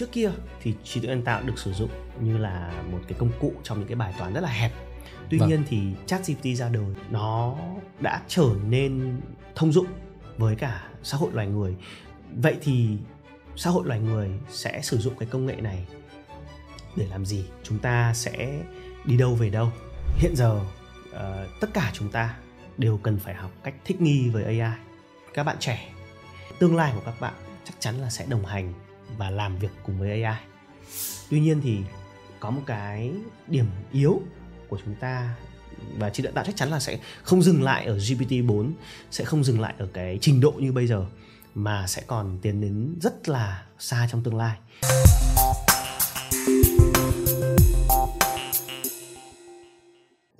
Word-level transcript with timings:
trước 0.00 0.12
kia 0.12 0.30
thì 0.62 0.74
trí 0.84 1.00
tuệ 1.00 1.08
nhân 1.08 1.22
tạo 1.22 1.42
được 1.42 1.58
sử 1.58 1.72
dụng 1.72 1.90
như 2.20 2.38
là 2.38 2.82
một 2.92 2.98
cái 3.08 3.18
công 3.18 3.30
cụ 3.40 3.52
trong 3.62 3.78
những 3.78 3.88
cái 3.88 3.96
bài 3.96 4.14
toán 4.18 4.34
rất 4.34 4.40
là 4.40 4.48
hẹp. 4.48 4.72
Tuy 5.30 5.38
vâng. 5.38 5.48
nhiên 5.48 5.64
thì 5.68 5.80
chat 6.06 6.20
GPT 6.26 6.44
ra 6.56 6.68
đời 6.68 6.84
nó 7.10 7.56
đã 8.00 8.22
trở 8.28 8.46
nên 8.68 9.20
thông 9.54 9.72
dụng 9.72 9.86
với 10.36 10.56
cả 10.56 10.88
xã 11.02 11.16
hội 11.16 11.30
loài 11.32 11.46
người. 11.46 11.76
Vậy 12.36 12.56
thì 12.62 12.88
xã 13.56 13.70
hội 13.70 13.86
loài 13.86 14.00
người 14.00 14.30
sẽ 14.50 14.80
sử 14.82 14.98
dụng 14.98 15.14
cái 15.18 15.28
công 15.32 15.46
nghệ 15.46 15.56
này 15.60 15.86
để 16.96 17.06
làm 17.06 17.26
gì? 17.26 17.44
Chúng 17.62 17.78
ta 17.78 18.14
sẽ 18.14 18.62
đi 19.04 19.16
đâu 19.16 19.34
về 19.34 19.50
đâu? 19.50 19.70
Hiện 20.16 20.36
giờ 20.36 20.60
uh, 21.10 21.60
tất 21.60 21.70
cả 21.74 21.90
chúng 21.94 22.10
ta 22.10 22.36
đều 22.78 22.98
cần 23.02 23.18
phải 23.18 23.34
học 23.34 23.50
cách 23.62 23.74
thích 23.84 24.00
nghi 24.00 24.28
với 24.28 24.60
ai 24.60 24.78
các 25.34 25.42
bạn 25.42 25.56
trẻ 25.60 25.92
tương 26.58 26.76
lai 26.76 26.92
của 26.94 27.02
các 27.04 27.20
bạn 27.20 27.34
chắc 27.64 27.74
chắn 27.78 28.00
là 28.00 28.10
sẽ 28.10 28.26
đồng 28.26 28.46
hành 28.46 28.72
và 29.18 29.30
làm 29.30 29.58
việc 29.58 29.70
cùng 29.82 29.98
với 29.98 30.22
ai 30.22 30.40
tuy 31.30 31.40
nhiên 31.40 31.60
thì 31.62 31.78
có 32.40 32.50
một 32.50 32.62
cái 32.66 33.12
điểm 33.46 33.66
yếu 33.92 34.20
của 34.68 34.78
chúng 34.84 34.94
ta 34.94 35.34
và 35.98 36.10
trí 36.10 36.22
tuệ 36.22 36.32
tạo 36.32 36.44
chắc 36.44 36.56
chắn 36.56 36.70
là 36.70 36.80
sẽ 36.80 36.98
không 37.22 37.42
dừng 37.42 37.62
lại 37.62 37.86
ở 37.86 37.96
GPT-4 37.96 38.72
sẽ 39.10 39.24
không 39.24 39.44
dừng 39.44 39.60
lại 39.60 39.74
ở 39.78 39.88
cái 39.92 40.18
trình 40.20 40.40
độ 40.40 40.52
như 40.58 40.72
bây 40.72 40.86
giờ, 40.86 41.06
mà 41.54 41.86
sẽ 41.86 42.02
còn 42.06 42.38
tiến 42.42 42.60
đến 42.60 42.94
rất 43.00 43.28
là 43.28 43.62
xa 43.78 44.08
trong 44.12 44.22
tương 44.22 44.36
lai. 44.36 44.56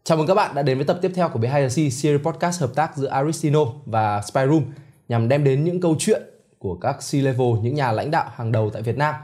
Chào 0.05 0.19
mừng 0.19 0.27
các 0.27 0.35
bạn 0.35 0.55
đã 0.55 0.63
đến 0.63 0.79
với 0.79 0.87
tập 0.87 0.99
tiếp 1.03 1.13
theo 1.15 1.29
của 1.29 1.39
Behind 1.39 1.63
the 1.63 1.69
Scenes 1.69 2.03
series 2.03 2.23
podcast 2.23 2.61
hợp 2.61 2.71
tác 2.75 2.97
giữa 2.97 3.09
Aristino 3.09 3.65
và 3.87 4.23
Spyroom, 4.23 4.65
nhằm 5.09 5.29
đem 5.29 5.45
đến 5.45 5.65
những 5.65 5.81
câu 5.81 5.97
chuyện 5.99 6.23
của 6.61 6.75
các 6.75 6.97
C-level, 7.01 7.61
những 7.61 7.75
nhà 7.75 7.93
lãnh 7.93 8.11
đạo 8.11 8.31
hàng 8.35 8.53
đầu 8.53 8.71
tại 8.71 8.83
Việt 8.83 8.97
Nam. 8.97 9.15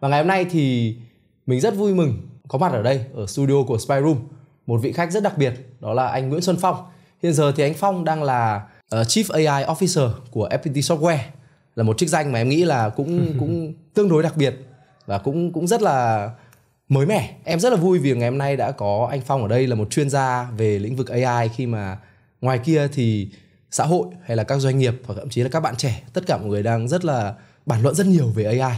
Và 0.00 0.08
ngày 0.08 0.18
hôm 0.18 0.28
nay 0.28 0.46
thì 0.50 0.96
mình 1.46 1.60
rất 1.60 1.74
vui 1.74 1.94
mừng 1.94 2.28
có 2.48 2.58
mặt 2.58 2.72
ở 2.72 2.82
đây 2.82 3.04
ở 3.14 3.26
studio 3.26 3.62
của 3.66 3.78
Spyroom 3.78 4.16
một 4.66 4.78
vị 4.82 4.92
khách 4.92 5.12
rất 5.12 5.22
đặc 5.22 5.38
biệt 5.38 5.52
đó 5.80 5.94
là 5.94 6.06
anh 6.06 6.28
Nguyễn 6.28 6.42
Xuân 6.42 6.56
Phong. 6.60 6.76
Hiện 7.22 7.32
giờ 7.32 7.52
thì 7.56 7.62
anh 7.62 7.74
Phong 7.74 8.04
đang 8.04 8.22
là 8.22 8.66
uh, 8.94 9.06
Chief 9.06 9.24
AI 9.32 9.64
Officer 9.64 10.10
của 10.30 10.48
FPT 10.48 10.72
Software 10.72 11.18
là 11.74 11.82
một 11.84 11.98
chức 11.98 12.08
danh 12.08 12.32
mà 12.32 12.38
em 12.38 12.48
nghĩ 12.48 12.64
là 12.64 12.88
cũng 12.88 13.34
cũng 13.38 13.74
tương 13.94 14.08
đối 14.08 14.22
đặc 14.22 14.36
biệt 14.36 14.54
và 15.06 15.18
cũng 15.18 15.52
cũng 15.52 15.66
rất 15.66 15.82
là 15.82 16.30
mới 16.88 17.06
mẻ. 17.06 17.34
Em 17.44 17.60
rất 17.60 17.70
là 17.70 17.76
vui 17.76 17.98
vì 17.98 18.14
ngày 18.14 18.28
hôm 18.28 18.38
nay 18.38 18.56
đã 18.56 18.70
có 18.70 19.08
anh 19.10 19.20
Phong 19.20 19.42
ở 19.42 19.48
đây 19.48 19.66
là 19.66 19.74
một 19.74 19.90
chuyên 19.90 20.10
gia 20.10 20.50
về 20.56 20.78
lĩnh 20.78 20.96
vực 20.96 21.08
AI 21.08 21.48
khi 21.48 21.66
mà 21.66 21.98
ngoài 22.40 22.58
kia 22.58 22.88
thì 22.92 23.28
xã 23.70 23.84
hội 23.86 24.06
hay 24.22 24.36
là 24.36 24.44
các 24.44 24.58
doanh 24.58 24.78
nghiệp 24.78 24.94
và 25.06 25.14
thậm 25.14 25.28
chí 25.28 25.42
là 25.42 25.48
các 25.48 25.60
bạn 25.60 25.76
trẻ 25.76 26.02
tất 26.12 26.26
cả 26.26 26.36
mọi 26.36 26.46
người 26.46 26.62
đang 26.62 26.88
rất 26.88 27.04
là 27.04 27.34
bàn 27.66 27.82
luận 27.82 27.94
rất 27.94 28.06
nhiều 28.06 28.28
về 28.28 28.44
AI 28.44 28.76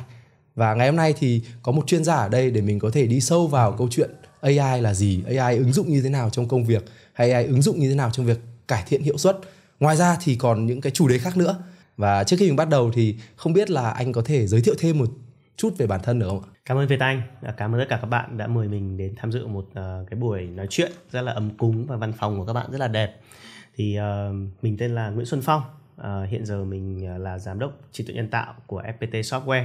và 0.55 0.75
ngày 0.75 0.89
hôm 0.89 0.97
nay 0.97 1.15
thì 1.19 1.43
có 1.63 1.73
một 1.73 1.87
chuyên 1.87 2.05
gia 2.05 2.15
ở 2.15 2.29
đây 2.29 2.51
để 2.51 2.61
mình 2.61 2.79
có 2.79 2.91
thể 2.91 3.07
đi 3.07 3.21
sâu 3.21 3.47
vào 3.47 3.73
câu 3.73 3.89
chuyện 3.91 4.11
AI 4.41 4.81
là 4.81 4.95
gì, 4.95 5.23
AI 5.39 5.57
ứng 5.57 5.73
dụng 5.73 5.89
như 5.89 6.03
thế 6.03 6.09
nào 6.09 6.31
trong 6.31 6.49
công 6.49 6.65
việc 6.65 6.85
hay 7.13 7.33
AI 7.33 7.47
ứng 7.47 7.63
dụng 7.63 7.79
như 7.79 7.89
thế 7.89 7.95
nào 7.95 8.11
trong 8.11 8.27
việc 8.27 8.41
cải 8.69 8.85
thiện 8.87 9.03
hiệu 9.03 9.19
suất. 9.19 9.39
Ngoài 9.81 9.97
ra 9.97 10.17
thì 10.21 10.37
còn 10.37 10.67
những 10.67 10.81
cái 10.81 10.93
chủ 10.93 11.09
đề 11.09 11.19
khác 11.19 11.37
nữa. 11.37 11.59
Và 11.97 12.25
trước 12.25 12.37
khi 12.39 12.47
mình 12.47 12.57
bắt 12.57 12.69
đầu 12.69 12.91
thì 12.95 13.17
không 13.37 13.53
biết 13.53 13.71
là 13.71 13.91
anh 13.91 14.13
có 14.13 14.23
thể 14.25 14.47
giới 14.47 14.61
thiệu 14.61 14.75
thêm 14.79 14.99
một 14.99 15.09
chút 15.57 15.75
về 15.79 15.87
bản 15.87 16.01
thân 16.03 16.19
được 16.19 16.29
không 16.29 16.43
ạ? 16.43 16.49
Cảm 16.65 16.79
ơn 16.79 16.89
Việt 16.89 17.01
Anh, 17.01 17.23
cảm 17.57 17.75
ơn 17.75 17.81
tất 17.81 17.87
cả 17.89 17.99
các 18.01 18.07
bạn 18.07 18.39
đã 18.39 18.47
mời 18.47 18.69
mình 18.69 18.97
đến 18.97 19.15
tham 19.17 19.33
dự 19.33 19.47
một 19.47 19.67
ờ, 19.75 20.05
cái 20.11 20.21
buổi 20.21 20.43
nói 20.43 20.67
chuyện 20.71 20.93
rất 21.11 21.23
là 21.23 21.33
ấm 21.33 21.51
cúng 21.57 21.87
và 21.87 21.97
văn 21.97 22.13
phòng 22.13 22.39
của 22.39 22.47
các 22.47 22.53
bạn 22.53 22.71
rất 22.71 22.79
là 22.79 22.89
đẹp. 22.89 23.21
Thì 23.75 23.99
uh, 23.99 24.35
mình 24.63 24.77
tên 24.79 24.95
là 24.95 25.11
Nguyễn 25.11 25.27
Xuân 25.27 25.41
Phong, 25.45 25.63
uh, 26.01 26.29
hiện 26.29 26.47
giờ 26.47 26.65
mình 26.65 27.07
là 27.23 27.39
giám 27.39 27.59
đốc 27.59 27.73
trí 27.93 28.05
tuệ 28.05 28.15
nhân 28.15 28.29
tạo 28.29 28.55
của 28.67 28.83
FPT 28.83 29.21
Software. 29.21 29.65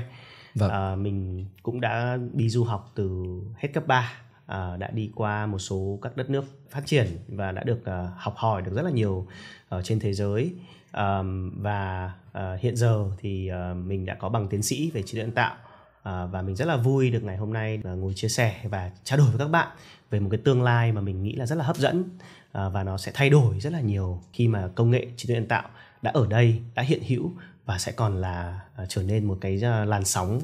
Vâng. 0.56 0.94
Uh, 0.94 1.00
mình 1.00 1.46
cũng 1.64 1.82
đã 1.82 2.18
đi 2.34 2.50
du 2.50 2.64
học 2.64 2.92
từ 2.96 3.26
hết 3.58 3.70
cấp 3.74 3.88
3 3.88 4.12
uh, 4.48 4.80
đã 4.80 4.90
đi 4.94 5.12
qua 5.16 5.46
một 5.46 5.60
số 5.60 6.00
các 6.02 6.18
đất 6.18 6.30
nước 6.30 6.46
phát 6.70 6.86
triển 6.86 7.08
và 7.28 7.52
đã 7.52 7.64
được 7.64 7.80
uh, 7.82 8.10
học 8.18 8.34
hỏi 8.38 8.62
được 8.62 8.72
rất 8.76 8.82
là 8.82 8.92
nhiều 8.92 9.28
ở 9.70 9.82
trên 9.82 10.00
thế 10.00 10.14
giới 10.14 10.54
um, 10.94 11.62
và 11.62 12.12
uh, 12.38 12.60
hiện 12.60 12.76
giờ 12.76 13.06
thì 13.20 13.52
uh, 13.52 13.78
mình 13.86 14.06
đã 14.06 14.16
có 14.16 14.30
bằng 14.30 14.48
tiến 14.48 14.64
sĩ 14.64 14.92
về 14.92 15.04
trí 15.04 15.18
tuệ 15.18 15.24
nhân 15.24 15.36
tạo 15.36 15.56
uh, 16.00 16.32
và 16.32 16.42
mình 16.42 16.56
rất 16.56 16.66
là 16.66 16.78
vui 16.78 17.12
được 17.12 17.24
ngày 17.24 17.38
hôm 17.38 17.54
nay 17.54 17.80
uh, 17.80 17.98
ngồi 17.98 18.14
chia 18.14 18.30
sẻ 18.30 18.56
và 18.64 18.92
trao 19.04 19.18
đổi 19.18 19.28
với 19.30 19.40
các 19.40 19.48
bạn 19.48 19.68
về 20.10 20.20
một 20.20 20.30
cái 20.32 20.40
tương 20.44 20.64
lai 20.64 20.92
mà 20.92 21.02
mình 21.02 21.24
nghĩ 21.24 21.34
là 21.34 21.46
rất 21.46 21.56
là 21.56 21.64
hấp 21.64 21.78
dẫn 21.78 22.04
uh, 22.50 22.74
và 22.74 22.84
nó 22.84 22.98
sẽ 22.98 23.12
thay 23.16 23.30
đổi 23.30 23.60
rất 23.60 23.74
là 23.74 23.82
nhiều 23.82 24.22
khi 24.34 24.48
mà 24.48 24.70
công 24.76 24.92
nghệ 24.92 25.08
trí 25.18 25.28
tuệ 25.28 25.36
nhân 25.36 25.48
tạo 25.48 25.70
đã 26.02 26.12
ở 26.12 26.28
đây 26.28 26.62
đã 26.76 26.84
hiện 26.84 27.02
hữu 27.08 27.32
và 27.66 27.78
sẽ 27.78 27.92
còn 27.92 28.22
là 28.22 28.62
uh, 28.84 28.90
trở 28.90 29.04
nên 29.04 29.26
một 29.26 29.38
cái 29.42 29.56
uh, 29.56 29.88
làn 29.88 30.06
sóng 30.06 30.42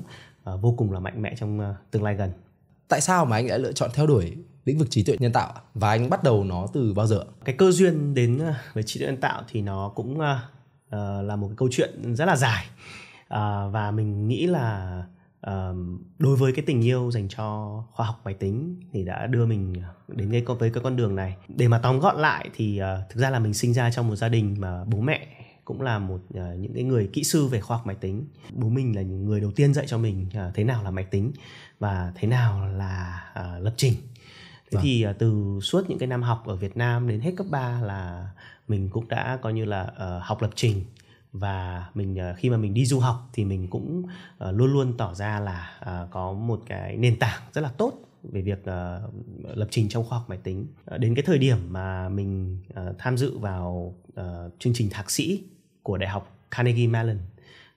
vô 0.62 0.74
cùng 0.78 0.92
là 0.92 1.00
mạnh 1.00 1.22
mẽ 1.22 1.36
trong 1.38 1.76
tương 1.92 2.04
lai 2.04 2.16
gần. 2.16 2.32
Tại 2.88 3.02
sao 3.02 3.26
mà 3.26 3.36
anh 3.36 3.48
đã 3.48 3.58
lựa 3.58 3.72
chọn 3.72 3.90
theo 3.94 4.08
đuổi 4.08 4.36
lĩnh 4.66 4.78
vực 4.78 4.88
trí 4.92 5.04
tuệ 5.04 5.18
nhân 5.20 5.32
tạo 5.32 5.54
và 5.74 5.90
anh 5.90 6.10
bắt 6.10 6.24
đầu 6.24 6.44
nó 6.44 6.68
từ 6.74 6.94
bao 6.94 7.08
giờ? 7.08 7.26
Cái 7.46 7.56
cơ 7.58 7.72
duyên 7.72 8.14
đến 8.14 8.40
ờ, 8.40 8.54
với 8.74 8.84
trí 8.84 9.00
tuệ 9.00 9.08
nhân 9.08 9.22
tạo 9.22 9.44
thì 9.52 9.62
nó 9.62 9.92
cũng 9.96 10.14
uh, 10.20 10.22
là 11.24 11.36
một 11.36 11.48
cái 11.48 11.56
câu 11.58 11.70
chuyện 11.72 12.16
rất 12.16 12.26
là 12.26 12.36
dài. 12.36 12.66
Uh, 13.24 13.74
và 13.74 13.92
mình 13.92 14.28
nghĩ 14.28 14.48
là 14.48 15.04
uh, 15.48 15.78
đối 16.20 16.36
với 16.36 16.54
cái 16.54 16.66
tình 16.66 16.82
yêu 16.82 17.12
dành 17.12 17.28
cho 17.30 17.78
khoa 17.92 18.06
học 18.06 18.22
máy 18.26 18.34
tính 18.34 18.80
thì 18.92 19.04
đã 19.04 19.28
đưa 19.28 19.46
mình 19.46 19.74
đến 20.08 20.32
cái 20.32 20.44
với 20.60 20.70
cái 20.70 20.84
con 20.84 20.96
đường 20.96 21.16
này. 21.16 21.36
Để 21.48 21.68
mà 21.68 21.80
tóm 21.80 22.00
gọn 22.00 22.18
lại 22.18 22.50
thì 22.56 22.82
uh, 22.82 23.10
thực 23.10 23.22
ra 23.22 23.30
là 23.30 23.40
mình 23.40 23.54
sinh 23.54 23.74
ra 23.74 23.92
trong 23.92 24.08
một 24.08 24.16
gia 24.16 24.30
đình 24.30 24.56
mà 24.60 24.86
bố 24.86 25.02
mẹ 25.02 25.28
cũng 25.66 25.82
là 25.82 26.00
một 26.00 26.20
uh, 26.34 26.60
những 26.60 26.74
cái 26.74 26.84
người 26.84 27.10
kỹ 27.14 27.24
sư 27.24 27.48
về 27.48 27.62
khoa 27.62 27.78
học 27.78 27.88
máy 27.88 27.96
tính. 27.96 28.28
Bố 28.52 28.70
mình 28.70 28.96
là 28.96 29.02
những 29.02 29.26
người 29.26 29.40
đầu 29.40 29.52
tiên 29.52 29.74
dạy 29.74 29.88
cho 29.88 29.98
mình 29.98 30.26
uh, 30.30 30.56
thế 30.56 30.64
nào 30.64 30.84
là 30.84 30.92
máy 30.92 31.06
tính 31.06 31.32
và 31.80 32.12
thế 32.16 32.28
nào 32.28 32.68
là 32.68 33.24
uh, 33.32 33.64
lập 33.64 33.74
trình. 33.78 33.94
Thế 33.94 34.76
vâng. 34.76 34.84
thì 34.84 35.06
uh, 35.10 35.16
từ 35.20 35.60
suốt 35.62 35.90
những 35.90 36.00
cái 36.00 36.08
năm 36.08 36.22
học 36.22 36.44
ở 36.46 36.56
Việt 36.56 36.78
Nam 36.78 37.08
đến 37.08 37.20
hết 37.20 37.32
cấp 37.38 37.48
3 37.50 37.82
là 37.82 38.30
mình 38.68 38.90
cũng 38.90 39.08
đã 39.08 39.38
coi 39.42 39.54
như 39.54 39.66
là 39.66 39.82
uh, 39.84 40.24
học 40.24 40.42
lập 40.42 40.52
trình 40.56 40.84
và 41.34 41.90
mình 41.94 42.16
ờ, 42.16 42.34
khi 42.38 42.50
mà 42.50 42.58
mình 42.58 42.74
đi 42.74 42.86
du 42.86 43.00
học 43.00 43.30
thì 43.34 43.46
mình 43.46 43.68
cũng 43.68 44.04
ờ, 44.38 44.52
luôn 44.52 44.74
luôn 44.74 44.98
tỏ 44.98 45.14
ra 45.14 45.40
là 45.40 45.78
ờ, 45.80 46.08
có 46.12 46.34
một 46.34 46.62
cái 46.66 46.98
nền 46.98 47.20
tảng 47.20 47.42
rất 47.54 47.62
là 47.62 47.70
tốt 47.78 47.94
về 48.24 48.42
việc 48.42 48.60
uh, 48.60 49.58
lập 49.58 49.68
trình 49.72 49.90
trong 49.90 50.04
khoa 50.04 50.18
học 50.18 50.30
máy 50.30 50.40
tính. 50.44 50.68
Đến 50.98 51.16
cái 51.16 51.24
thời 51.28 51.38
điểm 51.38 51.58
mà 51.70 52.10
mình 52.10 52.60
uh, 52.70 52.96
tham 52.98 53.18
dự 53.18 53.38
vào 53.38 53.96
uh, 54.20 54.26
chương 54.60 54.74
trình 54.74 54.90
thạc 54.90 55.12
sĩ 55.12 55.44
của 55.82 55.98
đại 55.98 56.10
học 56.10 56.38
Carnegie 56.52 56.88
Mellon 56.88 57.18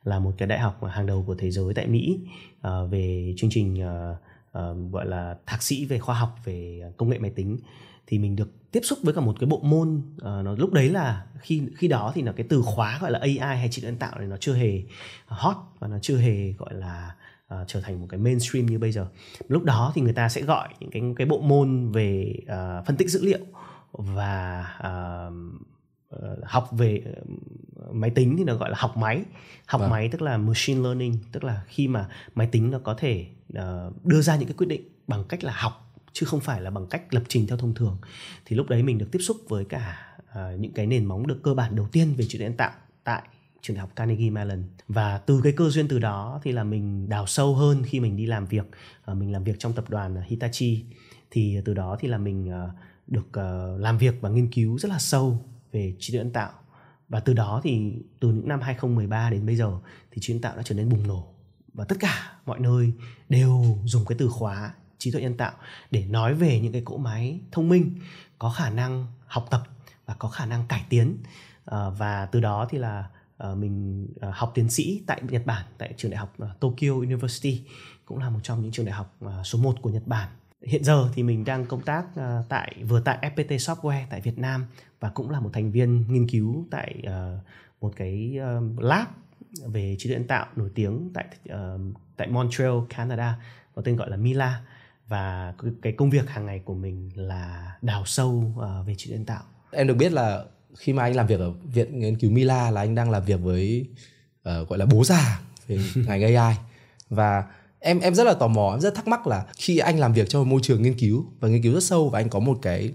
là 0.04 0.18
một 0.18 0.32
cái 0.38 0.48
đại 0.48 0.58
học 0.58 0.84
hàng 0.84 1.06
đầu 1.06 1.24
của 1.26 1.34
thế 1.34 1.50
giới 1.50 1.74
tại 1.74 1.86
Mỹ 1.86 2.20
uh, 2.66 2.90
về 2.90 3.34
chương 3.36 3.50
trình 3.50 3.84
uh, 3.84 4.16
uh, 4.58 4.92
gọi 4.92 5.06
là 5.06 5.36
thạc 5.46 5.62
sĩ 5.62 5.84
về 5.84 5.98
khoa 5.98 6.18
học 6.18 6.38
về 6.44 6.82
công 6.96 7.08
nghệ 7.08 7.18
máy 7.18 7.30
tính 7.30 7.58
thì 8.06 8.18
mình 8.18 8.36
được 8.36 8.70
tiếp 8.72 8.80
xúc 8.82 8.98
với 9.02 9.14
cả 9.14 9.20
một 9.20 9.36
cái 9.40 9.46
bộ 9.46 9.60
môn 9.64 10.02
uh, 10.16 10.22
nó 10.22 10.54
lúc 10.58 10.72
đấy 10.72 10.88
là 10.88 11.26
khi 11.40 11.62
khi 11.76 11.88
đó 11.88 12.12
thì 12.14 12.22
là 12.22 12.32
cái 12.32 12.46
từ 12.48 12.62
khóa 12.62 12.98
gọi 13.00 13.10
là 13.10 13.18
AI 13.18 13.38
hay 13.38 13.68
trí 13.70 13.82
tuệ 13.82 13.90
nhân 13.90 13.98
tạo 13.98 14.18
này 14.18 14.26
nó 14.28 14.36
chưa 14.36 14.54
hề 14.54 14.82
hot 15.26 15.56
và 15.78 15.88
nó 15.88 15.98
chưa 16.02 16.16
hề 16.16 16.52
gọi 16.52 16.74
là 16.74 17.14
uh, 17.54 17.68
trở 17.68 17.80
thành 17.80 18.00
một 18.00 18.06
cái 18.10 18.20
mainstream 18.20 18.66
như 18.66 18.78
bây 18.78 18.92
giờ 18.92 19.06
lúc 19.48 19.64
đó 19.64 19.92
thì 19.94 20.02
người 20.02 20.12
ta 20.12 20.28
sẽ 20.28 20.42
gọi 20.42 20.68
những 20.80 20.90
cái 20.90 21.02
cái 21.16 21.26
bộ 21.26 21.40
môn 21.40 21.92
về 21.92 22.34
uh, 22.42 22.86
phân 22.86 22.96
tích 22.96 23.10
dữ 23.10 23.24
liệu 23.24 23.40
và 23.92 24.66
uh, 24.78 25.32
học 26.44 26.68
về 26.72 27.02
máy 27.92 28.10
tính 28.10 28.36
thì 28.38 28.44
nó 28.44 28.54
gọi 28.54 28.70
là 28.70 28.76
học 28.78 28.96
máy 28.96 29.24
học 29.66 29.80
vâng. 29.80 29.90
máy 29.90 30.08
tức 30.12 30.22
là 30.22 30.36
machine 30.36 30.80
learning 30.80 31.18
tức 31.32 31.44
là 31.44 31.62
khi 31.66 31.88
mà 31.88 32.08
máy 32.34 32.48
tính 32.52 32.70
nó 32.70 32.78
có 32.78 32.94
thể 32.94 33.26
uh, 33.58 34.04
đưa 34.06 34.20
ra 34.20 34.36
những 34.36 34.48
cái 34.48 34.54
quyết 34.56 34.66
định 34.66 34.82
bằng 35.06 35.24
cách 35.28 35.44
là 35.44 35.52
học 35.56 35.85
chứ 36.18 36.26
không 36.26 36.40
phải 36.40 36.60
là 36.60 36.70
bằng 36.70 36.86
cách 36.86 37.14
lập 37.14 37.22
trình 37.28 37.46
theo 37.46 37.58
thông 37.58 37.74
thường. 37.74 37.98
Thì 38.44 38.56
lúc 38.56 38.68
đấy 38.68 38.82
mình 38.82 38.98
được 38.98 39.08
tiếp 39.12 39.18
xúc 39.18 39.36
với 39.48 39.64
cả 39.64 40.16
uh, 40.18 40.60
những 40.60 40.72
cái 40.72 40.86
nền 40.86 41.04
móng 41.04 41.26
được 41.26 41.42
cơ 41.42 41.54
bản 41.54 41.76
đầu 41.76 41.88
tiên 41.92 42.14
về 42.16 42.24
trí 42.28 42.38
tuệ 42.38 42.46
nhân 42.46 42.56
tạo 42.56 42.72
tại 43.04 43.22
trường 43.62 43.76
đại 43.76 43.80
học 43.80 43.90
Carnegie 43.96 44.30
Mellon. 44.30 44.64
Và 44.88 45.18
từ 45.18 45.40
cái 45.44 45.52
cơ 45.52 45.70
duyên 45.70 45.88
từ 45.88 45.98
đó 45.98 46.40
thì 46.44 46.52
là 46.52 46.64
mình 46.64 47.08
đào 47.08 47.26
sâu 47.26 47.54
hơn 47.54 47.82
khi 47.86 48.00
mình 48.00 48.16
đi 48.16 48.26
làm 48.26 48.46
việc 48.46 48.64
uh, 49.10 49.16
mình 49.16 49.32
làm 49.32 49.44
việc 49.44 49.58
trong 49.58 49.72
tập 49.72 49.90
đoàn 49.90 50.22
Hitachi. 50.26 50.84
Thì 51.30 51.58
từ 51.64 51.74
đó 51.74 51.96
thì 52.00 52.08
là 52.08 52.18
mình 52.18 52.48
uh, 52.48 52.70
được 53.06 53.26
uh, 53.28 53.80
làm 53.80 53.98
việc 53.98 54.14
và 54.20 54.28
nghiên 54.28 54.50
cứu 54.50 54.78
rất 54.78 54.88
là 54.88 54.98
sâu 54.98 55.44
về 55.72 55.94
trí 55.98 56.12
tuệ 56.12 56.18
nhân 56.18 56.32
tạo. 56.32 56.52
Và 57.08 57.20
từ 57.20 57.32
đó 57.32 57.60
thì 57.64 57.92
từ 58.20 58.32
những 58.32 58.48
năm 58.48 58.60
2013 58.60 59.30
đến 59.30 59.46
bây 59.46 59.56
giờ 59.56 59.78
thì 60.10 60.18
trí 60.20 60.32
tuệ 60.32 60.34
nhân 60.34 60.42
tạo 60.42 60.56
đã 60.56 60.62
trở 60.62 60.74
nên 60.74 60.88
bùng 60.88 61.06
nổ. 61.06 61.34
Và 61.74 61.84
tất 61.84 61.96
cả 62.00 62.38
mọi 62.46 62.60
nơi 62.60 62.92
đều 63.28 63.78
dùng 63.84 64.04
cái 64.04 64.18
từ 64.18 64.28
khóa 64.28 64.74
trí 64.98 65.10
tuệ 65.10 65.20
nhân 65.20 65.36
tạo 65.36 65.52
để 65.90 66.04
nói 66.06 66.34
về 66.34 66.60
những 66.60 66.72
cái 66.72 66.82
cỗ 66.84 66.96
máy 66.96 67.40
thông 67.52 67.68
minh 67.68 67.98
có 68.38 68.50
khả 68.50 68.70
năng 68.70 69.06
học 69.26 69.46
tập 69.50 69.62
và 70.06 70.14
có 70.14 70.28
khả 70.28 70.46
năng 70.46 70.66
cải 70.66 70.84
tiến. 70.88 71.16
Ờ, 71.64 71.90
và 71.90 72.26
từ 72.26 72.40
đó 72.40 72.66
thì 72.70 72.78
là 72.78 73.08
ờ, 73.36 73.54
mình 73.54 74.06
ờ, 74.20 74.30
học 74.34 74.52
tiến 74.54 74.70
sĩ 74.70 75.02
tại 75.06 75.22
Nhật 75.28 75.46
Bản 75.46 75.64
tại 75.78 75.94
trường 75.96 76.10
đại 76.10 76.18
học 76.18 76.36
Tokyo 76.60 76.90
University 76.90 77.62
cũng 78.04 78.18
là 78.18 78.30
một 78.30 78.40
trong 78.42 78.62
những 78.62 78.72
trường 78.72 78.86
đại 78.86 78.94
học 78.94 79.16
số 79.44 79.58
1 79.58 79.82
của 79.82 79.90
Nhật 79.90 80.06
Bản. 80.06 80.28
Hiện 80.62 80.84
giờ 80.84 81.08
thì 81.14 81.22
mình 81.22 81.44
đang 81.44 81.66
công 81.66 81.82
tác 81.82 82.04
tại 82.48 82.76
vừa 82.88 83.00
tại 83.00 83.32
FPT 83.36 83.56
Software 83.56 84.06
tại 84.10 84.20
Việt 84.20 84.38
Nam 84.38 84.66
và 85.00 85.08
cũng 85.08 85.30
là 85.30 85.40
một 85.40 85.50
thành 85.52 85.72
viên 85.72 86.04
nghiên 86.08 86.28
cứu 86.28 86.66
tại 86.70 87.02
một 87.80 87.92
cái 87.96 88.38
lab 88.78 89.06
về 89.66 89.96
trí 89.98 90.08
tuệ 90.08 90.18
nhân 90.18 90.26
tạo 90.26 90.46
nổi 90.56 90.70
tiếng 90.74 91.10
tại 91.14 91.26
tại 92.16 92.28
Montreal, 92.28 92.78
Canada 92.88 93.38
có 93.74 93.82
tên 93.82 93.96
gọi 93.96 94.10
là 94.10 94.16
Mila 94.16 94.62
và 95.08 95.54
cái 95.82 95.92
công 95.92 96.10
việc 96.10 96.28
hàng 96.28 96.46
ngày 96.46 96.60
của 96.64 96.74
mình 96.74 97.10
là 97.14 97.76
đào 97.82 98.02
sâu 98.06 98.54
uh, 98.56 98.86
về 98.86 98.94
trí 98.98 99.10
tuệ 99.10 99.16
nhân 99.16 99.26
tạo. 99.26 99.42
Em 99.70 99.86
được 99.86 99.94
biết 99.94 100.12
là 100.12 100.44
khi 100.78 100.92
mà 100.92 101.02
anh 101.02 101.16
làm 101.16 101.26
việc 101.26 101.40
ở 101.40 101.50
viện 101.50 101.98
nghiên 101.98 102.18
cứu 102.18 102.30
Mila 102.30 102.70
là 102.70 102.80
anh 102.80 102.94
đang 102.94 103.10
làm 103.10 103.24
việc 103.24 103.40
với 103.40 103.86
uh, 104.48 104.68
gọi 104.68 104.78
là 104.78 104.86
bố 104.86 105.04
già 105.04 105.40
về 105.66 105.78
ngành 105.94 106.36
AI 106.36 106.56
và 107.10 107.44
em 107.78 108.00
em 108.00 108.14
rất 108.14 108.24
là 108.24 108.34
tò 108.34 108.48
mò 108.48 108.70
em 108.70 108.80
rất 108.80 108.94
thắc 108.94 109.08
mắc 109.08 109.26
là 109.26 109.46
khi 109.56 109.78
anh 109.78 109.98
làm 109.98 110.12
việc 110.12 110.28
trong 110.28 110.48
môi 110.48 110.60
trường 110.62 110.82
nghiên 110.82 110.98
cứu 110.98 111.26
và 111.40 111.48
nghiên 111.48 111.62
cứu 111.62 111.74
rất 111.74 111.82
sâu 111.82 112.08
và 112.08 112.20
anh 112.20 112.28
có 112.28 112.38
một 112.40 112.58
cái 112.62 112.92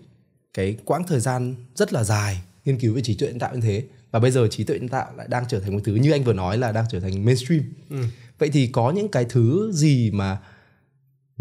cái 0.54 0.78
quãng 0.86 1.04
thời 1.08 1.20
gian 1.20 1.56
rất 1.76 1.94
là 1.94 2.04
dài 2.04 2.42
nghiên 2.66 2.80
cứu 2.80 2.94
về 2.94 3.02
trí 3.02 3.16
tuệ 3.16 3.28
nhân 3.30 3.40
tạo 3.40 3.56
như 3.56 3.62
thế 3.62 3.84
và 4.12 4.20
bây 4.20 4.32
giờ 4.32 4.48
trí 4.48 4.64
tuệ 4.64 4.80
nhân 4.80 4.90
tạo 4.90 5.08
lại 5.18 5.28
đang 5.30 5.44
trở 5.48 5.60
thành 5.60 5.74
một 5.74 5.80
thứ 5.84 5.96
như 5.96 6.12
anh 6.12 6.24
vừa 6.24 6.34
nói 6.34 6.58
là 6.58 6.72
đang 6.72 6.86
trở 6.92 7.00
thành 7.00 7.26
mainstream 7.26 7.64
ừ. 7.90 7.98
vậy 8.40 8.50
thì 8.54 8.68
có 8.68 8.92
những 8.92 9.08
cái 9.08 9.26
thứ 9.30 9.72
gì 9.74 10.12
mà 10.12 10.38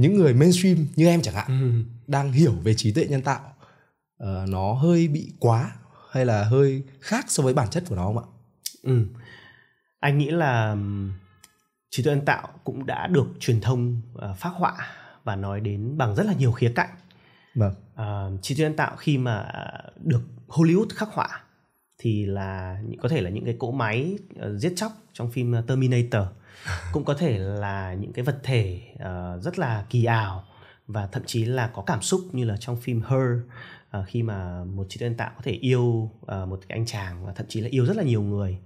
những 0.00 0.14
người 0.14 0.35
mainstream 0.35 0.87
như 0.97 1.06
em 1.06 1.23
chẳng 1.23 1.35
hạn 1.35 1.47
ừ. 1.47 1.93
đang 2.06 2.32
hiểu 2.32 2.52
về 2.52 2.75
trí 2.75 2.93
tuệ 2.93 3.06
nhân 3.06 3.23
tạo 3.23 3.41
uh, 4.23 4.49
nó 4.49 4.73
hơi 4.73 5.08
bị 5.08 5.32
quá 5.38 5.73
hay 6.11 6.26
là 6.26 6.44
hơi 6.44 6.82
khác 7.00 7.25
so 7.29 7.43
với 7.43 7.55
bản 7.55 7.70
chất 7.70 7.85
của 7.88 7.97
nó 7.97 8.05
không 8.05 8.19
ạ? 8.19 8.26
Ừ. 8.82 9.06
Anh 10.00 10.19
nghĩ 10.19 10.31
là 10.31 10.76
trí 11.91 12.02
tuệ 12.02 12.14
nhân 12.14 12.25
tạo 12.25 12.49
cũng 12.64 12.87
đã 12.87 13.06
được 13.06 13.26
truyền 13.41 13.61
thông 13.61 14.00
uh, 14.14 14.37
phát 14.37 14.50
họa 14.55 14.75
và 15.25 15.37
nói 15.37 15.61
đến 15.61 15.99
bằng 15.99 16.14
rất 16.14 16.26
là 16.26 16.32
nhiều 16.32 16.52
khía 16.52 16.73
cạnh. 16.75 16.91
Vâng. 17.55 17.75
Uh, 17.93 18.43
trí 18.43 18.55
tuệ 18.55 18.62
nhân 18.62 18.76
tạo 18.76 18.97
khi 18.97 19.19
mà 19.19 19.49
được 19.97 20.23
Hollywood 20.49 20.88
khắc 20.94 21.08
họa 21.12 21.44
thì 21.99 22.26
là 22.26 22.82
có 23.02 23.08
thể 23.08 23.20
là 23.20 23.31
những 23.31 23.44
cái 23.44 23.56
cỗ 23.58 23.73
máy 23.73 24.19
uh, 24.35 24.61
giết 24.61 24.73
chóc 24.76 24.93
trong 25.12 25.31
phim 25.31 25.55
Terminator 25.67 26.23
cũng 26.93 27.05
có 27.05 27.15
thể 27.15 27.39
là 27.39 27.95
những 27.95 28.12
cái 28.12 28.25
vật 28.25 28.39
thể 28.43 28.81
uh, 28.95 29.43
rất 29.43 29.59
là 29.59 29.85
kỳ 29.91 30.05
ảo 30.05 30.45
và 30.87 31.07
thậm 31.07 31.23
chí 31.27 31.45
là 31.45 31.67
có 31.67 31.83
cảm 31.83 32.03
xúc 32.03 32.21
như 32.33 32.45
là 32.45 32.57
trong 32.57 32.77
phim 32.77 33.03
Her 33.03 33.39
uh, 33.99 34.07
khi 34.07 34.23
mà 34.23 34.65
một 34.65 34.87
trí 34.89 34.99
tuệ 34.99 35.09
nhân 35.09 35.17
tạo 35.17 35.31
có 35.37 35.43
thể 35.45 35.53
yêu 35.53 36.11
uh, 36.21 36.49
một 36.49 36.61
cái 36.69 36.79
anh 36.79 36.87
chàng 36.87 37.27
và 37.27 37.33
thậm 37.33 37.47
chí 37.49 37.61
là 37.61 37.69
yêu 37.71 37.87
rất 37.87 37.97
là 37.97 38.03
nhiều 38.03 38.23
người. 38.23 38.59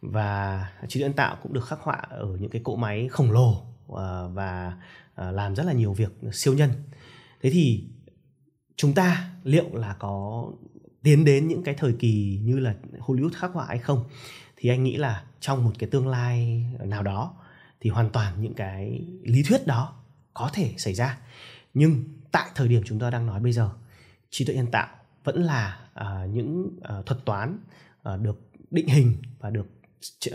Và 0.00 0.66
trí 0.88 1.00
tuệ 1.00 1.08
nhân 1.08 1.16
tạo 1.16 1.36
cũng 1.42 1.52
được 1.52 1.64
khắc 1.66 1.80
họa 1.80 1.96
ở 2.10 2.36
những 2.40 2.50
cái 2.50 2.62
cỗ 2.64 2.76
máy 2.76 3.08
khổng 3.08 3.30
lồ 3.30 3.50
uh, 3.92 3.98
và 4.32 4.72
uh, 5.20 5.34
làm 5.34 5.56
rất 5.56 5.66
là 5.66 5.72
nhiều 5.72 5.92
việc 5.92 6.12
siêu 6.32 6.54
nhân. 6.54 6.70
Thế 7.42 7.50
thì 7.50 7.84
chúng 8.76 8.94
ta 8.94 9.30
liệu 9.44 9.74
là 9.74 9.96
có 9.98 10.46
tiến 11.02 11.24
đến 11.24 11.48
những 11.48 11.62
cái 11.62 11.74
thời 11.74 11.92
kỳ 11.92 12.40
như 12.42 12.58
là 12.58 12.74
Hollywood 12.98 13.30
khắc 13.34 13.52
họa 13.52 13.64
hay 13.68 13.78
không? 13.78 14.04
Thì 14.56 14.68
anh 14.68 14.84
nghĩ 14.84 14.96
là 14.96 15.24
trong 15.40 15.64
một 15.64 15.72
cái 15.78 15.90
tương 15.90 16.08
lai 16.08 16.64
nào 16.84 17.02
đó 17.02 17.34
thì 17.80 17.90
hoàn 17.90 18.10
toàn 18.10 18.42
những 18.42 18.54
cái 18.54 19.04
lý 19.22 19.42
thuyết 19.42 19.66
đó 19.66 19.96
có 20.34 20.50
thể 20.52 20.74
xảy 20.78 20.94
ra. 20.94 21.18
Nhưng 21.74 22.04
tại 22.32 22.50
thời 22.54 22.68
điểm 22.68 22.82
chúng 22.86 22.98
ta 22.98 23.10
đang 23.10 23.26
nói 23.26 23.40
bây 23.40 23.52
giờ 23.52 23.70
trí 24.30 24.44
tuệ 24.44 24.54
nhân 24.54 24.70
tạo 24.70 24.88
vẫn 25.24 25.42
là 25.42 25.80
uh, 26.00 26.30
những 26.30 26.78
uh, 26.98 27.06
thuật 27.06 27.24
toán 27.24 27.58
uh, 28.14 28.20
được 28.20 28.50
định 28.70 28.88
hình 28.88 29.16
và 29.38 29.50
được 29.50 29.66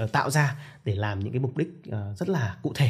uh, 0.03 0.11
tạo 0.11 0.29
ra 0.29 0.55
để 0.83 0.95
làm 0.95 1.19
những 1.19 1.33
cái 1.33 1.39
mục 1.39 1.57
đích 1.57 1.69
uh, 1.87 2.17
rất 2.17 2.29
là 2.29 2.57
cụ 2.61 2.71
thể. 2.75 2.89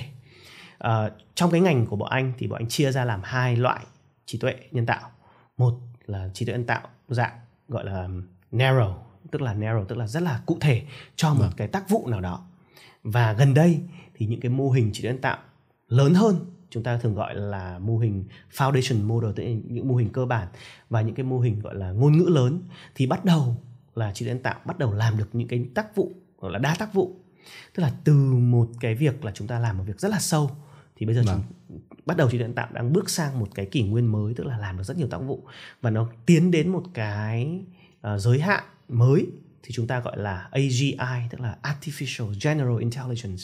Uh, 0.88 1.14
trong 1.36 1.52
cái 1.52 1.62
ngành 1.62 1.86
của 1.86 1.96
bọn 1.96 2.10
anh 2.10 2.34
thì 2.38 2.48
bọn 2.48 2.60
anh 2.60 2.70
chia 2.70 2.92
ra 2.92 3.06
làm 3.06 3.22
hai 3.24 3.56
loại 3.56 3.86
trí 4.26 4.38
tuệ 4.38 4.56
nhân 4.72 4.86
tạo. 4.86 5.12
Một 5.58 5.80
là 6.06 6.30
trí 6.34 6.46
tuệ 6.46 6.54
nhân 6.54 6.66
tạo 6.66 6.88
dạng 7.08 7.40
gọi 7.68 7.86
là 7.86 8.10
narrow 8.52 8.94
tức 9.32 9.42
là 9.42 9.54
narrow 9.54 9.86
tức 9.86 9.98
là 9.98 10.08
rất 10.08 10.24
là 10.24 10.42
cụ 10.46 10.58
thể 10.62 10.84
cho 11.16 11.30
một 11.34 11.40
vâng. 11.40 11.52
cái 11.58 11.68
tác 11.68 11.90
vụ 11.90 12.08
nào 12.08 12.22
đó 12.22 12.48
và 13.04 13.34
gần 13.34 13.54
đây 13.54 13.80
thì 14.14 14.26
những 14.26 14.40
cái 14.40 14.50
mô 14.50 14.72
hình 14.72 14.92
trí 14.94 15.02
tuệ 15.02 15.12
nhân 15.12 15.22
tạo 15.22 15.38
lớn 15.88 16.14
hơn 16.14 16.36
chúng 16.70 16.84
ta 16.84 16.98
thường 16.98 17.16
gọi 17.16 17.36
là 17.36 17.80
mô 17.80 17.98
hình 17.98 18.26
foundation 18.58 19.04
model 19.04 19.32
tức 19.36 19.44
là 19.44 19.50
những 19.68 19.88
mô 19.88 19.96
hình 19.96 20.10
cơ 20.10 20.26
bản 20.26 20.48
và 20.90 21.02
những 21.02 21.16
cái 21.16 21.24
mô 21.24 21.40
hình 21.40 21.60
gọi 21.60 21.76
là 21.76 21.92
ngôn 21.92 22.18
ngữ 22.18 22.26
lớn 22.26 22.60
thì 22.96 23.08
bắt 23.08 23.26
đầu 23.26 23.58
là 23.96 24.12
trí 24.12 24.26
tuệ 24.26 24.34
nhân 24.34 24.44
tạo 24.44 24.60
bắt 24.66 24.80
đầu 24.80 24.94
làm 24.94 25.18
được 25.18 25.30
những 25.34 25.48
cái 25.48 25.66
tác 25.74 25.96
vụ 25.96 26.12
gọi 26.40 26.52
là 26.52 26.60
đa 26.60 26.76
tác 26.80 26.94
vụ 26.94 27.16
tức 27.76 27.84
là 27.84 27.92
từ 28.04 28.14
một 28.34 28.70
cái 28.80 28.96
việc 28.96 29.26
là 29.26 29.32
chúng 29.36 29.48
ta 29.48 29.60
làm 29.60 29.78
một 29.78 29.84
việc 29.88 30.00
rất 30.00 30.10
là 30.12 30.20
sâu 30.20 30.52
thì 30.96 31.06
bây 31.06 31.16
giờ 31.16 31.24
vâng. 31.26 31.42
chúng 31.70 31.80
bắt 32.06 32.18
đầu 32.18 32.30
trí 32.30 32.38
tuệ 32.38 32.48
nhân 32.48 32.56
tạo 32.56 32.68
đang 32.72 32.94
bước 32.94 33.10
sang 33.10 33.40
một 33.40 33.48
cái 33.56 33.66
kỷ 33.66 33.84
nguyên 33.84 34.06
mới 34.06 34.34
tức 34.34 34.48
là 34.48 34.58
làm 34.58 34.78
được 34.78 34.84
rất 34.84 34.98
nhiều 34.98 35.08
tác 35.08 35.18
vụ 35.18 35.44
và 35.82 35.90
nó 35.90 36.10
tiến 36.26 36.52
đến 36.52 36.70
một 36.70 36.84
cái 36.94 37.62
uh, 38.14 38.20
giới 38.20 38.40
hạn 38.40 38.64
mới 38.88 39.28
thì 39.64 39.72
chúng 39.74 39.88
ta 39.88 40.00
gọi 40.00 40.18
là 40.18 40.50
AGI 40.52 41.28
tức 41.30 41.42
là 41.42 41.58
Artificial 41.64 42.34
General 42.42 42.80
Intelligence 42.80 43.44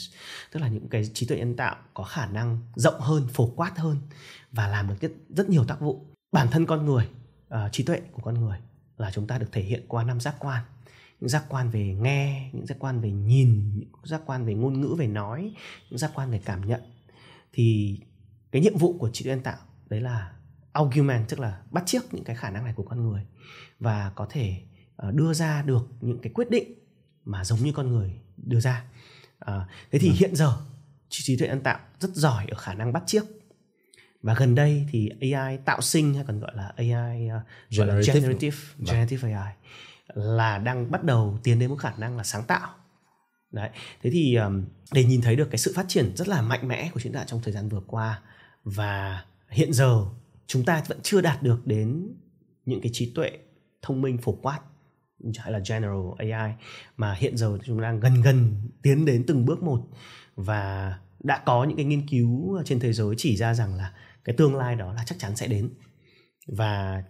tức 0.52 0.60
là 0.60 0.68
những 0.68 0.88
cái 0.88 1.10
trí 1.14 1.26
tuệ 1.26 1.38
nhân 1.38 1.56
tạo 1.56 1.76
có 1.94 2.04
khả 2.04 2.26
năng 2.26 2.58
rộng 2.74 3.00
hơn, 3.00 3.28
phổ 3.32 3.46
quát 3.46 3.78
hơn 3.78 3.96
và 4.52 4.68
làm 4.68 4.88
được 4.88 4.94
rất, 5.00 5.12
rất 5.28 5.48
nhiều 5.48 5.64
tác 5.64 5.80
vụ. 5.80 6.06
Bản 6.32 6.48
thân 6.50 6.66
con 6.66 6.86
người, 6.86 7.08
uh, 7.54 7.72
trí 7.72 7.84
tuệ 7.84 8.00
của 8.12 8.22
con 8.22 8.34
người 8.34 8.58
là 8.98 9.10
chúng 9.10 9.26
ta 9.26 9.38
được 9.38 9.48
thể 9.52 9.62
hiện 9.62 9.84
qua 9.88 10.04
năm 10.04 10.20
giác 10.20 10.36
quan 10.38 10.64
những 11.22 11.28
giác 11.28 11.44
quan 11.48 11.70
về 11.70 11.96
nghe 12.00 12.50
những 12.52 12.66
giác 12.66 12.76
quan 12.80 13.00
về 13.00 13.10
nhìn 13.10 13.72
những 13.74 13.88
giác 14.04 14.20
quan 14.26 14.44
về 14.44 14.54
ngôn 14.54 14.80
ngữ 14.80 14.94
về 14.98 15.06
nói 15.06 15.54
những 15.90 15.98
giác 15.98 16.10
quan 16.14 16.30
về 16.30 16.40
cảm 16.44 16.66
nhận 16.66 16.80
thì 17.52 17.98
cái 18.52 18.62
nhiệm 18.62 18.76
vụ 18.76 18.98
của 18.98 19.10
trí 19.10 19.24
tuệ 19.24 19.30
nhân 19.34 19.42
tạo 19.42 19.56
đấy 19.88 20.00
là 20.00 20.32
augment 20.72 21.28
tức 21.28 21.40
là 21.40 21.60
bắt 21.70 21.82
chước 21.86 22.14
những 22.14 22.24
cái 22.24 22.36
khả 22.36 22.50
năng 22.50 22.64
này 22.64 22.72
của 22.76 22.82
con 22.82 23.08
người 23.08 23.26
và 23.80 24.12
có 24.14 24.26
thể 24.30 24.62
đưa 25.10 25.34
ra 25.34 25.62
được 25.62 25.88
những 26.00 26.18
cái 26.22 26.32
quyết 26.32 26.50
định 26.50 26.74
mà 27.24 27.44
giống 27.44 27.58
như 27.58 27.72
con 27.72 27.88
người 27.88 28.20
đưa 28.36 28.60
ra 28.60 28.84
à, 29.38 29.68
thế 29.90 29.98
thì 29.98 30.08
ừ. 30.08 30.14
hiện 30.18 30.36
giờ 30.36 30.56
trí 31.08 31.36
tuệ 31.36 31.48
nhân 31.48 31.60
tạo 31.60 31.78
rất 32.00 32.10
giỏi 32.14 32.46
ở 32.50 32.58
khả 32.58 32.74
năng 32.74 32.92
bắt 32.92 33.02
chước 33.06 33.24
và 34.22 34.34
gần 34.34 34.54
đây 34.54 34.86
thì 34.90 35.10
AI 35.20 35.56
tạo 35.64 35.80
sinh 35.80 36.14
hay 36.14 36.24
còn 36.26 36.40
gọi 36.40 36.52
là 36.54 36.72
AI 36.76 37.26
uh, 37.26 37.42
generative 37.70 38.20
generative, 38.20 38.56
vâng. 38.76 38.86
generative 38.86 39.32
AI 39.32 39.54
là 40.14 40.58
đang 40.58 40.90
bắt 40.90 41.04
đầu 41.04 41.38
tiến 41.42 41.58
đến 41.58 41.70
một 41.70 41.76
khả 41.76 41.92
năng 41.98 42.16
là 42.16 42.24
sáng 42.24 42.44
tạo 42.44 42.68
đấy 43.50 43.70
thế 44.02 44.10
thì 44.10 44.34
um, 44.34 44.64
để 44.92 45.04
nhìn 45.04 45.20
thấy 45.20 45.36
được 45.36 45.48
cái 45.50 45.58
sự 45.58 45.72
phát 45.76 45.84
triển 45.88 46.16
rất 46.16 46.28
là 46.28 46.42
mạnh 46.42 46.68
mẽ 46.68 46.90
của 46.94 47.00
chúng 47.00 47.12
ta 47.12 47.24
trong 47.24 47.40
thời 47.42 47.52
gian 47.52 47.68
vừa 47.68 47.82
qua 47.86 48.20
và 48.64 49.24
hiện 49.48 49.72
giờ 49.72 50.04
chúng 50.46 50.64
ta 50.64 50.82
vẫn 50.86 50.98
chưa 51.02 51.20
đạt 51.20 51.42
được 51.42 51.66
đến 51.66 52.14
những 52.64 52.80
cái 52.80 52.90
trí 52.92 53.12
tuệ 53.14 53.30
thông 53.82 54.00
minh 54.00 54.18
phổ 54.18 54.32
quát 54.32 54.60
hay 55.38 55.52
là 55.52 55.60
general 55.68 56.06
AI 56.18 56.52
mà 56.96 57.14
hiện 57.14 57.36
giờ 57.36 57.58
chúng 57.64 57.80
đang 57.80 58.00
gần 58.00 58.22
gần 58.22 58.54
tiến 58.82 59.04
đến 59.04 59.24
từng 59.26 59.44
bước 59.44 59.62
một. 59.62 59.80
Và 60.36 60.98
đã 61.20 61.42
có 61.46 61.64
những 61.64 61.76
cái 61.76 61.86
nghiên 61.86 62.08
cứu 62.08 62.62
trên 62.64 62.80
thế 62.80 62.92
giới 62.92 63.14
chỉ 63.18 63.36
ra 63.36 63.54
rằng 63.54 63.74
là 63.74 63.92
cái 64.24 64.36
tương 64.38 64.56
lai 64.56 64.76
đó 64.76 64.92
là 64.92 65.04
chắc 65.06 65.18
chắn 65.18 65.36
sẽ 65.36 65.46
đến. 65.46 65.70
Và 66.46 67.02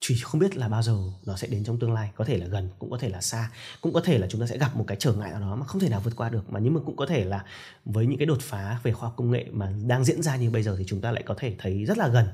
chỉ 0.00 0.16
không 0.22 0.40
biết 0.40 0.56
là 0.56 0.68
bao 0.68 0.82
giờ 0.82 0.98
nó 1.26 1.36
sẽ 1.36 1.48
đến 1.48 1.64
trong 1.64 1.78
tương 1.78 1.92
lai, 1.92 2.10
có 2.16 2.24
thể 2.24 2.38
là 2.38 2.46
gần, 2.46 2.70
cũng 2.78 2.90
có 2.90 2.98
thể 2.98 3.08
là 3.08 3.20
xa, 3.20 3.50
cũng 3.80 3.92
có 3.92 4.00
thể 4.00 4.18
là 4.18 4.26
chúng 4.30 4.40
ta 4.40 4.46
sẽ 4.46 4.58
gặp 4.58 4.76
một 4.76 4.84
cái 4.86 4.96
trở 5.00 5.12
ngại 5.12 5.30
nào 5.30 5.40
đó 5.40 5.56
mà 5.56 5.66
không 5.66 5.80
thể 5.80 5.88
nào 5.88 6.00
vượt 6.00 6.16
qua 6.16 6.28
được, 6.28 6.50
mà 6.50 6.60
nhưng 6.60 6.74
mà 6.74 6.80
cũng 6.86 6.96
có 6.96 7.06
thể 7.06 7.24
là 7.24 7.44
với 7.84 8.06
những 8.06 8.18
cái 8.18 8.26
đột 8.26 8.40
phá 8.40 8.80
về 8.82 8.92
khoa 8.92 9.08
học 9.08 9.14
công 9.16 9.30
nghệ 9.30 9.46
mà 9.50 9.72
đang 9.86 10.04
diễn 10.04 10.22
ra 10.22 10.36
như 10.36 10.50
bây 10.50 10.62
giờ 10.62 10.74
thì 10.78 10.84
chúng 10.86 11.00
ta 11.00 11.12
lại 11.12 11.22
có 11.26 11.34
thể 11.38 11.54
thấy 11.58 11.84
rất 11.84 11.98
là 11.98 12.08
gần 12.08 12.26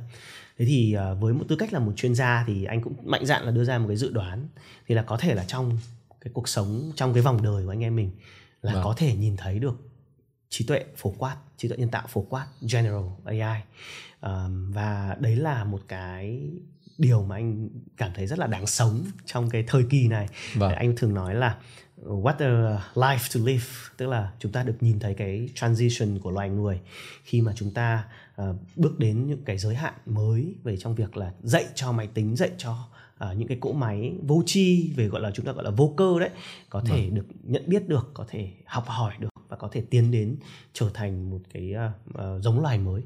thế 0.62 0.66
thì 0.66 0.96
uh, 1.12 1.20
với 1.20 1.34
một 1.34 1.44
tư 1.48 1.56
cách 1.56 1.72
là 1.72 1.78
một 1.78 1.92
chuyên 1.96 2.14
gia 2.14 2.44
thì 2.46 2.64
anh 2.64 2.80
cũng 2.80 2.94
mạnh 3.04 3.26
dạn 3.26 3.44
là 3.44 3.50
đưa 3.50 3.64
ra 3.64 3.78
một 3.78 3.88
cái 3.88 3.96
dự 3.96 4.12
đoán 4.12 4.48
thì 4.86 4.94
là 4.94 5.02
có 5.02 5.16
thể 5.16 5.34
là 5.34 5.44
trong 5.44 5.78
cái 6.20 6.30
cuộc 6.34 6.48
sống 6.48 6.92
trong 6.96 7.14
cái 7.14 7.22
vòng 7.22 7.42
đời 7.42 7.64
của 7.64 7.72
anh 7.72 7.84
em 7.84 7.96
mình 7.96 8.10
là 8.62 8.72
vâng. 8.72 8.84
có 8.84 8.94
thể 8.96 9.14
nhìn 9.14 9.36
thấy 9.36 9.58
được 9.58 9.74
trí 10.48 10.66
tuệ 10.66 10.84
phổ 10.96 11.14
quát 11.18 11.36
trí 11.56 11.68
tuệ 11.68 11.76
nhân 11.76 11.88
tạo 11.88 12.06
phổ 12.08 12.22
quát 12.22 12.46
general 12.72 13.04
AI 13.24 13.60
um, 14.20 14.72
và 14.72 15.16
đấy 15.20 15.36
là 15.36 15.64
một 15.64 15.80
cái 15.88 16.50
điều 16.98 17.22
mà 17.22 17.36
anh 17.36 17.68
cảm 17.96 18.10
thấy 18.14 18.26
rất 18.26 18.38
là 18.38 18.46
đáng 18.46 18.66
sống 18.66 19.04
trong 19.26 19.50
cái 19.50 19.64
thời 19.66 19.84
kỳ 19.90 20.08
này 20.08 20.28
vâng. 20.54 20.72
anh 20.72 20.96
thường 20.96 21.14
nói 21.14 21.34
là 21.34 21.56
what 22.04 22.34
a 22.38 22.82
life 22.94 23.34
to 23.34 23.46
live 23.46 23.66
tức 23.96 24.06
là 24.06 24.32
chúng 24.38 24.52
ta 24.52 24.62
được 24.62 24.76
nhìn 24.80 24.98
thấy 24.98 25.14
cái 25.14 25.48
transition 25.54 26.18
của 26.18 26.30
loài 26.30 26.50
người 26.50 26.80
khi 27.24 27.40
mà 27.40 27.52
chúng 27.56 27.70
ta 27.70 28.04
uh, 28.42 28.56
bước 28.76 28.98
đến 28.98 29.26
những 29.26 29.44
cái 29.44 29.58
giới 29.58 29.74
hạn 29.74 29.94
mới 30.06 30.54
về 30.64 30.76
trong 30.76 30.94
việc 30.94 31.16
là 31.16 31.32
dạy 31.42 31.64
cho 31.74 31.92
máy 31.92 32.06
tính 32.14 32.36
dạy 32.36 32.50
cho 32.58 32.88
uh, 33.24 33.36
những 33.36 33.48
cái 33.48 33.58
cỗ 33.60 33.72
máy 33.72 34.12
vô 34.22 34.42
tri 34.46 34.92
về 34.96 35.08
gọi 35.08 35.20
là 35.20 35.30
chúng 35.34 35.46
ta 35.46 35.52
gọi 35.52 35.64
là 35.64 35.70
vô 35.70 35.94
cơ 35.96 36.18
đấy 36.20 36.30
có 36.70 36.82
thể 36.86 37.02
vâng. 37.02 37.14
được 37.14 37.26
nhận 37.42 37.62
biết 37.66 37.88
được 37.88 38.10
có 38.14 38.26
thể 38.28 38.50
học 38.64 38.84
hỏi 38.86 39.14
được 39.18 39.28
và 39.48 39.56
có 39.56 39.68
thể 39.72 39.82
tiến 39.90 40.10
đến 40.10 40.36
trở 40.72 40.90
thành 40.94 41.30
một 41.30 41.40
cái 41.54 41.74
uh, 41.74 42.18
uh, 42.18 42.42
giống 42.42 42.60
loài 42.60 42.78
mới 42.78 43.02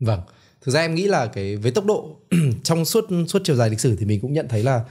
vâng 0.00 0.20
thực 0.60 0.72
ra 0.72 0.80
em 0.80 0.94
nghĩ 0.94 1.06
là 1.06 1.26
cái 1.26 1.56
với 1.56 1.70
tốc 1.70 1.84
độ 1.84 2.16
trong 2.62 2.84
suốt 2.84 3.04
suốt 3.28 3.42
chiều 3.44 3.56
dài 3.56 3.70
lịch 3.70 3.80
sử 3.80 3.96
thì 3.96 4.06
mình 4.06 4.20
cũng 4.20 4.32
nhận 4.32 4.48
thấy 4.48 4.62
là 4.62 4.84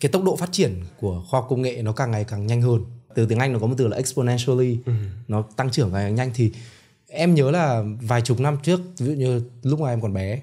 cái 0.00 0.12
tốc 0.12 0.24
độ 0.24 0.36
phát 0.36 0.52
triển 0.52 0.74
của 1.00 1.24
khoa 1.28 1.40
học 1.40 1.46
công 1.50 1.62
nghệ 1.62 1.82
nó 1.82 1.92
càng 1.92 2.10
ngày 2.10 2.24
càng 2.24 2.46
nhanh 2.46 2.62
hơn 2.62 2.84
từ 3.14 3.26
tiếng 3.26 3.38
anh 3.38 3.52
nó 3.52 3.58
có 3.58 3.66
một 3.66 3.74
từ 3.78 3.88
là 3.88 3.96
exponentially 3.96 4.78
ừ. 4.86 4.92
nó 5.28 5.42
tăng 5.56 5.70
trưởng 5.70 5.92
ngày 5.92 6.04
càng 6.04 6.14
nhanh 6.14 6.30
thì 6.34 6.52
em 7.14 7.34
nhớ 7.34 7.50
là 7.50 7.82
vài 8.02 8.22
chục 8.22 8.40
năm 8.40 8.56
trước 8.62 8.80
ví 8.98 9.06
dụ 9.06 9.12
như 9.12 9.42
lúc 9.62 9.80
mà 9.80 9.90
em 9.90 10.00
còn 10.00 10.14
bé 10.14 10.40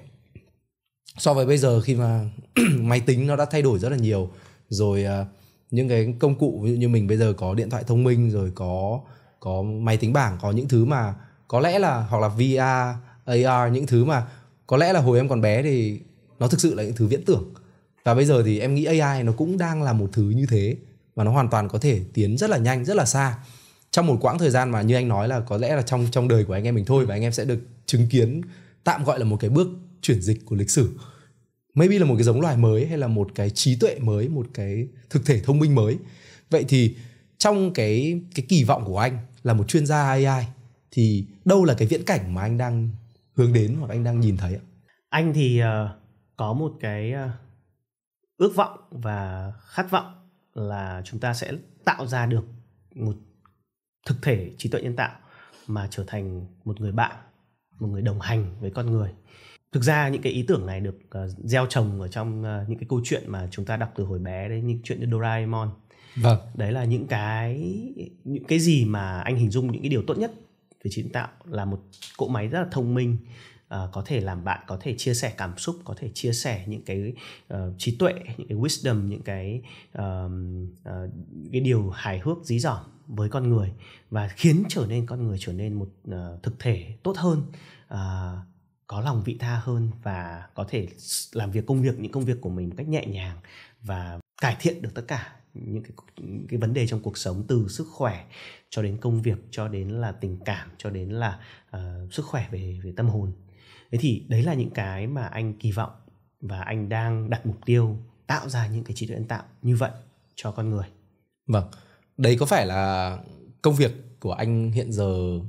so 1.18 1.34
với 1.34 1.46
bây 1.46 1.58
giờ 1.58 1.80
khi 1.80 1.94
mà 1.94 2.30
máy 2.78 3.00
tính 3.00 3.26
nó 3.26 3.36
đã 3.36 3.44
thay 3.44 3.62
đổi 3.62 3.78
rất 3.78 3.88
là 3.88 3.96
nhiều. 3.96 4.30
Rồi 4.68 5.04
uh, 5.20 5.26
những 5.70 5.88
cái 5.88 6.14
công 6.18 6.38
cụ 6.38 6.60
ví 6.62 6.70
dụ 6.70 6.76
như 6.76 6.88
mình 6.88 7.06
bây 7.06 7.16
giờ 7.16 7.32
có 7.32 7.54
điện 7.54 7.70
thoại 7.70 7.84
thông 7.86 8.04
minh 8.04 8.30
rồi 8.30 8.52
có 8.54 9.00
có 9.40 9.62
máy 9.62 9.96
tính 9.96 10.12
bảng 10.12 10.38
có 10.42 10.50
những 10.50 10.68
thứ 10.68 10.84
mà 10.84 11.14
có 11.48 11.60
lẽ 11.60 11.78
là 11.78 12.06
hoặc 12.10 12.18
là 12.18 12.28
VR, 12.28 12.98
AR 13.24 13.72
những 13.72 13.86
thứ 13.86 14.04
mà 14.04 14.26
có 14.66 14.76
lẽ 14.76 14.92
là 14.92 15.00
hồi 15.00 15.18
em 15.18 15.28
còn 15.28 15.40
bé 15.40 15.62
thì 15.62 16.00
nó 16.38 16.48
thực 16.48 16.60
sự 16.60 16.74
là 16.74 16.82
những 16.82 16.94
thứ 16.96 17.06
viễn 17.06 17.24
tưởng. 17.24 17.54
Và 18.04 18.14
bây 18.14 18.24
giờ 18.24 18.42
thì 18.42 18.60
em 18.60 18.74
nghĩ 18.74 18.84
AI 18.84 19.22
nó 19.22 19.32
cũng 19.32 19.58
đang 19.58 19.82
là 19.82 19.92
một 19.92 20.10
thứ 20.12 20.22
như 20.22 20.46
thế 20.50 20.76
và 21.14 21.24
nó 21.24 21.30
hoàn 21.30 21.48
toàn 21.48 21.68
có 21.68 21.78
thể 21.78 22.00
tiến 22.14 22.38
rất 22.38 22.50
là 22.50 22.58
nhanh 22.58 22.84
rất 22.84 22.96
là 22.96 23.04
xa 23.04 23.38
trong 23.92 24.06
một 24.06 24.18
quãng 24.20 24.38
thời 24.38 24.50
gian 24.50 24.70
mà 24.70 24.82
như 24.82 24.94
anh 24.94 25.08
nói 25.08 25.28
là 25.28 25.40
có 25.40 25.56
lẽ 25.56 25.76
là 25.76 25.82
trong 25.82 26.06
trong 26.10 26.28
đời 26.28 26.44
của 26.44 26.52
anh 26.52 26.64
em 26.64 26.74
mình 26.74 26.84
thôi 26.84 27.06
và 27.06 27.14
anh 27.14 27.22
em 27.22 27.32
sẽ 27.32 27.44
được 27.44 27.58
chứng 27.86 28.08
kiến 28.10 28.40
tạm 28.84 29.04
gọi 29.04 29.18
là 29.18 29.24
một 29.24 29.36
cái 29.40 29.50
bước 29.50 29.68
chuyển 30.00 30.22
dịch 30.22 30.46
của 30.46 30.56
lịch 30.56 30.70
sử. 30.70 30.98
Maybe 31.74 31.98
là 31.98 32.04
một 32.04 32.14
cái 32.14 32.24
giống 32.24 32.40
loài 32.40 32.56
mới 32.56 32.86
hay 32.86 32.98
là 32.98 33.06
một 33.06 33.28
cái 33.34 33.50
trí 33.50 33.76
tuệ 33.76 33.98
mới 33.98 34.28
một 34.28 34.46
cái 34.54 34.88
thực 35.10 35.26
thể 35.26 35.40
thông 35.40 35.58
minh 35.58 35.74
mới. 35.74 35.98
Vậy 36.50 36.64
thì 36.68 36.96
trong 37.38 37.72
cái 37.72 38.20
cái 38.34 38.46
kỳ 38.48 38.64
vọng 38.64 38.84
của 38.84 38.98
anh 38.98 39.18
là 39.42 39.54
một 39.54 39.68
chuyên 39.68 39.86
gia 39.86 40.02
AI 40.02 40.46
thì 40.90 41.26
đâu 41.44 41.64
là 41.64 41.74
cái 41.74 41.88
viễn 41.88 42.04
cảnh 42.04 42.34
mà 42.34 42.42
anh 42.42 42.58
đang 42.58 42.90
hướng 43.34 43.52
đến 43.52 43.76
hoặc 43.78 43.90
anh 43.90 44.04
đang 44.04 44.20
nhìn 44.20 44.36
thấy 44.36 44.54
ạ? 44.54 44.60
Anh 45.08 45.32
thì 45.34 45.62
uh, 45.62 45.90
có 46.36 46.52
một 46.52 46.72
cái 46.80 47.12
uh, 47.12 47.30
ước 48.36 48.52
vọng 48.56 48.78
và 48.90 49.52
khát 49.66 49.90
vọng 49.90 50.12
là 50.54 51.02
chúng 51.04 51.20
ta 51.20 51.34
sẽ 51.34 51.52
tạo 51.84 52.06
ra 52.06 52.26
được 52.26 52.44
một 52.94 53.14
thực 54.06 54.22
thể 54.22 54.50
trí 54.58 54.68
tuệ 54.68 54.82
nhân 54.82 54.96
tạo 54.96 55.12
mà 55.66 55.88
trở 55.90 56.04
thành 56.06 56.46
một 56.64 56.80
người 56.80 56.92
bạn 56.92 57.16
một 57.82 57.88
người 57.88 58.02
đồng 58.02 58.20
hành 58.20 58.46
với 58.60 58.70
con 58.70 58.90
người. 58.90 59.10
Thực 59.72 59.82
ra 59.82 60.08
những 60.08 60.22
cái 60.22 60.32
ý 60.32 60.44
tưởng 60.48 60.66
này 60.66 60.80
được 60.80 60.98
uh, 61.24 61.30
gieo 61.44 61.66
trồng 61.66 62.00
ở 62.00 62.08
trong 62.08 62.42
uh, 62.42 62.68
những 62.68 62.78
cái 62.78 62.86
câu 62.88 63.00
chuyện 63.04 63.22
mà 63.26 63.48
chúng 63.50 63.64
ta 63.64 63.76
đọc 63.76 63.92
từ 63.96 64.04
hồi 64.04 64.18
bé 64.18 64.48
đấy 64.48 64.60
những 64.60 64.80
chuyện 64.84 65.00
như 65.00 65.06
Doraemon. 65.10 65.70
Vâng. 66.16 66.38
Đấy 66.54 66.72
là 66.72 66.84
những 66.84 67.06
cái 67.06 67.72
những 68.24 68.44
cái 68.44 68.58
gì 68.58 68.84
mà 68.84 69.20
anh 69.20 69.36
hình 69.36 69.50
dung 69.50 69.72
những 69.72 69.82
cái 69.82 69.88
điều 69.88 70.02
tốt 70.06 70.18
nhất 70.18 70.32
về 70.84 70.90
trí 70.90 71.02
tạo 71.02 71.28
là 71.44 71.64
một 71.64 71.80
cỗ 72.16 72.28
máy 72.28 72.48
rất 72.48 72.60
là 72.60 72.66
thông 72.70 72.94
minh 72.94 73.16
uh, 73.66 73.90
có 73.92 74.02
thể 74.06 74.20
làm 74.20 74.44
bạn 74.44 74.60
có 74.66 74.78
thể 74.80 74.94
chia 74.98 75.14
sẻ 75.14 75.34
cảm 75.36 75.58
xúc 75.58 75.76
có 75.84 75.94
thể 75.98 76.10
chia 76.14 76.32
sẻ 76.32 76.64
những 76.66 76.82
cái 76.84 77.12
uh, 77.54 77.58
trí 77.78 77.96
tuệ 77.96 78.12
những 78.36 78.48
cái 78.48 78.58
wisdom 78.58 79.08
những 79.08 79.22
cái 79.22 79.62
uh, 79.98 80.04
uh, 80.88 81.10
cái 81.52 81.60
điều 81.60 81.90
hài 81.90 82.18
hước 82.18 82.38
dí 82.44 82.58
dỏm 82.58 82.80
với 83.16 83.28
con 83.28 83.48
người 83.48 83.72
và 84.10 84.28
khiến 84.28 84.64
trở 84.68 84.86
nên 84.88 85.06
con 85.06 85.26
người 85.26 85.36
trở 85.40 85.52
nên 85.52 85.74
một 85.74 85.88
uh, 86.08 86.42
thực 86.42 86.58
thể 86.58 86.96
tốt 87.02 87.16
hơn 87.16 87.42
uh, 87.94 87.98
có 88.86 89.00
lòng 89.00 89.22
vị 89.24 89.36
tha 89.40 89.60
hơn 89.64 89.90
và 90.02 90.48
có 90.54 90.64
thể 90.68 90.88
làm 91.32 91.50
việc 91.50 91.66
công 91.66 91.82
việc 91.82 91.98
những 91.98 92.12
công 92.12 92.24
việc 92.24 92.40
của 92.40 92.50
mình 92.50 92.68
một 92.68 92.74
cách 92.78 92.88
nhẹ 92.88 93.06
nhàng 93.06 93.38
và 93.82 94.18
cải 94.42 94.56
thiện 94.60 94.82
được 94.82 94.94
tất 94.94 95.02
cả 95.08 95.36
những 95.54 95.82
cái 95.82 95.92
những 96.16 96.46
cái 96.48 96.58
vấn 96.58 96.74
đề 96.74 96.86
trong 96.86 97.00
cuộc 97.00 97.18
sống 97.18 97.44
từ 97.48 97.68
sức 97.68 97.86
khỏe 97.92 98.24
cho 98.70 98.82
đến 98.82 98.96
công 99.00 99.22
việc 99.22 99.38
cho 99.50 99.68
đến 99.68 99.88
là 99.88 100.12
tình 100.12 100.38
cảm 100.44 100.68
cho 100.78 100.90
đến 100.90 101.10
là 101.10 101.40
uh, 101.76 102.12
sức 102.12 102.26
khỏe 102.26 102.48
về 102.50 102.80
về 102.84 102.92
tâm 102.96 103.08
hồn. 103.08 103.32
Thế 103.90 103.98
thì 104.00 104.24
đấy 104.28 104.42
là 104.42 104.54
những 104.54 104.70
cái 104.70 105.06
mà 105.06 105.26
anh 105.26 105.54
kỳ 105.54 105.72
vọng 105.72 105.92
và 106.40 106.60
anh 106.60 106.88
đang 106.88 107.30
đặt 107.30 107.46
mục 107.46 107.56
tiêu 107.66 107.98
tạo 108.26 108.48
ra 108.48 108.66
những 108.66 108.84
cái 108.84 108.94
trí 108.96 109.06
tuệ 109.06 109.16
nhân 109.16 109.28
tạo 109.28 109.44
như 109.62 109.76
vậy 109.76 109.90
cho 110.34 110.50
con 110.50 110.70
người. 110.70 110.86
Vâng 111.46 111.64
đấy 112.16 112.36
có 112.40 112.46
phải 112.46 112.66
là 112.66 113.18
công 113.62 113.74
việc 113.74 113.92
của 114.20 114.32
anh 114.32 114.70
hiện 114.70 114.92
giờ 114.92 115.40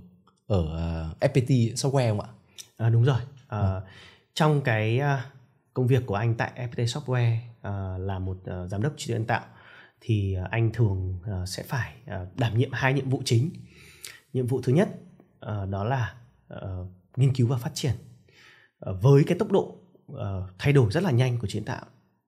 ở 0.48 0.60
uh, 0.60 1.20
FPT 1.20 1.74
software 1.74 2.10
không 2.10 2.20
ạ? 2.20 2.28
À, 2.78 2.90
đúng 2.90 3.04
rồi. 3.04 3.20
À, 3.48 3.60
ừ. 3.60 3.82
trong 4.34 4.62
cái 4.62 5.00
uh, 5.00 5.34
công 5.74 5.88
việc 5.88 6.06
của 6.06 6.16
anh 6.16 6.36
tại 6.36 6.52
FPT 6.56 6.86
software 6.86 7.38
uh, 7.38 8.02
là 8.02 8.20
một 8.20 8.38
uh, 8.38 8.70
giám 8.70 8.82
đốc 8.82 8.94
trí 8.98 9.08
tuệ 9.08 9.18
nhân 9.18 9.28
tạo 9.28 9.46
thì 10.02 10.38
uh, 10.44 10.50
anh 10.52 10.72
thường 10.74 11.20
uh, 11.20 11.50
sẽ 11.50 11.64
phải 11.64 11.96
uh, 12.06 12.38
đảm 12.38 12.58
nhiệm 12.58 12.72
hai 12.72 12.94
nhiệm 12.94 13.10
vụ 13.10 13.22
chính. 13.26 13.50
Nhiệm 14.34 14.48
vụ 14.48 14.62
thứ 14.62 14.74
nhất 14.74 14.90
uh, 15.46 15.70
đó 15.70 15.84
là 15.84 16.16
uh, 16.54 16.88
nghiên 17.16 17.34
cứu 17.34 17.48
và 17.48 17.58
phát 17.58 17.72
triển 17.74 17.94
uh, 18.90 19.02
với 19.02 19.24
cái 19.28 19.38
tốc 19.40 19.52
độ 19.52 19.76
uh, 20.12 20.20
thay 20.60 20.74
đổi 20.74 20.92
rất 20.92 21.04
là 21.04 21.12
nhanh 21.12 21.40
của 21.40 21.48
trí 21.48 21.60
tuệ 21.60 21.66
tạo 21.66 21.86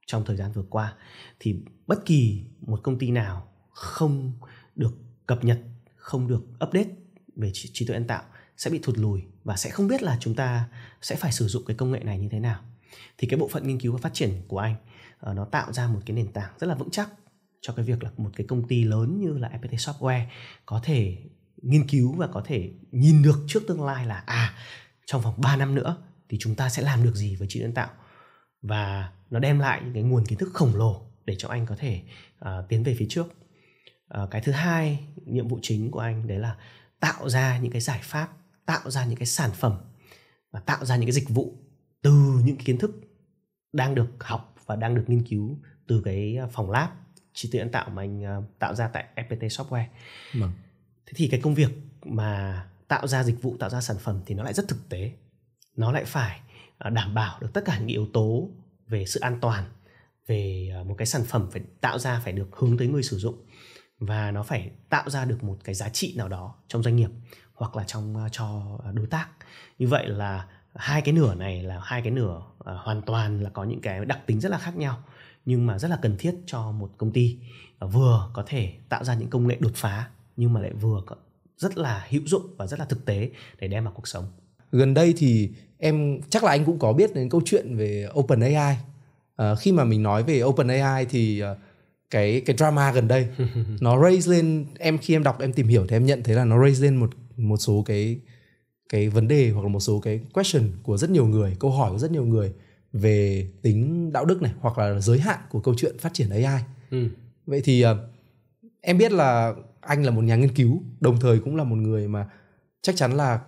trong 0.08 0.26
thời 0.26 0.38
gian 0.38 0.52
vừa 0.52 0.66
qua. 0.70 0.94
Thì 1.40 1.56
bất 1.88 2.06
kỳ 2.06 2.46
một 2.62 2.80
công 2.84 2.98
ty 3.00 3.12
nào 3.12 3.48
không 3.76 4.32
được 4.76 4.98
cập 5.28 5.44
nhật 5.44 5.60
không 5.96 6.28
được 6.28 6.42
update 6.68 6.90
về 7.36 7.52
trí, 7.54 7.70
trí 7.74 7.86
tuệ 7.86 7.94
nhân 7.94 8.08
tạo 8.08 8.24
sẽ 8.58 8.72
bị 8.72 8.80
thụt 8.84 8.98
lùi 8.98 9.24
và 9.44 9.56
sẽ 9.56 9.70
không 9.70 9.88
biết 9.88 10.04
là 10.04 10.18
chúng 10.20 10.36
ta 10.36 10.68
sẽ 11.02 11.16
phải 11.16 11.32
sử 11.32 11.48
dụng 11.48 11.64
cái 11.66 11.76
công 11.76 11.92
nghệ 11.92 12.00
này 12.00 12.20
như 12.20 12.30
thế 12.30 12.40
nào. 12.40 12.60
Thì 13.18 13.28
cái 13.28 13.40
bộ 13.40 13.48
phận 13.48 13.68
nghiên 13.68 13.80
cứu 13.80 13.94
và 13.94 14.00
phát 14.02 14.14
triển 14.14 14.42
của 14.48 14.60
anh 14.60 14.76
ờ, 15.20 15.34
nó 15.34 15.46
tạo 15.46 15.74
ra 15.74 15.88
một 15.88 16.00
cái 16.06 16.16
nền 16.16 16.32
tảng 16.32 16.54
rất 16.60 16.68
là 16.68 16.76
vững 16.76 16.90
chắc 16.90 17.10
cho 17.62 17.74
cái 17.74 17.86
việc 17.86 18.04
là 18.04 18.12
một 18.18 18.30
cái 18.36 18.48
công 18.48 18.68
ty 18.68 18.84
lớn 18.84 19.20
như 19.20 19.38
là 19.38 19.50
FPT 19.62 19.76
Software 19.76 20.26
có 20.66 20.82
thể 20.84 21.18
nghiên 21.58 21.88
cứu 21.88 22.14
và 22.14 22.28
có 22.28 22.42
thể 22.46 22.72
nhìn 22.92 23.24
được 23.24 23.44
trước 23.48 23.64
tương 23.68 23.84
lai 23.84 24.06
là 24.06 24.24
à 24.26 24.54
trong 25.06 25.22
vòng 25.22 25.34
3 25.38 25.56
năm 25.56 25.76
nữa 25.76 25.98
thì 26.30 26.38
chúng 26.42 26.56
ta 26.56 26.70
sẽ 26.70 26.82
làm 26.84 27.04
được 27.04 27.16
gì 27.16 27.36
với 27.36 27.48
trí 27.48 27.60
tuệ 27.60 27.66
nhân 27.66 27.74
tạo. 27.74 27.90
Và 28.62 29.12
nó 29.30 29.40
đem 29.40 29.60
lại 29.60 29.82
những 29.84 29.94
cái 29.94 30.04
nguồn 30.04 30.26
kiến 30.26 30.40
thức 30.40 30.50
khổng 30.54 30.76
lồ 30.76 31.08
để 31.26 31.36
cho 31.38 31.50
anh 31.50 31.66
có 31.66 31.76
thể 31.80 32.02
uh, 32.46 32.50
tiến 32.70 32.84
về 32.84 32.96
phía 33.00 33.06
trước 33.10 33.28
uh, 34.14 34.32
cái 34.32 34.42
thứ 34.42 34.52
hai 34.52 35.08
nhiệm 35.26 35.48
vụ 35.48 35.60
chính 35.62 35.92
của 35.92 36.00
anh 36.00 36.28
đấy 36.28 36.40
là 36.40 36.56
tạo 37.00 37.30
ra 37.30 37.60
những 37.60 37.72
cái 37.72 37.82
giải 37.82 38.00
pháp 38.04 38.30
tạo 38.66 38.92
ra 38.92 39.06
những 39.06 39.18
cái 39.18 39.26
sản 39.26 39.52
phẩm 39.54 39.78
và 40.52 40.60
tạo 40.60 40.86
ra 40.86 40.96
những 40.96 41.06
cái 41.06 41.14
dịch 41.14 41.30
vụ 41.30 41.58
từ 42.02 42.12
những 42.46 42.56
cái 42.56 42.66
kiến 42.66 42.78
thức 42.78 42.92
đang 43.74 43.96
được 43.96 44.10
học 44.20 44.56
và 44.66 44.76
đang 44.76 44.96
được 44.96 45.04
nghiên 45.08 45.24
cứu 45.24 45.58
từ 45.88 46.02
cái 46.06 46.38
phòng 46.52 46.72
lab 46.72 46.90
trí 47.34 47.50
tuệ 47.52 47.60
nhân 47.60 47.72
tạo 47.72 47.90
mà 47.90 48.02
anh 48.02 48.40
uh, 48.40 48.60
tạo 48.60 48.76
ra 48.76 48.88
tại 48.88 49.06
FPT 49.16 49.48
Software. 49.48 49.86
Vâng. 50.34 50.52
Thế 51.06 51.14
thì 51.16 51.28
cái 51.28 51.42
công 51.42 51.56
việc 51.56 51.72
mà 52.06 52.66
tạo 52.88 53.08
ra 53.08 53.24
dịch 53.24 53.42
vụ, 53.42 53.58
tạo 53.60 53.70
ra 53.70 53.82
sản 53.82 53.98
phẩm 54.00 54.22
thì 54.26 54.36
nó 54.36 54.44
lại 54.44 54.54
rất 54.54 54.68
thực 54.68 54.90
tế. 54.90 55.12
Nó 55.76 55.92
lại 55.92 56.06
phải 56.06 56.40
đảm 56.92 57.14
bảo 57.14 57.40
được 57.42 57.50
tất 57.54 57.62
cả 57.66 57.80
những 57.80 57.88
yếu 57.88 58.08
tố 58.14 58.50
về 58.88 59.06
sự 59.06 59.20
an 59.20 59.38
toàn, 59.42 59.64
về 60.28 60.70
một 60.86 60.96
cái 60.98 61.06
sản 61.06 61.24
phẩm 61.24 61.50
phải 61.52 61.62
tạo 61.82 62.00
ra 62.00 62.22
phải 62.24 62.34
được 62.34 62.56
hướng 62.56 62.78
tới 62.78 62.88
người 62.88 63.04
sử 63.04 63.18
dụng 63.18 63.46
và 64.00 64.32
nó 64.32 64.44
phải 64.44 64.72
tạo 64.90 65.10
ra 65.10 65.26
được 65.26 65.44
một 65.44 65.58
cái 65.64 65.76
giá 65.76 65.90
trị 65.90 66.14
nào 66.18 66.30
đó 66.30 66.56
trong 66.68 66.84
doanh 66.84 66.96
nghiệp 66.96 67.10
hoặc 67.54 67.76
là 67.76 67.84
trong 67.88 68.18
ờ, 68.18 68.30
cho 68.32 68.78
đối 68.94 69.08
tác. 69.08 69.28
Như 69.80 69.88
vậy 69.88 70.08
là 70.08 70.48
hai 70.76 71.02
cái 71.02 71.14
nửa 71.14 71.36
này 71.36 71.64
là 71.64 71.80
hai 71.84 72.02
cái 72.02 72.12
nửa 72.12 72.38
uh, 72.38 72.66
hoàn 72.84 73.02
toàn 73.02 73.42
là 73.42 73.50
có 73.50 73.64
những 73.64 73.82
cái 73.82 74.06
đặc 74.06 74.20
tính 74.26 74.40
rất 74.40 74.52
là 74.52 74.58
khác 74.58 74.78
nhau 74.78 75.04
nhưng 75.46 75.66
mà 75.66 75.80
rất 75.80 75.88
là 75.88 76.00
cần 76.02 76.16
thiết 76.20 76.36
cho 76.46 76.72
một 76.72 76.92
công 76.98 77.12
ty 77.12 77.38
ờ, 77.80 77.88
vừa 77.88 78.30
có 78.34 78.44
thể 78.48 78.74
tạo 78.90 79.04
ra 79.04 79.16
những 79.16 79.30
công 79.30 79.48
nghệ 79.48 79.58
đột 79.60 79.72
phá 79.76 80.10
nhưng 80.38 80.54
mà 80.54 80.62
lại 80.62 80.74
vừa 80.74 81.02
có 81.06 81.16
rất 81.58 81.78
là 81.78 82.08
hữu 82.10 82.22
dụng 82.26 82.56
và 82.58 82.68
rất 82.68 82.80
là 82.80 82.86
thực 82.86 83.06
tế 83.06 83.30
để 83.60 83.68
đem 83.68 83.84
vào 83.84 83.94
cuộc 83.96 84.08
sống. 84.08 84.26
Gần 84.72 84.94
đây 84.94 85.14
thì 85.18 85.52
em 85.78 86.22
chắc 86.30 86.44
là 86.44 86.52
anh 86.52 86.66
cũng 86.66 86.80
có 86.80 86.94
biết 86.94 87.16
đến 87.16 87.30
câu 87.30 87.42
chuyện 87.46 87.76
về 87.76 88.08
OpenAI. 88.14 88.78
À, 89.36 89.56
khi 89.56 89.72
mà 89.72 89.84
mình 89.84 90.04
nói 90.04 90.24
về 90.24 90.44
OpenAI 90.44 91.06
thì 91.06 91.44
uh, 91.44 91.58
cái 92.10 92.42
cái 92.46 92.56
drama 92.58 92.92
gần 92.92 93.08
đây 93.08 93.28
nó 93.82 94.04
raise 94.04 94.32
lên 94.32 94.66
em 94.80 94.98
khi 94.98 95.16
em 95.16 95.24
đọc 95.24 95.40
em 95.40 95.54
tìm 95.54 95.68
hiểu 95.68 95.86
thì 95.88 95.96
em 95.96 96.06
nhận 96.06 96.24
thấy 96.24 96.36
là 96.36 96.46
nó 96.46 96.64
raise 96.64 96.84
lên 96.84 96.96
một 96.96 97.10
một 97.38 97.58
số 97.58 97.84
cái 97.86 98.20
cái 98.90 99.10
vấn 99.10 99.28
đề 99.28 99.50
hoặc 99.50 99.62
là 99.62 99.68
một 99.68 99.80
số 99.80 100.00
cái 100.00 100.20
question 100.34 100.72
của 100.84 100.98
rất 100.98 101.10
nhiều 101.10 101.28
người, 101.28 101.56
câu 101.60 101.72
hỏi 101.72 101.92
của 101.92 101.98
rất 101.98 102.12
nhiều 102.12 102.26
người 102.26 102.54
về 102.94 103.48
tính 103.62 104.12
đạo 104.12 104.26
đức 104.26 104.42
này 104.42 104.52
hoặc 104.60 104.78
là 104.78 105.00
giới 105.00 105.20
hạn 105.20 105.40
của 105.50 105.60
câu 105.60 105.76
chuyện 105.78 105.98
phát 105.98 106.14
triển 106.14 106.30
AI. 106.30 106.64
Ừ. 106.92 107.08
Vậy 107.46 107.62
thì 107.64 107.86
uh, 107.86 107.98
em 108.82 108.98
biết 108.98 109.12
là 109.12 109.54
anh 109.82 110.04
là 110.04 110.12
một 110.12 110.22
nhà 110.22 110.36
nghiên 110.36 110.54
cứu, 110.54 110.84
đồng 111.00 111.20
thời 111.20 111.40
cũng 111.40 111.56
là 111.56 111.64
một 111.64 111.76
người 111.76 112.08
mà 112.08 112.28
chắc 112.82 112.96
chắn 112.96 113.18
là 113.18 113.40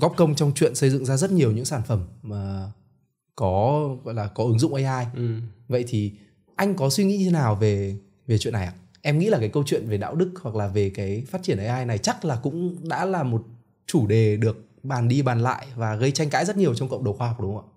góp 0.00 0.14
công 0.16 0.34
trong 0.34 0.52
chuyện 0.54 0.74
xây 0.74 0.90
dựng 0.90 1.04
ra 1.04 1.16
rất 1.16 1.32
nhiều 1.32 1.52
những 1.52 1.64
sản 1.64 1.82
phẩm 1.86 2.04
mà 2.22 2.72
có 3.36 3.88
gọi 4.04 4.14
là 4.14 4.26
có 4.26 4.44
ứng 4.44 4.58
dụng 4.58 4.74
AI. 4.74 5.06
Ừ. 5.16 5.34
Vậy 5.68 5.84
thì 5.88 6.12
anh 6.60 6.74
có 6.74 6.90
suy 6.90 7.04
nghĩ 7.04 7.16
như 7.16 7.24
thế 7.24 7.30
nào 7.30 7.54
về 7.54 7.96
về 8.26 8.38
chuyện 8.38 8.52
này 8.52 8.66
ạ? 8.66 8.72
Em 9.02 9.18
nghĩ 9.18 9.26
là 9.26 9.38
cái 9.38 9.48
câu 9.48 9.62
chuyện 9.66 9.86
về 9.88 9.98
đạo 9.98 10.14
đức 10.14 10.32
hoặc 10.42 10.54
là 10.54 10.68
về 10.68 10.90
cái 10.90 11.24
phát 11.28 11.42
triển 11.42 11.58
AI 11.58 11.84
này 11.84 11.98
chắc 11.98 12.24
là 12.24 12.36
cũng 12.42 12.88
đã 12.88 13.04
là 13.04 13.22
một 13.22 13.44
chủ 13.86 14.06
đề 14.06 14.36
được 14.36 14.66
bàn 14.82 15.08
đi 15.08 15.22
bàn 15.22 15.40
lại 15.40 15.66
và 15.76 15.94
gây 15.94 16.10
tranh 16.10 16.30
cãi 16.30 16.44
rất 16.44 16.56
nhiều 16.56 16.74
trong 16.74 16.88
cộng 16.88 17.04
đồng 17.04 17.18
khoa 17.18 17.28
học 17.28 17.40
đúng 17.40 17.56
không 17.56 17.64
ạ? 17.64 17.72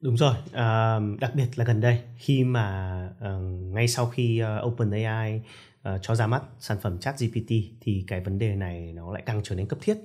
Đúng 0.00 0.16
rồi, 0.16 0.34
à, 0.52 0.98
đặc 1.20 1.34
biệt 1.34 1.46
là 1.56 1.64
gần 1.64 1.80
đây 1.80 1.98
khi 2.16 2.44
mà 2.44 3.08
uh, 3.18 3.42
ngay 3.74 3.88
sau 3.88 4.06
khi 4.06 4.42
uh, 4.42 4.66
OpenAI 4.66 5.42
uh, 5.88 6.02
cho 6.02 6.14
ra 6.14 6.26
mắt 6.26 6.42
sản 6.60 6.76
phẩm 6.82 6.98
ChatGPT 6.98 7.50
thì 7.80 8.04
cái 8.06 8.20
vấn 8.20 8.38
đề 8.38 8.54
này 8.54 8.92
nó 8.92 9.12
lại 9.12 9.22
càng 9.26 9.40
trở 9.44 9.54
nên 9.54 9.66
cấp 9.66 9.78
thiết 9.82 9.96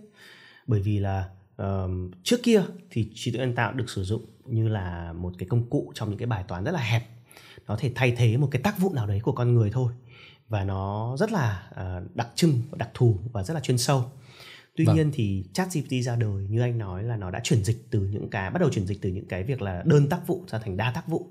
bởi 0.68 0.82
vì 0.82 1.00
là 1.00 1.30
um, 1.58 2.12
trước 2.24 2.40
kia 2.44 2.62
thì 2.90 3.12
trí 3.16 3.32
tuệ 3.32 3.40
nhân 3.40 3.56
tạo 3.56 3.74
được 3.74 3.90
sử 3.90 4.04
dụng 4.04 4.26
như 4.46 4.68
là 4.68 5.14
một 5.14 5.34
cái 5.38 5.50
công 5.50 5.70
cụ 5.70 5.92
trong 5.96 6.10
những 6.10 6.20
cái 6.20 6.28
bài 6.28 6.44
toán 6.48 6.64
rất 6.64 6.72
là 6.72 6.82
hẹp 6.82 7.04
nó 7.68 7.76
thể 7.80 7.92
thay 7.96 8.14
thế 8.18 8.38
một 8.38 8.48
cái 8.52 8.62
tác 8.62 8.80
vụ 8.80 8.94
nào 8.94 9.08
đấy 9.08 9.20
của 9.20 9.32
con 9.32 9.54
người 9.54 9.72
thôi. 9.72 9.94
Và 10.48 10.64
nó 10.64 11.16
rất 11.20 11.32
là 11.32 11.70
uh, 11.72 12.16
đặc 12.16 12.28
trưng 12.36 12.62
đặc 12.76 12.90
thù 12.94 13.20
và 13.32 13.44
rất 13.44 13.54
là 13.54 13.60
chuyên 13.60 13.78
sâu. 13.78 14.12
Tuy 14.76 14.86
vâng. 14.86 14.96
nhiên 14.96 15.12
thì 15.14 15.46
chat 15.54 15.68
gpt 15.74 15.92
ra 16.04 16.16
đời 16.16 16.48
như 16.50 16.62
anh 16.62 16.78
nói 16.78 17.04
là 17.04 17.18
nó 17.18 17.32
đã 17.32 17.40
chuyển 17.44 17.64
dịch 17.64 17.88
từ 17.92 18.00
những 18.00 18.30
cái 18.30 18.52
bắt 18.52 18.60
đầu 18.60 18.70
chuyển 18.70 18.88
dịch 18.88 19.02
từ 19.02 19.10
những 19.10 19.26
cái 19.26 19.44
việc 19.44 19.62
là 19.62 19.84
đơn 19.86 20.10
tác 20.10 20.28
vụ 20.28 20.44
ra 20.48 20.60
thành 20.60 20.78
đa 20.78 20.92
tác 20.92 21.08
vụ. 21.08 21.28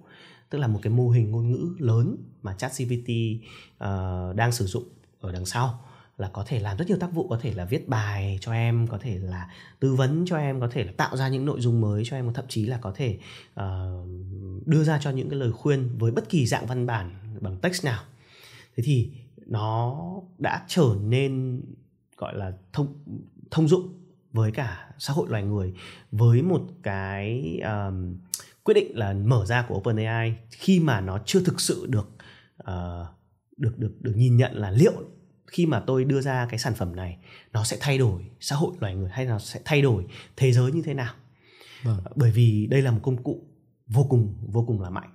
Tức 0.51 0.59
là 0.59 0.67
một 0.67 0.81
cái 0.83 0.93
mô 0.93 1.09
hình 1.09 1.31
ngôn 1.31 1.51
ngữ 1.51 1.75
lớn 1.79 2.17
mà 2.43 2.55
chat 2.55 2.73
gpt 2.79 3.11
uh, 3.85 4.37
đang 4.37 4.53
sử 4.53 4.67
dụng 4.67 4.85
ở 5.21 5.33
đằng 5.33 5.47
sau 5.47 5.85
là 6.19 6.29
có 6.29 6.45
thể 6.47 6.61
làm 6.61 6.77
rất 6.77 6.89
nhiều 6.89 6.99
tác 6.99 7.13
vụ 7.13 7.29
có 7.29 7.39
thể 7.43 7.55
là 7.55 7.65
viết 7.65 7.89
bài 7.89 8.39
cho 8.41 8.53
em 8.53 8.87
có 8.87 8.99
thể 8.99 9.19
là 9.19 9.51
tư 9.81 9.95
vấn 9.95 10.25
cho 10.27 10.37
em 10.37 10.61
có 10.61 10.69
thể 10.73 10.85
là 10.85 10.93
tạo 10.97 11.17
ra 11.17 11.29
những 11.29 11.45
nội 11.45 11.61
dung 11.61 11.81
mới 11.81 12.03
cho 12.07 12.17
em 12.17 12.33
thậm 12.33 12.45
chí 12.49 12.67
là 12.67 12.79
có 12.79 12.93
thể 12.97 13.19
uh, 13.61 13.65
đưa 14.67 14.85
ra 14.85 14.99
cho 15.03 15.11
những 15.11 15.31
cái 15.31 15.39
lời 15.39 15.53
khuyên 15.53 15.99
với 15.99 16.13
bất 16.13 16.29
kỳ 16.29 16.47
dạng 16.47 16.67
văn 16.67 16.87
bản 16.87 17.11
bằng 17.41 17.57
text 17.57 17.85
nào. 17.85 18.03
Thế 18.77 18.83
thì 18.87 19.11
nó 19.47 19.99
đã 20.39 20.65
trở 20.69 20.97
nên 21.01 21.63
gọi 22.17 22.37
là 22.37 22.53
thông 22.73 22.95
thông 23.51 23.69
dụng 23.69 23.95
với 24.33 24.53
cả 24.53 24.91
xã 24.99 25.13
hội 25.13 25.29
loài 25.29 25.43
người 25.43 25.75
với 26.13 26.43
một 26.43 26.63
cái 26.83 27.59
um, 27.65 28.17
quyết 28.65 28.75
định 28.75 28.99
là 28.99 29.13
mở 29.13 29.47
ra 29.47 29.65
của 29.69 29.75
OpenAI 29.75 30.37
khi 30.51 30.81
mà 30.81 31.01
nó 31.01 31.19
chưa 31.27 31.41
thực 31.41 31.61
sự 31.61 31.87
được 31.87 32.09
uh, 32.63 33.07
được 33.57 33.79
được 33.79 33.93
được 34.01 34.13
nhìn 34.17 34.37
nhận 34.37 34.57
là 34.57 34.71
liệu 34.71 34.93
khi 35.49 35.67
mà 35.67 35.81
tôi 35.81 36.05
đưa 36.05 36.21
ra 36.21 36.47
cái 36.51 36.59
sản 36.59 36.75
phẩm 36.75 36.97
này 36.97 37.19
nó 37.53 37.65
sẽ 37.65 37.77
thay 37.81 37.99
đổi 37.99 38.23
xã 38.41 38.57
hội 38.57 38.75
loài 38.81 38.95
người 38.95 39.11
hay 39.13 39.25
nó 39.25 39.39
sẽ 39.39 39.61
thay 39.65 39.83
đổi 39.83 40.07
thế 40.37 40.53
giới 40.53 40.73
như 40.73 40.83
thế 40.83 40.95
nào. 40.95 41.15
Vâng. 41.83 42.01
bởi 42.17 42.31
vì 42.31 42.67
đây 42.71 42.83
là 42.83 42.91
một 42.91 43.01
công 43.03 43.23
cụ 43.23 43.45
vô 43.87 44.07
cùng 44.11 44.35
vô 44.53 44.65
cùng 44.67 44.81
là 44.81 44.91
mạnh. 44.91 45.11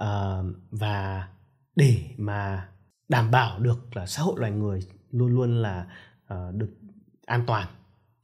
Uh, 0.00 0.56
và 0.70 1.28
để 1.76 2.00
mà 2.16 2.68
đảm 3.08 3.30
bảo 3.30 3.58
được 3.58 3.96
là 3.96 4.06
xã 4.06 4.22
hội 4.22 4.34
loài 4.38 4.52
người 4.52 4.80
luôn 5.10 5.34
luôn 5.34 5.62
là 5.62 5.86
uh, 6.34 6.54
được 6.54 6.70
an 7.26 7.44
toàn 7.46 7.68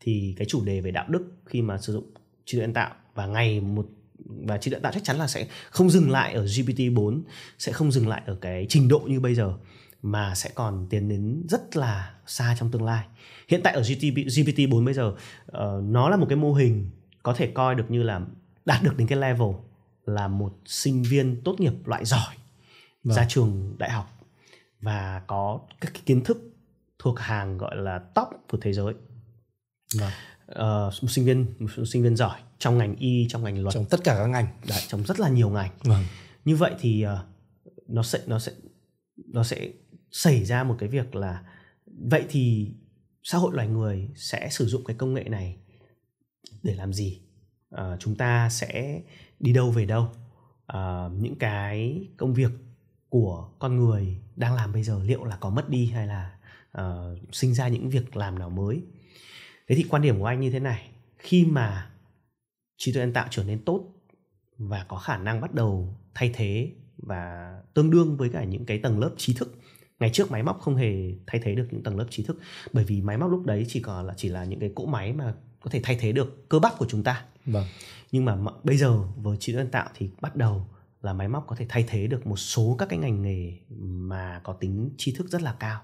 thì 0.01 0.35
cái 0.39 0.47
chủ 0.47 0.65
đề 0.65 0.81
về 0.81 0.91
đạo 0.91 1.05
đức 1.09 1.23
khi 1.47 1.63
mà 1.63 1.79
sử 1.79 1.93
dụng 1.93 2.15
trí 2.45 2.59
tuệ 2.59 2.61
nhân 2.61 2.75
tạo 2.75 2.95
và 3.15 3.27
ngày 3.27 3.61
một 3.61 3.87
và 4.47 4.59
trí 4.59 4.71
tuệ 4.71 4.77
nhân 4.77 4.83
tạo 4.83 4.93
chắc 4.93 5.05
chắn 5.05 5.17
là 5.17 5.27
sẽ 5.27 5.47
không 5.71 5.91
dừng 5.91 6.11
lại 6.11 6.35
ở 6.35 6.45
GPT-4 6.45 7.23
sẽ 7.59 7.73
không 7.73 7.93
dừng 7.93 8.09
lại 8.09 8.23
ở 8.27 8.39
cái 8.41 8.67
trình 8.69 8.89
độ 8.89 8.99
như 8.99 9.21
bây 9.21 9.35
giờ 9.35 9.55
mà 10.05 10.35
sẽ 10.35 10.51
còn 10.55 10.87
tiến 10.91 11.09
đến 11.09 11.47
rất 11.49 11.77
là 11.77 12.15
xa 12.27 12.57
trong 12.59 12.71
tương 12.71 12.85
lai. 12.85 13.05
Hiện 13.49 13.61
tại 13.65 13.75
ở 13.75 13.81
GPT-4 13.83 14.85
bây 14.85 14.95
giờ 14.95 15.09
uh, 15.09 15.85
nó 15.85 16.09
là 16.09 16.17
một 16.17 16.27
cái 16.29 16.37
mô 16.37 16.53
hình 16.53 16.91
có 17.23 17.35
thể 17.35 17.47
coi 17.47 17.75
được 17.75 17.85
như 17.89 18.03
là 18.03 18.21
đạt 18.65 18.83
được 18.83 18.97
đến 18.97 19.07
cái 19.09 19.19
level 19.19 19.49
là 20.07 20.29
một 20.29 20.59
sinh 20.67 21.03
viên 21.03 21.41
tốt 21.45 21.61
nghiệp 21.61 21.73
loại 21.85 22.05
giỏi 22.05 22.35
vâng. 23.05 23.17
ra 23.17 23.27
trường 23.29 23.75
đại 23.79 23.91
học 23.91 24.11
và 24.81 25.23
có 25.27 25.61
các 25.81 25.91
cái 25.95 26.03
kiến 26.07 26.25
thức 26.25 26.39
thuộc 26.99 27.19
hàng 27.19 27.59
gọi 27.59 27.77
là 27.77 27.99
top 27.99 28.29
của 28.51 28.59
thế 28.61 28.73
giới. 28.73 28.95
Vâng. 29.99 30.11
Uh, 30.53 31.03
một 31.03 31.09
sinh 31.09 31.25
viên 31.25 31.47
một 31.59 31.69
sinh 31.87 32.03
viên 32.03 32.17
giỏi 32.17 32.41
trong 32.59 32.79
ngành 32.79 32.97
y 32.97 33.27
trong 33.29 33.45
ngành 33.45 33.63
luật 33.63 33.75
trong 33.75 33.85
tất 33.85 34.01
cả 34.05 34.15
các 34.15 34.27
ngành 34.27 34.47
Đấy, 34.69 34.81
trong 34.89 35.03
rất 35.03 35.21
là 35.21 35.29
nhiều 35.29 35.51
ngành 35.51 35.71
vâng. 35.83 36.05
như 36.45 36.57
vậy 36.57 36.75
thì 36.81 37.07
uh, 37.07 37.19
nó 37.89 38.03
sẽ 38.03 38.19
nó 38.27 38.39
sẽ 38.39 38.53
nó 39.17 39.45
sẽ 39.45 39.69
xảy 40.15 40.45
ra 40.45 40.65
một 40.65 40.77
cái 40.79 40.89
việc 40.89 41.15
là 41.15 41.43
vậy 41.87 42.25
thì 42.29 42.73
xã 43.23 43.39
hội 43.39 43.55
loài 43.55 43.69
người 43.69 44.09
sẽ 44.17 44.49
sử 44.51 44.67
dụng 44.67 44.85
cái 44.85 44.97
công 44.97 45.15
nghệ 45.15 45.25
này 45.25 45.57
để 46.63 46.75
làm 46.75 46.93
gì? 46.93 47.21
À, 47.71 47.97
chúng 48.01 48.17
ta 48.17 48.49
sẽ 48.51 49.01
đi 49.41 49.53
đâu 49.53 49.71
về 49.71 49.85
đâu? 49.85 50.09
À, 50.67 51.09
những 51.19 51.35
cái 51.39 52.09
công 52.17 52.35
việc 52.35 52.51
của 53.09 53.51
con 53.59 53.77
người 53.77 54.21
đang 54.37 54.55
làm 54.55 54.73
bây 54.73 54.83
giờ 54.83 55.01
liệu 55.05 55.25
là 55.25 55.37
có 55.37 55.51
mất 55.51 55.69
đi 55.69 55.87
hay 55.87 56.07
là 56.07 56.39
uh, 56.79 57.19
sinh 57.33 57.55
ra 57.55 57.69
những 57.69 57.91
việc 57.91 58.17
làm 58.17 58.39
nào 58.39 58.51
mới? 58.51 58.83
Thế 59.69 59.75
thì 59.77 59.85
quan 59.89 60.03
điểm 60.03 60.19
của 60.19 60.27
anh 60.27 60.41
như 60.41 60.51
thế 60.51 60.61
này 60.61 60.91
khi 61.19 61.45
mà 61.45 61.91
trí 62.77 62.93
tuệ 62.93 63.01
nhân 63.01 63.13
tạo 63.13 63.27
trở 63.31 63.45
nên 63.45 63.65
tốt 63.65 63.85
và 64.59 64.85
có 64.89 64.97
khả 64.97 65.19
năng 65.19 65.41
bắt 65.41 65.55
đầu 65.55 65.97
thay 66.15 66.31
thế 66.35 66.73
và 66.97 67.55
tương 67.75 67.91
đương 67.91 68.17
với 68.17 68.29
cả 68.29 68.45
những 68.45 68.67
cái 68.67 68.79
tầng 68.79 68.99
lớp 68.99 69.11
trí 69.17 69.35
thức 69.35 69.59
ngày 70.01 70.11
trước 70.13 70.31
máy 70.31 70.43
móc 70.43 70.61
không 70.61 70.77
hề 70.77 71.13
thay 71.27 71.41
thế 71.45 71.55
được 71.55 71.67
những 71.71 71.83
tầng 71.83 71.97
lớp 71.99 72.07
trí 72.11 72.23
thức. 72.23 72.39
Bởi 72.73 72.85
vì 72.85 73.01
máy 73.03 73.19
móc 73.19 73.31
lúc 73.31 73.47
đấy 73.47 73.65
chỉ 73.69 73.81
còn 73.81 74.07
là 74.07 74.15
chỉ 74.17 74.29
là 74.29 74.45
những 74.45 74.61
cái 74.61 74.73
cỗ 74.75 74.87
máy 74.87 75.13
mà 75.13 75.35
có 75.61 75.71
thể 75.71 75.81
thay 75.83 75.97
thế 76.01 76.13
được 76.13 76.49
cơ 76.49 76.59
bắp 76.59 76.79
của 76.79 76.87
chúng 76.89 77.03
ta. 77.03 77.25
Vâng. 77.47 77.67
nhưng 78.13 78.25
mà 78.25 78.37
bây 78.65 78.77
giờ 78.77 78.99
với 79.17 79.37
trí 79.37 79.53
tuệ 79.53 79.59
nhân 79.59 79.71
tạo 79.71 79.89
thì 79.95 80.11
bắt 80.21 80.37
đầu 80.37 80.67
là 81.03 81.13
máy 81.13 81.29
móc 81.29 81.47
có 81.47 81.57
thể 81.57 81.67
thay 81.69 81.85
thế 81.89 82.07
được 82.07 82.27
một 82.27 82.37
số 82.37 82.77
các 82.79 82.89
cái 82.89 82.99
ngành 82.99 83.23
nghề 83.23 83.53
mà 83.81 84.41
có 84.45 84.53
tính 84.53 84.91
tri 84.97 85.13
thức 85.13 85.29
rất 85.29 85.43
là 85.43 85.57
cao 85.61 85.83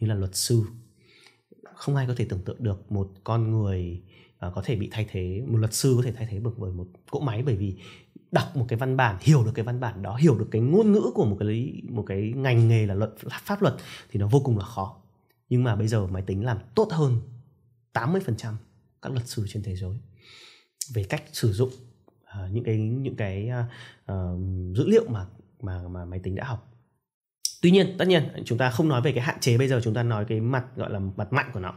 như 0.00 0.06
là 0.06 0.14
luật 0.14 0.36
sư. 0.36 0.62
Không 1.74 1.96
ai 1.96 2.06
có 2.06 2.14
thể 2.16 2.26
tưởng 2.28 2.42
tượng 2.44 2.62
được 2.62 2.92
một 2.92 3.10
con 3.24 3.50
người 3.50 4.02
uh, 4.46 4.54
có 4.54 4.62
thể 4.64 4.76
bị 4.76 4.88
thay 4.92 5.06
thế 5.10 5.42
một 5.46 5.58
luật 5.58 5.74
sư 5.74 5.94
có 5.96 6.02
thể 6.02 6.12
thay 6.12 6.26
thế 6.30 6.38
được 6.38 6.58
bởi 6.58 6.72
một 6.72 6.86
cỗ 7.10 7.20
máy. 7.20 7.42
Bởi 7.42 7.56
vì 7.56 7.76
đọc 8.32 8.56
một 8.56 8.66
cái 8.68 8.78
văn 8.78 8.96
bản 8.96 9.16
hiểu 9.20 9.44
được 9.44 9.52
cái 9.54 9.64
văn 9.64 9.80
bản 9.80 10.02
đó 10.02 10.16
hiểu 10.16 10.38
được 10.38 10.48
cái 10.50 10.62
ngôn 10.62 10.92
ngữ 10.92 11.10
của 11.14 11.24
một 11.24 11.36
cái 11.40 11.82
một 11.88 12.04
cái 12.06 12.32
ngành 12.36 12.68
nghề 12.68 12.86
là 12.86 12.94
luật 12.94 13.14
pháp 13.44 13.62
luật 13.62 13.74
thì 14.10 14.20
nó 14.20 14.28
vô 14.28 14.40
cùng 14.40 14.58
là 14.58 14.64
khó. 14.64 14.96
Nhưng 15.48 15.64
mà 15.64 15.76
bây 15.76 15.88
giờ 15.88 16.06
máy 16.06 16.22
tính 16.22 16.44
làm 16.44 16.58
tốt 16.74 16.88
hơn 16.92 17.20
80% 17.94 18.54
các 19.02 19.12
luật 19.12 19.28
sư 19.28 19.46
trên 19.48 19.62
thế 19.62 19.76
giới 19.76 19.96
về 20.94 21.04
cách 21.04 21.22
sử 21.32 21.52
dụng 21.52 21.70
uh, 22.22 22.52
những 22.52 22.64
cái 22.64 22.78
những 22.78 23.16
cái 23.16 23.50
uh, 24.12 24.38
dữ 24.76 24.88
liệu 24.88 25.08
mà 25.08 25.26
mà 25.60 25.88
mà 25.88 26.04
máy 26.04 26.18
tính 26.18 26.34
đã 26.34 26.44
học. 26.44 26.72
Tuy 27.62 27.70
nhiên 27.70 27.94
tất 27.98 28.08
nhiên 28.08 28.28
chúng 28.44 28.58
ta 28.58 28.70
không 28.70 28.88
nói 28.88 29.02
về 29.02 29.12
cái 29.12 29.24
hạn 29.24 29.40
chế 29.40 29.58
bây 29.58 29.68
giờ 29.68 29.80
chúng 29.84 29.94
ta 29.94 30.02
nói 30.02 30.24
cái 30.28 30.40
mặt 30.40 30.64
gọi 30.76 30.90
là 30.90 30.98
mặt 30.98 31.32
mạnh 31.32 31.50
của 31.52 31.60
nó. 31.60 31.74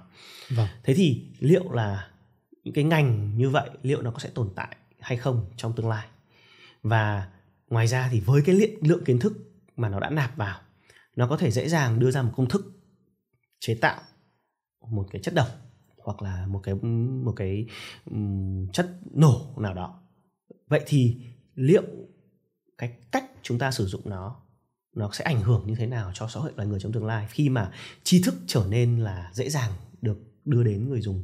Vâng. 0.49 0.67
thế 0.83 0.93
thì 0.93 1.25
liệu 1.39 1.71
là 1.71 2.09
những 2.63 2.73
cái 2.73 2.83
ngành 2.83 3.38
như 3.38 3.49
vậy 3.49 3.69
liệu 3.83 4.01
nó 4.01 4.12
có 4.12 4.19
sẽ 4.19 4.29
tồn 4.29 4.49
tại 4.55 4.75
hay 4.99 5.17
không 5.17 5.45
trong 5.55 5.73
tương 5.75 5.89
lai 5.89 6.07
và 6.83 7.29
ngoài 7.67 7.87
ra 7.87 8.09
thì 8.11 8.19
với 8.19 8.41
cái 8.45 8.77
lượng 8.81 9.03
kiến 9.05 9.19
thức 9.19 9.33
mà 9.75 9.89
nó 9.89 9.99
đã 9.99 10.09
nạp 10.09 10.37
vào, 10.37 10.59
nó 11.15 11.27
có 11.27 11.37
thể 11.37 11.51
dễ 11.51 11.69
dàng 11.69 11.99
đưa 11.99 12.11
ra 12.11 12.21
một 12.21 12.31
công 12.35 12.49
thức 12.49 12.65
chế 13.59 13.75
tạo 13.75 14.01
một 14.87 15.07
cái 15.11 15.21
chất 15.21 15.33
độc 15.33 15.47
hoặc 15.97 16.21
là 16.21 16.47
một 16.47 16.59
cái 16.63 16.75
một 17.23 17.33
cái 17.35 17.67
chất 18.73 18.99
nổ 19.11 19.53
nào 19.57 19.73
đó. 19.73 20.01
Vậy 20.67 20.81
thì 20.85 21.25
liệu 21.55 21.83
cái 22.77 22.97
cách 23.11 23.25
chúng 23.41 23.59
ta 23.59 23.71
sử 23.71 23.85
dụng 23.85 24.01
nó 24.05 24.41
nó 24.95 25.09
sẽ 25.13 25.23
ảnh 25.23 25.41
hưởng 25.41 25.67
như 25.67 25.75
thế 25.75 25.85
nào 25.85 26.11
cho 26.13 26.27
xã 26.27 26.39
hội 26.39 26.51
loài 26.55 26.67
người 26.67 26.79
trong 26.79 26.91
tương 26.91 27.05
lai 27.05 27.27
khi 27.29 27.49
mà 27.49 27.71
tri 28.03 28.23
thức 28.23 28.35
trở 28.47 28.65
nên 28.69 28.97
là 28.97 29.31
dễ 29.33 29.49
dàng 29.49 29.71
được 30.01 30.28
đưa 30.49 30.63
đến 30.63 30.89
người 30.89 31.01
dùng. 31.01 31.23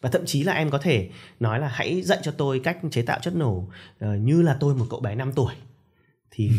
Và 0.00 0.10
thậm 0.10 0.22
chí 0.26 0.42
là 0.42 0.52
em 0.52 0.70
có 0.70 0.78
thể 0.78 1.10
nói 1.40 1.60
là 1.60 1.68
hãy 1.68 2.02
dạy 2.02 2.18
cho 2.22 2.32
tôi 2.32 2.60
cách 2.64 2.78
chế 2.90 3.02
tạo 3.02 3.18
chất 3.22 3.36
nổ 3.36 3.52
uh, 4.04 4.20
như 4.20 4.42
là 4.42 4.56
tôi 4.60 4.74
một 4.74 4.86
cậu 4.90 5.00
bé 5.00 5.14
5 5.14 5.32
tuổi. 5.32 5.54
Thì 6.30 6.48
ừ. 6.48 6.54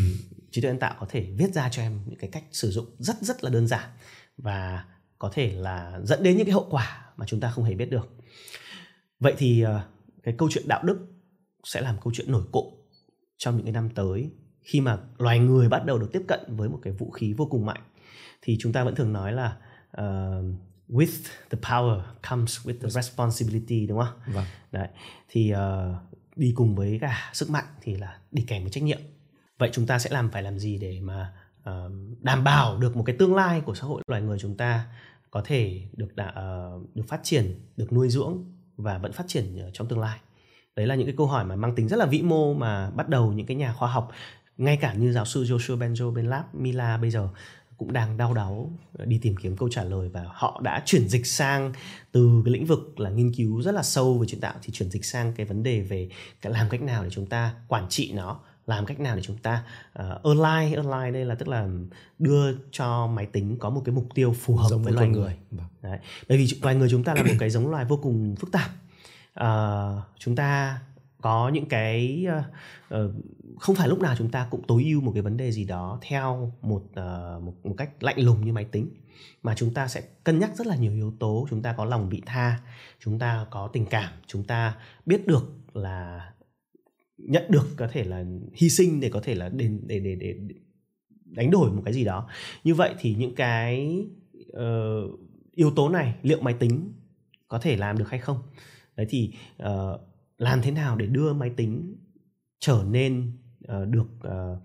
trí 0.50 0.60
tuệ 0.60 0.70
nhân 0.70 0.78
tạo 0.78 0.96
có 1.00 1.06
thể 1.10 1.26
viết 1.36 1.52
ra 1.52 1.68
cho 1.68 1.82
em 1.82 2.00
những 2.06 2.18
cái 2.18 2.30
cách 2.30 2.44
sử 2.52 2.70
dụng 2.70 2.86
rất 2.98 3.16
rất 3.20 3.44
là 3.44 3.50
đơn 3.50 3.66
giản 3.66 3.88
và 4.36 4.84
có 5.18 5.30
thể 5.34 5.52
là 5.52 6.00
dẫn 6.02 6.22
đến 6.22 6.36
những 6.36 6.46
cái 6.46 6.52
hậu 6.52 6.66
quả 6.70 7.06
mà 7.16 7.26
chúng 7.26 7.40
ta 7.40 7.50
không 7.50 7.64
hề 7.64 7.74
biết 7.74 7.90
được. 7.90 8.08
Vậy 9.20 9.34
thì 9.38 9.64
uh, 9.64 9.68
cái 10.22 10.34
câu 10.38 10.48
chuyện 10.52 10.68
đạo 10.68 10.82
đức 10.82 10.98
sẽ 11.64 11.80
làm 11.80 11.96
câu 12.04 12.12
chuyện 12.14 12.32
nổi 12.32 12.42
cộm 12.52 12.64
trong 13.36 13.56
những 13.56 13.64
cái 13.64 13.72
năm 13.72 13.90
tới. 13.90 14.30
Khi 14.62 14.80
mà 14.80 14.98
loài 15.18 15.38
người 15.38 15.68
bắt 15.68 15.84
đầu 15.84 15.98
được 15.98 16.12
tiếp 16.12 16.22
cận 16.28 16.40
với 16.56 16.68
một 16.68 16.78
cái 16.82 16.92
vũ 16.92 17.10
khí 17.10 17.32
vô 17.32 17.46
cùng 17.46 17.66
mạnh 17.66 17.82
thì 18.42 18.56
chúng 18.60 18.72
ta 18.72 18.84
vẫn 18.84 18.94
thường 18.94 19.12
nói 19.12 19.32
là 19.32 19.56
uh, 20.00 20.44
with 20.88 21.28
the 21.50 21.58
power 21.62 22.00
comes 22.30 22.66
with 22.66 22.80
the 22.80 22.88
responsibility 22.88 23.86
đúng 23.86 23.98
không? 23.98 24.34
Vâng. 24.34 24.44
Đấy. 24.72 24.88
Thì 25.28 25.54
uh, 25.54 25.58
đi 26.36 26.52
cùng 26.56 26.74
với 26.74 26.98
cả 27.00 27.30
sức 27.32 27.50
mạnh 27.50 27.64
thì 27.80 27.96
là 27.96 28.18
đi 28.30 28.44
kèm 28.48 28.62
với 28.62 28.70
trách 28.70 28.82
nhiệm. 28.82 29.00
Vậy 29.58 29.70
chúng 29.72 29.86
ta 29.86 29.98
sẽ 29.98 30.10
làm 30.10 30.30
phải 30.30 30.42
làm 30.42 30.58
gì 30.58 30.78
để 30.78 31.00
mà 31.00 31.32
uh, 31.70 31.92
đảm 32.20 32.44
bảo 32.44 32.78
được 32.78 32.96
một 32.96 33.02
cái 33.06 33.16
tương 33.18 33.34
lai 33.34 33.60
của 33.60 33.74
xã 33.74 33.86
hội 33.86 34.02
loài 34.06 34.22
người 34.22 34.38
chúng 34.38 34.56
ta 34.56 34.86
có 35.30 35.42
thể 35.44 35.82
được 35.92 36.16
đã, 36.16 36.28
uh, 36.28 36.96
được 36.96 37.04
phát 37.08 37.20
triển, 37.22 37.60
được 37.76 37.92
nuôi 37.92 38.08
dưỡng 38.08 38.44
và 38.76 38.98
vẫn 38.98 39.12
phát 39.12 39.24
triển 39.28 39.70
trong 39.72 39.88
tương 39.88 40.00
lai. 40.00 40.18
Đấy 40.76 40.86
là 40.86 40.94
những 40.94 41.06
cái 41.06 41.14
câu 41.16 41.26
hỏi 41.26 41.44
mà 41.44 41.56
mang 41.56 41.74
tính 41.74 41.88
rất 41.88 41.96
là 41.96 42.06
vĩ 42.06 42.22
mô 42.22 42.54
mà 42.54 42.90
bắt 42.90 43.08
đầu 43.08 43.32
những 43.32 43.46
cái 43.46 43.56
nhà 43.56 43.72
khoa 43.72 43.88
học 43.88 44.10
ngay 44.56 44.76
cả 44.76 44.92
như 44.92 45.12
giáo 45.12 45.24
sư 45.24 45.42
Joshua 45.42 45.78
Benjo 45.78 46.14
bên 46.14 46.26
Lab 46.26 46.44
Mila 46.52 46.96
bây 46.96 47.10
giờ 47.10 47.28
cũng 47.78 47.92
đang 47.92 48.16
đau 48.16 48.34
đáu 48.34 48.72
đi 49.04 49.18
tìm 49.18 49.36
kiếm 49.36 49.56
câu 49.56 49.68
trả 49.68 49.84
lời 49.84 50.08
và 50.08 50.24
họ 50.28 50.60
đã 50.64 50.82
chuyển 50.86 51.08
dịch 51.08 51.26
sang 51.26 51.72
từ 52.12 52.42
cái 52.44 52.52
lĩnh 52.52 52.66
vực 52.66 53.00
là 53.00 53.10
nghiên 53.10 53.34
cứu 53.34 53.62
rất 53.62 53.72
là 53.72 53.82
sâu 53.82 54.18
về 54.18 54.26
chuyện 54.26 54.40
tạo 54.40 54.54
thì 54.62 54.72
chuyển 54.72 54.90
dịch 54.90 55.04
sang 55.04 55.32
cái 55.32 55.46
vấn 55.46 55.62
đề 55.62 55.80
về 55.80 56.08
cái 56.42 56.52
làm 56.52 56.68
cách 56.68 56.82
nào 56.82 57.04
để 57.04 57.10
chúng 57.10 57.26
ta 57.26 57.54
quản 57.68 57.86
trị 57.88 58.12
nó 58.14 58.40
làm 58.66 58.86
cách 58.86 59.00
nào 59.00 59.16
để 59.16 59.22
chúng 59.22 59.38
ta 59.38 59.64
uh, 59.98 60.04
align 60.22 60.74
align 60.74 61.12
đây 61.12 61.24
là 61.24 61.34
tức 61.34 61.48
là 61.48 61.68
đưa 62.18 62.52
cho 62.70 63.06
máy 63.06 63.26
tính 63.26 63.56
có 63.58 63.70
một 63.70 63.82
cái 63.84 63.94
mục 63.94 64.08
tiêu 64.14 64.34
phù 64.40 64.56
hợp 64.56 64.68
giống 64.70 64.82
với 64.82 64.92
loài 64.92 65.08
người, 65.08 65.22
người. 65.22 65.36
Vâng. 65.50 65.66
Đấy. 65.82 65.98
bởi 66.28 66.38
vì 66.38 66.46
loài 66.62 66.74
người 66.74 66.88
chúng 66.90 67.04
ta 67.04 67.14
là 67.14 67.22
một 67.22 67.34
cái 67.38 67.50
giống 67.50 67.70
loài 67.70 67.84
vô 67.84 67.98
cùng 68.02 68.36
phức 68.36 68.52
tạp 68.52 68.70
uh, 69.40 70.02
chúng 70.18 70.36
ta 70.36 70.78
có 71.20 71.48
những 71.48 71.66
cái 71.66 72.26
uh, 72.38 72.44
uh, 72.94 73.14
không 73.58 73.76
phải 73.76 73.88
lúc 73.88 74.00
nào 74.00 74.14
chúng 74.18 74.30
ta 74.30 74.48
cũng 74.50 74.62
tối 74.66 74.84
ưu 74.84 75.00
một 75.00 75.12
cái 75.14 75.22
vấn 75.22 75.36
đề 75.36 75.52
gì 75.52 75.64
đó 75.64 75.98
theo 76.02 76.52
một 76.62 76.82
uh, 76.84 77.42
một, 77.42 77.54
một 77.64 77.74
cách 77.76 78.02
lạnh 78.02 78.20
lùng 78.20 78.44
như 78.44 78.52
máy 78.52 78.64
tính 78.64 78.88
mà 79.42 79.54
chúng 79.56 79.74
ta 79.74 79.88
sẽ 79.88 80.02
cân 80.24 80.38
nhắc 80.38 80.56
rất 80.56 80.66
là 80.66 80.76
nhiều 80.76 80.92
yếu 80.92 81.12
tố. 81.18 81.46
Chúng 81.50 81.62
ta 81.62 81.72
có 81.72 81.84
lòng 81.84 82.08
vị 82.08 82.22
tha 82.26 82.60
chúng 83.00 83.18
ta 83.18 83.46
có 83.50 83.70
tình 83.72 83.86
cảm 83.86 84.12
chúng 84.26 84.44
ta 84.44 84.76
biết 85.06 85.26
được 85.26 85.54
là 85.72 86.30
nhận 87.18 87.42
được 87.48 87.66
có 87.76 87.88
thể 87.92 88.04
là 88.04 88.24
hy 88.54 88.68
sinh 88.70 89.00
để 89.00 89.10
có 89.10 89.20
thể 89.20 89.34
là 89.34 89.48
để 89.48 89.70
để 89.86 89.98
để, 89.98 90.14
để 90.14 90.34
đánh 91.24 91.50
đổi 91.50 91.72
một 91.72 91.82
cái 91.84 91.94
gì 91.94 92.04
đó. 92.04 92.28
Như 92.64 92.74
vậy 92.74 92.94
thì 92.98 93.14
những 93.14 93.34
cái 93.34 94.04
uh, 94.52 95.20
yếu 95.54 95.70
tố 95.70 95.88
này 95.88 96.14
liệu 96.22 96.40
máy 96.40 96.54
tính 96.54 96.92
có 97.48 97.58
thể 97.58 97.76
làm 97.76 97.98
được 97.98 98.10
hay 98.10 98.20
không? 98.20 98.38
Đấy 98.96 99.06
thì 99.10 99.32
uh, 99.62 100.00
làm 100.38 100.62
thế 100.62 100.70
nào 100.70 100.96
để 100.96 101.06
đưa 101.06 101.32
máy 101.32 101.50
tính 101.56 101.96
trở 102.60 102.84
nên 102.90 103.32
uh, 103.72 103.88
được 103.88 104.08
uh, 104.18 104.58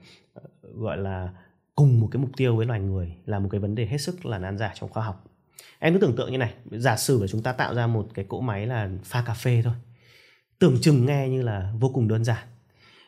gọi 0.75 0.97
là 0.97 1.33
cùng 1.75 1.99
một 1.99 2.07
cái 2.11 2.21
mục 2.21 2.31
tiêu 2.37 2.55
với 2.55 2.65
loài 2.65 2.79
người 2.79 3.15
là 3.25 3.39
một 3.39 3.49
cái 3.51 3.59
vấn 3.59 3.75
đề 3.75 3.85
hết 3.85 3.97
sức 3.97 4.25
là 4.25 4.37
nan 4.37 4.57
giải 4.57 4.75
trong 4.79 4.89
khoa 4.89 5.05
học. 5.05 5.25
Em 5.79 5.93
cứ 5.93 5.99
tưởng 5.99 6.15
tượng 6.15 6.31
như 6.31 6.37
này 6.37 6.53
giả 6.71 6.97
sử 6.97 7.21
là 7.21 7.27
chúng 7.27 7.43
ta 7.43 7.53
tạo 7.53 7.75
ra 7.75 7.87
một 7.87 8.07
cái 8.13 8.25
cỗ 8.29 8.41
máy 8.41 8.67
là 8.67 8.89
pha 9.03 9.23
cà 9.25 9.33
phê 9.33 9.61
thôi. 9.63 9.73
Tưởng 10.59 10.77
chừng 10.81 11.05
nghe 11.05 11.29
như 11.29 11.41
là 11.41 11.73
vô 11.79 11.89
cùng 11.89 12.07
đơn 12.07 12.23
giản. 12.23 12.47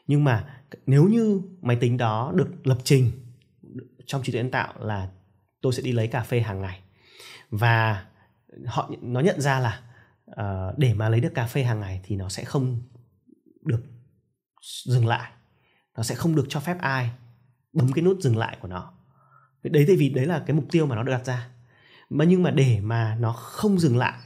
Nhưng 0.07 0.23
mà 0.23 0.61
nếu 0.85 1.07
như 1.07 1.41
máy 1.61 1.77
tính 1.81 1.97
đó 1.97 2.33
được 2.35 2.67
lập 2.67 2.77
trình 2.83 3.11
trong 4.05 4.23
trí 4.23 4.31
tuệ 4.31 4.41
nhân 4.41 4.51
tạo 4.51 4.73
là 4.79 5.09
tôi 5.61 5.73
sẽ 5.73 5.83
đi 5.83 5.91
lấy 5.91 6.07
cà 6.07 6.23
phê 6.23 6.39
hàng 6.39 6.61
ngày. 6.61 6.79
Và 7.49 8.05
họ 8.65 8.91
nó 9.01 9.19
nhận 9.19 9.41
ra 9.41 9.59
là 9.59 9.81
uh, 10.31 10.77
để 10.77 10.93
mà 10.93 11.09
lấy 11.09 11.19
được 11.19 11.33
cà 11.35 11.47
phê 11.47 11.63
hàng 11.63 11.79
ngày 11.79 12.01
thì 12.03 12.15
nó 12.15 12.29
sẽ 12.29 12.43
không 12.43 12.81
được 13.61 13.83
dừng 14.85 15.07
lại 15.07 15.31
nó 15.97 16.03
sẽ 16.03 16.15
không 16.15 16.35
được 16.35 16.45
cho 16.49 16.59
phép 16.59 16.77
ai 16.79 17.09
bấm 17.73 17.93
cái 17.93 18.03
nút 18.03 18.17
dừng 18.21 18.37
lại 18.37 18.57
của 18.61 18.67
nó. 18.67 18.93
Đấy 19.63 19.85
tại 19.87 19.95
vì 19.95 20.09
đấy 20.09 20.25
là 20.25 20.43
cái 20.45 20.55
mục 20.55 20.65
tiêu 20.71 20.85
mà 20.85 20.95
nó 20.95 21.03
được 21.03 21.11
đặt 21.11 21.25
ra. 21.25 21.49
Mà 22.09 22.25
nhưng 22.25 22.43
mà 22.43 22.51
để 22.51 22.79
mà 22.81 23.17
nó 23.19 23.31
không 23.31 23.79
dừng 23.79 23.97
lại 23.97 24.19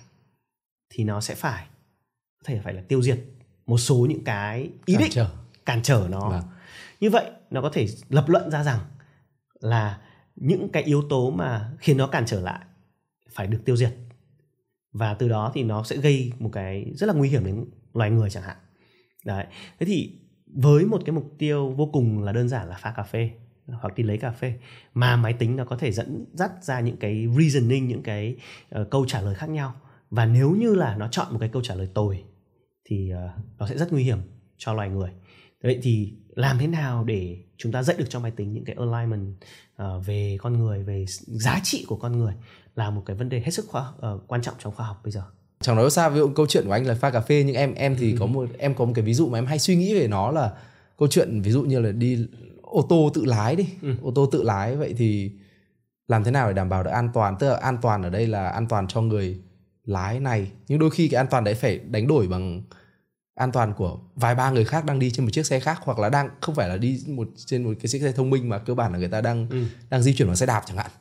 thì 0.89 1.03
nó 1.03 1.21
sẽ 1.21 1.35
phải 1.35 1.65
có 2.37 2.43
thể 2.45 2.61
phải 2.63 2.73
là 2.73 2.81
tiêu 2.87 3.01
diệt 3.01 3.19
một 3.65 3.77
số 3.77 4.07
những 4.09 4.23
cái 4.23 4.69
ý 4.85 4.93
cản 4.93 5.01
định 5.03 5.11
trở. 5.11 5.29
cản 5.65 5.81
trở 5.83 6.07
nó. 6.11 6.29
Vâng. 6.29 6.43
như 6.99 7.09
vậy 7.09 7.31
nó 7.49 7.61
có 7.61 7.69
thể 7.73 7.87
lập 8.09 8.25
luận 8.29 8.51
ra 8.51 8.63
rằng 8.63 8.79
là 9.59 10.01
những 10.35 10.69
cái 10.69 10.83
yếu 10.83 11.03
tố 11.09 11.31
mà 11.31 11.71
khiến 11.79 11.97
nó 11.97 12.07
cản 12.07 12.25
trở 12.25 12.41
lại 12.41 12.59
phải 13.31 13.47
được 13.47 13.61
tiêu 13.65 13.77
diệt. 13.77 13.93
Và 14.91 15.13
từ 15.13 15.29
đó 15.29 15.51
thì 15.53 15.63
nó 15.63 15.83
sẽ 15.83 15.97
gây 15.97 16.31
một 16.39 16.49
cái 16.53 16.91
rất 16.95 17.07
là 17.07 17.13
nguy 17.13 17.29
hiểm 17.29 17.45
đến 17.45 17.65
loài 17.93 18.11
người 18.11 18.29
chẳng 18.29 18.43
hạn. 18.43 18.57
Đấy. 19.25 19.45
Thế 19.79 19.85
thì 19.85 20.19
với 20.49 20.85
một 20.85 21.01
cái 21.05 21.13
mục 21.13 21.35
tiêu 21.37 21.69
vô 21.69 21.89
cùng 21.93 22.23
là 22.23 22.31
đơn 22.31 22.49
giản 22.49 22.69
là 22.69 22.77
pha 22.81 22.93
cà 22.95 23.03
phê 23.03 23.31
hoặc 23.67 23.95
đi 23.95 24.03
lấy 24.03 24.17
cà 24.17 24.31
phê 24.31 24.53
mà 24.93 25.15
máy 25.15 25.33
tính 25.33 25.55
nó 25.55 25.65
có 25.65 25.77
thể 25.77 25.91
dẫn 25.91 26.25
dắt 26.33 26.51
ra 26.61 26.79
những 26.79 26.97
cái 26.97 27.27
reasoning 27.39 27.87
những 27.87 28.03
cái 28.03 28.35
uh, 28.81 28.89
câu 28.91 29.05
trả 29.07 29.21
lời 29.21 29.35
khác 29.35 29.49
nhau. 29.49 29.73
Và 30.09 30.25
nếu 30.25 30.51
như 30.51 30.75
là 30.75 30.95
nó 30.95 31.07
chọn 31.07 31.27
một 31.31 31.39
cái 31.39 31.49
câu 31.49 31.61
trả 31.61 31.75
lời 31.75 31.89
tồi 31.93 32.23
thì 32.85 33.11
uh, 33.13 33.45
nó 33.59 33.67
sẽ 33.67 33.77
rất 33.77 33.93
nguy 33.93 34.03
hiểm 34.03 34.19
cho 34.57 34.73
loài 34.73 34.89
người. 34.89 35.11
Vậy 35.63 35.79
thì 35.83 36.13
làm 36.29 36.57
thế 36.57 36.67
nào 36.67 37.03
để 37.03 37.43
chúng 37.57 37.71
ta 37.71 37.83
dạy 37.83 37.97
được 37.97 38.05
cho 38.09 38.19
máy 38.19 38.31
tính 38.31 38.53
những 38.53 38.65
cái 38.65 38.75
alignment 38.79 39.35
uh, 39.81 40.05
về 40.05 40.37
con 40.39 40.53
người 40.53 40.83
về 40.83 41.05
giá 41.07 41.59
trị 41.63 41.85
của 41.87 41.95
con 41.95 42.17
người 42.17 42.33
là 42.75 42.89
một 42.89 43.03
cái 43.05 43.15
vấn 43.15 43.29
đề 43.29 43.39
hết 43.39 43.51
sức 43.51 43.65
khoa, 43.67 43.89
uh, 43.89 44.23
quan 44.27 44.41
trọng 44.41 44.55
trong 44.59 44.75
khoa 44.75 44.87
học 44.87 44.99
bây 45.03 45.11
giờ? 45.11 45.23
Chẳng 45.59 45.75
nói 45.75 45.91
xa 45.91 46.09
ví 46.09 46.19
dụ 46.19 46.29
câu 46.29 46.47
chuyện 46.47 46.65
của 46.65 46.71
anh 46.71 46.85
là 46.85 46.95
pha 46.95 47.09
cà 47.11 47.21
phê 47.21 47.43
nhưng 47.45 47.55
em 47.55 47.73
em 47.73 47.95
thì 47.99 48.11
ừ. 48.11 48.17
có 48.19 48.25
một 48.25 48.49
em 48.57 48.75
có 48.75 48.85
một 48.85 48.91
cái 48.95 49.05
ví 49.05 49.13
dụ 49.13 49.29
mà 49.29 49.37
em 49.37 49.45
hay 49.45 49.59
suy 49.59 49.75
nghĩ 49.75 49.93
về 49.93 50.07
nó 50.07 50.31
là 50.31 50.51
câu 50.97 51.07
chuyện 51.07 51.41
ví 51.41 51.51
dụ 51.51 51.63
như 51.63 51.79
là 51.79 51.91
đi 51.91 52.27
ô 52.61 52.85
tô 52.89 53.11
tự 53.13 53.25
lái 53.25 53.55
đi 53.55 53.67
ừ. 53.81 53.93
ô 54.01 54.11
tô 54.15 54.29
tự 54.31 54.43
lái 54.43 54.75
vậy 54.75 54.93
thì 54.97 55.31
làm 56.07 56.23
thế 56.23 56.31
nào 56.31 56.47
để 56.47 56.53
đảm 56.53 56.69
bảo 56.69 56.83
được 56.83 56.91
an 56.91 57.09
toàn 57.13 57.35
tức 57.39 57.49
là 57.49 57.55
an 57.55 57.77
toàn 57.81 58.03
ở 58.03 58.09
đây 58.09 58.27
là 58.27 58.49
an 58.49 58.67
toàn 58.67 58.87
cho 58.87 59.01
người 59.01 59.39
lái 59.85 60.19
này 60.19 60.51
nhưng 60.67 60.79
đôi 60.79 60.89
khi 60.89 61.07
cái 61.07 61.17
an 61.17 61.27
toàn 61.29 61.43
đấy 61.43 61.53
phải 61.53 61.79
đánh 61.79 62.07
đổi 62.07 62.27
bằng 62.27 62.61
an 63.35 63.51
toàn 63.51 63.73
của 63.73 63.99
vài 64.15 64.35
ba 64.35 64.49
người 64.51 64.65
khác 64.65 64.85
đang 64.85 64.99
đi 64.99 65.11
trên 65.11 65.25
một 65.25 65.31
chiếc 65.33 65.45
xe 65.45 65.59
khác 65.59 65.79
hoặc 65.81 65.99
là 65.99 66.09
đang 66.09 66.29
không 66.41 66.55
phải 66.55 66.69
là 66.69 66.77
đi 66.77 67.03
một 67.07 67.27
trên 67.45 67.63
một 67.63 67.73
cái 67.79 67.87
chiếc 67.87 68.01
xe 68.01 68.11
thông 68.11 68.29
minh 68.29 68.49
mà 68.49 68.57
cơ 68.57 68.75
bản 68.75 68.91
là 68.91 68.99
người 68.99 69.07
ta 69.07 69.21
đang 69.21 69.47
ừ. 69.49 69.63
đang 69.89 70.01
di 70.01 70.15
chuyển 70.15 70.27
bằng 70.27 70.35
xe 70.35 70.45
đạp 70.45 70.63
chẳng 70.65 70.77
hạn 70.77 70.91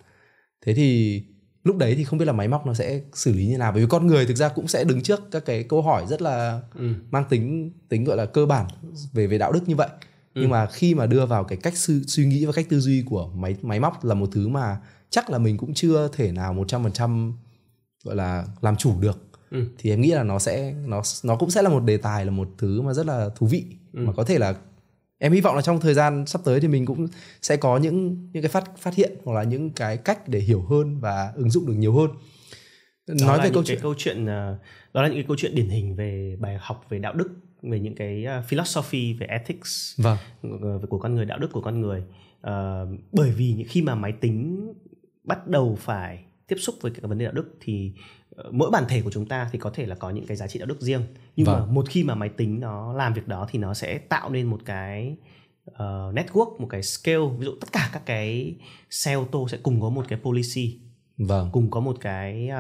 thế 0.66 0.74
thì 0.74 1.22
lúc 1.68 1.76
đấy 1.76 1.94
thì 1.94 2.04
không 2.04 2.18
biết 2.18 2.24
là 2.24 2.32
máy 2.32 2.48
móc 2.48 2.66
nó 2.66 2.74
sẽ 2.74 3.00
xử 3.12 3.32
lý 3.32 3.46
như 3.46 3.58
nào 3.58 3.72
bởi 3.72 3.82
vì 3.82 3.88
con 3.90 4.06
người 4.06 4.26
thực 4.26 4.36
ra 4.36 4.48
cũng 4.48 4.68
sẽ 4.68 4.84
đứng 4.84 5.02
trước 5.02 5.20
các 5.30 5.44
cái 5.44 5.62
câu 5.62 5.82
hỏi 5.82 6.06
rất 6.08 6.22
là 6.22 6.60
ừ. 6.74 6.92
mang 7.10 7.24
tính 7.28 7.70
tính 7.88 8.04
gọi 8.04 8.16
là 8.16 8.26
cơ 8.26 8.46
bản 8.46 8.66
về 9.12 9.26
về 9.26 9.38
đạo 9.38 9.52
đức 9.52 9.68
như 9.68 9.76
vậy 9.76 9.88
ừ. 10.34 10.40
nhưng 10.40 10.50
mà 10.50 10.66
khi 10.66 10.94
mà 10.94 11.06
đưa 11.06 11.26
vào 11.26 11.44
cái 11.44 11.58
cách 11.62 11.76
suy, 11.76 12.02
suy 12.06 12.26
nghĩ 12.26 12.44
và 12.44 12.52
cách 12.52 12.66
tư 12.68 12.80
duy 12.80 13.02
của 13.06 13.30
máy 13.34 13.56
máy 13.62 13.80
móc 13.80 14.04
là 14.04 14.14
một 14.14 14.28
thứ 14.32 14.48
mà 14.48 14.76
chắc 15.10 15.30
là 15.30 15.38
mình 15.38 15.56
cũng 15.56 15.74
chưa 15.74 16.08
thể 16.12 16.32
nào 16.32 16.52
một 16.52 16.68
trăm 16.68 16.82
phần 16.82 16.92
trăm 16.92 17.36
gọi 18.04 18.16
là 18.16 18.46
làm 18.60 18.76
chủ 18.76 19.00
được 19.00 19.18
ừ. 19.50 19.64
thì 19.78 19.90
em 19.90 20.00
nghĩ 20.00 20.10
là 20.10 20.22
nó 20.22 20.38
sẽ 20.38 20.74
nó 20.86 21.02
nó 21.24 21.36
cũng 21.36 21.50
sẽ 21.50 21.62
là 21.62 21.68
một 21.68 21.80
đề 21.80 21.96
tài 21.96 22.24
là 22.24 22.30
một 22.30 22.48
thứ 22.58 22.80
mà 22.80 22.94
rất 22.94 23.06
là 23.06 23.28
thú 23.36 23.46
vị 23.46 23.64
ừ. 23.92 24.00
mà 24.00 24.12
có 24.12 24.24
thể 24.24 24.38
là 24.38 24.54
em 25.18 25.32
hy 25.32 25.40
vọng 25.40 25.56
là 25.56 25.62
trong 25.62 25.80
thời 25.80 25.94
gian 25.94 26.26
sắp 26.26 26.40
tới 26.44 26.60
thì 26.60 26.68
mình 26.68 26.86
cũng 26.86 27.06
sẽ 27.42 27.56
có 27.56 27.76
những 27.76 28.28
những 28.32 28.42
cái 28.42 28.50
phát 28.50 28.78
phát 28.78 28.94
hiện 28.94 29.12
hoặc 29.24 29.34
là 29.34 29.42
những 29.42 29.70
cái 29.70 29.96
cách 29.96 30.28
để 30.28 30.38
hiểu 30.38 30.62
hơn 30.62 31.00
và 31.00 31.32
ứng 31.34 31.50
dụng 31.50 31.66
được 31.66 31.74
nhiều 31.76 31.92
hơn 31.92 32.10
đó 33.06 33.26
nói 33.26 33.40
về 33.42 33.50
câu 33.54 33.64
chuyện 33.64 33.78
câu 33.82 33.94
chuyện 33.98 34.26
ờ, 34.26 34.58
đó 34.92 35.02
là 35.02 35.08
những 35.08 35.16
cái 35.16 35.24
câu 35.28 35.36
chuyện 35.36 35.54
điển 35.54 35.68
hình 35.68 35.96
về 35.96 36.36
bài 36.40 36.58
học 36.60 36.86
về 36.88 36.98
đạo 36.98 37.14
đức 37.14 37.30
về 37.62 37.80
những 37.80 37.94
cái 37.94 38.26
uh, 38.38 38.44
philosophy 38.44 39.12
về 39.12 39.26
ethics 39.26 40.00
vâng. 40.00 40.18
của 40.88 40.98
con 40.98 41.14
người 41.14 41.24
đạo 41.24 41.38
đức 41.38 41.52
của 41.52 41.60
con 41.60 41.80
người 41.80 42.02
uh, 42.46 42.88
bởi 43.12 43.30
vì 43.30 43.64
khi 43.68 43.82
mà 43.82 43.94
máy 43.94 44.12
tính 44.12 44.72
bắt 45.24 45.48
đầu 45.48 45.78
phải 45.80 46.24
tiếp 46.46 46.56
xúc 46.58 46.74
với 46.80 46.92
cái 46.92 47.00
vấn 47.00 47.18
đề 47.18 47.24
đạo 47.24 47.34
đức 47.34 47.56
thì 47.60 47.92
mỗi 48.50 48.70
bản 48.70 48.84
thể 48.88 49.02
của 49.02 49.10
chúng 49.10 49.26
ta 49.26 49.48
thì 49.52 49.58
có 49.58 49.70
thể 49.70 49.86
là 49.86 49.94
có 49.94 50.10
những 50.10 50.26
cái 50.26 50.36
giá 50.36 50.46
trị 50.46 50.58
đạo 50.58 50.66
đức 50.66 50.80
riêng 50.80 51.02
nhưng 51.36 51.46
vâng. 51.46 51.60
mà 51.60 51.66
một 51.66 51.88
khi 51.88 52.04
mà 52.04 52.14
máy 52.14 52.28
tính 52.28 52.60
nó 52.60 52.92
làm 52.92 53.14
việc 53.14 53.28
đó 53.28 53.46
thì 53.50 53.58
nó 53.58 53.74
sẽ 53.74 53.98
tạo 53.98 54.30
nên 54.30 54.46
một 54.46 54.60
cái 54.64 55.16
uh, 55.70 55.76
network 56.14 56.58
một 56.58 56.66
cái 56.70 56.82
scale 56.82 57.26
ví 57.38 57.44
dụ 57.44 57.52
tất 57.60 57.68
cả 57.72 57.90
các 57.92 58.02
cái 58.06 58.56
xe 58.90 59.12
ô 59.12 59.24
tô 59.32 59.48
sẽ 59.48 59.58
cùng 59.62 59.80
có 59.80 59.88
một 59.88 60.04
cái 60.08 60.18
policy 60.18 60.78
vâng. 61.18 61.48
cùng 61.52 61.70
có 61.70 61.80
một 61.80 61.96
cái 62.00 62.50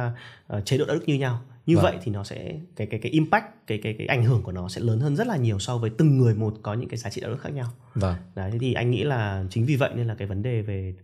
uh, 0.56 0.64
chế 0.64 0.78
độ 0.78 0.84
đạo 0.84 0.96
đức 0.96 1.04
như 1.06 1.14
nhau 1.14 1.40
như 1.66 1.76
vâng. 1.76 1.84
vậy 1.84 1.96
thì 2.02 2.12
nó 2.12 2.24
sẽ 2.24 2.54
cái 2.76 2.86
cái 2.86 3.00
cái 3.00 3.12
impact 3.12 3.44
cái 3.66 3.78
cái 3.82 3.94
cái 3.98 4.06
ảnh 4.06 4.24
hưởng 4.24 4.42
của 4.42 4.52
nó 4.52 4.68
sẽ 4.68 4.80
lớn 4.80 5.00
hơn 5.00 5.16
rất 5.16 5.26
là 5.26 5.36
nhiều 5.36 5.58
so 5.58 5.78
với 5.78 5.90
từng 5.90 6.18
người 6.18 6.34
một 6.34 6.54
có 6.62 6.74
những 6.74 6.88
cái 6.88 6.98
giá 6.98 7.10
trị 7.10 7.20
đạo 7.20 7.30
đức 7.30 7.40
khác 7.40 7.50
nhau 7.50 7.68
vâng 7.94 8.16
đấy 8.34 8.52
thì 8.60 8.74
anh 8.74 8.90
nghĩ 8.90 9.04
là 9.04 9.44
chính 9.50 9.66
vì 9.66 9.76
vậy 9.76 9.90
nên 9.94 10.06
là 10.06 10.14
cái 10.14 10.28
vấn 10.28 10.42
đề 10.42 10.62
về 10.62 10.94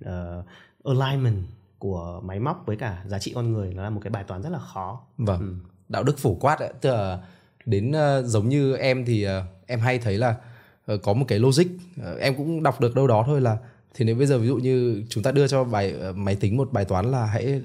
uh, 0.85 0.99
alignment 1.01 1.45
của 1.79 2.21
máy 2.25 2.41
móc 2.41 2.63
với 2.67 2.77
cả 2.77 3.03
giá 3.07 3.19
trị 3.19 3.33
con 3.35 3.53
người 3.53 3.75
nó 3.75 3.83
là 3.83 3.91
một 3.91 4.01
cái 4.05 4.11
bài 4.11 4.25
toán 4.25 4.43
rất 4.43 4.51
là 4.51 4.59
khó. 4.59 5.01
Vâng. 5.19 5.41
Ừ. 5.41 5.55
đạo 5.89 6.03
đức 6.03 6.19
phổ 6.19 6.35
quát 6.35 6.59
ấy, 6.59 6.73
tức 6.81 6.91
là 6.91 7.19
đến 7.67 7.91
uh, 7.91 8.27
giống 8.27 8.49
như 8.49 8.77
em 8.77 9.05
thì 9.05 9.27
uh, 9.27 9.31
em 9.67 9.81
hay 9.81 9.99
thấy 9.99 10.19
là 10.19 10.37
uh, 10.95 11.03
có 11.03 11.13
một 11.13 11.25
cái 11.29 11.39
logic 11.39 11.65
uh, 11.65 12.19
em 12.19 12.37
cũng 12.37 12.63
đọc 12.63 12.81
được 12.81 12.95
đâu 12.95 13.07
đó 13.07 13.23
thôi 13.27 13.41
là 13.41 13.59
thì 13.95 14.05
nếu 14.05 14.17
bây 14.17 14.27
giờ 14.27 14.39
ví 14.39 14.47
dụ 14.47 14.57
như 14.57 15.05
chúng 15.09 15.23
ta 15.23 15.33
đưa 15.33 15.49
cho 15.49 15.65
bài 15.65 15.95
uh, 16.11 16.17
máy 16.17 16.37
tính 16.37 16.57
một 16.57 16.73
bài 16.73 16.85
toán 16.85 17.11
là 17.11 17.27
hãy 17.27 17.63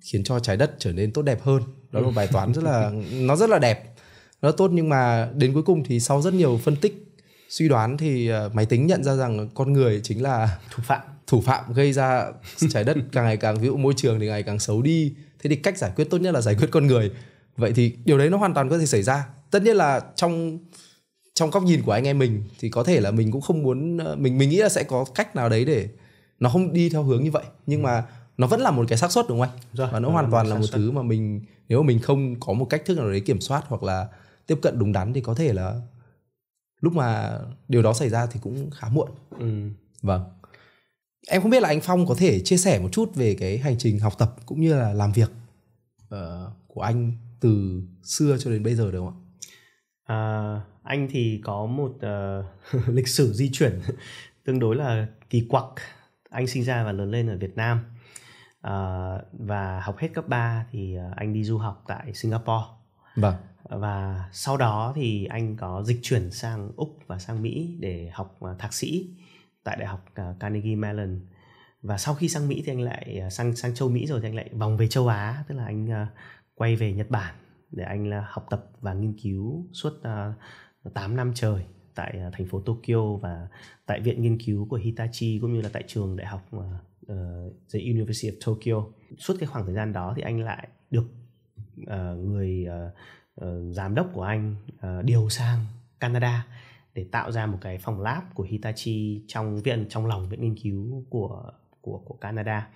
khiến 0.00 0.24
cho 0.24 0.38
trái 0.38 0.56
đất 0.56 0.74
trở 0.78 0.92
nên 0.92 1.12
tốt 1.12 1.22
đẹp 1.22 1.42
hơn. 1.42 1.62
Đó 1.92 2.00
là 2.00 2.06
một 2.06 2.12
bài 2.16 2.28
toán 2.32 2.54
rất 2.54 2.64
là 2.64 2.92
nó 3.12 3.36
rất 3.36 3.50
là 3.50 3.58
đẹp 3.58 3.94
nó 4.42 4.52
tốt 4.52 4.70
nhưng 4.72 4.88
mà 4.88 5.30
đến 5.34 5.54
cuối 5.54 5.62
cùng 5.62 5.84
thì 5.84 6.00
sau 6.00 6.22
rất 6.22 6.34
nhiều 6.34 6.60
phân 6.64 6.76
tích 6.76 7.14
suy 7.48 7.68
đoán 7.68 7.96
thì 7.96 8.32
uh, 8.32 8.54
máy 8.54 8.66
tính 8.66 8.86
nhận 8.86 9.04
ra 9.04 9.16
rằng 9.16 9.48
con 9.54 9.72
người 9.72 10.00
chính 10.02 10.22
là 10.22 10.58
thủ 10.74 10.82
phạm 10.86 11.00
thủ 11.26 11.40
phạm 11.40 11.72
gây 11.72 11.92
ra 11.92 12.32
trái 12.70 12.84
đất 12.84 12.96
càng 13.12 13.24
ngày 13.24 13.36
càng 13.36 13.58
ví 13.60 13.66
dụ 13.66 13.76
môi 13.76 13.94
trường 13.96 14.20
thì 14.20 14.26
ngày 14.26 14.42
càng 14.42 14.58
xấu 14.58 14.82
đi 14.82 15.14
thế 15.38 15.50
thì 15.50 15.56
cách 15.56 15.78
giải 15.78 15.92
quyết 15.96 16.10
tốt 16.10 16.18
nhất 16.18 16.34
là 16.34 16.40
giải 16.40 16.54
quyết 16.54 16.68
con 16.70 16.86
người. 16.86 17.10
Vậy 17.56 17.72
thì 17.72 17.96
điều 18.04 18.18
đấy 18.18 18.30
nó 18.30 18.36
hoàn 18.36 18.54
toàn 18.54 18.68
có 18.68 18.78
thể 18.78 18.86
xảy 18.86 19.02
ra. 19.02 19.28
Tất 19.50 19.62
nhiên 19.62 19.76
là 19.76 20.00
trong 20.16 20.58
trong 21.34 21.50
góc 21.50 21.62
nhìn 21.62 21.82
của 21.82 21.92
anh 21.92 22.04
em 22.04 22.18
mình 22.18 22.42
thì 22.58 22.68
có 22.68 22.84
thể 22.84 23.00
là 23.00 23.10
mình 23.10 23.32
cũng 23.32 23.40
không 23.40 23.62
muốn 23.62 23.98
ờ, 23.98 24.16
mình 24.16 24.38
mình 24.38 24.50
nghĩ 24.50 24.56
là 24.56 24.68
sẽ 24.68 24.82
có 24.82 25.04
cách 25.14 25.36
nào 25.36 25.48
đấy 25.48 25.64
để 25.64 25.88
nó 26.40 26.50
không 26.50 26.72
đi 26.72 26.88
theo 26.88 27.02
hướng 27.02 27.24
như 27.24 27.30
vậy. 27.30 27.44
Nhưng 27.66 27.82
mà 27.82 28.04
nó 28.36 28.46
vẫn 28.46 28.60
là 28.60 28.70
một 28.70 28.84
cái 28.88 28.98
xác 28.98 29.12
suất 29.12 29.26
đúng 29.28 29.40
không 29.40 29.48
anh? 29.48 29.58
Rồi, 29.72 29.88
và 29.92 30.00
nó 30.00 30.10
hoàn 30.10 30.30
toàn 30.30 30.46
là 30.46 30.56
một 30.56 30.66
thứ 30.72 30.90
mà 30.90 31.02
mình 31.02 31.40
nếu 31.68 31.82
mà 31.82 31.86
mình 31.86 31.98
không 31.98 32.40
có 32.40 32.52
một 32.52 32.64
cách 32.64 32.82
thức 32.84 32.98
nào 32.98 33.10
đấy 33.10 33.20
kiểm 33.20 33.40
soát 33.40 33.64
hoặc 33.68 33.82
là 33.82 34.08
tiếp 34.46 34.58
cận 34.62 34.78
đúng 34.78 34.92
đắn 34.92 35.12
thì 35.12 35.20
có 35.20 35.34
thể 35.34 35.52
là 35.52 35.80
lúc 36.80 36.92
mà 36.92 37.38
điều 37.68 37.82
đó 37.82 37.92
xảy 37.92 38.08
ra 38.08 38.26
thì 38.26 38.40
cũng 38.42 38.70
khá 38.70 38.88
muộn. 38.88 39.10
Ừ. 39.38 39.70
vâng 40.02 40.22
em 41.28 41.42
không 41.42 41.50
biết 41.50 41.62
là 41.62 41.68
anh 41.68 41.80
phong 41.80 42.06
có 42.06 42.14
thể 42.18 42.40
chia 42.40 42.56
sẻ 42.56 42.78
một 42.78 42.88
chút 42.92 43.14
về 43.14 43.34
cái 43.34 43.58
hành 43.58 43.78
trình 43.78 43.98
học 43.98 44.12
tập 44.18 44.36
cũng 44.46 44.60
như 44.60 44.74
là 44.74 44.92
làm 44.92 45.12
việc 45.12 45.30
uh, 46.14 46.52
của 46.66 46.80
anh 46.80 47.12
từ 47.40 47.82
xưa 48.02 48.36
cho 48.38 48.50
đến 48.50 48.62
bây 48.62 48.74
giờ 48.74 48.90
được 48.90 48.98
không 48.98 49.08
ạ 49.08 49.22
à, 50.06 50.60
anh 50.82 51.08
thì 51.10 51.40
có 51.44 51.66
một 51.66 51.92
uh, 51.96 52.88
lịch 52.88 53.08
sử 53.08 53.32
di 53.32 53.50
chuyển 53.52 53.80
tương 54.44 54.58
đối 54.58 54.76
là 54.76 55.06
kỳ 55.30 55.46
quặc 55.48 55.64
anh 56.30 56.46
sinh 56.46 56.64
ra 56.64 56.84
và 56.84 56.92
lớn 56.92 57.10
lên 57.10 57.30
ở 57.30 57.36
Việt 57.36 57.56
Nam 57.56 57.80
uh, 58.66 59.22
và 59.32 59.80
học 59.80 59.98
hết 59.98 60.08
cấp 60.14 60.28
3 60.28 60.66
thì 60.70 60.96
anh 61.16 61.32
đi 61.32 61.44
du 61.44 61.58
học 61.58 61.84
tại 61.86 62.14
Singapore. 62.14 62.64
Vâng. 63.16 63.34
Và 63.62 64.28
sau 64.32 64.56
đó 64.56 64.92
thì 64.96 65.24
anh 65.24 65.56
có 65.56 65.82
dịch 65.82 65.98
chuyển 66.02 66.30
sang 66.30 66.70
Úc 66.76 66.98
và 67.06 67.18
sang 67.18 67.42
Mỹ 67.42 67.76
để 67.80 68.10
học 68.12 68.38
thạc 68.58 68.74
sĩ 68.74 69.10
tại 69.66 69.76
đại 69.76 69.86
học 69.86 70.04
ờ, 70.14 70.34
Carnegie 70.40 70.76
Mellon. 70.76 71.20
Và 71.82 71.98
sau 71.98 72.14
khi 72.14 72.28
sang 72.28 72.48
Mỹ 72.48 72.62
thì 72.66 72.72
anh 72.72 72.80
lại 72.80 73.18
ờ, 73.22 73.30
sang 73.30 73.56
sang 73.56 73.74
châu 73.74 73.88
Mỹ 73.88 74.06
rồi 74.06 74.20
thì 74.20 74.28
anh 74.28 74.34
lại 74.34 74.50
vòng 74.52 74.76
về 74.76 74.88
châu 74.88 75.08
Á, 75.08 75.44
tức 75.48 75.54
là 75.54 75.64
anh 75.64 75.90
ờ, 75.90 76.06
quay 76.54 76.76
về 76.76 76.92
Nhật 76.92 77.10
Bản 77.10 77.34
để 77.70 77.84
anh 77.84 78.06
là 78.06 78.26
học 78.30 78.46
tập 78.50 78.70
và 78.80 78.94
nghiên 78.94 79.14
cứu 79.22 79.66
suốt 79.72 79.92
8 80.94 81.16
năm 81.16 81.32
trời 81.34 81.62
tại 81.94 82.18
thành 82.32 82.46
phố 82.46 82.60
Tokyo 82.60 83.16
và 83.22 83.48
tại 83.86 84.00
viện 84.00 84.22
nghiên 84.22 84.38
cứu 84.40 84.66
của 84.68 84.76
Hitachi 84.76 85.38
cũng 85.42 85.54
như 85.54 85.60
là 85.60 85.68
tại 85.72 85.84
trường 85.86 86.16
đại 86.16 86.26
học 86.26 86.50
uh, 86.56 86.62
the 87.72 87.80
University 87.80 88.30
of 88.30 88.36
Tokyo 88.46 88.92
suốt 89.18 89.34
cái 89.40 89.46
khoảng 89.46 89.66
thời 89.66 89.74
gian 89.74 89.92
đó 89.92 90.12
thì 90.16 90.22
anh 90.22 90.40
lại 90.40 90.68
được 90.90 91.06
uh, 91.82 92.26
người 92.26 92.66
uh, 92.68 93.46
uh, 93.46 93.74
giám 93.74 93.94
đốc 93.94 94.10
của 94.12 94.22
anh 94.22 94.56
uh, 94.74 95.04
điều 95.04 95.28
sang 95.28 95.58
Canada 96.00 96.46
để 96.96 97.04
tạo 97.10 97.32
ra 97.32 97.46
một 97.46 97.58
cái 97.60 97.78
phòng 97.78 98.00
lab 98.00 98.22
của 98.34 98.42
Hitachi 98.42 99.24
trong 99.26 99.62
viện 99.62 99.86
trong 99.88 100.06
lòng 100.06 100.28
viện 100.28 100.40
nghiên 100.40 100.56
cứu 100.62 101.04
của 101.10 101.52
của 101.80 101.98
của 102.04 102.14
Canada 102.14 102.68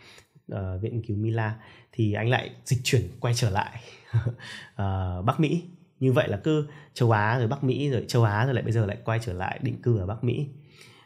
uh, 0.52 0.58
viện 0.82 0.92
nghiên 0.92 1.06
cứu 1.06 1.16
Mila. 1.16 1.60
Thì 1.92 2.12
anh 2.12 2.28
lại 2.28 2.50
dịch 2.64 2.80
chuyển 2.84 3.02
quay 3.20 3.34
trở 3.34 3.50
lại 3.50 3.80
uh, 4.16 5.24
Bắc 5.26 5.40
Mỹ. 5.40 5.64
Như 6.00 6.12
vậy 6.12 6.28
là 6.28 6.40
cứ 6.44 6.68
châu 6.94 7.10
Á 7.10 7.38
rồi 7.38 7.48
Bắc 7.48 7.64
Mỹ 7.64 7.90
rồi 7.90 8.04
châu 8.08 8.24
Á 8.24 8.44
rồi 8.44 8.54
lại 8.54 8.62
bây 8.62 8.72
giờ 8.72 8.86
lại 8.86 8.98
quay 9.04 9.18
trở 9.22 9.32
lại 9.32 9.58
định 9.62 9.82
cư 9.82 9.98
ở 9.98 10.06
Bắc 10.06 10.24
Mỹ. 10.24 10.48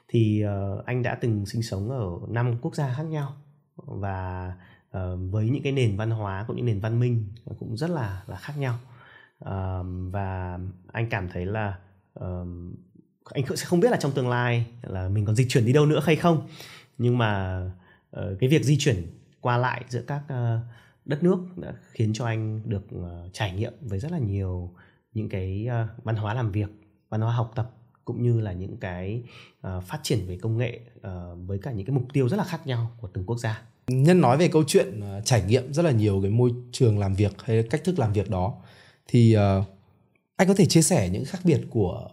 Thì 0.09 0.45
uh, 0.47 0.85
anh 0.85 1.03
đã 1.03 1.15
từng 1.15 1.47
sinh 1.47 1.63
sống 1.63 1.91
ở 1.91 2.27
năm 2.29 2.59
quốc 2.61 2.75
gia 2.75 2.95
khác 2.95 3.03
nhau 3.03 3.33
và 3.77 4.53
uh, 4.97 5.01
với 5.31 5.49
những 5.51 5.63
cái 5.63 5.73
nền 5.73 5.97
văn 5.97 6.11
hóa 6.11 6.45
cũng 6.47 6.57
như 6.57 6.63
nền 6.63 6.81
văn 6.81 7.01
minh 7.01 7.33
cũng 7.59 7.77
rất 7.77 7.91
là 7.91 8.23
là 8.27 8.37
khác 8.37 8.55
nhau. 8.59 8.79
Uh, 9.45 9.87
và 10.13 10.59
anh 10.93 11.09
cảm 11.11 11.29
thấy 11.29 11.47
là 11.47 11.79
uh, 12.21 12.49
anh 13.25 13.57
sẽ 13.57 13.65
không 13.65 13.81
biết 13.81 13.91
là 13.91 13.97
trong 13.97 14.13
tương 14.13 14.29
lai 14.29 14.67
là 14.83 15.09
mình 15.09 15.25
còn 15.25 15.37
di 15.37 15.49
chuyển 15.49 15.67
đi 15.67 15.73
đâu 15.73 15.87
nữa 15.87 16.01
hay 16.05 16.17
không. 16.17 16.49
Nhưng 16.99 17.19
mà 17.19 17.63
uh, 18.17 18.23
cái 18.41 18.49
việc 18.49 18.65
di 18.65 18.79
chuyển 18.79 19.07
qua 19.41 19.57
lại 19.57 19.85
giữa 19.89 20.03
các 20.07 20.23
uh, 20.25 20.61
đất 21.05 21.23
nước 21.23 21.39
đã 21.57 21.73
khiến 21.91 22.13
cho 22.15 22.27
anh 22.27 22.61
được 22.65 22.85
uh, 22.97 23.33
trải 23.33 23.53
nghiệm 23.53 23.73
với 23.81 23.99
rất 23.99 24.13
là 24.13 24.19
nhiều 24.19 24.75
những 25.13 25.29
cái 25.29 25.67
uh, 25.69 26.05
văn 26.05 26.17
hóa 26.17 26.35
làm 26.35 26.53
việc 26.53 26.69
văn 27.09 27.21
hóa 27.21 27.35
học 27.35 27.53
tập 27.55 27.71
cũng 28.05 28.23
như 28.23 28.41
là 28.41 28.53
những 28.53 28.77
cái 28.77 29.23
uh, 29.67 29.83
phát 29.85 30.01
triển 30.03 30.27
về 30.27 30.39
công 30.43 30.59
nghệ 30.59 30.81
uh, 30.97 31.03
với 31.47 31.59
cả 31.59 31.73
những 31.73 31.87
cái 31.87 31.95
mục 31.95 32.05
tiêu 32.13 32.29
rất 32.29 32.37
là 32.37 32.45
khác 32.45 32.67
nhau 32.67 32.91
của 33.01 33.09
từng 33.09 33.27
quốc 33.27 33.39
gia. 33.39 33.63
Nhân 33.87 34.21
nói 34.21 34.37
về 34.37 34.49
câu 34.49 34.65
chuyện 34.67 35.01
uh, 35.01 35.25
trải 35.25 35.43
nghiệm 35.43 35.73
rất 35.73 35.83
là 35.83 35.91
nhiều 35.91 36.21
cái 36.23 36.31
môi 36.31 36.51
trường 36.73 36.99
làm 36.99 37.15
việc 37.15 37.33
hay 37.43 37.63
cách 37.71 37.85
thức 37.85 37.99
làm 37.99 38.13
việc 38.13 38.31
đó 38.31 38.55
thì 39.09 39.37
uh, 39.37 39.65
anh 40.37 40.49
có 40.49 40.55
thể 40.55 40.67
chia 40.67 40.83
sẻ 40.83 41.09
những 41.09 41.25
khác 41.25 41.39
biệt 41.45 41.61
của 41.71 42.09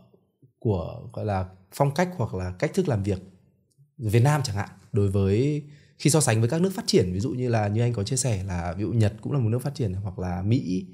của 0.62 1.02
gọi 1.14 1.26
là 1.26 1.46
phong 1.72 1.94
cách 1.94 2.10
hoặc 2.18 2.34
là 2.34 2.54
cách 2.60 2.72
thức 2.74 2.88
làm 2.88 3.04
việc 3.04 3.20
Việt 3.98 4.20
Nam 4.20 4.42
chẳng 4.44 4.56
hạn 4.56 4.70
đối 4.92 5.08
với 5.08 5.64
khi 5.98 6.10
so 6.10 6.22
sánh 6.22 6.40
với 6.40 6.50
các 6.50 6.62
nước 6.62 6.72
phát 6.76 6.84
triển 6.88 7.14
ví 7.14 7.20
dụ 7.20 7.30
như 7.30 7.50
là 7.50 7.68
như 7.68 7.82
anh 7.82 7.94
có 7.94 8.04
chia 8.04 8.16
sẻ 8.16 8.44
là 8.44 8.74
ví 8.78 8.84
dụ 8.84 8.92
Nhật 8.92 9.14
cũng 9.22 9.34
là 9.34 9.40
một 9.40 9.50
nước 9.50 9.60
phát 9.60 9.76
triển 9.76 9.94
hoặc 9.94 10.20
là 10.20 10.42
Mỹ, 10.42 10.86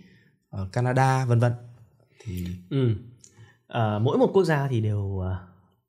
uh, 0.61 0.71
Canada 0.71 1.25
vân 1.25 1.39
vân 1.39 1.51
thì 2.23 2.47
ừ. 2.69 2.95
à, 3.67 3.99
mỗi 3.99 4.17
một 4.17 4.29
quốc 4.33 4.43
gia 4.43 4.67
thì 4.67 4.81
đều 4.81 4.99
uh, 4.99 5.25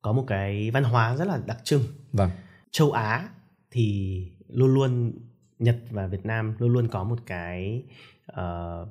có 0.03 0.13
một 0.13 0.25
cái 0.27 0.71
văn 0.71 0.85
hóa 0.85 1.17
rất 1.17 1.29
là 1.29 1.41
đặc 1.47 1.59
trưng. 1.65 1.83
Vâng. 2.13 2.31
Châu 2.71 2.93
Á 2.93 3.29
thì 3.71 4.27
luôn 4.49 4.75
luôn 4.75 5.13
Nhật 5.59 5.79
và 5.91 6.07
Việt 6.07 6.27
Nam 6.27 6.55
luôn 6.59 6.73
luôn 6.73 6.89
có 6.89 7.05
một 7.05 7.19
cái 7.27 7.85
uh, 8.33 8.37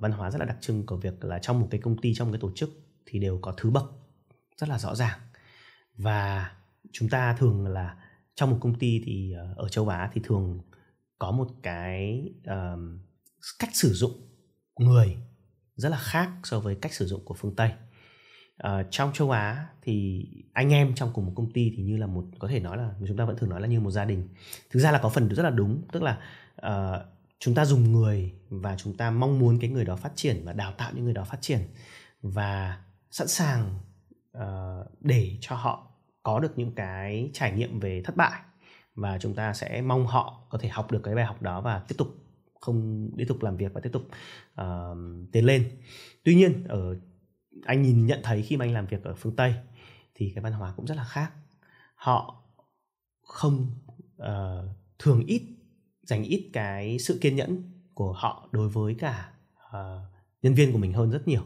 văn 0.01 0.11
hóa 0.11 0.31
rất 0.31 0.39
là 0.39 0.45
đặc 0.45 0.57
trưng 0.61 0.85
của 0.85 0.97
việc 0.97 1.25
là 1.25 1.39
trong 1.39 1.59
một 1.59 1.67
cái 1.71 1.81
công 1.81 1.97
ty 2.01 2.13
trong 2.13 2.27
một 2.27 2.31
cái 2.31 2.41
tổ 2.41 2.51
chức 2.55 2.69
thì 3.05 3.19
đều 3.19 3.39
có 3.41 3.53
thứ 3.57 3.69
bậc 3.69 3.91
rất 4.57 4.69
là 4.69 4.79
rõ 4.79 4.95
ràng 4.95 5.19
và 5.97 6.51
chúng 6.91 7.09
ta 7.09 7.33
thường 7.33 7.67
là 7.67 7.95
trong 8.35 8.51
một 8.51 8.57
công 8.61 8.75
ty 8.75 9.01
thì 9.05 9.33
ờ, 9.33 9.53
ở 9.57 9.69
châu 9.69 9.89
Á 9.89 10.09
thì 10.13 10.21
thường 10.23 10.61
có 11.19 11.31
một 11.31 11.47
cái 11.63 12.29
um, 12.45 12.99
cách 13.59 13.69
sử 13.73 13.93
dụng 13.93 14.11
người 14.79 15.17
rất 15.75 15.89
là 15.89 15.97
khác 15.97 16.29
so 16.43 16.59
với 16.59 16.75
cách 16.75 16.93
sử 16.93 17.05
dụng 17.05 17.25
của 17.25 17.33
phương 17.33 17.55
Tây. 17.55 17.71
Uh, 18.67 18.85
trong 18.91 19.13
châu 19.13 19.31
Á 19.31 19.67
thì 19.81 20.25
anh 20.53 20.73
em 20.73 20.95
trong 20.95 21.11
cùng 21.13 21.25
một 21.25 21.33
công 21.35 21.53
ty 21.53 21.73
thì 21.77 21.83
như 21.83 21.97
là 21.97 22.07
một 22.07 22.25
có 22.39 22.47
thể 22.47 22.59
nói 22.59 22.77
là 22.77 22.93
chúng 23.07 23.17
ta 23.17 23.25
vẫn 23.25 23.37
thường 23.37 23.49
nói 23.49 23.61
là 23.61 23.67
như 23.67 23.79
một 23.79 23.91
gia 23.91 24.05
đình. 24.05 24.29
Thực 24.69 24.79
ra 24.79 24.91
là 24.91 24.99
có 25.03 25.09
phần 25.09 25.29
rất 25.29 25.43
là 25.43 25.49
đúng, 25.49 25.81
tức 25.91 26.03
là 26.03 26.19
uh, 26.67 27.05
chúng 27.39 27.55
ta 27.55 27.65
dùng 27.65 27.91
người 27.91 28.33
và 28.49 28.75
chúng 28.77 28.97
ta 28.97 29.11
mong 29.11 29.39
muốn 29.39 29.59
cái 29.59 29.69
người 29.69 29.85
đó 29.85 29.95
phát 29.95 30.11
triển 30.15 30.41
và 30.45 30.53
đào 30.53 30.73
tạo 30.77 30.91
những 30.95 31.03
người 31.03 31.13
đó 31.13 31.23
phát 31.23 31.41
triển 31.41 31.59
và 32.21 32.81
sẵn 33.11 33.27
sàng 33.27 33.79
uh, 34.37 34.87
để 34.99 35.37
cho 35.41 35.55
họ 35.55 35.91
có 36.23 36.39
được 36.39 36.57
những 36.57 36.71
cái 36.75 37.29
trải 37.33 37.51
nghiệm 37.51 37.79
về 37.79 38.01
thất 38.05 38.15
bại. 38.15 38.41
Và 38.95 39.17
chúng 39.17 39.35
ta 39.35 39.53
sẽ 39.53 39.81
mong 39.81 40.07
họ 40.07 40.47
có 40.49 40.57
thể 40.57 40.69
học 40.69 40.91
được 40.91 41.01
cái 41.03 41.15
bài 41.15 41.25
học 41.25 41.41
đó 41.41 41.61
và 41.61 41.79
tiếp 41.87 41.95
tục 41.97 42.07
không 42.61 43.09
tiếp 43.17 43.25
tục 43.27 43.43
làm 43.43 43.57
việc 43.57 43.73
và 43.73 43.81
tiếp 43.81 43.89
tục 43.93 44.03
uh, 44.61 44.97
tiến 45.31 45.45
lên. 45.45 45.71
Tuy 46.23 46.35
nhiên 46.35 46.63
ở 46.67 46.95
anh 47.65 47.81
nhìn 47.81 48.05
nhận 48.05 48.19
thấy 48.23 48.41
khi 48.41 48.57
mà 48.57 48.65
anh 48.65 48.73
làm 48.73 48.85
việc 48.85 49.03
ở 49.03 49.15
phương 49.15 49.35
tây 49.35 49.55
thì 50.13 50.31
cái 50.35 50.43
văn 50.43 50.53
hóa 50.53 50.73
cũng 50.75 50.85
rất 50.85 50.97
là 50.97 51.03
khác. 51.03 51.31
Họ 51.95 52.43
không 53.21 53.67
uh, 54.21 54.65
thường 54.99 55.25
ít 55.25 55.41
dành 56.01 56.23
ít 56.23 56.49
cái 56.53 56.99
sự 56.99 57.17
kiên 57.21 57.35
nhẫn 57.35 57.71
của 57.93 58.13
họ 58.13 58.49
đối 58.51 58.69
với 58.69 58.95
cả 58.99 59.31
uh, 59.55 60.01
nhân 60.41 60.53
viên 60.53 60.71
của 60.71 60.77
mình 60.77 60.93
hơn 60.93 61.11
rất 61.11 61.27
nhiều. 61.27 61.41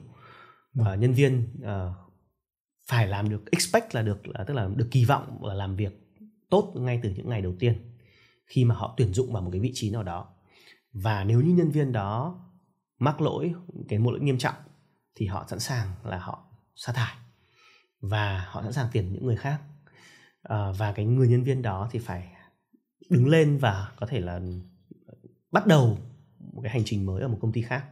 Uh, 0.82 1.00
nhân 1.00 1.14
viên 1.14 1.48
uh, 1.62 2.11
phải 2.88 3.08
làm 3.08 3.30
được 3.30 3.52
expect 3.52 3.96
là 3.96 4.02
được 4.02 4.28
là 4.28 4.44
tức 4.44 4.54
là 4.54 4.70
được 4.76 4.88
kỳ 4.92 5.06
vọng 5.06 5.38
và 5.42 5.54
làm 5.54 5.76
việc 5.76 5.94
tốt 6.50 6.74
ngay 6.76 7.00
từ 7.04 7.10
những 7.10 7.30
ngày 7.30 7.42
đầu 7.42 7.54
tiên 7.60 7.92
khi 8.46 8.66
mà 8.66 8.76
họ 8.76 8.94
tuyển 8.98 9.14
dụng 9.14 9.34
vào 9.34 9.42
một 9.42 9.50
cái 9.52 9.62
vị 9.62 9.72
trí 9.74 9.92
nào 9.92 10.04
đó. 10.04 10.34
Và 10.94 11.24
nếu 11.24 11.42
như 11.42 11.54
nhân 11.54 11.72
viên 11.72 11.92
đó 11.92 12.42
mắc 13.00 13.22
lỗi 13.22 13.54
cái 13.90 14.00
một 14.00 14.12
lỗi 14.12 14.20
nghiêm 14.20 14.38
trọng 14.38 14.56
thì 15.16 15.26
họ 15.26 15.46
sẵn 15.50 15.60
sàng 15.60 15.88
là 16.04 16.18
họ 16.18 16.46
sa 16.76 16.94
thải 16.94 17.16
và 18.02 18.46
họ 18.50 18.64
sẵn 18.64 18.74
sàng 18.74 18.88
tuyển 18.94 19.14
những 19.14 19.26
người 19.26 19.36
khác. 19.36 19.62
À, 20.44 20.72
và 20.78 20.92
cái 20.92 21.06
người 21.06 21.28
nhân 21.28 21.44
viên 21.44 21.62
đó 21.62 21.90
thì 21.92 22.00
phải 22.00 22.32
đứng 23.10 23.28
lên 23.28 23.58
và 23.58 23.92
có 23.96 24.06
thể 24.06 24.20
là 24.20 24.42
bắt 25.52 25.68
đầu 25.68 25.98
một 26.54 26.62
cái 26.64 26.72
hành 26.72 26.84
trình 26.86 27.06
mới 27.06 27.22
ở 27.22 27.28
một 27.28 27.38
công 27.42 27.52
ty 27.52 27.62
khác. 27.62 27.86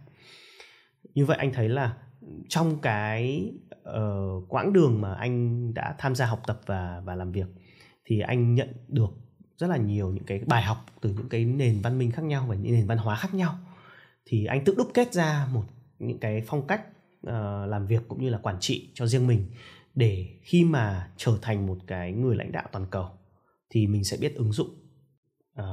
Như 1.14 1.26
vậy 1.26 1.38
anh 1.38 1.54
thấy 1.54 1.70
là 1.70 1.98
trong 2.50 2.82
cái 2.82 3.52
uh, 3.82 4.46
quãng 4.50 4.74
đường 4.74 5.02
mà 5.02 5.14
anh 5.14 5.74
đã 5.74 5.96
tham 5.98 6.16
gia 6.16 6.26
học 6.26 6.42
tập 6.48 6.62
và 6.66 7.02
và 7.06 7.16
làm 7.16 7.32
việc 7.32 7.48
thì 8.06 8.20
anh 8.20 8.56
nhận 8.56 8.74
được 8.88 9.10
rất 9.58 9.68
là 9.68 9.78
nhiều 9.78 10.12
những 10.12 10.24
cái 10.24 10.42
bài 10.48 10.64
học 10.64 10.86
từ 11.02 11.10
những 11.10 11.30
cái 11.30 11.46
nền 11.46 11.82
văn 11.82 11.98
minh 11.98 12.12
khác 12.12 12.24
nhau 12.24 12.46
và 12.48 12.56
những 12.56 12.74
nền 12.74 12.88
văn 12.88 12.98
hóa 12.98 13.16
khác 13.16 13.34
nhau 13.34 13.56
thì 14.26 14.46
anh 14.46 14.64
tự 14.66 14.76
đúc 14.78 14.88
kết 14.94 15.14
ra 15.14 15.48
một 15.54 15.64
những 16.00 16.20
cái 16.20 16.44
phong 16.48 16.68
cách 16.68 16.82
uh, 17.28 17.34
làm 17.70 17.88
việc 17.88 18.02
cũng 18.08 18.22
như 18.22 18.30
là 18.30 18.38
quản 18.38 18.58
trị 18.60 18.92
cho 18.94 19.08
riêng 19.08 19.28
mình 19.28 19.46
để 19.96 20.28
khi 20.42 20.64
mà 20.64 21.12
trở 21.18 21.38
thành 21.42 21.68
một 21.68 21.78
cái 21.88 22.12
người 22.12 22.36
lãnh 22.36 22.52
đạo 22.52 22.68
toàn 22.72 22.86
cầu 22.92 23.10
thì 23.70 23.88
mình 23.88 24.04
sẽ 24.04 24.18
biết 24.18 24.36
ứng 24.36 24.52
dụng 24.52 24.70
uh, 25.60 25.66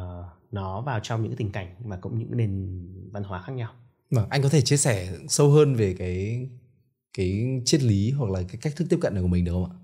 nó 0.51 0.81
vào 0.81 1.01
trong 1.01 1.23
những 1.23 1.31
cái 1.31 1.37
tình 1.37 1.53
cảnh 1.53 1.75
và 1.85 1.97
cũng 1.97 2.19
những 2.19 2.37
nền 2.37 2.83
văn 3.13 3.25
hóa 3.25 3.43
khác 3.43 3.53
nhau. 3.53 3.73
Vâng, 4.11 4.27
anh 4.31 4.43
có 4.43 4.49
thể 4.49 4.61
chia 4.61 4.77
sẻ 4.77 5.13
sâu 5.29 5.51
hơn 5.51 5.75
về 5.75 5.95
cái 5.99 6.49
cái 7.17 7.61
triết 7.65 7.83
lý 7.83 8.11
hoặc 8.11 8.31
là 8.31 8.43
cái 8.49 8.57
cách 8.63 8.73
thức 8.77 8.87
tiếp 8.91 8.99
cận 9.01 9.15
này 9.15 9.23
của 9.23 9.29
mình 9.29 9.45
được 9.45 9.53
không 9.53 9.71
ạ? 9.71 9.77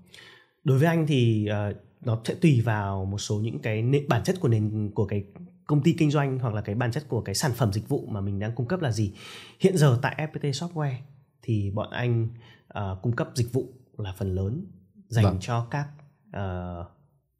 Đối 0.63 0.79
với 0.79 0.87
anh 0.87 1.07
thì 1.07 1.49
uh, 1.49 1.75
nó 2.05 2.21
sẽ 2.25 2.35
tùy 2.35 2.61
vào 2.61 3.05
một 3.05 3.17
số 3.17 3.39
những 3.39 3.59
cái 3.59 3.81
nền, 3.81 4.07
bản 4.07 4.23
chất 4.23 4.39
của 4.39 4.47
nền 4.47 4.91
của 4.95 5.05
cái 5.05 5.23
công 5.67 5.83
ty 5.83 5.93
kinh 5.93 6.11
doanh 6.11 6.39
hoặc 6.39 6.53
là 6.53 6.61
cái 6.61 6.75
bản 6.75 6.91
chất 6.91 7.07
của 7.07 7.21
cái 7.21 7.35
sản 7.35 7.51
phẩm 7.55 7.73
dịch 7.73 7.89
vụ 7.89 8.07
mà 8.07 8.21
mình 8.21 8.39
đang 8.39 8.55
cung 8.55 8.67
cấp 8.67 8.81
là 8.81 8.91
gì. 8.91 9.13
Hiện 9.59 9.77
giờ 9.77 9.99
tại 10.01 10.29
FPT 10.33 10.51
Software 10.51 10.95
thì 11.41 11.71
bọn 11.71 11.89
anh 11.91 12.29
uh, 12.77 13.01
cung 13.01 13.15
cấp 13.15 13.29
dịch 13.35 13.53
vụ 13.53 13.73
là 13.97 14.13
phần 14.17 14.35
lớn 14.35 14.65
dành 15.07 15.23
vâng. 15.23 15.37
cho 15.41 15.67
các 15.71 15.87
uh, 16.27 16.87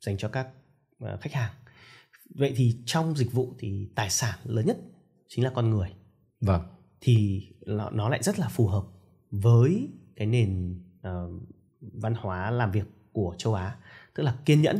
dành 0.06 0.18
cho 0.18 0.28
các 0.28 0.48
uh, 1.04 1.22
khách 1.22 1.34
hàng. 1.34 1.54
Vậy 2.36 2.54
thì 2.56 2.78
trong 2.86 3.16
dịch 3.18 3.32
vụ 3.32 3.56
thì 3.60 3.90
tài 3.96 4.10
sản 4.10 4.40
lớn 4.44 4.66
nhất 4.66 4.78
chính 5.28 5.44
là 5.44 5.52
con 5.56 5.70
người. 5.70 5.90
Vâng. 6.42 6.62
Thì 7.02 7.48
nó, 7.66 7.90
nó 7.90 8.10
lại 8.10 8.24
rất 8.24 8.40
là 8.40 8.48
phù 8.50 8.68
hợp 8.68 8.84
với 9.42 9.90
cái 10.16 10.28
nền 10.28 10.82
uh, 11.08 11.42
văn 11.82 12.14
hóa 12.14 12.52
làm 12.52 12.72
việc 12.72 12.86
của 13.12 13.36
châu 13.38 13.54
Á 13.54 13.78
tức 14.16 14.24
là 14.24 14.38
kiên 14.46 14.62
nhẫn 14.62 14.80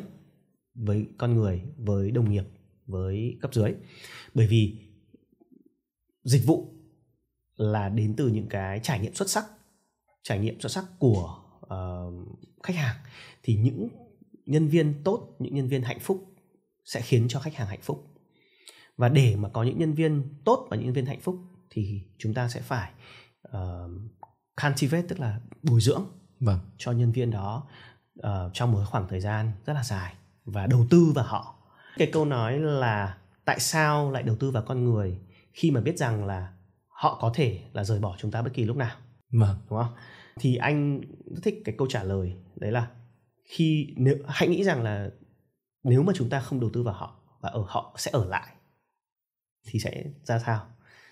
với 0.76 1.08
con 1.18 1.36
người 1.36 1.64
với 1.78 2.12
đồng 2.12 2.32
nghiệp 2.32 2.44
với 2.86 3.38
cấp 3.42 3.54
dưới. 3.54 3.74
Bởi 4.34 4.48
vì 4.48 4.78
dịch 6.24 6.46
vụ 6.46 6.74
là 7.56 7.90
đến 7.90 8.14
từ 8.18 8.28
những 8.28 8.48
cái 8.50 8.80
trải 8.84 9.00
nghiệm 9.00 9.14
xuất 9.14 9.30
sắc 9.30 9.46
trải 10.24 10.40
nghiệm 10.40 10.60
xuất 10.60 10.72
sắc 10.72 10.86
của 11.00 11.38
uh, 11.66 12.40
khách 12.64 12.76
hàng. 12.76 12.96
Thì 13.44 13.56
những 13.56 13.90
nhân 14.46 14.68
viên 14.68 15.04
tốt 15.04 15.36
những 15.40 15.56
nhân 15.56 15.68
viên 15.68 15.82
hạnh 15.82 16.00
phúc 16.00 16.26
sẽ 16.86 17.02
khiến 17.02 17.26
cho 17.28 17.40
khách 17.40 17.56
hàng 17.56 17.68
hạnh 17.68 17.82
phúc. 17.82 18.08
Và 18.98 19.10
để 19.10 19.36
mà 19.36 19.50
có 19.50 19.64
những 19.64 19.80
nhân 19.80 19.94
viên 19.94 20.24
tốt 20.46 20.68
và 20.70 20.78
những 20.78 20.86
nhân 20.86 20.94
viên 20.94 21.06
hạnh 21.06 21.22
phúc 21.22 21.40
thì 21.70 22.02
chúng 22.18 22.34
ta 22.34 22.50
sẽ 22.50 22.62
phải 22.62 22.92
uh, 23.48 23.92
cultivate 24.62 25.08
tức 25.08 25.20
là 25.20 25.40
bồi 25.64 25.82
dưỡng 25.82 26.06
vâng. 26.40 26.60
cho 26.78 26.92
nhân 26.92 27.12
viên 27.12 27.32
đó 27.32 27.68
uh, 28.20 28.54
trong 28.54 28.72
một 28.72 28.84
khoảng 28.86 29.08
thời 29.08 29.20
gian 29.20 29.52
rất 29.66 29.74
là 29.74 29.84
dài 29.84 30.14
và 30.46 30.68
đầu 30.68 30.86
tư 30.90 31.12
vào 31.16 31.26
họ. 31.26 31.56
Cái 31.98 32.10
câu 32.14 32.26
nói 32.26 32.60
là 32.60 33.18
tại 33.46 33.60
sao 33.60 34.12
lại 34.12 34.24
đầu 34.24 34.36
tư 34.36 34.52
vào 34.52 34.64
con 34.64 34.84
người 34.84 35.20
khi 35.54 35.72
mà 35.72 35.82
biết 35.82 35.98
rằng 35.98 36.26
là 36.26 36.54
họ 36.88 37.18
có 37.22 37.32
thể 37.36 37.62
là 37.74 37.84
rời 37.84 38.00
bỏ 38.00 38.16
chúng 38.20 38.32
ta 38.32 38.42
bất 38.42 38.54
kỳ 38.54 38.64
lúc 38.64 38.78
nào? 38.78 38.96
Vâng. 39.32 39.58
đúng 39.70 39.80
không? 39.80 39.94
Thì 40.40 40.56
anh 40.56 41.02
rất 41.26 41.40
thích 41.44 41.62
cái 41.66 41.76
câu 41.78 41.88
trả 41.88 42.04
lời 42.04 42.36
đấy 42.56 42.72
là 42.72 42.88
khi 43.44 43.94
nếu 43.98 44.18
hãy 44.28 44.50
nghĩ 44.50 44.64
rằng 44.64 44.84
là 44.84 45.10
nếu 45.84 46.04
mà 46.04 46.14
chúng 46.16 46.30
ta 46.30 46.40
không 46.40 46.60
đầu 46.60 46.70
tư 46.74 46.84
vào 46.84 46.94
họ 46.94 47.16
và 47.42 47.50
ở 47.50 47.64
họ 47.68 47.96
sẽ 47.98 48.12
ở 48.14 48.26
lại 48.26 48.54
thì 49.66 49.80
sẽ 49.80 50.04
ra 50.24 50.40
sao? 50.40 50.66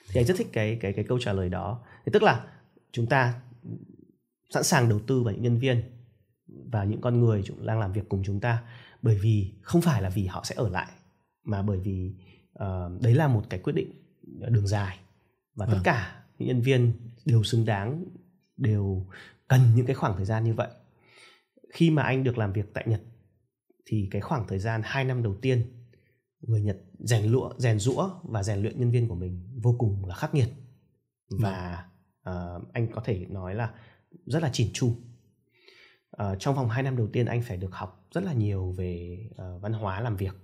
Thì 0.10 0.20
anh 0.22 0.26
rất 0.26 0.34
thích 0.38 0.48
cái 0.54 0.78
cái 0.82 0.94
cái 0.94 1.06
câu 1.08 1.20
trả 1.22 1.34
lời 1.34 1.50
đó. 1.50 1.84
Thì 2.06 2.10
tức 2.14 2.24
là 2.24 2.48
chúng 2.92 3.08
ta 3.08 3.42
sẵn 4.50 4.64
sàng 4.64 4.90
đầu 4.90 5.00
tư 5.08 5.24
vào 5.24 5.34
những 5.34 5.44
nhân 5.44 5.60
viên 5.60 5.84
và 6.48 6.84
những 6.84 7.02
con 7.02 7.20
người 7.20 7.44
đang 7.62 7.80
làm 7.80 7.94
việc 7.94 8.10
cùng 8.10 8.24
chúng 8.24 8.40
ta 8.40 8.64
bởi 9.02 9.18
vì 9.18 9.54
không 9.62 9.82
phải 9.82 10.02
là 10.02 10.10
vì 10.10 10.26
họ 10.26 10.44
sẽ 10.44 10.56
ở 10.56 10.70
lại 10.70 10.92
mà 11.44 11.62
bởi 11.62 11.80
vì 11.80 12.16
uh, 12.64 13.02
đấy 13.02 13.16
là 13.16 13.28
một 13.28 13.44
cái 13.50 13.60
quyết 13.60 13.74
định 13.74 13.92
đường 14.50 14.68
dài. 14.68 15.00
Và 15.56 15.66
tất 15.66 15.78
ừ. 15.78 15.82
cả 15.84 16.24
những 16.38 16.48
nhân 16.48 16.62
viên 16.62 16.94
đều 17.26 17.44
xứng 17.44 17.66
đáng 17.66 18.06
đều 18.58 19.08
cần 19.48 19.62
những 19.76 19.86
cái 19.86 19.96
khoảng 19.96 20.16
thời 20.16 20.26
gian 20.26 20.44
như 20.44 20.54
vậy. 20.54 20.70
Khi 21.74 21.90
mà 21.90 22.04
anh 22.04 22.24
được 22.24 22.38
làm 22.38 22.54
việc 22.54 22.74
tại 22.74 22.84
Nhật 22.88 23.02
thì 23.86 24.08
cái 24.12 24.22
khoảng 24.22 24.48
thời 24.48 24.60
gian 24.60 24.82
2 24.84 25.04
năm 25.04 25.24
đầu 25.24 25.36
tiên 25.42 25.64
người 26.42 26.62
Nhật 26.62 26.78
rèn 27.00 27.26
lũa 27.26 27.54
rèn 27.58 27.80
rũa 27.80 28.10
và 28.24 28.44
rèn 28.44 28.62
luyện 28.62 28.80
nhân 28.80 28.92
viên 28.92 29.08
của 29.08 29.16
mình 29.16 29.60
vô 29.62 29.76
cùng 29.78 30.06
là 30.06 30.16
khắc 30.16 30.34
nghiệt. 30.34 30.50
Và 31.30 31.86
uh, 32.30 32.74
anh 32.74 32.88
có 32.92 33.02
thể 33.06 33.26
nói 33.30 33.56
là 33.56 33.74
rất 34.26 34.44
là 34.44 34.50
chỉn 34.54 34.68
chu. 34.74 34.88
Uh, 34.88 36.40
trong 36.40 36.56
vòng 36.56 36.70
2 36.70 36.84
năm 36.84 36.98
đầu 36.98 37.08
tiên 37.14 37.26
anh 37.26 37.42
phải 37.42 37.58
được 37.58 37.74
học 37.74 38.08
rất 38.12 38.24
là 38.24 38.34
nhiều 38.34 38.72
về 38.78 39.20
uh, 39.32 39.62
văn 39.62 39.74
hóa 39.74 40.00
làm 40.00 40.16
việc 40.16 40.36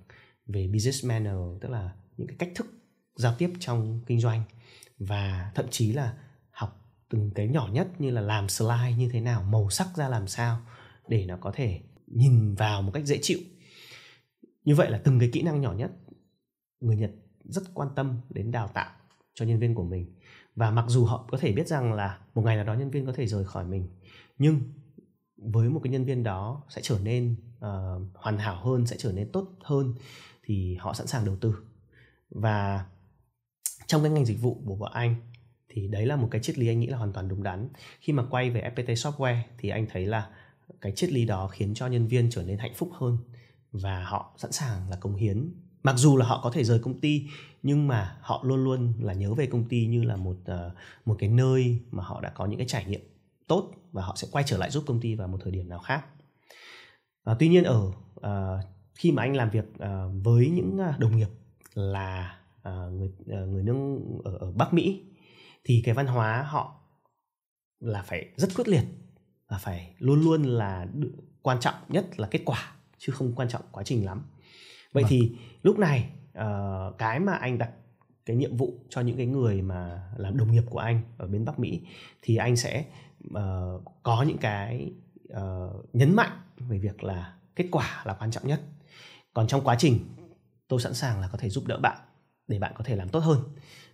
về 0.46 0.68
business 0.68 1.06
manner 1.06 1.38
tức 1.62 1.70
là 1.70 1.92
những 2.18 2.28
cái 2.28 2.38
cách 2.40 2.52
thức 2.56 2.68
giao 3.16 3.36
tiếp 3.38 3.54
trong 3.60 4.02
kinh 4.06 4.20
doanh 4.20 4.44
và 5.00 5.52
thậm 5.56 5.66
chí 5.70 5.94
là 5.94 6.18
học 6.52 6.88
từng 7.10 7.32
cái 7.36 7.48
nhỏ 7.48 7.70
nhất 7.72 7.88
như 8.00 8.12
là 8.12 8.22
làm 8.22 8.50
slide 8.50 8.94
như 8.98 9.10
thế 9.10 9.22
nào 9.22 9.44
màu 9.44 9.70
sắc 9.70 9.88
ra 9.96 10.10
làm 10.10 10.28
sao 10.28 10.62
để 11.08 11.26
nó 11.26 11.38
có 11.42 11.52
thể 11.56 11.82
nhìn 12.08 12.56
vào 12.56 12.82
một 12.82 12.92
cách 12.94 13.06
dễ 13.06 13.20
chịu. 13.22 13.40
Như 14.64 14.76
vậy 14.76 14.92
là 14.92 15.02
từng 15.04 15.20
cái 15.20 15.30
kỹ 15.34 15.42
năng 15.42 15.62
nhỏ 15.62 15.74
nhất 15.74 15.92
người 16.80 16.98
nhật 16.98 17.12
rất 17.44 17.64
quan 17.74 17.90
tâm 17.96 18.22
đến 18.30 18.52
đào 18.52 18.68
tạo 18.68 18.92
cho 19.34 19.46
nhân 19.46 19.60
viên 19.60 19.76
của 19.76 19.84
mình 19.84 20.16
và 20.58 20.72
mặc 20.72 20.86
dù 20.88 21.06
họ 21.06 21.26
có 21.32 21.38
thể 21.38 21.52
biết 21.52 21.68
rằng 21.68 21.94
là 21.94 22.20
một 22.36 22.42
ngày 22.42 22.56
nào 22.56 22.66
đó 22.66 22.74
nhân 22.74 22.90
viên 22.90 23.06
có 23.06 23.14
thể 23.14 23.28
rời 23.28 23.46
khỏi 23.46 23.66
mình 23.66 23.88
nhưng 24.38 24.62
với 25.38 25.70
một 25.70 25.80
cái 25.84 25.92
nhân 25.92 26.06
viên 26.06 26.24
đó 26.24 26.64
sẽ 26.70 26.82
trở 26.84 27.00
nên 27.04 27.36
uh, 27.58 28.02
hoàn 28.14 28.38
hảo 28.38 28.64
hơn 28.64 28.86
sẽ 28.86 28.96
trở 29.00 29.12
nên 29.12 29.32
tốt 29.32 29.48
hơn 29.64 29.94
thì 30.44 30.76
họ 30.76 30.94
sẵn 30.94 31.08
sàng 31.08 31.26
đầu 31.26 31.36
tư. 31.42 31.56
Và 32.30 32.86
trong 33.88 34.04
cái 34.04 34.12
ngành 34.12 34.26
dịch 34.26 34.42
vụ 34.42 34.62
của 34.66 34.76
bọn 34.76 34.92
anh 34.94 35.16
thì 35.70 35.88
đấy 35.88 36.06
là 36.06 36.16
một 36.16 36.28
cái 36.32 36.42
triết 36.42 36.58
lý 36.58 36.68
anh 36.68 36.80
nghĩ 36.80 36.88
là 36.88 36.98
hoàn 36.98 37.14
toàn 37.14 37.28
đúng 37.28 37.44
đắn. 37.44 37.70
Khi 38.00 38.14
mà 38.14 38.24
quay 38.30 38.50
về 38.50 38.72
FPT 38.76 38.94
Software 38.94 39.42
thì 39.58 39.70
anh 39.70 39.88
thấy 39.92 40.06
là 40.06 40.30
cái 40.82 40.92
triết 40.92 41.12
lý 41.12 41.26
đó 41.26 41.48
khiến 41.48 41.74
cho 41.74 41.88
nhân 41.88 42.08
viên 42.08 42.30
trở 42.30 42.44
nên 42.44 42.58
hạnh 42.58 42.74
phúc 42.76 42.90
hơn 42.94 43.18
và 43.72 44.04
họ 44.04 44.36
sẵn 44.38 44.52
sàng 44.52 44.90
là 44.90 44.96
cống 44.96 45.16
hiến 45.16 45.54
mặc 45.88 45.96
dù 45.98 46.18
là 46.18 46.26
họ 46.26 46.40
có 46.44 46.52
thể 46.52 46.64
rời 46.64 46.80
công 46.80 47.00
ty 47.00 47.28
nhưng 47.64 47.88
mà 47.88 48.18
họ 48.22 48.42
luôn 48.44 48.64
luôn 48.64 48.94
là 49.00 49.14
nhớ 49.14 49.34
về 49.34 49.46
công 49.46 49.66
ty 49.66 49.86
như 49.86 50.04
là 50.04 50.16
một 50.16 50.36
ờ, 50.46 50.72
một 51.06 51.16
cái 51.20 51.30
nơi 51.30 51.80
mà 51.92 52.04
họ 52.04 52.22
đã 52.22 52.30
có 52.30 52.46
những 52.46 52.58
cái 52.58 52.68
trải 52.68 52.86
nghiệm 52.86 53.02
tốt 53.48 53.72
và 53.92 54.04
họ 54.04 54.16
sẽ 54.16 54.28
quay 54.32 54.44
trở 54.48 54.58
lại 54.58 54.72
giúp 54.72 54.84
công 54.88 55.00
ty 55.00 55.16
vào 55.16 55.28
một 55.28 55.38
thời 55.44 55.52
điểm 55.52 55.70
nào 55.70 55.80
khác. 55.80 56.06
À, 57.24 57.36
tuy 57.40 57.48
nhiên 57.48 57.64
ở 57.64 57.92
à, 58.22 58.58
khi 58.96 59.12
mà 59.12 59.24
anh 59.24 59.36
làm 59.36 59.50
việc 59.50 59.80
à, 59.80 60.04
với 60.24 60.50
những 60.50 60.78
đồng 61.00 61.18
nghiệp 61.18 61.30
là 61.74 62.40
à, 62.64 62.72
người 62.72 63.10
à, 63.28 63.40
người 63.40 63.64
nước 63.64 64.00
ở, 64.24 64.38
ở 64.38 64.52
Bắc 64.52 64.74
Mỹ 64.74 65.02
thì 65.64 65.82
cái 65.86 65.96
văn 65.96 66.08
hóa 66.08 66.44
họ 66.44 66.82
là 67.80 68.02
phải 68.02 68.26
rất 68.36 68.50
quyết 68.56 68.68
liệt 68.68 68.86
và 69.48 69.58
phải 69.58 69.94
luôn 70.00 70.22
luôn 70.22 70.44
là 70.44 70.88
quan 71.42 71.60
trọng 71.60 71.76
nhất 71.90 72.20
là 72.20 72.28
kết 72.32 72.42
quả 72.46 72.76
chứ 72.98 73.14
không 73.14 73.36
quan 73.36 73.50
trọng 73.50 73.62
quá 73.72 73.84
trình 73.84 74.06
lắm 74.06 74.24
vậy 74.94 75.04
vâng. 75.04 75.10
thì 75.10 75.32
lúc 75.64 75.80
này 75.80 76.10
uh, 76.40 76.98
cái 76.98 77.20
mà 77.20 77.34
anh 77.34 77.58
đặt 77.58 77.72
cái 78.26 78.36
nhiệm 78.36 78.58
vụ 78.58 78.74
cho 78.90 79.02
những 79.02 79.18
cái 79.18 79.26
người 79.26 79.62
mà 79.62 80.04
làm 80.18 80.38
đồng 80.38 80.52
nghiệp 80.52 80.64
của 80.70 80.80
anh 80.80 81.02
ở 81.18 81.28
bên 81.28 81.46
Bắc 81.46 81.60
Mỹ 81.60 81.82
thì 82.22 82.36
anh 82.36 82.56
sẽ 82.56 82.86
uh, 83.28 83.84
có 84.04 84.24
những 84.28 84.38
cái 84.38 84.92
uh, 85.34 85.86
nhấn 85.94 86.16
mạnh 86.16 86.42
về 86.58 86.78
việc 86.78 87.04
là 87.04 87.34
kết 87.56 87.66
quả 87.72 88.04
là 88.06 88.14
quan 88.14 88.32
trọng 88.32 88.48
nhất. 88.48 88.62
Còn 89.34 89.48
trong 89.48 89.62
quá 89.64 89.76
trình 89.80 90.00
tôi 90.68 90.82
sẵn 90.82 90.94
sàng 90.94 91.20
là 91.20 91.28
có 91.28 91.38
thể 91.38 91.50
giúp 91.50 91.68
đỡ 91.68 91.78
bạn 91.78 91.98
để 92.48 92.60
bạn 92.60 92.74
có 92.76 92.84
thể 92.84 92.96
làm 92.96 93.10
tốt 93.10 93.20
hơn. 93.20 93.40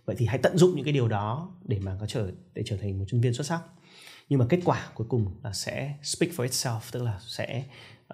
Vậy 0.04 0.16
thì 0.18 0.26
hãy 0.26 0.38
tận 0.38 0.58
dụng 0.58 0.76
những 0.76 0.84
cái 0.84 0.92
điều 0.92 1.08
đó 1.08 1.54
để 1.64 1.80
mà 1.82 1.96
có 2.00 2.06
trở 2.06 2.30
để 2.54 2.62
trở 2.66 2.76
thành 2.76 2.98
một 2.98 3.04
chuyên 3.08 3.20
viên 3.20 3.34
xuất 3.34 3.46
sắc. 3.46 3.62
Nhưng 4.28 4.38
mà 4.38 4.46
kết 4.48 4.60
quả 4.64 4.88
cuối 4.94 5.06
cùng 5.10 5.34
là 5.42 5.52
sẽ 5.52 5.94
speak 6.02 6.32
for 6.32 6.46
itself 6.46 6.80
tức 6.92 7.02
là 7.02 7.18
sẽ 7.20 7.64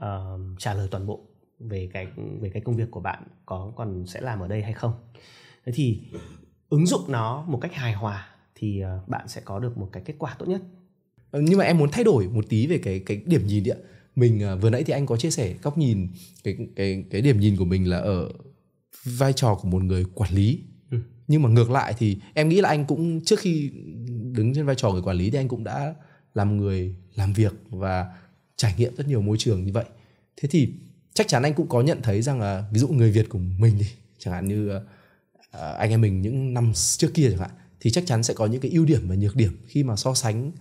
uh, 0.05 0.41
trả 0.59 0.75
lời 0.75 0.89
toàn 0.91 1.07
bộ 1.07 1.27
về 1.61 1.89
cái 1.93 2.07
về 2.41 2.51
cái 2.51 2.63
công 2.63 2.77
việc 2.77 2.91
của 2.91 3.01
bạn 3.01 3.23
có 3.47 3.73
còn 3.77 4.07
sẽ 4.07 4.21
làm 4.21 4.41
ở 4.41 4.49
đây 4.49 4.63
hay 4.63 4.73
không. 4.73 4.93
Thế 5.67 5.73
thì 5.75 6.01
ứng 6.69 6.87
dụng 6.87 7.01
nó 7.09 7.45
một 7.49 7.59
cách 7.59 7.75
hài 7.75 7.93
hòa 7.93 8.29
thì 8.55 8.83
uh, 9.03 9.09
bạn 9.09 9.29
sẽ 9.29 9.41
có 9.45 9.59
được 9.59 9.79
một 9.79 9.89
cái 9.93 10.03
kết 10.07 10.15
quả 10.19 10.37
tốt 10.39 10.47
nhất. 10.49 10.63
Ờ, 11.31 11.41
nhưng 11.41 11.59
mà 11.59 11.65
em 11.65 11.79
muốn 11.79 11.91
thay 11.93 12.05
đổi 12.05 12.29
một 12.29 12.45
tí 12.49 12.67
về 12.67 12.79
cái 12.79 13.01
cái 13.07 13.23
điểm 13.27 13.47
nhìn 13.47 13.65
đi 13.65 13.71
ạ. 13.71 13.79
Mình 14.17 14.43
uh, 14.55 14.63
vừa 14.63 14.71
nãy 14.71 14.85
thì 14.85 14.93
anh 14.93 15.07
có 15.07 15.17
chia 15.17 15.31
sẻ 15.31 15.55
góc 15.63 15.79
nhìn 15.79 16.09
cái 16.45 16.57
cái 16.77 17.05
cái 17.11 17.21
điểm 17.21 17.41
nhìn 17.41 17.57
của 17.57 17.65
mình 17.65 17.91
là 17.91 17.99
ở 17.99 18.29
vai 19.05 19.33
trò 19.33 19.55
của 19.55 19.69
một 19.69 19.83
người 19.83 20.05
quản 20.15 20.35
lý. 20.35 20.61
Ừ. 20.91 20.99
nhưng 21.29 21.43
mà 21.43 21.49
ngược 21.49 21.71
lại 21.71 21.95
thì 21.99 22.19
em 22.35 22.49
nghĩ 22.49 22.61
là 22.61 22.69
anh 22.69 22.85
cũng 22.85 23.25
trước 23.25 23.39
khi 23.39 23.71
đứng 24.33 24.55
trên 24.55 24.67
vai 24.67 24.75
trò 24.75 24.91
người 24.91 25.03
quản 25.03 25.17
lý 25.17 25.31
thì 25.31 25.39
anh 25.39 25.49
cũng 25.49 25.65
đã 25.65 25.95
làm 26.35 26.57
người 26.57 26.95
làm 27.15 27.33
việc 27.33 27.53
và 27.71 28.07
trải 28.57 28.75
nghiệm 28.79 28.97
rất 28.97 29.09
nhiều 29.09 29.23
môi 29.23 29.39
trường 29.39 29.65
như 29.65 29.73
vậy. 29.73 29.85
Thế 30.37 30.49
thì 30.53 30.73
chắc 31.15 31.29
chắn 31.29 31.43
anh 31.43 31.55
cũng 31.55 31.69
có 31.69 31.83
nhận 31.83 32.03
thấy 32.03 32.23
rằng 32.23 32.41
là 32.41 32.65
ví 32.73 32.81
dụ 32.81 32.89
người 32.89 33.11
việt 33.11 33.29
của 33.29 33.39
mình 33.39 33.79
đi 33.79 33.87
chẳng 34.19 34.35
hạn 34.35 34.45
như 34.45 34.77
uh, 34.77 34.83
anh 35.53 35.91
em 35.91 36.01
mình 36.01 36.23
những 36.23 36.55
năm 36.55 36.73
trước 36.75 37.11
kia 37.15 37.29
chẳng 37.31 37.41
hạn 37.41 37.51
thì 37.81 37.91
chắc 37.91 38.07
chắn 38.07 38.23
sẽ 38.23 38.35
có 38.35 38.47
những 38.47 38.61
cái 38.61 38.71
ưu 38.71 38.85
điểm 38.85 39.09
và 39.09 39.15
nhược 39.15 39.37
điểm 39.37 39.53
khi 39.67 39.83
mà 39.83 39.97
so 39.97 40.15
sánh 40.15 40.53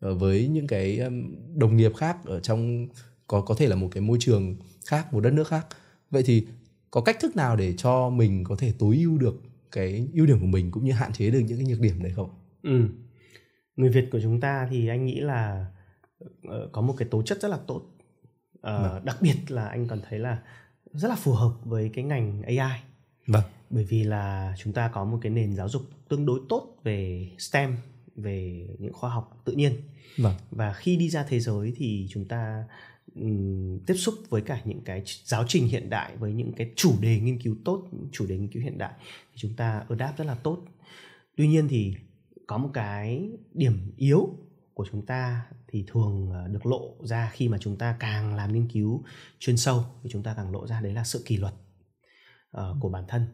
ờ, 0.00 0.14
với 0.14 0.48
những 0.48 0.66
cái 0.66 1.00
đồng 1.54 1.76
nghiệp 1.76 1.92
khác 1.96 2.16
ở 2.24 2.40
trong 2.40 2.88
có 3.26 3.40
có 3.40 3.54
thể 3.54 3.66
là 3.66 3.76
một 3.76 3.88
cái 3.92 4.00
môi 4.00 4.18
trường 4.20 4.56
khác 4.86 5.12
một 5.12 5.20
đất 5.20 5.32
nước 5.32 5.48
khác 5.48 5.66
vậy 6.10 6.22
thì 6.26 6.46
có 6.90 7.00
cách 7.00 7.16
thức 7.20 7.36
nào 7.36 7.56
để 7.56 7.74
cho 7.76 8.10
mình 8.10 8.44
có 8.44 8.56
thể 8.56 8.72
tối 8.78 8.96
ưu 8.96 9.18
được 9.18 9.42
cái 9.72 10.08
ưu 10.14 10.26
điểm 10.26 10.40
của 10.40 10.46
mình 10.46 10.70
cũng 10.70 10.84
như 10.84 10.92
hạn 10.92 11.12
chế 11.12 11.30
được 11.30 11.38
những 11.38 11.58
cái 11.58 11.66
nhược 11.66 11.80
điểm 11.80 12.02
đấy 12.02 12.12
không? 12.16 12.30
Ừ. 12.62 12.88
Người 13.76 13.90
Việt 13.90 14.08
của 14.12 14.20
chúng 14.22 14.40
ta 14.40 14.68
thì 14.70 14.88
anh 14.88 15.06
nghĩ 15.06 15.20
là 15.20 15.66
có 16.72 16.80
một 16.80 16.94
cái 16.98 17.08
tố 17.10 17.22
chất 17.22 17.40
rất 17.40 17.48
là 17.48 17.58
tốt. 17.66 17.82
Uh, 18.76 18.82
vâng. 18.82 19.04
đặc 19.04 19.16
biệt 19.20 19.36
là 19.48 19.68
anh 19.68 19.88
còn 19.88 20.00
thấy 20.08 20.18
là 20.18 20.38
rất 20.92 21.08
là 21.08 21.16
phù 21.16 21.32
hợp 21.32 21.52
với 21.64 21.90
cái 21.94 22.04
ngành 22.04 22.42
AI. 22.42 22.80
Vâng. 23.26 23.42
Bởi 23.70 23.84
vì 23.84 24.04
là 24.04 24.54
chúng 24.58 24.72
ta 24.72 24.88
có 24.88 25.04
một 25.04 25.18
cái 25.22 25.32
nền 25.32 25.54
giáo 25.54 25.68
dục 25.68 25.82
tương 26.08 26.26
đối 26.26 26.40
tốt 26.48 26.76
về 26.84 27.30
STEM, 27.38 27.76
về 28.16 28.68
những 28.78 28.92
khoa 28.92 29.10
học 29.10 29.42
tự 29.44 29.52
nhiên. 29.52 29.72
Vâng. 30.16 30.34
Và 30.50 30.72
khi 30.72 30.96
đi 30.96 31.10
ra 31.10 31.24
thế 31.28 31.40
giới 31.40 31.72
thì 31.76 32.06
chúng 32.10 32.24
ta 32.24 32.64
tiếp 33.86 33.94
xúc 33.94 34.14
với 34.28 34.42
cả 34.42 34.60
những 34.64 34.80
cái 34.80 35.02
giáo 35.24 35.44
trình 35.48 35.68
hiện 35.68 35.90
đại 35.90 36.16
với 36.16 36.32
những 36.32 36.52
cái 36.52 36.70
chủ 36.76 36.94
đề 37.00 37.20
nghiên 37.20 37.42
cứu 37.42 37.56
tốt 37.64 37.88
chủ 38.12 38.26
đề 38.26 38.38
nghiên 38.38 38.48
cứu 38.48 38.62
hiện 38.62 38.78
đại 38.78 38.92
thì 39.00 39.36
chúng 39.36 39.54
ta 39.54 39.82
adapt 39.88 40.18
rất 40.18 40.24
là 40.24 40.34
tốt 40.34 40.64
tuy 41.36 41.48
nhiên 41.48 41.68
thì 41.68 41.94
có 42.46 42.58
một 42.58 42.70
cái 42.74 43.30
điểm 43.52 43.92
yếu 43.96 44.28
của 44.78 44.86
chúng 44.90 45.06
ta 45.06 45.46
thì 45.68 45.84
thường 45.86 46.30
ờ, 46.32 46.48
được 46.48 46.66
lộ 46.66 46.94
ra 47.04 47.30
khi 47.32 47.48
mà 47.48 47.58
chúng 47.60 47.76
ta 47.76 47.96
càng 48.00 48.34
làm 48.34 48.52
nghiên 48.52 48.68
cứu 48.68 49.04
chuyên 49.38 49.56
sâu 49.56 49.84
thì 50.02 50.10
chúng 50.12 50.22
ta 50.22 50.34
càng 50.36 50.52
lộ 50.52 50.66
ra 50.66 50.80
đấy 50.80 50.92
là 50.92 51.04
sự 51.04 51.22
kỷ 51.26 51.36
luật 51.36 51.54
uh, 52.56 52.62
của 52.80 52.88
bản 52.88 53.04
thân 53.08 53.26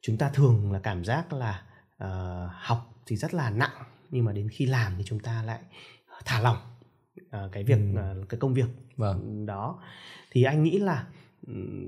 chúng 0.00 0.16
ta 0.16 0.30
thường 0.34 0.72
là 0.72 0.78
cảm 0.78 1.04
giác 1.04 1.32
là 1.32 1.62
uh, 2.04 2.50
học 2.52 2.94
thì 3.06 3.16
rất 3.16 3.34
là 3.34 3.50
nặng 3.50 3.84
nhưng 4.10 4.24
mà 4.24 4.32
đến 4.32 4.48
khi 4.48 4.66
làm 4.66 4.94
thì 4.98 5.04
chúng 5.06 5.20
ta 5.20 5.42
lại 5.42 5.60
thả 6.24 6.40
lỏng 6.40 6.58
uh, 7.22 7.52
cái 7.52 7.64
việc 7.64 7.78
ừ. 7.94 8.20
uh, 8.20 8.28
cái 8.28 8.40
công 8.40 8.54
việc 8.54 8.68
vâng. 8.96 9.46
đó 9.46 9.82
thì 10.30 10.42
anh 10.42 10.62
nghĩ 10.62 10.78
là 10.78 11.06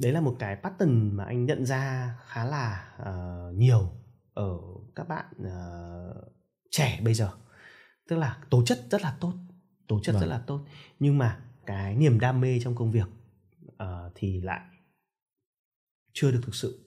đấy 0.02 0.12
là 0.12 0.20
một 0.20 0.36
cái 0.38 0.56
pattern 0.62 1.16
mà 1.16 1.24
anh 1.24 1.44
nhận 1.44 1.66
ra 1.66 2.14
khá 2.26 2.44
là 2.44 2.94
uh, 3.02 3.54
nhiều 3.54 3.92
ở 4.34 4.58
các 4.94 5.08
bạn 5.08 5.26
uh, 5.40 6.32
trẻ 6.70 7.00
bây 7.04 7.14
giờ 7.14 7.30
tức 8.12 8.18
là 8.18 8.38
tố 8.50 8.62
chất 8.64 8.80
rất 8.90 9.02
là 9.02 9.16
tốt 9.20 9.34
tố 9.88 10.00
chất 10.02 10.12
vâng. 10.12 10.22
rất 10.22 10.28
là 10.28 10.38
tốt 10.46 10.60
nhưng 10.98 11.18
mà 11.18 11.40
cái 11.66 11.94
niềm 11.94 12.20
đam 12.20 12.40
mê 12.40 12.60
trong 12.60 12.74
công 12.74 12.90
việc 12.90 13.08
uh, 13.68 14.12
thì 14.14 14.40
lại 14.40 14.60
chưa 16.12 16.30
được 16.30 16.40
thực 16.42 16.54
sự 16.54 16.78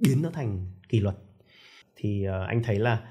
biến 0.00 0.22
nó 0.22 0.30
thành 0.30 0.72
kỷ 0.88 1.00
luật 1.00 1.16
thì 1.96 2.26
uh, 2.28 2.48
anh 2.48 2.62
thấy 2.62 2.78
là 2.78 3.08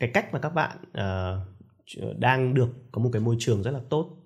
cái 0.00 0.10
cách 0.14 0.32
mà 0.32 0.38
các 0.38 0.50
bạn 0.50 0.78
uh, 0.90 2.18
đang 2.18 2.54
được 2.54 2.68
có 2.92 3.02
một 3.02 3.10
cái 3.12 3.22
môi 3.22 3.36
trường 3.38 3.62
rất 3.62 3.70
là 3.70 3.80
tốt 3.90 4.16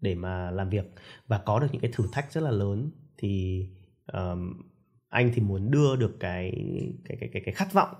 để 0.00 0.14
mà 0.14 0.50
làm 0.50 0.70
việc 0.70 0.84
và 1.26 1.38
có 1.38 1.58
được 1.58 1.68
những 1.72 1.80
cái 1.80 1.90
thử 1.94 2.04
thách 2.12 2.32
rất 2.32 2.40
là 2.40 2.50
lớn 2.50 2.90
thì 3.16 3.66
um, 4.12 4.62
anh 5.10 5.30
thì 5.34 5.42
muốn 5.42 5.70
đưa 5.70 5.96
được 5.96 6.20
cái 6.20 6.52
cái 7.04 7.16
cái 7.20 7.28
cái 7.32 7.42
cái 7.44 7.54
khát 7.54 7.72
vọng 7.72 7.94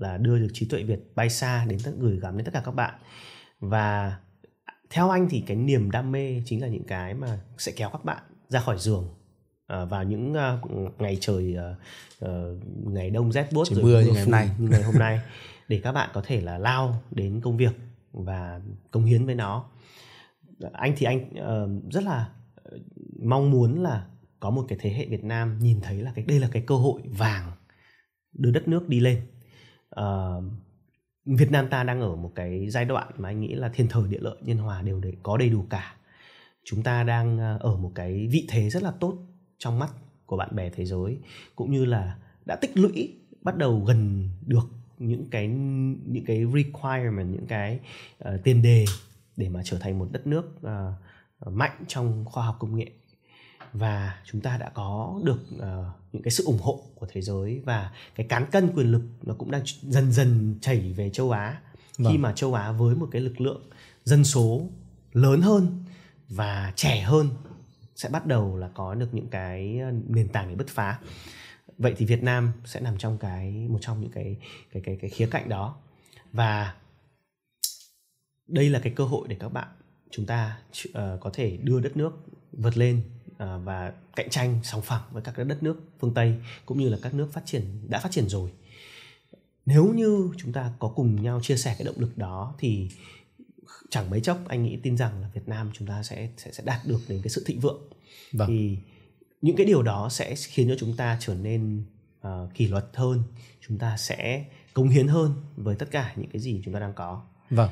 là 0.00 0.18
đưa 0.18 0.38
được 0.38 0.48
trí 0.52 0.68
tuệ 0.68 0.82
Việt 0.82 1.00
bay 1.14 1.30
xa 1.30 1.66
đến 1.68 1.78
tất 1.84 1.92
gửi 1.98 2.20
gắm 2.20 2.36
đến 2.36 2.44
tất 2.44 2.52
cả 2.54 2.62
các 2.64 2.74
bạn. 2.74 2.94
Và 3.60 4.18
theo 4.90 5.10
anh 5.10 5.28
thì 5.30 5.44
cái 5.46 5.56
niềm 5.56 5.90
đam 5.90 6.12
mê 6.12 6.42
chính 6.44 6.62
là 6.62 6.68
những 6.68 6.84
cái 6.84 7.14
mà 7.14 7.40
sẽ 7.58 7.72
kéo 7.76 7.90
các 7.90 8.04
bạn 8.04 8.22
ra 8.48 8.60
khỏi 8.60 8.78
giường 8.78 9.08
uh, 9.72 9.90
vào 9.90 10.04
những 10.04 10.32
uh, 10.32 11.00
ngày 11.00 11.18
trời 11.20 11.56
uh, 11.56 12.24
uh, 12.24 12.30
ngày 12.86 13.10
đông 13.10 13.32
rét 13.32 13.48
buốt 13.52 13.66
rồi 13.68 13.82
mưa 13.82 14.00
như 14.00 14.12
ngày 14.12 14.22
hôm 14.22 14.30
nay. 14.30 14.50
như 14.58 14.68
ngày 14.68 14.82
hôm 14.82 14.94
nay 14.94 15.20
để 15.68 15.80
các 15.84 15.92
bạn 15.92 16.10
có 16.12 16.22
thể 16.26 16.40
là 16.40 16.58
lao 16.58 17.02
đến 17.10 17.40
công 17.40 17.56
việc 17.56 17.76
và 18.12 18.60
công 18.90 19.04
hiến 19.04 19.26
với 19.26 19.34
nó. 19.34 19.64
Anh 20.72 20.94
thì 20.96 21.06
anh 21.06 21.30
uh, 21.30 21.92
rất 21.92 22.04
là 22.04 22.28
mong 23.22 23.50
muốn 23.50 23.82
là 23.82 24.06
có 24.46 24.50
một 24.50 24.64
cái 24.68 24.78
thế 24.80 24.90
hệ 24.90 25.06
Việt 25.06 25.24
Nam 25.24 25.58
nhìn 25.58 25.80
thấy 25.80 25.96
là 25.96 26.12
cái 26.14 26.24
đây 26.24 26.40
là 26.40 26.48
cái 26.52 26.62
cơ 26.66 26.74
hội 26.74 27.02
vàng 27.04 27.52
đưa 28.32 28.50
đất 28.50 28.68
nước 28.68 28.88
đi 28.88 29.00
lên. 29.00 29.20
Uh, 30.00 30.44
Việt 31.24 31.50
Nam 31.50 31.68
ta 31.68 31.84
đang 31.84 32.00
ở 32.00 32.16
một 32.16 32.32
cái 32.34 32.70
giai 32.70 32.84
đoạn 32.84 33.12
mà 33.18 33.28
anh 33.28 33.40
nghĩ 33.40 33.54
là 33.54 33.68
thiên 33.68 33.88
thời 33.88 34.08
địa 34.08 34.18
lợi 34.20 34.36
nhân 34.40 34.58
hòa 34.58 34.82
đều 34.82 35.00
để 35.00 35.12
có 35.22 35.36
đầy 35.36 35.48
đủ 35.48 35.66
cả. 35.70 35.96
Chúng 36.64 36.82
ta 36.82 37.02
đang 37.02 37.38
ờ, 37.38 37.58
ở 37.60 37.76
một 37.76 37.92
cái 37.94 38.28
vị 38.32 38.46
thế 38.48 38.70
rất 38.70 38.82
là 38.82 38.90
tốt 39.00 39.18
trong 39.58 39.78
mắt 39.78 39.90
của 40.26 40.36
bạn 40.36 40.56
bè 40.56 40.70
thế 40.70 40.84
giới 40.84 41.18
cũng 41.56 41.72
như 41.72 41.84
là 41.84 42.18
đã 42.44 42.56
tích 42.56 42.78
lũy 42.78 43.14
bắt 43.42 43.56
đầu 43.56 43.80
gần 43.80 44.28
được 44.46 44.68
những 44.98 45.30
cái 45.30 45.48
những 46.06 46.24
cái 46.26 46.44
requirement 46.54 47.32
những 47.32 47.46
cái 47.46 47.80
uh, 48.28 48.44
tiền 48.44 48.62
đề 48.62 48.84
để 49.36 49.48
mà 49.48 49.60
trở 49.64 49.78
thành 49.78 49.98
một 49.98 50.08
đất 50.12 50.26
nước 50.26 50.60
uh, 50.66 51.52
mạnh 51.52 51.84
trong 51.86 52.24
khoa 52.24 52.44
học 52.44 52.56
công 52.58 52.76
nghệ 52.76 52.86
và 53.72 54.18
chúng 54.24 54.40
ta 54.40 54.58
đã 54.58 54.70
có 54.74 55.20
được 55.24 55.40
uh, 55.56 55.62
những 56.12 56.22
cái 56.22 56.30
sự 56.30 56.44
ủng 56.44 56.58
hộ 56.62 56.82
của 56.94 57.06
thế 57.12 57.22
giới 57.22 57.62
và 57.64 57.92
cái 58.14 58.26
cán 58.26 58.46
cân 58.50 58.72
quyền 58.74 58.92
lực 58.92 59.02
nó 59.22 59.34
cũng 59.34 59.50
đang 59.50 59.62
dần 59.82 60.12
dần 60.12 60.58
chảy 60.60 60.92
về 60.96 61.10
châu 61.10 61.30
Á. 61.30 61.60
Vâng. 61.98 62.12
khi 62.12 62.18
mà 62.18 62.32
châu 62.32 62.54
Á 62.54 62.72
với 62.72 62.96
một 62.96 63.08
cái 63.10 63.22
lực 63.22 63.40
lượng 63.40 63.70
dân 64.04 64.24
số 64.24 64.68
lớn 65.12 65.42
hơn 65.42 65.84
và 66.28 66.72
trẻ 66.76 67.00
hơn 67.00 67.28
sẽ 67.96 68.08
bắt 68.08 68.26
đầu 68.26 68.56
là 68.56 68.68
có 68.74 68.94
được 68.94 69.14
những 69.14 69.28
cái 69.28 69.78
ờ, 69.78 69.90
nền 70.08 70.28
tảng 70.28 70.48
để 70.48 70.54
bứt 70.54 70.68
phá. 70.68 70.98
Vậy 71.78 71.94
thì 71.96 72.06
Việt 72.06 72.22
Nam 72.22 72.52
sẽ 72.64 72.80
nằm 72.80 72.98
trong 72.98 73.18
cái 73.18 73.68
một 73.68 73.78
trong 73.80 74.00
những 74.00 74.10
cái 74.10 74.36
cái 74.72 74.82
cái 74.86 74.98
cái 75.00 75.10
khía 75.10 75.28
cạnh 75.30 75.48
đó. 75.48 75.76
Và 76.32 76.74
đây 78.46 78.70
là 78.70 78.78
cái 78.78 78.92
cơ 78.96 79.04
hội 79.04 79.28
để 79.28 79.36
các 79.40 79.48
bạn 79.48 79.68
chúng 80.10 80.26
ta 80.26 80.58
uh, 80.88 80.94
có 81.20 81.30
thể 81.32 81.56
đưa 81.56 81.80
đất 81.80 81.96
nước 81.96 82.26
vượt 82.52 82.76
lên 82.76 83.02
và 83.38 83.92
cạnh 84.16 84.30
tranh 84.30 84.60
song 84.62 84.82
phẳng 84.82 85.02
với 85.10 85.22
các 85.22 85.38
đất 85.46 85.62
nước 85.62 85.80
phương 86.00 86.14
Tây 86.14 86.34
cũng 86.66 86.78
như 86.78 86.88
là 86.88 86.98
các 87.02 87.14
nước 87.14 87.28
phát 87.32 87.42
triển 87.44 87.62
đã 87.88 88.00
phát 88.00 88.12
triển 88.12 88.28
rồi. 88.28 88.52
Nếu 89.66 89.92
như 89.94 90.30
chúng 90.36 90.52
ta 90.52 90.72
có 90.78 90.88
cùng 90.88 91.22
nhau 91.22 91.40
chia 91.42 91.56
sẻ 91.56 91.74
cái 91.78 91.84
động 91.84 91.98
lực 91.98 92.18
đó 92.18 92.54
thì 92.58 92.88
chẳng 93.90 94.10
mấy 94.10 94.20
chốc 94.20 94.38
anh 94.48 94.62
nghĩ 94.62 94.76
tin 94.82 94.96
rằng 94.96 95.22
là 95.22 95.28
Việt 95.34 95.48
Nam 95.48 95.70
chúng 95.74 95.88
ta 95.88 96.02
sẽ 96.02 96.28
sẽ 96.36 96.52
sẽ 96.52 96.62
đạt 96.66 96.80
được 96.86 97.00
đến 97.08 97.20
cái 97.22 97.30
sự 97.30 97.42
thịnh 97.46 97.60
vượng. 97.60 97.80
Vâng. 98.32 98.48
thì 98.48 98.78
những 99.42 99.56
cái 99.56 99.66
điều 99.66 99.82
đó 99.82 100.08
sẽ 100.08 100.34
khiến 100.36 100.68
cho 100.68 100.74
chúng 100.78 100.96
ta 100.96 101.16
trở 101.20 101.34
nên 101.34 101.84
uh, 102.26 102.54
kỷ 102.54 102.66
luật 102.66 102.86
hơn 102.94 103.22
chúng 103.68 103.78
ta 103.78 103.96
sẽ 103.96 104.44
cống 104.74 104.88
hiến 104.88 105.08
hơn 105.08 105.34
với 105.56 105.76
tất 105.76 105.90
cả 105.90 106.12
những 106.16 106.30
cái 106.30 106.42
gì 106.42 106.62
chúng 106.64 106.74
ta 106.74 106.80
đang 106.80 106.94
có. 106.94 107.22
Vâng 107.50 107.70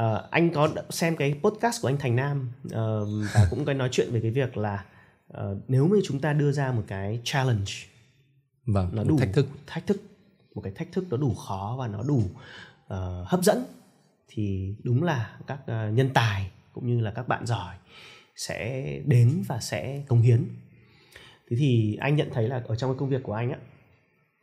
uh, 0.00 0.30
anh 0.30 0.50
có 0.50 0.68
xem 0.90 1.16
cái 1.16 1.40
podcast 1.42 1.82
của 1.82 1.88
anh 1.88 1.96
Thành 1.98 2.16
Nam 2.16 2.50
uh, 2.66 2.72
và 3.34 3.46
cũng 3.50 3.64
có 3.64 3.72
nói 3.72 3.88
chuyện 3.92 4.08
về 4.12 4.20
cái 4.20 4.30
việc 4.30 4.56
là 4.56 4.84
uh, 5.32 5.58
nếu 5.68 5.88
như 5.88 6.00
chúng 6.04 6.20
ta 6.20 6.32
đưa 6.32 6.52
ra 6.52 6.72
một 6.72 6.82
cái 6.86 7.20
challenge 7.24 7.72
vâng 8.66 8.90
nó 8.92 9.04
đủ 9.04 9.18
thách 9.18 9.32
thức. 9.32 9.48
thách 9.66 9.86
thức 9.86 10.02
một 10.54 10.60
cái 10.60 10.72
thách 10.76 10.92
thức 10.92 11.04
nó 11.10 11.16
đủ 11.16 11.34
khó 11.34 11.76
và 11.78 11.88
nó 11.88 12.02
đủ 12.02 12.22
uh, 12.86 13.28
hấp 13.28 13.42
dẫn 13.42 13.64
thì 14.28 14.74
đúng 14.82 15.02
là 15.02 15.38
các 15.46 15.58
ờ, 15.66 15.90
nhân 15.90 16.10
tài 16.14 16.50
cũng 16.72 16.86
như 16.86 17.00
là 17.00 17.10
các 17.10 17.28
bạn 17.28 17.46
giỏi 17.46 17.74
sẽ 18.36 18.84
đến 19.04 19.42
và 19.46 19.60
sẽ 19.60 20.02
công 20.08 20.20
hiến. 20.20 20.48
Thế 21.50 21.56
thì 21.56 21.96
anh 22.00 22.16
nhận 22.16 22.28
thấy 22.32 22.48
là 22.48 22.62
ở 22.66 22.76
trong 22.76 22.90
cái 22.90 22.98
công 22.98 23.08
việc 23.08 23.22
của 23.22 23.32
anh 23.32 23.50
á 23.50 23.58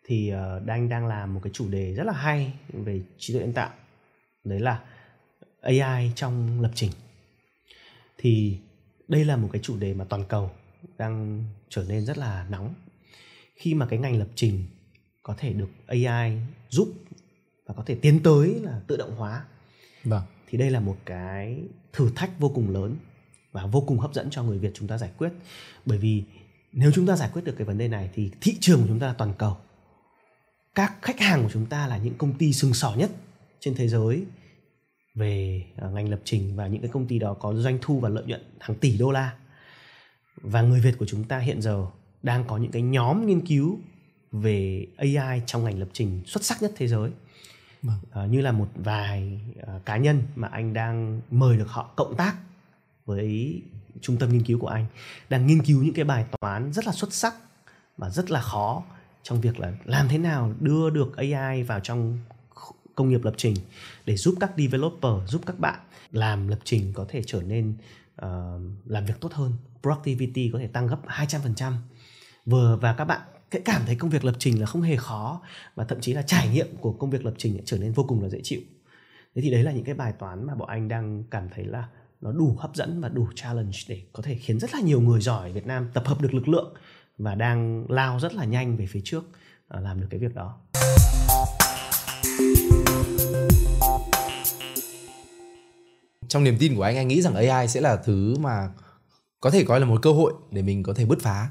thì 0.05 0.33
uh, 0.33 0.67
anh 0.67 0.89
đang 0.89 1.07
làm 1.07 1.33
một 1.33 1.39
cái 1.43 1.51
chủ 1.53 1.69
đề 1.69 1.93
rất 1.93 2.03
là 2.03 2.13
hay 2.13 2.53
về 2.73 3.01
trí 3.17 3.33
tuệ 3.33 3.41
nhân 3.41 3.53
tạo. 3.53 3.69
Đấy 4.43 4.59
là 4.59 4.81
AI 5.61 6.11
trong 6.15 6.61
lập 6.61 6.71
trình. 6.75 6.91
Thì 8.17 8.57
đây 9.07 9.25
là 9.25 9.37
một 9.37 9.49
cái 9.53 9.61
chủ 9.63 9.77
đề 9.77 9.93
mà 9.93 10.05
toàn 10.05 10.25
cầu 10.29 10.51
đang 10.97 11.43
trở 11.69 11.85
nên 11.87 12.05
rất 12.05 12.17
là 12.17 12.45
nóng. 12.49 12.73
Khi 13.55 13.73
mà 13.73 13.85
cái 13.85 13.99
ngành 13.99 14.17
lập 14.17 14.27
trình 14.35 14.65
có 15.23 15.35
thể 15.37 15.53
được 15.53 15.69
AI 15.87 16.37
giúp 16.69 16.93
và 17.65 17.73
có 17.73 17.83
thể 17.85 17.95
tiến 17.95 18.19
tới 18.23 18.59
là 18.61 18.81
tự 18.87 18.97
động 18.97 19.15
hóa 19.15 19.45
vâng. 20.03 20.23
thì 20.47 20.57
đây 20.57 20.71
là 20.71 20.79
một 20.79 20.97
cái 21.05 21.57
thử 21.93 22.11
thách 22.15 22.39
vô 22.39 22.49
cùng 22.49 22.69
lớn 22.69 22.95
và 23.51 23.65
vô 23.65 23.81
cùng 23.81 23.99
hấp 23.99 24.13
dẫn 24.13 24.29
cho 24.29 24.43
người 24.43 24.59
Việt 24.59 24.71
chúng 24.73 24.87
ta 24.87 24.97
giải 24.97 25.11
quyết. 25.17 25.29
Bởi 25.85 25.97
vì 25.97 26.23
nếu 26.71 26.91
chúng 26.95 27.07
ta 27.07 27.15
giải 27.15 27.29
quyết 27.33 27.41
được 27.45 27.55
cái 27.57 27.65
vấn 27.67 27.77
đề 27.77 27.87
này 27.87 28.09
thì 28.13 28.31
thị 28.41 28.57
trường 28.59 28.81
của 28.81 28.87
chúng 28.87 28.99
ta 28.99 29.07
là 29.07 29.13
toàn 29.13 29.33
cầu. 29.37 29.57
Các 30.75 30.93
khách 31.01 31.19
hàng 31.19 31.43
của 31.43 31.49
chúng 31.53 31.65
ta 31.65 31.87
là 31.87 31.97
những 31.97 32.13
công 32.17 32.37
ty 32.37 32.53
sừng 32.53 32.73
sỏ 32.73 32.95
nhất 32.97 33.11
trên 33.59 33.75
thế 33.75 33.87
giới 33.87 34.25
về 35.15 35.63
à, 35.77 35.89
ngành 35.89 36.09
lập 36.09 36.19
trình 36.23 36.55
và 36.55 36.67
những 36.67 36.81
cái 36.81 36.91
công 36.93 37.07
ty 37.07 37.19
đó 37.19 37.33
có 37.33 37.53
doanh 37.53 37.77
thu 37.81 37.99
và 37.99 38.09
lợi 38.09 38.25
nhuận 38.25 38.41
hàng 38.59 38.77
tỷ 38.77 38.97
đô 38.97 39.11
la 39.11 39.33
và 40.35 40.61
người 40.61 40.79
Việt 40.79 40.97
của 40.97 41.05
chúng 41.05 41.23
ta 41.23 41.37
hiện 41.37 41.61
giờ 41.61 41.85
đang 42.23 42.43
có 42.47 42.57
những 42.57 42.71
cái 42.71 42.81
nhóm 42.81 43.25
nghiên 43.25 43.45
cứu 43.45 43.79
về 44.31 44.87
AI 44.97 45.41
trong 45.45 45.63
ngành 45.63 45.79
lập 45.79 45.87
trình 45.93 46.21
xuất 46.25 46.43
sắc 46.43 46.61
nhất 46.61 46.71
thế 46.75 46.87
giới 46.87 47.11
vâng. 47.81 47.97
uh, 48.23 48.31
như 48.31 48.41
là 48.41 48.51
một 48.51 48.67
vài 48.75 49.39
uh, 49.59 49.85
cá 49.85 49.97
nhân 49.97 50.23
mà 50.35 50.47
anh 50.47 50.73
đang 50.73 51.21
mời 51.31 51.57
được 51.57 51.67
họ 51.67 51.93
cộng 51.95 52.15
tác 52.15 52.35
với 53.05 53.61
trung 54.01 54.17
tâm 54.17 54.29
nghiên 54.29 54.43
cứu 54.43 54.59
của 54.59 54.67
anh 54.67 54.85
đang 55.29 55.47
nghiên 55.47 55.61
cứu 55.61 55.83
những 55.83 55.93
cái 55.93 56.05
bài 56.05 56.25
toán 56.39 56.73
rất 56.73 56.85
là 56.85 56.91
xuất 56.91 57.13
sắc 57.13 57.33
và 57.97 58.09
rất 58.09 58.31
là 58.31 58.41
khó 58.41 58.83
trong 59.23 59.41
việc 59.41 59.59
là 59.59 59.73
làm 59.85 60.07
thế 60.07 60.17
nào 60.17 60.53
đưa 60.59 60.89
được 60.89 61.17
AI 61.17 61.63
vào 61.63 61.79
trong 61.79 62.19
công 62.95 63.09
nghiệp 63.09 63.23
lập 63.23 63.33
trình 63.37 63.55
để 64.05 64.17
giúp 64.17 64.35
các 64.39 64.51
developer 64.57 65.11
giúp 65.27 65.41
các 65.45 65.59
bạn 65.59 65.79
làm 66.11 66.47
lập 66.47 66.59
trình 66.63 66.93
có 66.93 67.05
thể 67.09 67.21
trở 67.25 67.41
nên 67.41 67.73
uh, 68.25 68.27
làm 68.85 69.05
việc 69.05 69.19
tốt 69.19 69.33
hơn. 69.33 69.53
Productivity 69.81 70.49
có 70.53 70.59
thể 70.59 70.67
tăng 70.67 70.87
gấp 70.87 70.99
200% 71.05 71.73
vừa 72.45 72.77
và 72.81 72.93
các 72.93 73.05
bạn 73.05 73.21
cái 73.51 73.61
cảm 73.65 73.81
thấy 73.85 73.95
công 73.95 74.09
việc 74.09 74.25
lập 74.25 74.35
trình 74.39 74.59
là 74.59 74.65
không 74.65 74.81
hề 74.81 74.95
khó 74.95 75.41
và 75.75 75.83
thậm 75.83 76.01
chí 76.01 76.13
là 76.13 76.21
trải 76.21 76.49
nghiệm 76.49 76.75
của 76.75 76.91
công 76.91 77.09
việc 77.09 77.25
lập 77.25 77.33
trình 77.37 77.61
trở 77.65 77.77
nên 77.77 77.91
vô 77.91 78.03
cùng 78.07 78.23
là 78.23 78.29
dễ 78.29 78.39
chịu. 78.43 78.61
Thế 79.35 79.41
thì 79.41 79.51
đấy 79.51 79.63
là 79.63 79.71
những 79.71 79.83
cái 79.83 79.95
bài 79.95 80.13
toán 80.19 80.47
mà 80.47 80.55
bọn 80.55 80.69
anh 80.69 80.87
đang 80.87 81.23
cảm 81.31 81.49
thấy 81.55 81.65
là 81.65 81.87
nó 82.21 82.31
đủ 82.31 82.55
hấp 82.59 82.75
dẫn 82.75 83.01
và 83.01 83.09
đủ 83.09 83.27
challenge 83.35 83.77
để 83.87 84.01
có 84.13 84.23
thể 84.23 84.35
khiến 84.35 84.59
rất 84.59 84.73
là 84.73 84.81
nhiều 84.81 85.01
người 85.01 85.21
giỏi 85.21 85.51
Việt 85.51 85.67
Nam 85.67 85.89
tập 85.93 86.03
hợp 86.05 86.21
được 86.21 86.33
lực 86.33 86.47
lượng 86.47 86.73
và 87.17 87.35
đang 87.35 87.85
lao 87.89 88.19
rất 88.19 88.33
là 88.33 88.45
nhanh 88.45 88.77
về 88.77 88.85
phía 88.85 89.01
trước 89.03 89.23
ờ, 89.67 89.79
làm 89.79 90.01
được 90.01 90.07
cái 90.09 90.19
việc 90.19 90.35
đó. 90.35 90.59
Trong 96.27 96.43
niềm 96.43 96.57
tin 96.59 96.75
của 96.75 96.83
anh, 96.83 96.97
anh 96.97 97.07
nghĩ 97.07 97.21
rằng 97.21 97.35
AI 97.35 97.67
sẽ 97.67 97.81
là 97.81 97.95
thứ 97.95 98.35
mà 98.39 98.69
có 99.39 99.49
thể 99.49 99.63
coi 99.63 99.79
là 99.79 99.85
một 99.85 99.99
cơ 100.01 100.11
hội 100.11 100.33
để 100.51 100.61
mình 100.61 100.83
có 100.83 100.93
thể 100.93 101.05
bứt 101.05 101.21
phá 101.21 101.49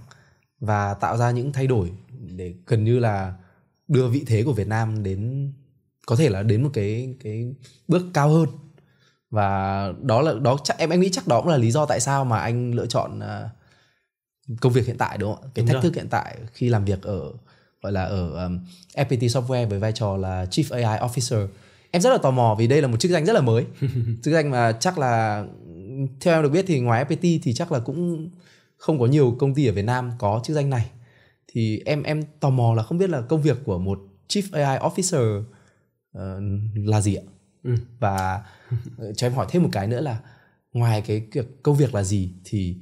và 0.60 0.94
tạo 0.94 1.16
ra 1.16 1.30
những 1.30 1.52
thay 1.52 1.66
đổi 1.66 1.92
để 2.36 2.54
gần 2.66 2.84
như 2.84 2.98
là 2.98 3.34
đưa 3.88 4.08
vị 4.08 4.24
thế 4.26 4.42
của 4.42 4.52
Việt 4.52 4.68
Nam 4.68 5.02
đến 5.02 5.52
có 6.06 6.16
thể 6.16 6.28
là 6.28 6.42
đến 6.42 6.62
một 6.62 6.70
cái 6.72 7.14
cái 7.24 7.54
bước 7.88 8.02
cao 8.14 8.28
hơn 8.28 8.48
và 9.30 9.92
đó 10.02 10.22
là 10.22 10.32
đó 10.42 10.58
chắc 10.64 10.78
em 10.78 10.90
em 10.90 11.00
nghĩ 11.00 11.10
chắc 11.12 11.26
đó 11.26 11.40
cũng 11.40 11.50
là 11.50 11.56
lý 11.56 11.70
do 11.70 11.86
tại 11.86 12.00
sao 12.00 12.24
mà 12.24 12.38
anh 12.38 12.74
lựa 12.74 12.86
chọn 12.86 13.18
uh, 13.18 14.60
công 14.60 14.72
việc 14.72 14.86
hiện 14.86 14.98
tại 14.98 15.18
đúng 15.18 15.34
không 15.34 15.44
ạ 15.44 15.50
cái 15.54 15.62
đúng 15.62 15.66
thách 15.66 15.74
rồi. 15.74 15.82
thức 15.82 15.94
hiện 15.94 16.08
tại 16.10 16.36
khi 16.52 16.68
làm 16.68 16.84
việc 16.84 17.02
ở 17.02 17.32
gọi 17.82 17.92
là 17.92 18.04
ở 18.04 18.44
um, 18.44 18.58
FPT 18.94 19.28
Software 19.28 19.68
với 19.68 19.78
vai 19.78 19.92
trò 19.92 20.16
là 20.16 20.44
Chief 20.44 20.84
AI 20.84 20.98
Officer. 21.00 21.46
Em 21.90 22.02
rất 22.02 22.10
là 22.10 22.18
tò 22.18 22.30
mò 22.30 22.56
vì 22.58 22.66
đây 22.66 22.82
là 22.82 22.88
một 22.88 22.96
chức 22.96 23.10
danh 23.10 23.24
rất 23.24 23.32
là 23.32 23.40
mới. 23.40 23.64
Chức 24.22 24.34
danh 24.34 24.50
mà 24.50 24.72
chắc 24.72 24.98
là 24.98 25.44
theo 26.20 26.34
em 26.34 26.42
được 26.42 26.48
biết 26.48 26.64
thì 26.68 26.80
ngoài 26.80 27.04
FPT 27.04 27.38
thì 27.42 27.54
chắc 27.54 27.72
là 27.72 27.78
cũng 27.78 28.30
không 28.76 29.00
có 29.00 29.06
nhiều 29.06 29.36
công 29.38 29.54
ty 29.54 29.66
ở 29.66 29.72
Việt 29.72 29.84
Nam 29.84 30.10
có 30.18 30.40
chức 30.44 30.54
danh 30.54 30.70
này. 30.70 30.90
Thì 31.52 31.82
em 31.84 32.02
em 32.02 32.22
tò 32.40 32.50
mò 32.50 32.74
là 32.74 32.82
không 32.82 32.98
biết 32.98 33.10
là 33.10 33.20
công 33.20 33.42
việc 33.42 33.56
của 33.64 33.78
một 33.78 34.00
Chief 34.28 34.64
AI 34.64 34.78
Officer 34.78 35.40
uh, 36.18 36.42
là 36.74 37.00
gì 37.00 37.14
ạ? 37.14 37.22
Ừ. 37.62 37.74
và 37.98 38.42
ờ, 38.98 39.12
cho 39.12 39.26
em 39.26 39.32
hỏi 39.32 39.46
thêm 39.50 39.62
một 39.62 39.68
cái 39.72 39.86
nữa 39.86 40.00
là 40.00 40.20
ngoài 40.72 41.02
cái 41.06 41.26
việc 41.32 41.62
công 41.62 41.76
việc 41.76 41.94
là 41.94 42.02
gì 42.02 42.32
thì 42.44 42.76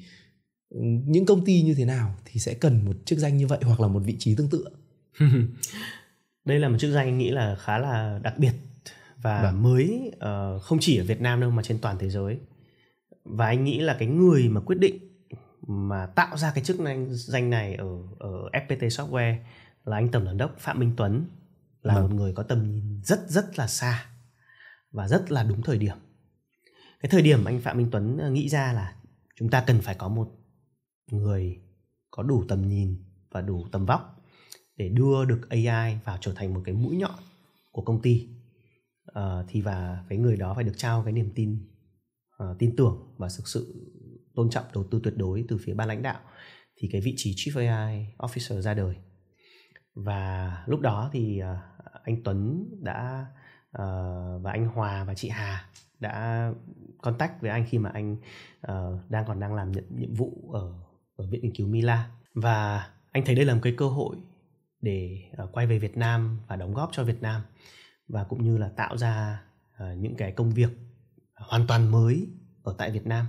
những 1.07 1.27
công 1.27 1.45
ty 1.45 1.63
như 1.63 1.75
thế 1.75 1.85
nào 1.85 2.15
thì 2.25 2.41
sẽ 2.41 2.55
cần 2.55 2.85
một 2.85 2.97
chức 3.05 3.19
danh 3.19 3.37
như 3.37 3.47
vậy 3.47 3.59
hoặc 3.63 3.81
là 3.81 3.89
một 3.89 4.01
vị 4.05 4.17
trí 4.19 4.35
tương 4.35 4.51
tự 4.51 4.65
đây 6.45 6.59
là 6.59 6.69
một 6.69 6.77
chức 6.79 6.93
danh 6.93 7.07
anh 7.07 7.19
nghĩ 7.19 7.31
là 7.31 7.57
khá 7.57 7.79
là 7.79 8.21
đặc 8.23 8.35
biệt 8.39 8.53
và 9.23 9.43
vâng. 9.43 9.63
mới 9.63 10.13
uh, 10.15 10.63
không 10.63 10.79
chỉ 10.81 10.99
ở 10.99 11.05
Việt 11.05 11.21
Nam 11.21 11.41
đâu 11.41 11.51
mà 11.51 11.63
trên 11.63 11.79
toàn 11.79 11.99
thế 11.99 12.11
giới 12.11 12.39
và 13.25 13.47
anh 13.47 13.65
nghĩ 13.65 13.81
là 13.81 13.97
cái 13.99 14.09
người 14.09 14.49
mà 14.49 14.61
quyết 14.61 14.79
định 14.79 14.99
mà 15.67 16.07
tạo 16.07 16.37
ra 16.37 16.53
cái 16.55 16.65
chức 16.65 16.77
danh 16.77 17.07
danh 17.11 17.51
này 17.51 17.75
ở 17.75 17.87
ở 18.19 18.49
FPT 18.53 18.89
Software 18.89 19.37
là 19.85 19.97
anh 19.97 20.09
tổng 20.09 20.25
giám 20.25 20.39
đốc 20.39 20.59
Phạm 20.59 20.81
Minh 20.81 20.93
Tuấn 20.97 21.25
là 21.83 21.95
vâng. 21.95 22.03
một 22.03 22.15
người 22.17 22.33
có 22.33 22.43
tầm 22.43 22.71
nhìn 22.71 23.01
rất 23.05 23.21
rất 23.29 23.59
là 23.59 23.67
xa 23.67 24.07
và 24.91 25.09
rất 25.09 25.33
là 25.33 25.43
đúng 25.43 25.63
thời 25.63 25.79
điểm. 25.79 25.97
Cái 27.01 27.11
thời 27.11 27.23
điểm 27.23 27.45
anh 27.45 27.61
Phạm 27.61 27.77
Minh 27.77 27.89
Tuấn 27.93 28.19
ờ, 28.19 28.31
nghĩ 28.31 28.49
ra 28.49 28.73
là 28.73 28.95
chúng 29.37 29.51
ta 29.51 29.65
cần 29.67 29.81
phải 29.81 29.95
có 29.95 30.09
một 30.09 30.29
người 31.11 31.61
có 32.11 32.23
đủ 32.23 32.45
tầm 32.49 32.69
nhìn 32.69 33.05
và 33.31 33.41
đủ 33.41 33.67
tầm 33.73 33.87
vóc 33.87 34.18
để 34.79 34.89
đưa 34.89 35.25
được 35.25 35.41
AI 35.51 35.99
vào 36.05 36.19
trở 36.21 36.33
thành 36.37 36.55
một 36.55 36.61
cái 36.65 36.75
mũi 36.75 36.97
nhọn 36.97 37.19
của 37.73 37.83
công 37.83 38.03
ty. 38.03 38.29
Uh, 39.11 39.45
thì 39.49 39.61
và 39.61 40.05
cái 40.09 40.19
người 40.19 40.37
đó 40.37 40.55
phải 40.55 40.65
được 40.65 40.73
trao 40.77 41.03
cái 41.03 41.13
niềm 41.13 41.31
tin 41.35 41.59
uh, 42.43 42.59
tin 42.59 42.77
tưởng 42.77 43.15
và 43.17 43.29
thực 43.39 43.49
sự 43.49 43.89
tôn 44.35 44.51
trọng 44.51 44.65
đầu 44.75 44.85
tư 44.91 45.01
tuyệt 45.05 45.15
đối 45.17 45.45
từ 45.49 45.59
phía 45.65 45.75
ban 45.75 45.89
lãnh 45.89 46.03
đạo 46.03 46.21
thì 46.77 46.89
cái 46.93 47.01
vị 47.01 47.15
trí 47.17 47.33
Chief 47.33 47.69
AI 47.69 48.07
Officer 48.19 48.61
ra 48.61 48.75
đời. 48.75 48.97
Và 49.95 50.53
lúc 50.67 50.81
đó 50.81 51.11
thì 51.13 51.43
uh, 51.43 51.59
anh 52.05 52.23
Tuấn 52.25 52.69
đã 52.83 53.27
uh, 53.77 54.43
và 54.43 54.51
anh 54.53 54.67
Hòa 54.67 55.05
và 55.05 55.15
chị 55.15 55.29
Hà 55.29 55.71
đã 56.01 56.53
contact 57.03 57.41
với 57.41 57.51
anh 57.51 57.67
khi 57.69 57.79
mà 57.79 57.91
anh 57.91 58.17
uh, 58.73 59.11
đang 59.11 59.25
còn 59.27 59.41
đang 59.41 59.55
làm 59.55 59.73
nhận 59.73 59.85
nhiệm 59.91 60.15
vụ 60.15 60.51
ở 60.53 60.73
ở 61.17 61.27
viện 61.31 61.43
nghiên 61.43 61.55
cứu 61.55 61.67
Mila. 61.67 62.11
Và 62.35 62.89
anh 63.13 63.25
thấy 63.27 63.35
đây 63.35 63.45
là 63.45 63.55
một 63.55 63.61
cái 63.63 63.75
cơ 63.77 63.89
hội 63.89 64.17
để 64.81 65.19
ờ, 65.37 65.49
quay 65.53 65.67
về 65.67 65.79
Việt 65.79 65.97
Nam 65.97 66.41
và 66.49 66.57
đóng 66.57 66.75
góp 66.75 66.91
cho 66.93 67.05
Việt 67.05 67.23
Nam 67.23 67.43
và 68.09 68.25
cũng 68.25 68.45
như 68.45 68.59
là 68.59 68.69
tạo 68.69 68.97
ra 68.97 69.43
ờ, 69.77 69.95
những 69.95 70.15
cái 70.15 70.33
công 70.33 70.51
việc 70.51 70.71
hoàn 71.35 71.67
toàn 71.67 71.91
mới 71.91 72.29
ở 72.63 72.75
tại 72.79 72.91
Việt 72.91 73.07
Nam. 73.07 73.27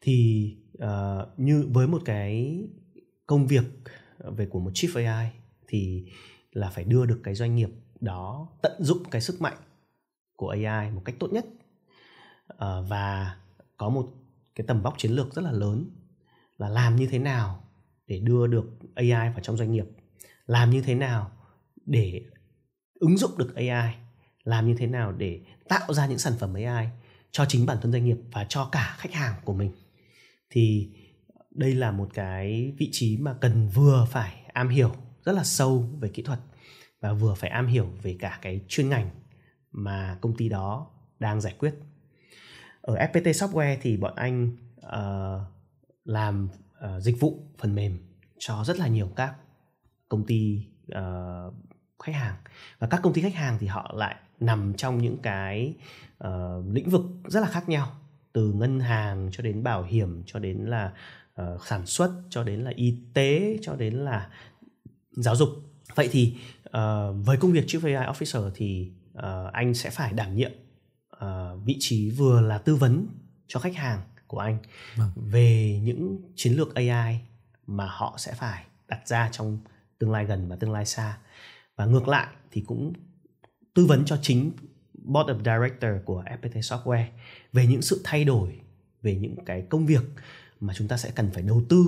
Thì 0.00 0.50
uh, 0.84 1.38
như 1.38 1.68
với 1.70 1.86
một 1.86 2.02
cái 2.04 2.64
công 3.26 3.46
việc 3.46 3.64
về 4.18 4.46
của 4.46 4.60
một 4.60 4.70
chief 4.74 5.06
AI 5.06 5.30
thì 5.66 6.06
là 6.52 6.70
phải 6.70 6.84
đưa 6.84 7.06
được 7.06 7.20
cái 7.24 7.34
doanh 7.34 7.56
nghiệp 7.56 7.70
đó 8.00 8.48
tận 8.62 8.72
dụng 8.78 9.04
cái 9.10 9.20
sức 9.20 9.40
mạnh 9.40 9.56
của 10.36 10.48
AI 10.48 10.90
một 10.90 11.02
cách 11.04 11.14
tốt 11.18 11.32
nhất. 11.32 11.46
Uh, 12.52 12.88
và 12.88 13.36
có 13.76 13.88
một 13.88 14.12
cái 14.54 14.66
tầm 14.66 14.82
vóc 14.82 14.94
chiến 14.98 15.12
lược 15.12 15.34
rất 15.34 15.42
là 15.42 15.52
lớn 15.52 15.90
là 16.58 16.68
làm 16.68 16.96
như 16.96 17.06
thế 17.06 17.18
nào 17.18 17.64
để 18.06 18.18
đưa 18.18 18.46
được 18.46 18.64
AI 18.94 19.10
vào 19.10 19.40
trong 19.42 19.56
doanh 19.56 19.72
nghiệp 19.72 19.86
làm 20.46 20.70
như 20.70 20.82
thế 20.82 20.94
nào 20.94 21.30
để 21.86 22.22
ứng 22.94 23.18
dụng 23.18 23.38
được 23.38 23.54
AI 23.54 23.94
làm 24.44 24.66
như 24.66 24.74
thế 24.78 24.86
nào 24.86 25.12
để 25.12 25.40
tạo 25.68 25.94
ra 25.94 26.06
những 26.06 26.18
sản 26.18 26.32
phẩm 26.38 26.54
AI 26.54 26.88
cho 27.30 27.44
chính 27.48 27.66
bản 27.66 27.78
thân 27.82 27.92
doanh 27.92 28.04
nghiệp 28.04 28.18
và 28.32 28.46
cho 28.48 28.68
cả 28.72 28.96
khách 28.98 29.12
hàng 29.12 29.34
của 29.44 29.52
mình? 29.52 29.72
Thì 30.50 30.90
đây 31.50 31.74
là 31.74 31.90
một 31.90 32.08
cái 32.14 32.74
vị 32.78 32.88
trí 32.92 33.16
mà 33.16 33.34
cần 33.40 33.68
vừa 33.68 34.06
phải 34.10 34.42
am 34.52 34.68
hiểu 34.68 34.92
rất 35.24 35.32
là 35.32 35.44
sâu 35.44 35.88
về 36.00 36.08
kỹ 36.08 36.22
thuật 36.22 36.38
và 37.00 37.12
vừa 37.12 37.34
phải 37.34 37.50
am 37.50 37.66
hiểu 37.66 37.88
về 38.02 38.16
cả 38.18 38.38
cái 38.42 38.60
chuyên 38.68 38.88
ngành 38.88 39.10
mà 39.70 40.18
công 40.20 40.36
ty 40.36 40.48
đó 40.48 40.90
đang 41.18 41.40
giải 41.40 41.54
quyết. 41.58 41.74
Ở 42.80 42.94
FPT 42.94 43.22
Software 43.22 43.76
thì 43.82 43.96
bọn 43.96 44.14
anh 44.14 44.56
uh, 44.78 45.42
làm 46.04 46.48
uh, 46.84 47.02
dịch 47.02 47.20
vụ 47.20 47.52
phần 47.58 47.74
mềm 47.74 47.98
cho 48.38 48.64
rất 48.64 48.78
là 48.78 48.88
nhiều 48.88 49.08
các 49.16 49.34
công 50.08 50.26
ty 50.26 50.66
uh, 50.92 51.54
khách 52.02 52.14
hàng. 52.14 52.34
Và 52.78 52.86
các 52.86 53.00
công 53.02 53.12
ty 53.12 53.22
khách 53.22 53.34
hàng 53.34 53.56
thì 53.60 53.66
họ 53.66 53.92
lại 53.96 54.16
nằm 54.40 54.74
trong 54.74 54.98
những 54.98 55.18
cái 55.22 55.74
uh, 56.24 56.64
lĩnh 56.72 56.90
vực 56.90 57.02
rất 57.24 57.40
là 57.40 57.48
khác 57.48 57.68
nhau. 57.68 57.96
Từ 58.32 58.52
ngân 58.52 58.80
hàng 58.80 59.28
cho 59.32 59.42
đến 59.42 59.62
bảo 59.62 59.82
hiểm 59.82 60.22
cho 60.26 60.38
đến 60.38 60.56
là 60.58 60.92
uh, 61.42 61.66
sản 61.66 61.86
xuất 61.86 62.12
cho 62.30 62.44
đến 62.44 62.60
là 62.60 62.70
y 62.74 62.98
tế 63.14 63.58
cho 63.62 63.76
đến 63.76 63.94
là 63.94 64.30
giáo 65.10 65.36
dục. 65.36 65.48
Vậy 65.94 66.08
thì 66.12 66.36
uh, 66.68 66.72
với 67.24 67.36
công 67.36 67.52
việc 67.52 67.66
chief 67.66 67.96
AI 67.96 68.06
officer 68.12 68.50
thì 68.54 68.92
uh, 69.18 69.52
anh 69.52 69.74
sẽ 69.74 69.90
phải 69.90 70.12
đảm 70.12 70.36
nhiệm 70.36 70.52
uh, 71.16 71.64
vị 71.64 71.76
trí 71.80 72.10
vừa 72.10 72.40
là 72.40 72.58
tư 72.58 72.76
vấn 72.76 73.06
cho 73.46 73.60
khách 73.60 73.76
hàng 73.76 74.00
của 74.26 74.38
anh 74.38 74.58
vâng. 74.96 75.10
về 75.16 75.80
những 75.82 76.18
chiến 76.34 76.52
lược 76.52 76.74
AI 76.74 77.20
mà 77.66 77.86
họ 77.86 78.14
sẽ 78.18 78.34
phải 78.34 78.64
đặt 78.88 79.08
ra 79.08 79.28
trong 79.32 79.58
tương 79.98 80.10
lai 80.10 80.24
gần 80.24 80.48
và 80.48 80.56
tương 80.56 80.72
lai 80.72 80.86
xa. 80.86 81.18
Và 81.76 81.86
ngược 81.86 82.08
lại 82.08 82.26
thì 82.50 82.60
cũng 82.66 82.92
tư 83.74 83.86
vấn 83.86 84.04
cho 84.04 84.18
chính 84.22 84.52
board 84.92 85.30
of 85.30 85.38
director 85.38 86.04
của 86.04 86.24
FPT 86.42 86.60
Software 86.60 87.06
về 87.52 87.66
những 87.66 87.82
sự 87.82 88.00
thay 88.04 88.24
đổi 88.24 88.60
về 89.02 89.16
những 89.16 89.44
cái 89.44 89.66
công 89.70 89.86
việc 89.86 90.02
mà 90.60 90.74
chúng 90.76 90.88
ta 90.88 90.96
sẽ 90.96 91.10
cần 91.14 91.30
phải 91.32 91.42
đầu 91.42 91.62
tư 91.68 91.86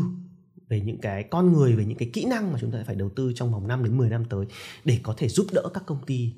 về 0.69 0.81
những 0.81 0.99
cái 1.01 1.23
con 1.23 1.53
người 1.53 1.77
về 1.77 1.85
những 1.85 1.99
cái 1.99 2.11
kỹ 2.13 2.25
năng 2.25 2.53
mà 2.53 2.59
chúng 2.61 2.71
ta 2.71 2.79
phải 2.87 2.95
đầu 2.95 3.11
tư 3.17 3.33
trong 3.35 3.53
vòng 3.53 3.69
5 3.69 3.85
đến 3.85 3.97
10 3.97 4.11
năm 4.11 4.25
tới 4.25 4.47
để 4.85 5.01
có 5.03 5.15
thể 5.17 5.29
giúp 5.29 5.47
đỡ 5.53 5.63
các 5.75 5.83
công 5.87 6.07
ty 6.07 6.35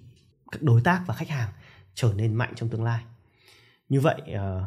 các 0.53 0.63
đối 0.63 0.81
tác 0.81 1.05
và 1.07 1.15
khách 1.15 1.29
hàng 1.29 1.49
trở 1.95 2.13
nên 2.17 2.35
mạnh 2.35 2.53
trong 2.57 2.69
tương 2.69 2.85
lai. 2.85 3.03
Như 3.89 4.01
vậy 4.01 4.23
uh, 4.35 4.63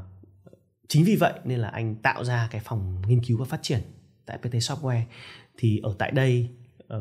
chính 0.87 1.03
vì 1.03 1.15
vậy 1.15 1.33
nên 1.43 1.59
là 1.59 1.67
anh 1.67 1.95
tạo 1.95 2.23
ra 2.23 2.47
cái 2.51 2.61
phòng 2.65 3.01
nghiên 3.07 3.23
cứu 3.23 3.37
và 3.37 3.45
phát 3.45 3.59
triển 3.61 3.81
tại 4.25 4.37
PT 4.37 4.53
Software. 4.53 5.03
Thì 5.57 5.79
ở 5.83 5.95
tại 5.99 6.11
đây 6.11 6.49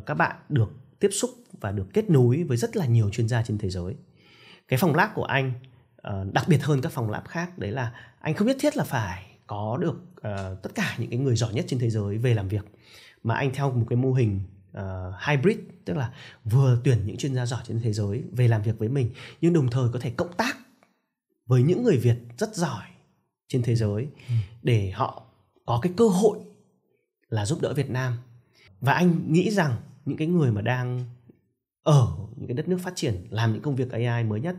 các 0.01 0.14
bạn 0.14 0.36
được 0.49 0.70
tiếp 1.01 1.11
xúc 1.12 1.30
và 1.61 1.72
được 1.72 1.86
kết 1.93 2.11
nối 2.11 2.43
với 2.43 2.57
rất 2.57 2.76
là 2.76 2.86
nhiều 2.86 3.11
chuyên 3.11 3.28
gia 3.28 3.43
trên 3.43 3.59
thế 3.59 3.70
giới 3.70 3.95
cái 4.68 4.78
phòng 4.78 4.95
lab 4.95 5.11
của 5.14 5.24
anh 5.24 5.53
uh, 6.09 6.32
đặc 6.32 6.45
biệt 6.49 6.62
hơn 6.62 6.80
các 6.80 6.93
phòng 6.93 7.11
lab 7.11 7.24
khác 7.24 7.59
đấy 7.59 7.70
là 7.70 7.93
anh 8.20 8.34
không 8.34 8.49
nhất 8.49 8.57
thiết 8.61 8.76
là 8.76 8.84
phải 8.84 9.26
có 9.47 9.78
được 9.80 9.95
uh, 10.16 10.62
tất 10.62 10.74
cả 10.74 10.95
những 10.99 11.11
cái 11.11 11.18
người 11.18 11.36
giỏi 11.36 11.55
nhất 11.55 11.64
trên 11.68 11.78
thế 11.78 11.90
giới 11.90 12.18
về 12.18 12.34
làm 12.34 12.49
việc 12.49 12.64
mà 13.22 13.34
anh 13.34 13.55
theo 13.55 13.72
một 13.72 13.86
cái 13.90 13.97
mô 13.97 14.12
hình 14.12 14.40
uh, 14.78 14.82
hybrid 15.28 15.59
tức 15.84 15.97
là 15.97 16.12
vừa 16.45 16.80
tuyển 16.84 16.99
những 17.07 17.16
chuyên 17.16 17.34
gia 17.34 17.47
giỏi 17.47 17.62
trên 17.66 17.80
thế 17.82 17.93
giới 17.93 18.22
về 18.32 18.49
làm 18.49 18.62
việc 18.62 18.78
với 18.78 18.88
mình 18.88 19.11
nhưng 19.40 19.53
đồng 19.53 19.70
thời 19.70 19.88
có 19.93 19.99
thể 19.99 20.11
cộng 20.11 20.32
tác 20.32 20.57
với 21.47 21.62
những 21.62 21.82
người 21.82 21.97
Việt 21.97 22.16
rất 22.38 22.55
giỏi 22.55 22.84
trên 23.49 23.62
thế 23.62 23.74
giới 23.74 24.07
ừ. 24.28 24.34
để 24.62 24.90
họ 24.90 25.22
có 25.66 25.78
cái 25.82 25.93
cơ 25.97 26.09
hội 26.09 26.38
là 27.28 27.47
giúp 27.47 27.61
đỡ 27.62 27.74
Việt 27.74 27.90
Nam 27.90 28.18
và 28.83 28.93
anh 28.93 29.33
nghĩ 29.33 29.51
rằng 29.51 29.76
những 30.05 30.16
cái 30.16 30.28
người 30.28 30.53
mà 30.53 30.62
đang 30.62 31.05
ở 31.83 32.09
những 32.37 32.47
cái 32.49 32.57
đất 32.57 32.68
nước 32.68 32.78
phát 32.83 32.93
triển, 32.97 33.26
làm 33.30 33.53
những 33.53 33.62
công 33.62 33.76
việc 33.76 33.91
AI 33.91 34.24
mới 34.24 34.41
nhất, 34.41 34.57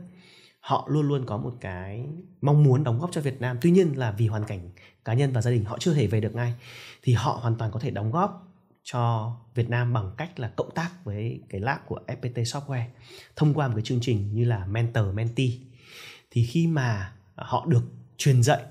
họ 0.60 0.88
luôn 0.90 1.08
luôn 1.08 1.26
có 1.26 1.38
một 1.38 1.58
cái 1.62 2.06
mong 2.42 2.64
muốn 2.64 2.84
đóng 2.84 3.00
góp 3.00 3.12
cho 3.12 3.22
Việt 3.22 3.42
Nam. 3.42 3.58
Tuy 3.62 3.72
nhiên 3.72 3.98
là 3.98 4.12
vì 4.12 4.28
hoàn 4.28 4.44
cảnh 4.44 4.70
cá 5.06 5.14
nhân 5.14 5.32
và 5.32 5.42
gia 5.42 5.52
đình 5.52 5.66
họ 5.66 5.78
chưa 5.80 5.94
thể 5.94 6.08
về 6.08 6.22
được 6.22 6.36
ngay, 6.36 6.54
thì 7.02 7.14
họ 7.14 7.40
hoàn 7.42 7.56
toàn 7.56 7.72
có 7.72 7.80
thể 7.80 7.92
đóng 7.92 8.12
góp 8.12 8.54
cho 8.84 9.36
Việt 9.56 9.70
Nam 9.70 9.94
bằng 9.94 10.12
cách 10.18 10.40
là 10.40 10.48
cộng 10.56 10.72
tác 10.76 11.06
với 11.06 11.42
cái 11.50 11.62
lab 11.62 11.80
của 11.88 12.00
FPT 12.08 12.44
Software 12.44 12.88
thông 13.36 13.54
qua 13.54 13.68
một 13.68 13.74
cái 13.76 13.84
chương 13.84 14.02
trình 14.02 14.34
như 14.34 14.46
là 14.46 14.66
mentor, 14.66 15.06
mentee. 15.14 15.50
Thì 16.32 16.46
khi 16.46 16.68
mà 16.68 17.14
họ 17.36 17.66
được 17.66 17.84
truyền 18.18 18.44
dạy 18.44 18.62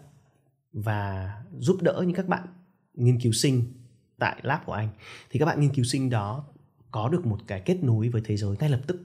và 0.72 1.32
giúp 1.58 1.78
đỡ 1.82 2.02
những 2.06 2.16
các 2.16 2.28
bạn 2.28 2.48
nghiên 2.94 3.20
cứu 3.20 3.32
sinh 3.32 3.81
tại 4.22 4.36
lab 4.42 4.60
của 4.64 4.72
anh. 4.72 4.88
Thì 5.30 5.38
các 5.38 5.46
bạn 5.46 5.60
nghiên 5.60 5.74
cứu 5.74 5.84
sinh 5.84 6.10
đó 6.10 6.44
có 6.90 7.08
được 7.08 7.26
một 7.26 7.38
cái 7.46 7.60
kết 7.60 7.78
nối 7.82 8.08
với 8.08 8.22
thế 8.24 8.36
giới 8.36 8.56
ngay 8.60 8.70
lập 8.70 8.80
tức. 8.86 9.00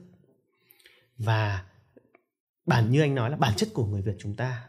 Và 1.18 1.64
bản 2.66 2.90
như 2.90 3.00
anh 3.00 3.14
nói 3.14 3.30
là 3.30 3.36
bản 3.36 3.54
chất 3.56 3.68
của 3.74 3.86
người 3.86 4.02
Việt 4.02 4.16
chúng 4.18 4.34
ta, 4.34 4.68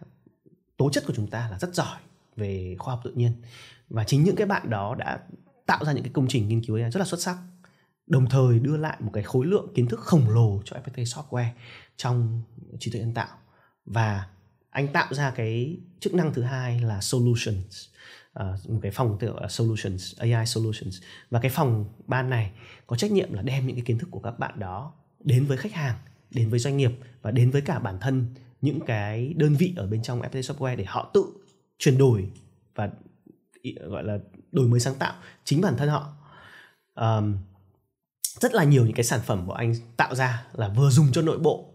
tố 0.78 0.90
chất 0.90 1.04
của 1.08 1.14
chúng 1.16 1.28
ta 1.28 1.50
là 1.52 1.60
rất 1.60 1.76
giỏi 1.76 2.00
về 2.36 2.76
khoa 2.80 2.94
học 2.94 3.02
tự 3.04 3.12
nhiên. 3.12 3.32
Và 3.90 4.04
chính 4.04 4.24
những 4.24 4.36
cái 4.36 4.48
bạn 4.48 4.70
đó 4.70 4.96
đã 4.96 5.20
tạo 5.66 5.86
ra 5.86 5.92
những 5.92 6.04
cái 6.04 6.14
công 6.14 6.28
trình 6.28 6.48
nghiên 6.48 6.64
cứu 6.64 6.76
AI 6.76 6.92
rất 6.92 7.00
là 7.00 7.06
xuất 7.06 7.22
sắc, 7.22 7.38
đồng 8.08 8.30
thời 8.30 8.60
đưa 8.60 8.78
lại 8.78 8.98
một 9.00 9.12
cái 9.14 9.24
khối 9.24 9.46
lượng 9.46 9.74
kiến 9.76 9.88
thức 9.88 10.00
khổng 10.00 10.30
lồ 10.30 10.62
cho 10.66 10.78
FPT 10.78 11.04
Software 11.04 11.52
trong 11.98 12.42
trí 12.80 12.92
tuệ 12.92 13.02
nhân 13.02 13.14
tạo. 13.14 13.38
Và 13.86 14.28
anh 14.70 14.88
tạo 14.88 15.14
ra 15.14 15.32
cái 15.32 15.78
chức 16.00 16.14
năng 16.14 16.34
thứ 16.34 16.42
hai 16.42 16.80
là 16.80 17.02
solutions 17.02 17.86
uh, 18.42 18.70
một 18.70 18.80
cái 18.82 18.92
phòng 18.92 19.18
tựa 19.20 19.34
là 19.42 19.48
solutions 19.48 20.20
AI 20.20 20.46
solutions. 20.46 21.02
Và 21.30 21.40
cái 21.40 21.52
phòng 21.52 21.86
ban 22.08 22.30
này 22.30 22.52
có 22.88 22.96
trách 22.96 23.12
nhiệm 23.12 23.34
là 23.34 23.42
đem 23.42 23.68
những 23.68 23.76
cái 23.76 23.86
kiến 23.86 23.98
thức 23.98 24.08
của 24.12 24.20
các 24.20 24.40
bạn 24.40 24.60
đó 24.60 24.94
đến 25.20 25.46
với 25.46 25.58
khách 25.58 25.74
hàng 25.74 25.96
đến 26.32 26.50
với 26.50 26.60
doanh 26.60 26.78
nghiệp 26.78 26.92
và 27.22 27.32
đến 27.32 27.52
với 27.52 27.62
cả 27.62 27.80
bản 27.80 27.98
thân 28.02 28.26
những 28.62 28.80
cái 28.80 29.34
đơn 29.38 29.56
vị 29.56 29.74
ở 29.78 29.88
bên 29.88 30.04
trong 30.04 30.22
FPT 30.22 30.42
Software 30.42 30.76
để 30.76 30.86
họ 30.86 31.12
tự 31.14 31.26
chuyển 31.80 31.98
đổi 31.98 32.30
và 32.76 32.90
gọi 33.64 34.04
là 34.04 34.18
đổi 34.52 34.68
mới 34.68 34.80
sáng 34.80 34.96
tạo 34.96 35.14
chính 35.44 35.62
bản 35.62 35.78
thân 35.78 35.90
họ. 35.90 36.14
Um, 36.96 37.38
rất 38.24 38.54
là 38.54 38.64
nhiều 38.64 38.86
những 38.86 38.96
cái 38.96 39.04
sản 39.04 39.20
phẩm 39.26 39.48
của 39.48 39.54
anh 39.54 39.76
tạo 39.98 40.16
ra 40.16 40.46
là 40.54 40.68
vừa 40.68 40.90
dùng 40.90 41.12
cho 41.12 41.22
nội 41.22 41.40
bộ 41.40 41.74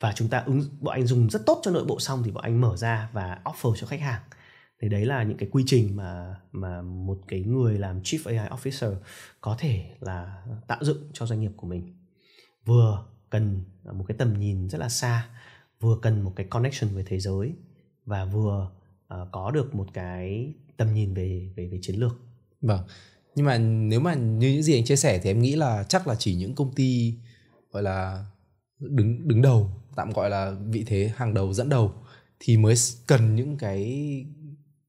và 0.00 0.12
chúng 0.12 0.28
ta 0.28 0.42
ứng 0.46 0.62
bọn 0.80 0.94
anh 0.94 1.06
dùng 1.06 1.30
rất 1.30 1.46
tốt 1.46 1.60
cho 1.62 1.70
nội 1.70 1.84
bộ 1.84 2.00
xong 2.00 2.22
thì 2.22 2.30
bọn 2.30 2.44
anh 2.44 2.60
mở 2.60 2.76
ra 2.76 3.08
và 3.12 3.38
offer 3.44 3.74
cho 3.76 3.86
khách 3.86 4.00
hàng 4.00 4.20
thì 4.80 4.88
đấy 4.88 5.06
là 5.06 5.22
những 5.22 5.36
cái 5.36 5.48
quy 5.52 5.62
trình 5.66 5.96
mà 5.96 6.36
mà 6.52 6.82
một 6.82 7.18
cái 7.28 7.42
người 7.42 7.78
làm 7.78 8.00
chief 8.00 8.38
AI 8.38 8.48
officer 8.48 8.94
có 9.40 9.56
thể 9.58 9.96
là 10.00 10.44
tạo 10.66 10.84
dựng 10.84 11.10
cho 11.12 11.26
doanh 11.26 11.40
nghiệp 11.40 11.52
của 11.56 11.66
mình. 11.66 11.96
Vừa 12.64 13.06
cần 13.30 13.64
một 13.92 14.04
cái 14.08 14.16
tầm 14.18 14.40
nhìn 14.40 14.68
rất 14.68 14.78
là 14.78 14.88
xa 14.88 15.28
vừa 15.80 15.98
cần 16.02 16.22
một 16.22 16.32
cái 16.36 16.46
connection 16.50 16.94
với 16.94 17.04
thế 17.06 17.20
giới 17.20 17.52
và 18.06 18.24
vừa 18.24 18.70
uh, 19.14 19.28
có 19.32 19.50
được 19.50 19.74
một 19.74 19.86
cái 19.92 20.54
tầm 20.76 20.94
nhìn 20.94 21.14
về 21.14 21.52
về 21.56 21.66
về 21.66 21.78
chiến 21.82 21.96
lược. 21.96 22.16
Vâng. 22.60 22.80
Nhưng 23.34 23.46
mà 23.46 23.58
nếu 23.58 24.00
mà 24.00 24.14
như 24.14 24.50
những 24.52 24.62
gì 24.62 24.74
anh 24.74 24.84
chia 24.84 24.96
sẻ 24.96 25.20
thì 25.22 25.30
em 25.30 25.42
nghĩ 25.42 25.56
là 25.56 25.84
chắc 25.88 26.06
là 26.08 26.14
chỉ 26.14 26.34
những 26.34 26.54
công 26.54 26.74
ty 26.74 27.14
gọi 27.72 27.82
là 27.82 28.26
đứng 28.78 29.28
đứng 29.28 29.42
đầu 29.42 29.70
tạm 29.96 30.12
gọi 30.12 30.30
là 30.30 30.56
vị 30.66 30.84
thế 30.86 31.12
hàng 31.16 31.34
đầu 31.34 31.52
dẫn 31.52 31.68
đầu 31.68 31.92
thì 32.40 32.56
mới 32.56 32.74
cần 33.06 33.34
những 33.34 33.56
cái 33.56 33.84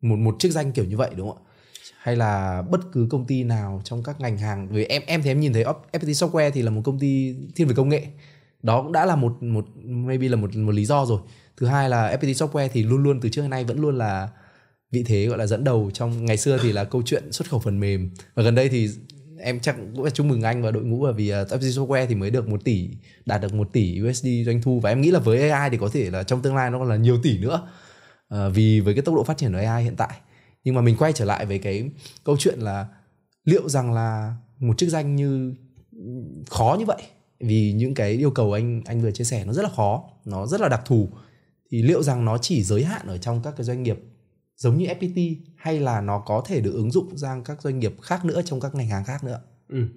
một 0.01 0.15
một 0.15 0.35
chức 0.39 0.51
danh 0.51 0.71
kiểu 0.71 0.85
như 0.85 0.97
vậy 0.97 1.09
đúng 1.15 1.29
không 1.29 1.37
ạ? 1.37 1.45
Hay 1.99 2.15
là 2.15 2.61
bất 2.61 2.79
cứ 2.91 3.07
công 3.09 3.25
ty 3.25 3.43
nào 3.43 3.81
trong 3.83 4.03
các 4.03 4.19
ngành 4.19 4.37
hàng 4.37 4.67
vì 4.71 4.85
em 4.85 5.01
em 5.05 5.21
thì 5.21 5.31
em 5.31 5.39
nhìn 5.39 5.53
thấy 5.53 5.63
FPT 5.63 6.09
Software 6.09 6.51
thì 6.51 6.61
là 6.61 6.71
một 6.71 6.81
công 6.85 6.99
ty 6.99 7.35
thiên 7.55 7.67
về 7.67 7.73
công 7.75 7.89
nghệ. 7.89 8.07
Đó 8.63 8.81
cũng 8.81 8.91
đã 8.91 9.05
là 9.05 9.15
một 9.15 9.43
một 9.43 9.65
maybe 9.83 10.27
là 10.27 10.35
một 10.35 10.55
một 10.55 10.71
lý 10.71 10.85
do 10.85 11.05
rồi. 11.05 11.19
Thứ 11.57 11.67
hai 11.67 11.89
là 11.89 12.17
FPT 12.17 12.33
Software 12.33 12.69
thì 12.73 12.83
luôn 12.83 13.03
luôn 13.03 13.19
từ 13.21 13.29
trước 13.29 13.41
đến 13.41 13.49
nay 13.49 13.63
vẫn 13.63 13.79
luôn 13.79 13.97
là 13.97 14.29
vị 14.91 15.03
thế 15.03 15.25
gọi 15.25 15.37
là 15.37 15.47
dẫn 15.47 15.63
đầu 15.63 15.91
trong 15.93 16.25
ngày 16.25 16.37
xưa 16.37 16.57
thì 16.63 16.71
là 16.71 16.83
câu 16.83 17.01
chuyện 17.05 17.31
xuất 17.31 17.49
khẩu 17.49 17.59
phần 17.59 17.79
mềm. 17.79 18.09
Và 18.35 18.43
gần 18.43 18.55
đây 18.55 18.69
thì 18.69 18.89
em 19.39 19.59
chắc 19.59 19.75
cũng 19.95 20.11
chúc 20.13 20.25
mừng 20.25 20.41
anh 20.41 20.61
và 20.61 20.71
đội 20.71 20.83
ngũ 20.83 21.03
bởi 21.03 21.13
vì 21.13 21.29
à, 21.29 21.41
uh, 21.41 21.47
FPT 21.47 21.61
Software 21.61 22.05
thì 22.07 22.15
mới 22.15 22.29
được 22.29 22.47
một 22.47 22.63
tỷ 22.63 22.89
đạt 23.25 23.41
được 23.41 23.53
một 23.53 23.73
tỷ 23.73 24.01
USD 24.09 24.27
doanh 24.45 24.61
thu. 24.61 24.79
Và 24.79 24.89
em 24.89 25.01
nghĩ 25.01 25.11
là 25.11 25.19
với 25.19 25.49
AI 25.49 25.69
thì 25.69 25.77
có 25.77 25.89
thể 25.93 26.09
là 26.09 26.23
trong 26.23 26.41
tương 26.41 26.55
lai 26.55 26.71
nó 26.71 26.79
còn 26.79 26.89
là 26.89 26.95
nhiều 26.95 27.19
tỷ 27.23 27.37
nữa 27.37 27.67
uh, 28.34 28.39
vì 28.53 28.80
với 28.80 28.93
cái 28.93 29.01
tốc 29.01 29.15
độ 29.15 29.23
phát 29.23 29.38
triển 29.38 29.51
của 29.51 29.57
AI 29.57 29.84
hiện 29.84 29.95
tại. 29.95 30.19
Nhưng 30.63 30.75
mà 30.75 30.82
mình 30.82 30.95
quay 30.99 31.13
trở 31.13 31.25
lại 31.25 31.45
với 31.45 31.59
cái 31.59 31.91
câu 32.23 32.38
chuyện 32.38 32.59
là 32.59 32.88
liệu 33.43 33.69
rằng 33.69 33.93
là 33.93 34.36
một 34.59 34.77
chức 34.77 34.89
danh 34.89 35.15
như 35.15 35.55
khó 36.49 36.75
như 36.80 36.86
vậy 36.86 37.01
vì 37.39 37.73
những 37.73 37.93
cái 37.93 38.11
yêu 38.11 38.32
cầu 38.32 38.53
anh 38.53 38.82
anh 38.86 39.01
vừa 39.01 39.11
chia 39.11 39.23
sẻ 39.23 39.45
nó 39.45 39.53
rất 39.53 39.61
là 39.61 39.69
khó 39.69 40.03
nó 40.25 40.45
rất 40.47 40.61
là 40.61 40.69
đặc 40.69 40.82
thù 40.86 41.09
thì 41.71 41.84
liệu 41.84 42.03
rằng 42.03 42.25
nó 42.25 42.38
chỉ 42.38 42.63
giới 42.63 42.84
hạn 42.84 43.07
ở 43.07 43.17
trong 43.17 43.41
các 43.43 43.53
cái 43.57 43.63
doanh 43.63 43.84
nghiệp 43.84 43.99
giống 44.55 44.77
như 44.77 44.86
FPT 44.86 45.36
hay 45.55 45.80
là 45.80 46.01
nó 46.01 46.19
có 46.19 46.43
thể 46.45 46.61
được 46.61 46.73
ứng 46.73 46.91
dụng 46.91 47.17
sang 47.17 47.43
các 47.43 47.61
doanh 47.61 47.80
nghiệp 47.80 47.95
khác 48.01 48.25
nữa 48.25 48.41
trong 48.45 48.59
các 48.59 48.75
ngành 48.75 48.88
hàng 48.88 49.03
khác 49.03 49.23
nữa? 49.23 49.41
Ừ. 49.69 49.88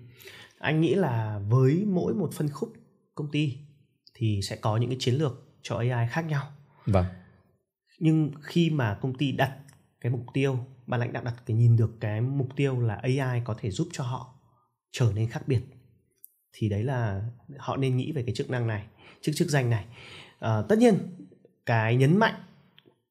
anh 0.58 0.80
nghĩ 0.80 0.94
là 0.94 1.40
với 1.48 1.84
mỗi 1.86 2.14
một 2.14 2.32
phân 2.34 2.48
khúc 2.48 2.72
công 3.14 3.30
ty 3.30 3.58
thì 4.14 4.40
sẽ 4.42 4.56
có 4.56 4.76
những 4.76 4.90
cái 4.90 4.96
chiến 5.00 5.14
lược 5.14 5.42
cho 5.62 5.76
AI 5.76 6.08
khác 6.10 6.22
nhau. 6.22 6.46
Vâng 6.86 7.04
nhưng 8.02 8.30
khi 8.40 8.70
mà 8.70 8.98
công 9.00 9.14
ty 9.14 9.32
đặt 9.32 9.56
cái 10.00 10.12
mục 10.12 10.22
tiêu 10.34 10.58
ban 10.86 11.00
lãnh 11.00 11.12
đạo 11.12 11.24
đặt 11.24 11.34
cái 11.46 11.56
nhìn 11.56 11.76
được 11.76 12.00
cái 12.00 12.20
mục 12.20 12.48
tiêu 12.56 12.80
là 12.80 12.94
AI 12.94 13.42
có 13.44 13.54
thể 13.58 13.70
giúp 13.70 13.88
cho 13.92 14.04
họ 14.04 14.34
trở 14.92 15.12
nên 15.14 15.28
khác 15.28 15.42
biệt 15.46 15.60
thì 16.52 16.68
đấy 16.68 16.84
là 16.84 17.22
họ 17.58 17.76
nên 17.76 17.96
nghĩ 17.96 18.12
về 18.12 18.22
cái 18.22 18.34
chức 18.34 18.50
năng 18.50 18.66
này 18.66 18.86
chức 19.20 19.34
chức 19.36 19.48
danh 19.48 19.70
này. 19.70 19.84
À, 20.38 20.62
tất 20.68 20.78
nhiên 20.78 20.94
cái 21.66 21.96
nhấn 21.96 22.18
mạnh 22.18 22.34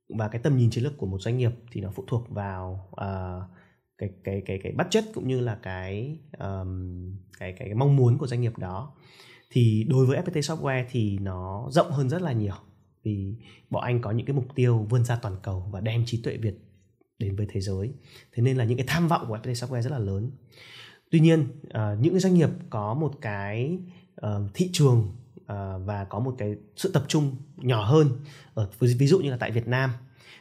và 0.10 0.28
cái 0.28 0.42
tầm 0.42 0.58
nhìn 0.58 0.70
chiến 0.70 0.84
lược 0.84 0.98
của 0.98 1.06
một 1.06 1.22
doanh 1.22 1.38
nghiệp 1.38 1.52
thì 1.72 1.82
nó 1.82 1.92
phụ 1.96 2.04
thuộc 2.08 2.30
vào 2.30 2.90
uh, 2.92 3.58
cái 3.98 4.10
cái 4.24 4.42
cái 4.46 4.60
cái 4.64 4.72
budget 4.72 5.04
cũng 5.14 5.28
như 5.28 5.40
là 5.40 5.60
cái 5.64 6.20
um, 6.40 6.92
cái, 7.40 7.54
cái 7.54 7.68
cái 7.68 7.76
mong 7.76 7.96
muốn 7.96 8.18
của 8.18 8.28
doanh 8.28 8.42
nghiệp 8.42 8.58
đó. 8.58 8.94
Thì 9.52 9.86
đối 9.90 10.06
với 10.06 10.22
FPT 10.22 10.40
Software 10.40 10.86
thì 10.92 11.18
nó 11.18 11.68
rộng 11.72 11.92
hơn 11.92 12.10
rất 12.10 12.22
là 12.22 12.32
nhiều 12.32 12.56
vì 13.04 13.36
bọn 13.70 13.84
anh 13.84 14.02
có 14.02 14.12
những 14.12 14.26
cái 14.26 14.36
mục 14.36 14.56
tiêu 14.56 14.88
vươn 14.90 15.06
ra 15.06 15.16
toàn 15.16 15.36
cầu 15.44 15.68
và 15.72 15.82
đem 15.82 16.06
trí 16.06 16.22
tuệ 16.22 16.38
Việt 16.38 16.56
đến 17.20 17.36
với 17.36 17.48
thế 17.50 17.62
giới 17.62 17.92
thế 18.34 18.44
nên 18.44 18.58
là 18.58 18.64
những 18.64 18.78
cái 18.78 18.88
tham 18.90 19.08
vọng 19.08 19.26
của 19.28 19.38
FPT 19.38 19.54
Software 19.54 19.82
rất 19.82 19.92
là 19.92 20.00
lớn 20.00 20.32
tuy 21.12 21.20
nhiên 21.20 21.42
uh, 21.68 22.00
những 22.00 22.14
cái 22.14 22.20
doanh 22.20 22.34
nghiệp 22.34 22.50
có 22.70 22.94
một 22.94 23.14
cái 23.22 23.80
uh, 24.26 24.30
thị 24.54 24.70
trường 24.74 25.00
uh, 25.40 25.48
và 25.86 26.06
có 26.10 26.20
một 26.20 26.36
cái 26.38 26.56
sự 26.76 26.92
tập 26.92 27.06
trung 27.08 27.36
nhỏ 27.58 27.84
hơn 27.84 28.10
ở 28.54 28.70
ví 28.80 29.08
dụ 29.08 29.20
như 29.20 29.32
là 29.32 29.38
tại 29.38 29.52
Việt 29.52 29.68
Nam 29.68 29.92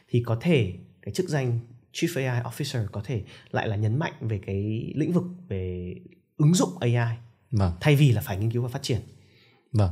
thì 0.09 0.23
có 0.25 0.37
thể 0.41 0.73
cái 1.01 1.13
chức 1.13 1.29
danh 1.29 1.59
Chief 1.93 2.29
AI 2.29 2.43
Officer 2.43 2.87
có 2.91 3.01
thể 3.05 3.23
lại 3.51 3.67
là 3.67 3.75
nhấn 3.75 3.99
mạnh 3.99 4.13
về 4.21 4.39
cái 4.45 4.91
lĩnh 4.95 5.11
vực 5.11 5.23
về 5.47 5.95
ứng 6.37 6.53
dụng 6.53 6.69
AI 6.79 7.17
vâng. 7.51 7.73
thay 7.79 7.95
vì 7.95 8.11
là 8.11 8.21
phải 8.21 8.37
nghiên 8.37 8.51
cứu 8.51 8.63
và 8.63 8.69
phát 8.69 8.81
triển. 8.81 9.01
Vâng. 9.71 9.91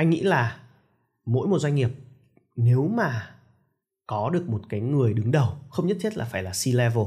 Anh 0.00 0.10
nghĩ 0.10 0.20
là 0.20 0.60
mỗi 1.26 1.48
một 1.48 1.58
doanh 1.58 1.74
nghiệp 1.74 1.90
nếu 2.56 2.88
mà 2.88 3.30
có 4.06 4.30
được 4.30 4.48
một 4.48 4.62
cái 4.68 4.80
người 4.80 5.14
đứng 5.14 5.30
đầu 5.30 5.56
không 5.70 5.86
nhất 5.86 5.96
thiết 6.00 6.16
là 6.16 6.24
phải 6.24 6.42
là 6.42 6.50
C 6.50 6.66
level 6.66 7.04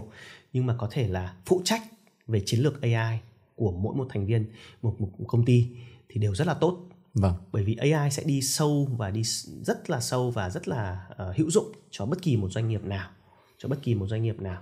nhưng 0.54 0.66
mà 0.66 0.76
có 0.78 0.88
thể 0.92 1.08
là 1.08 1.36
phụ 1.46 1.62
trách 1.66 1.82
về 2.28 2.42
chiến 2.46 2.60
lược 2.60 2.82
AI 2.82 3.20
của 3.56 3.72
mỗi 3.72 3.96
một 3.96 4.08
thành 4.10 4.26
viên 4.26 4.46
một, 4.82 5.02
một, 5.02 5.10
công 5.28 5.46
ty 5.46 5.68
thì 6.10 6.22
đều 6.22 6.36
rất 6.36 6.48
là 6.48 6.54
tốt. 6.54 6.90
Vâng. 7.14 7.34
Bởi 7.52 7.64
vì 7.64 7.76
AI 7.76 8.12
sẽ 8.12 8.24
đi 8.24 8.42
sâu 8.42 8.88
và 8.98 9.10
đi 9.10 9.24
rất 9.64 9.90
là 9.90 10.00
sâu 10.00 10.32
và 10.32 10.50
rất 10.50 10.68
là 10.68 11.08
uh, 11.12 11.38
hữu 11.38 11.50
dụng 11.50 11.72
cho 11.92 12.06
bất 12.06 12.22
kỳ 12.22 12.38
một 12.38 12.50
doanh 12.52 12.68
nghiệp 12.68 12.84
nào 12.84 13.10
cho 13.58 13.70
bất 13.70 13.82
kỳ 13.82 13.96
một 13.96 14.08
doanh 14.08 14.24
nghiệp 14.24 14.42
nào. 14.42 14.62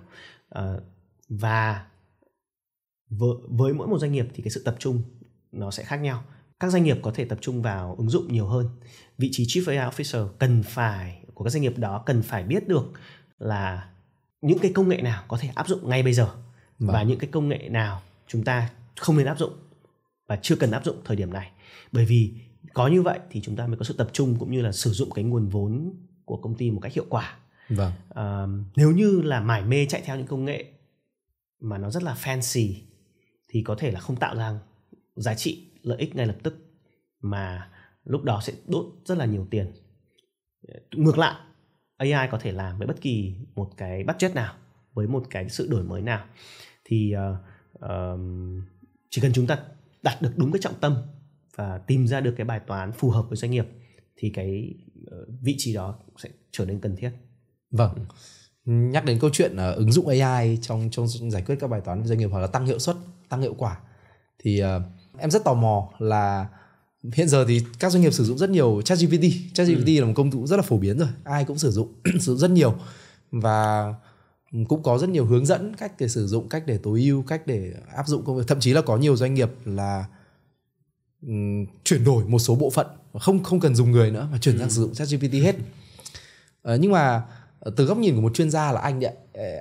Uh, 0.60 0.84
và 1.30 1.86
với, 3.10 3.36
với 3.50 3.74
mỗi 3.74 3.88
một 3.88 4.00
doanh 4.00 4.12
nghiệp 4.12 4.28
thì 4.34 4.44
cái 4.44 4.52
sự 4.52 4.64
tập 4.66 4.76
trung 4.80 5.02
nó 5.52 5.72
sẽ 5.72 5.84
khác 5.84 5.98
nhau 5.98 6.24
các 6.62 6.72
doanh 6.72 6.84
nghiệp 6.84 6.98
có 7.02 7.12
thể 7.16 7.26
tập 7.26 7.38
trung 7.42 7.62
vào 7.62 7.96
ứng 7.98 8.10
dụng 8.10 8.34
nhiều 8.34 8.48
hơn 8.48 8.70
vị 9.18 9.30
trí 9.32 9.46
chief 9.46 9.80
AI 9.80 9.92
officer 9.92 10.28
cần 10.28 10.64
phải 10.64 11.24
của 11.34 11.44
các 11.44 11.50
doanh 11.50 11.62
nghiệp 11.62 11.78
đó 11.78 12.04
cần 12.06 12.22
phải 12.22 12.44
biết 12.44 12.68
được 12.68 12.92
là 13.40 13.90
những 14.42 14.60
cái 14.60 14.72
công 14.74 14.90
nghệ 14.90 15.02
nào 15.02 15.24
có 15.28 15.38
thể 15.38 15.50
áp 15.56 15.68
dụng 15.68 15.90
ngay 15.90 16.04
bây 16.04 16.14
giờ 16.14 16.30
vâng. 16.80 16.94
và 16.94 17.04
những 17.04 17.20
cái 17.20 17.30
công 17.32 17.50
nghệ 17.50 17.70
nào 17.70 18.02
chúng 18.28 18.44
ta 18.44 18.70
không 18.98 19.18
nên 19.18 19.28
áp 19.28 19.40
dụng 19.40 19.54
và 20.28 20.40
chưa 20.42 20.56
cần 20.56 20.72
áp 20.72 20.86
dụng 20.86 20.96
thời 21.06 21.18
điểm 21.18 21.34
này 21.34 21.52
bởi 21.92 22.06
vì 22.06 22.34
có 22.74 22.88
như 22.88 23.02
vậy 23.02 23.20
thì 23.30 23.42
chúng 23.42 23.56
ta 23.56 23.68
mới 23.68 23.78
có 23.78 23.84
sự 23.84 23.94
tập 23.98 24.10
trung 24.14 24.36
cũng 24.40 24.52
như 24.52 24.62
là 24.62 24.72
sử 24.72 24.92
dụng 24.92 25.12
cái 25.12 25.24
nguồn 25.24 25.48
vốn 25.48 25.94
của 26.26 26.38
công 26.38 26.56
ty 26.56 26.72
một 26.72 26.80
cách 26.80 26.94
hiệu 26.94 27.06
quả 27.10 27.38
vâng. 27.70 27.92
à, 28.10 28.46
nếu 28.76 28.92
như 28.92 29.22
là 29.22 29.40
mải 29.40 29.62
mê 29.62 29.86
chạy 29.86 30.02
theo 30.06 30.18
những 30.18 30.28
công 30.28 30.46
nghệ 30.46 30.66
mà 31.60 31.78
nó 31.78 31.90
rất 31.90 32.04
là 32.04 32.16
fancy 32.24 32.74
thì 33.50 33.64
có 33.64 33.76
thể 33.76 33.92
là 33.92 34.00
không 34.00 34.16
tạo 34.16 34.36
ra 34.36 34.60
giá 35.16 35.36
trị 35.36 35.71
lợi 35.82 35.98
ích 35.98 36.16
ngay 36.16 36.26
lập 36.26 36.38
tức 36.44 36.56
mà 37.22 37.70
lúc 38.04 38.24
đó 38.24 38.40
sẽ 38.44 38.54
đốt 38.68 38.86
rất 39.06 39.18
là 39.18 39.26
nhiều 39.26 39.48
tiền 39.50 39.72
ngược 40.92 41.18
lại 41.18 41.36
AI 41.98 42.28
có 42.32 42.38
thể 42.42 42.52
làm 42.52 42.78
với 42.78 42.88
bất 42.88 43.02
kỳ 43.02 43.36
một 43.56 43.70
cái 43.78 44.04
budget 44.04 44.36
nào 44.36 44.54
với 44.94 45.08
một 45.08 45.24
cái 45.30 45.50
sự 45.50 45.68
đổi 45.72 45.84
mới 45.84 46.02
nào 46.02 46.26
thì 46.86 47.14
uh, 47.16 47.82
um, 47.90 48.62
chỉ 49.10 49.22
cần 49.22 49.34
chúng 49.34 49.48
ta 49.48 49.60
đặt 50.04 50.22
được 50.22 50.34
đúng 50.36 50.52
cái 50.52 50.60
trọng 50.62 50.80
tâm 50.82 50.96
và 51.56 51.78
tìm 51.78 52.08
ra 52.08 52.20
được 52.20 52.34
cái 52.38 52.46
bài 52.46 52.60
toán 52.68 52.92
phù 52.92 53.10
hợp 53.10 53.26
với 53.30 53.38
doanh 53.38 53.52
nghiệp 53.52 53.68
thì 54.16 54.30
cái 54.30 54.76
uh, 55.00 55.28
vị 55.42 55.56
trí 55.58 55.74
đó 55.74 56.00
sẽ 56.18 56.30
trở 56.52 56.66
nên 56.66 56.80
cần 56.80 56.96
thiết. 56.96 57.12
Vâng. 57.72 58.06
Nhắc 58.66 59.06
đến 59.06 59.20
câu 59.22 59.30
chuyện 59.34 59.54
uh, 59.54 59.76
ứng 59.76 59.92
dụng 59.92 60.08
AI 60.08 60.58
trong 60.62 60.90
trong 60.92 61.08
giải 61.08 61.44
quyết 61.46 61.56
các 61.60 61.68
bài 61.68 61.82
toán 61.86 62.06
doanh 62.06 62.20
nghiệp 62.20 62.30
hoặc 62.32 62.40
là 62.40 62.48
tăng 62.48 62.66
hiệu 62.66 62.80
suất, 62.80 62.96
tăng 63.30 63.42
hiệu 63.42 63.54
quả 63.58 63.80
thì 64.40 64.64
uh, 64.64 64.68
em 65.18 65.32
rất 65.32 65.44
tò 65.44 65.54
mò 65.54 65.90
là 66.00 66.48
hiện 67.14 67.30
giờ 67.30 67.46
thì 67.48 67.62
các 67.80 67.92
doanh 67.92 68.02
nghiệp 68.02 68.14
sử 68.14 68.24
dụng 68.24 68.38
rất 68.38 68.50
nhiều 68.50 68.82
ChatGPT. 68.86 69.24
ChatGPT 69.54 69.88
ừ. 69.88 70.00
là 70.00 70.06
một 70.06 70.14
công 70.16 70.32
cụ 70.32 70.48
rất 70.48 70.56
là 70.56 70.62
phổ 70.62 70.78
biến 70.78 70.98
rồi, 70.98 71.08
ai 71.24 71.46
cũng 71.46 71.58
sử 71.58 71.72
dụng 71.72 71.94
sử 72.06 72.20
dụng 72.20 72.38
rất 72.38 72.52
nhiều 72.52 72.76
và 73.32 73.94
cũng 74.68 74.84
có 74.84 74.98
rất 74.98 75.10
nhiều 75.10 75.26
hướng 75.26 75.46
dẫn 75.46 75.76
cách 75.76 75.94
để 76.00 76.08
sử 76.08 76.28
dụng, 76.28 76.50
cách 76.50 76.64
để 76.66 76.78
tối 76.78 77.02
ưu, 77.02 77.24
cách 77.24 77.48
để 77.48 77.74
áp 77.96 78.08
dụng 78.08 78.26
công 78.26 78.38
việc. 78.38 78.44
Thậm 78.48 78.60
chí 78.60 78.74
là 78.74 78.82
có 78.82 78.98
nhiều 78.98 79.16
doanh 79.16 79.34
nghiệp 79.34 79.50
là 79.66 80.06
um, 81.22 81.66
chuyển 81.84 82.04
đổi 82.04 82.26
một 82.26 82.40
số 82.40 82.56
bộ 82.56 82.70
phận 82.70 82.88
không 83.20 83.44
không 83.44 83.60
cần 83.60 83.76
dùng 83.76 83.92
người 83.92 84.12
nữa 84.12 84.28
mà 84.32 84.38
chuyển 84.38 84.56
ừ. 84.56 84.60
sang 84.60 84.70
sử 84.70 84.82
dụng 84.82 84.94
ChatGPT 84.94 85.34
hết. 85.34 85.56
Uh, 86.74 86.80
nhưng 86.80 86.92
mà 86.92 87.24
từ 87.76 87.86
góc 87.86 87.98
nhìn 87.98 88.16
của 88.16 88.22
một 88.22 88.34
chuyên 88.34 88.52
gia 88.52 88.72
là 88.72 88.82
anh 88.82 89.00
đấy, 89.00 89.14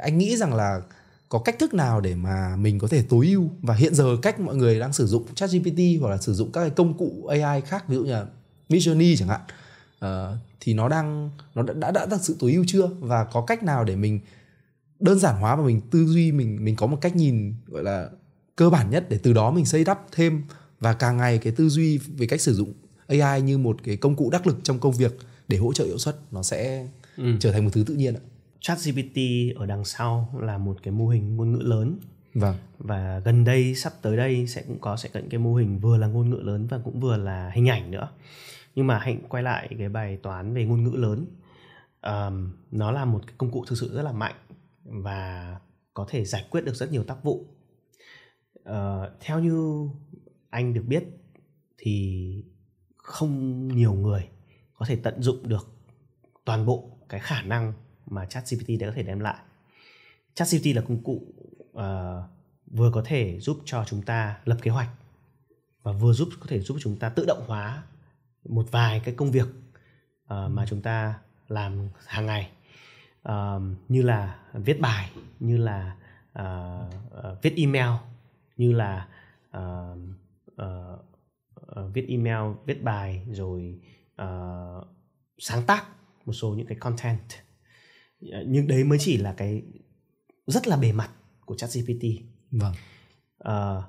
anh 0.03 0.18
nghĩ 0.18 0.36
rằng 0.36 0.55
là 0.55 0.82
có 1.31 1.39
cách 1.39 1.59
thức 1.59 1.74
nào 1.74 2.01
để 2.01 2.14
mà 2.14 2.57
mình 2.57 2.78
có 2.78 2.89
thể 2.89 3.03
tối 3.03 3.26
ưu 3.26 3.51
và 3.62 3.74
hiện 3.74 3.95
giờ 3.95 4.16
cách 4.22 4.41
mọi 4.41 4.57
người 4.57 4.78
đang 4.78 4.93
sử 4.93 5.07
dụng 5.07 5.24
ChatGPT 5.35 5.78
hoặc 6.01 6.11
là 6.11 6.16
sử 6.16 6.35
dụng 6.35 6.53
các 6.53 6.61
cái 6.61 6.70
công 6.70 6.99
cụ 6.99 7.26
AI 7.26 7.61
khác 7.61 7.89
ví 7.89 7.97
dụ 7.97 8.05
như 8.05 8.12
là 8.12 8.26
Midjourney 8.68 9.16
chẳng 9.16 9.28
hạn 9.28 9.41
uh, 10.05 10.39
thì 10.61 10.74
nó 10.74 10.89
đang 10.89 11.31
nó 11.55 11.62
đã, 11.62 11.74
đã 11.74 11.91
đã 11.91 12.07
thực 12.07 12.20
sự 12.20 12.37
tối 12.39 12.53
ưu 12.53 12.64
chưa 12.66 12.87
và 12.87 13.24
có 13.24 13.45
cách 13.47 13.62
nào 13.62 13.85
để 13.85 13.97
mình 13.97 14.20
đơn 15.01 15.18
giản 15.18 15.37
hóa 15.37 15.57
và 15.57 15.64
mình 15.64 15.81
tư 15.91 16.07
duy 16.07 16.33
mình 16.33 16.64
mình 16.64 16.76
có 16.76 16.87
một 16.87 16.99
cách 17.01 17.16
nhìn 17.16 17.55
gọi 17.66 17.83
là 17.83 18.09
cơ 18.57 18.70
bản 18.70 18.91
nhất 18.91 19.07
để 19.09 19.18
từ 19.22 19.33
đó 19.33 19.51
mình 19.51 19.66
xây 19.66 19.85
đắp 19.85 20.07
thêm 20.12 20.43
và 20.81 20.93
càng 20.93 21.16
ngày 21.16 21.39
cái 21.39 21.53
tư 21.53 21.68
duy 21.68 21.99
về 21.99 22.26
cách 22.26 22.41
sử 22.41 22.55
dụng 22.55 22.72
AI 23.07 23.43
như 23.43 23.59
một 23.59 23.76
cái 23.85 23.97
công 23.97 24.16
cụ 24.16 24.31
đắc 24.31 24.47
lực 24.47 24.59
trong 24.62 24.78
công 24.78 24.93
việc 24.93 25.18
để 25.49 25.57
hỗ 25.57 25.72
trợ 25.72 25.85
hiệu 25.85 25.99
suất 25.99 26.16
nó 26.31 26.43
sẽ 26.43 26.87
ừ. 27.16 27.24
trở 27.41 27.53
thành 27.53 27.64
một 27.64 27.70
thứ 27.72 27.85
tự 27.87 27.95
nhiên 27.95 28.14
ạ. 28.14 28.20
ChatGPT 28.61 29.18
ở 29.56 29.66
đằng 29.66 29.84
sau 29.84 30.34
là 30.40 30.58
một 30.58 30.76
cái 30.82 30.92
mô 30.92 31.08
hình 31.08 31.36
ngôn 31.36 31.52
ngữ 31.52 31.58
lớn. 31.58 31.98
Vâng. 32.34 32.56
Và 32.78 33.18
gần 33.18 33.44
đây 33.44 33.74
sắp 33.74 33.92
tới 34.02 34.16
đây 34.16 34.46
sẽ 34.46 34.62
cũng 34.62 34.78
có 34.80 34.96
sẽ 34.96 35.08
có 35.12 35.20
những 35.20 35.30
cái 35.30 35.40
mô 35.40 35.54
hình 35.54 35.78
vừa 35.78 35.96
là 35.96 36.06
ngôn 36.06 36.30
ngữ 36.30 36.36
lớn 36.36 36.66
và 36.66 36.78
cũng 36.84 37.00
vừa 37.00 37.16
là 37.16 37.50
hình 37.54 37.68
ảnh 37.68 37.90
nữa. 37.90 38.08
Nhưng 38.74 38.86
mà 38.86 38.98
hãy 38.98 39.18
quay 39.28 39.42
lại 39.42 39.68
cái 39.78 39.88
bài 39.88 40.16
toán 40.16 40.54
về 40.54 40.64
ngôn 40.64 40.84
ngữ 40.84 40.96
lớn. 40.96 41.26
Um, 42.02 42.52
nó 42.70 42.90
là 42.90 43.04
một 43.04 43.20
cái 43.26 43.34
công 43.38 43.50
cụ 43.50 43.64
thực 43.68 43.78
sự 43.78 43.94
rất 43.94 44.02
là 44.02 44.12
mạnh 44.12 44.34
và 44.84 45.56
có 45.94 46.06
thể 46.08 46.24
giải 46.24 46.46
quyết 46.50 46.64
được 46.64 46.74
rất 46.74 46.92
nhiều 46.92 47.04
tác 47.04 47.24
vụ. 47.24 47.46
Uh, 48.70 48.74
theo 49.20 49.40
như 49.40 49.88
anh 50.50 50.74
được 50.74 50.84
biết 50.86 51.04
thì 51.78 52.44
không 52.96 53.68
nhiều 53.68 53.92
người 53.92 54.28
có 54.74 54.86
thể 54.86 54.96
tận 54.96 55.22
dụng 55.22 55.48
được 55.48 55.68
toàn 56.44 56.66
bộ 56.66 56.98
cái 57.08 57.20
khả 57.20 57.42
năng 57.42 57.72
mà 58.11 58.24
ChatGPT 58.24 58.68
đã 58.80 58.86
có 58.86 58.92
thể 58.96 59.02
đem 59.02 59.20
lại. 59.20 59.36
ChatGPT 60.34 60.76
là 60.76 60.82
công 60.82 61.02
cụ 61.02 61.34
uh, 61.70 61.80
vừa 62.70 62.90
có 62.90 63.02
thể 63.04 63.40
giúp 63.40 63.58
cho 63.64 63.84
chúng 63.86 64.02
ta 64.02 64.40
lập 64.44 64.58
kế 64.62 64.70
hoạch 64.70 64.88
và 65.82 65.92
vừa 65.92 66.12
giúp 66.12 66.28
có 66.40 66.46
thể 66.48 66.61
giúp 66.61 66.76
chúng 66.80 66.98
ta 66.98 67.08
tự 67.08 67.24
động 67.26 67.44
hóa 67.46 67.82
một 68.48 68.66
vài 68.70 69.00
cái 69.04 69.14
công 69.14 69.30
việc 69.30 69.46
uh, 70.24 70.50
mà 70.50 70.66
chúng 70.68 70.82
ta 70.82 71.18
làm 71.48 71.88
hàng 72.06 72.26
ngày 72.26 72.50
uh, 73.28 73.62
như 73.88 74.02
là 74.02 74.38
viết 74.52 74.80
bài 74.80 75.11
như 75.40 75.56
là 75.56 75.96
uh, 76.38 76.94
uh, 77.32 77.42
viết 77.42 77.54
email 77.56 77.90
như 78.56 78.72
là 78.72 79.08
uh, 79.56 79.98
uh, 80.62 81.00
uh, 81.80 81.94
viết 81.94 82.06
email 82.08 82.54
viết 82.66 82.82
bài 82.82 83.26
rồi 83.30 83.80
uh, 84.22 84.86
sáng 85.38 85.62
tác 85.66 85.86
một 86.26 86.32
số 86.32 86.54
những 86.54 86.66
cái 86.66 86.78
content 86.78 87.20
nhưng 88.21 88.66
đấy 88.66 88.85
mới 88.85 88.99
chỉ 88.99 89.16
là 89.16 89.33
cái 89.33 89.62
rất 90.47 90.68
là 90.68 90.77
bề 90.77 90.93
mặt 90.93 91.11
của 91.45 91.57
ChatGPT. 91.57 92.05
Vâng. 92.51 92.75
Uh, 93.45 93.85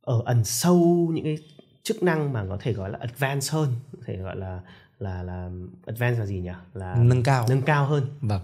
ở 0.00 0.22
ẩn 0.24 0.44
sâu 0.44 1.10
những 1.14 1.24
cái 1.24 1.38
chức 1.82 2.02
năng 2.02 2.32
mà 2.32 2.46
có 2.48 2.58
thể 2.60 2.72
gọi 2.72 2.90
là 2.90 2.98
advanced 3.00 3.52
hơn, 3.52 3.74
có 3.92 4.02
thể 4.06 4.16
gọi 4.16 4.36
là 4.36 4.60
là 4.98 5.22
là 5.22 5.50
advanced 5.86 6.18
là 6.18 6.26
gì 6.26 6.40
nhỉ? 6.40 6.50
Là 6.74 6.94
nâng 6.94 7.22
cao. 7.22 7.46
Nâng 7.48 7.62
cao 7.62 7.86
hơn. 7.86 8.06
Vâng. 8.20 8.42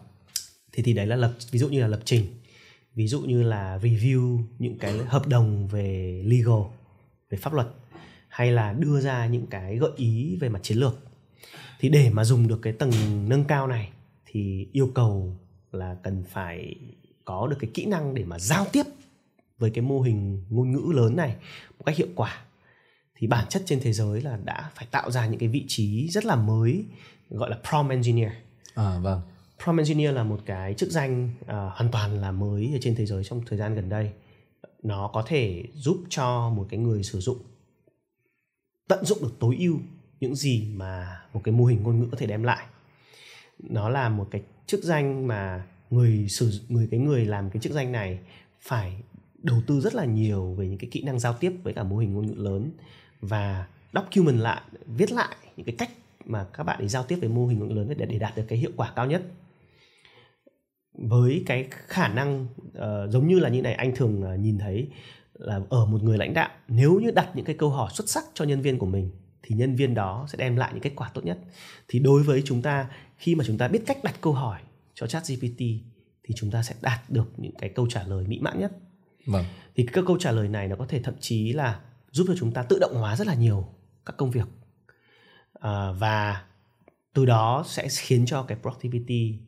Thì 0.72 0.82
thì 0.82 0.92
đấy 0.92 1.06
là 1.06 1.16
lập 1.16 1.34
ví 1.50 1.58
dụ 1.58 1.68
như 1.68 1.80
là 1.80 1.86
lập 1.86 2.00
trình, 2.04 2.26
ví 2.94 3.08
dụ 3.08 3.20
như 3.20 3.42
là 3.42 3.78
review 3.78 4.42
những 4.58 4.78
cái 4.78 4.98
hợp 4.98 5.26
đồng 5.26 5.68
về 5.68 6.22
legal, 6.26 6.60
về 7.30 7.38
pháp 7.38 7.52
luật 7.52 7.66
hay 8.28 8.52
là 8.52 8.72
đưa 8.72 9.00
ra 9.00 9.26
những 9.26 9.46
cái 9.46 9.78
gợi 9.78 9.90
ý 9.96 10.36
về 10.40 10.48
mặt 10.48 10.60
chiến 10.62 10.78
lược. 10.78 10.98
Thì 11.78 11.88
để 11.88 12.10
mà 12.10 12.24
dùng 12.24 12.48
được 12.48 12.58
cái 12.62 12.72
tầng 12.72 12.92
nâng 13.28 13.44
cao 13.44 13.66
này 13.66 13.90
thì 14.30 14.68
yêu 14.72 14.90
cầu 14.94 15.36
là 15.72 15.96
cần 16.02 16.24
phải 16.30 16.74
có 17.24 17.46
được 17.46 17.56
cái 17.60 17.70
kỹ 17.74 17.86
năng 17.86 18.14
để 18.14 18.24
mà 18.24 18.38
giao 18.38 18.66
tiếp 18.72 18.82
với 19.58 19.70
cái 19.70 19.82
mô 19.82 20.00
hình 20.00 20.44
ngôn 20.50 20.72
ngữ 20.72 20.92
lớn 20.94 21.16
này 21.16 21.36
một 21.78 21.84
cách 21.84 21.96
hiệu 21.96 22.08
quả 22.14 22.44
thì 23.14 23.26
bản 23.26 23.46
chất 23.48 23.62
trên 23.66 23.80
thế 23.82 23.92
giới 23.92 24.22
là 24.22 24.38
đã 24.44 24.70
phải 24.74 24.86
tạo 24.90 25.10
ra 25.10 25.26
những 25.26 25.38
cái 25.38 25.48
vị 25.48 25.64
trí 25.68 26.08
rất 26.08 26.24
là 26.24 26.36
mới 26.36 26.84
gọi 27.30 27.50
là 27.50 27.58
prompt 27.70 27.90
engineer. 27.90 28.32
À 28.74 28.98
vâng. 28.98 29.20
Prompt 29.64 29.78
engineer 29.78 30.14
là 30.14 30.24
một 30.24 30.40
cái 30.46 30.74
chức 30.74 30.90
danh 30.90 31.30
uh, 31.42 31.48
hoàn 31.48 31.90
toàn 31.92 32.20
là 32.20 32.32
mới 32.32 32.70
ở 32.74 32.78
trên 32.80 32.94
thế 32.94 33.06
giới 33.06 33.24
trong 33.24 33.42
thời 33.46 33.58
gian 33.58 33.74
gần 33.74 33.88
đây. 33.88 34.10
Nó 34.82 35.10
có 35.12 35.22
thể 35.26 35.64
giúp 35.74 35.98
cho 36.08 36.50
một 36.50 36.66
cái 36.70 36.80
người 36.80 37.02
sử 37.02 37.20
dụng 37.20 37.38
tận 38.88 39.04
dụng 39.04 39.18
được 39.22 39.34
tối 39.38 39.56
ưu 39.58 39.78
những 40.20 40.34
gì 40.34 40.68
mà 40.74 41.20
một 41.32 41.40
cái 41.44 41.54
mô 41.54 41.64
hình 41.64 41.82
ngôn 41.82 41.98
ngữ 41.98 42.08
có 42.10 42.16
thể 42.16 42.26
đem 42.26 42.42
lại. 42.42 42.66
Nó 43.62 43.88
là 43.88 44.08
một 44.08 44.28
cái 44.30 44.42
chức 44.66 44.82
danh 44.82 45.26
mà 45.26 45.66
người 45.90 46.26
sử 46.28 46.60
người 46.68 46.88
cái 46.90 47.00
người 47.00 47.24
làm 47.24 47.50
cái 47.50 47.60
chức 47.60 47.72
danh 47.72 47.92
này 47.92 48.18
phải 48.60 49.02
đầu 49.42 49.62
tư 49.66 49.80
rất 49.80 49.94
là 49.94 50.04
nhiều 50.04 50.54
về 50.54 50.68
những 50.68 50.78
cái 50.78 50.90
kỹ 50.90 51.02
năng 51.02 51.18
giao 51.18 51.34
tiếp 51.34 51.52
với 51.62 51.72
cả 51.72 51.82
mô 51.82 51.98
hình 51.98 52.14
ngôn 52.14 52.26
ngữ 52.26 52.34
lớn 52.36 52.70
và 53.20 53.66
document 53.92 54.40
lại 54.40 54.62
viết 54.86 55.12
lại 55.12 55.36
những 55.56 55.66
cái 55.66 55.74
cách 55.78 55.90
mà 56.24 56.46
các 56.52 56.64
bạn 56.64 56.78
ấy 56.78 56.88
giao 56.88 57.02
tiếp 57.02 57.16
với 57.20 57.28
mô 57.28 57.46
hình 57.46 57.58
ngôn 57.58 57.68
ngữ 57.68 57.74
lớn 57.74 57.94
để 57.98 58.06
để 58.06 58.18
đạt 58.18 58.36
được 58.36 58.44
cái 58.48 58.58
hiệu 58.58 58.70
quả 58.76 58.92
cao 58.96 59.06
nhất. 59.06 59.22
Với 60.94 61.42
cái 61.46 61.68
khả 61.70 62.08
năng 62.08 62.46
uh, 62.68 63.10
giống 63.10 63.28
như 63.28 63.38
là 63.38 63.48
như 63.48 63.62
này 63.62 63.74
anh 63.74 63.96
thường 63.96 64.22
uh, 64.34 64.40
nhìn 64.40 64.58
thấy 64.58 64.88
là 65.34 65.60
ở 65.68 65.86
một 65.86 66.02
người 66.02 66.18
lãnh 66.18 66.34
đạo 66.34 66.50
nếu 66.68 67.00
như 67.00 67.10
đặt 67.10 67.28
những 67.34 67.44
cái 67.44 67.56
câu 67.58 67.70
hỏi 67.70 67.90
xuất 67.94 68.08
sắc 68.08 68.24
cho 68.34 68.44
nhân 68.44 68.60
viên 68.60 68.78
của 68.78 68.86
mình 68.86 69.10
thì 69.50 69.56
nhân 69.56 69.76
viên 69.76 69.94
đó 69.94 70.26
sẽ 70.28 70.38
đem 70.38 70.56
lại 70.56 70.70
những 70.72 70.82
kết 70.82 70.92
quả 70.96 71.10
tốt 71.14 71.24
nhất. 71.24 71.38
Thì 71.88 71.98
đối 71.98 72.22
với 72.22 72.42
chúng 72.44 72.62
ta 72.62 72.90
khi 73.16 73.34
mà 73.34 73.44
chúng 73.46 73.58
ta 73.58 73.68
biết 73.68 73.82
cách 73.86 74.04
đặt 74.04 74.14
câu 74.20 74.32
hỏi 74.32 74.60
cho 74.94 75.06
chat 75.06 75.22
GPT 75.28 75.58
thì 76.24 76.34
chúng 76.36 76.50
ta 76.50 76.62
sẽ 76.62 76.74
đạt 76.80 77.10
được 77.10 77.32
những 77.36 77.54
cái 77.58 77.70
câu 77.70 77.86
trả 77.90 78.02
lời 78.02 78.24
mỹ 78.26 78.38
mãn 78.40 78.60
nhất. 78.60 78.72
Vâng. 79.26 79.44
thì 79.74 79.86
các 79.92 80.04
câu 80.06 80.18
trả 80.18 80.30
lời 80.30 80.48
này 80.48 80.68
nó 80.68 80.76
có 80.76 80.86
thể 80.86 81.00
thậm 81.02 81.14
chí 81.20 81.52
là 81.52 81.80
giúp 82.10 82.24
cho 82.28 82.34
chúng 82.38 82.52
ta 82.52 82.62
tự 82.62 82.78
động 82.78 82.94
hóa 82.94 83.16
rất 83.16 83.26
là 83.26 83.34
nhiều 83.34 83.68
các 84.06 84.16
công 84.16 84.30
việc. 84.30 84.46
À, 85.60 85.92
và 85.92 86.44
từ 87.14 87.26
đó 87.26 87.64
sẽ 87.66 87.88
khiến 87.90 88.26
cho 88.26 88.42
cái 88.42 88.58
productivity 88.62 89.38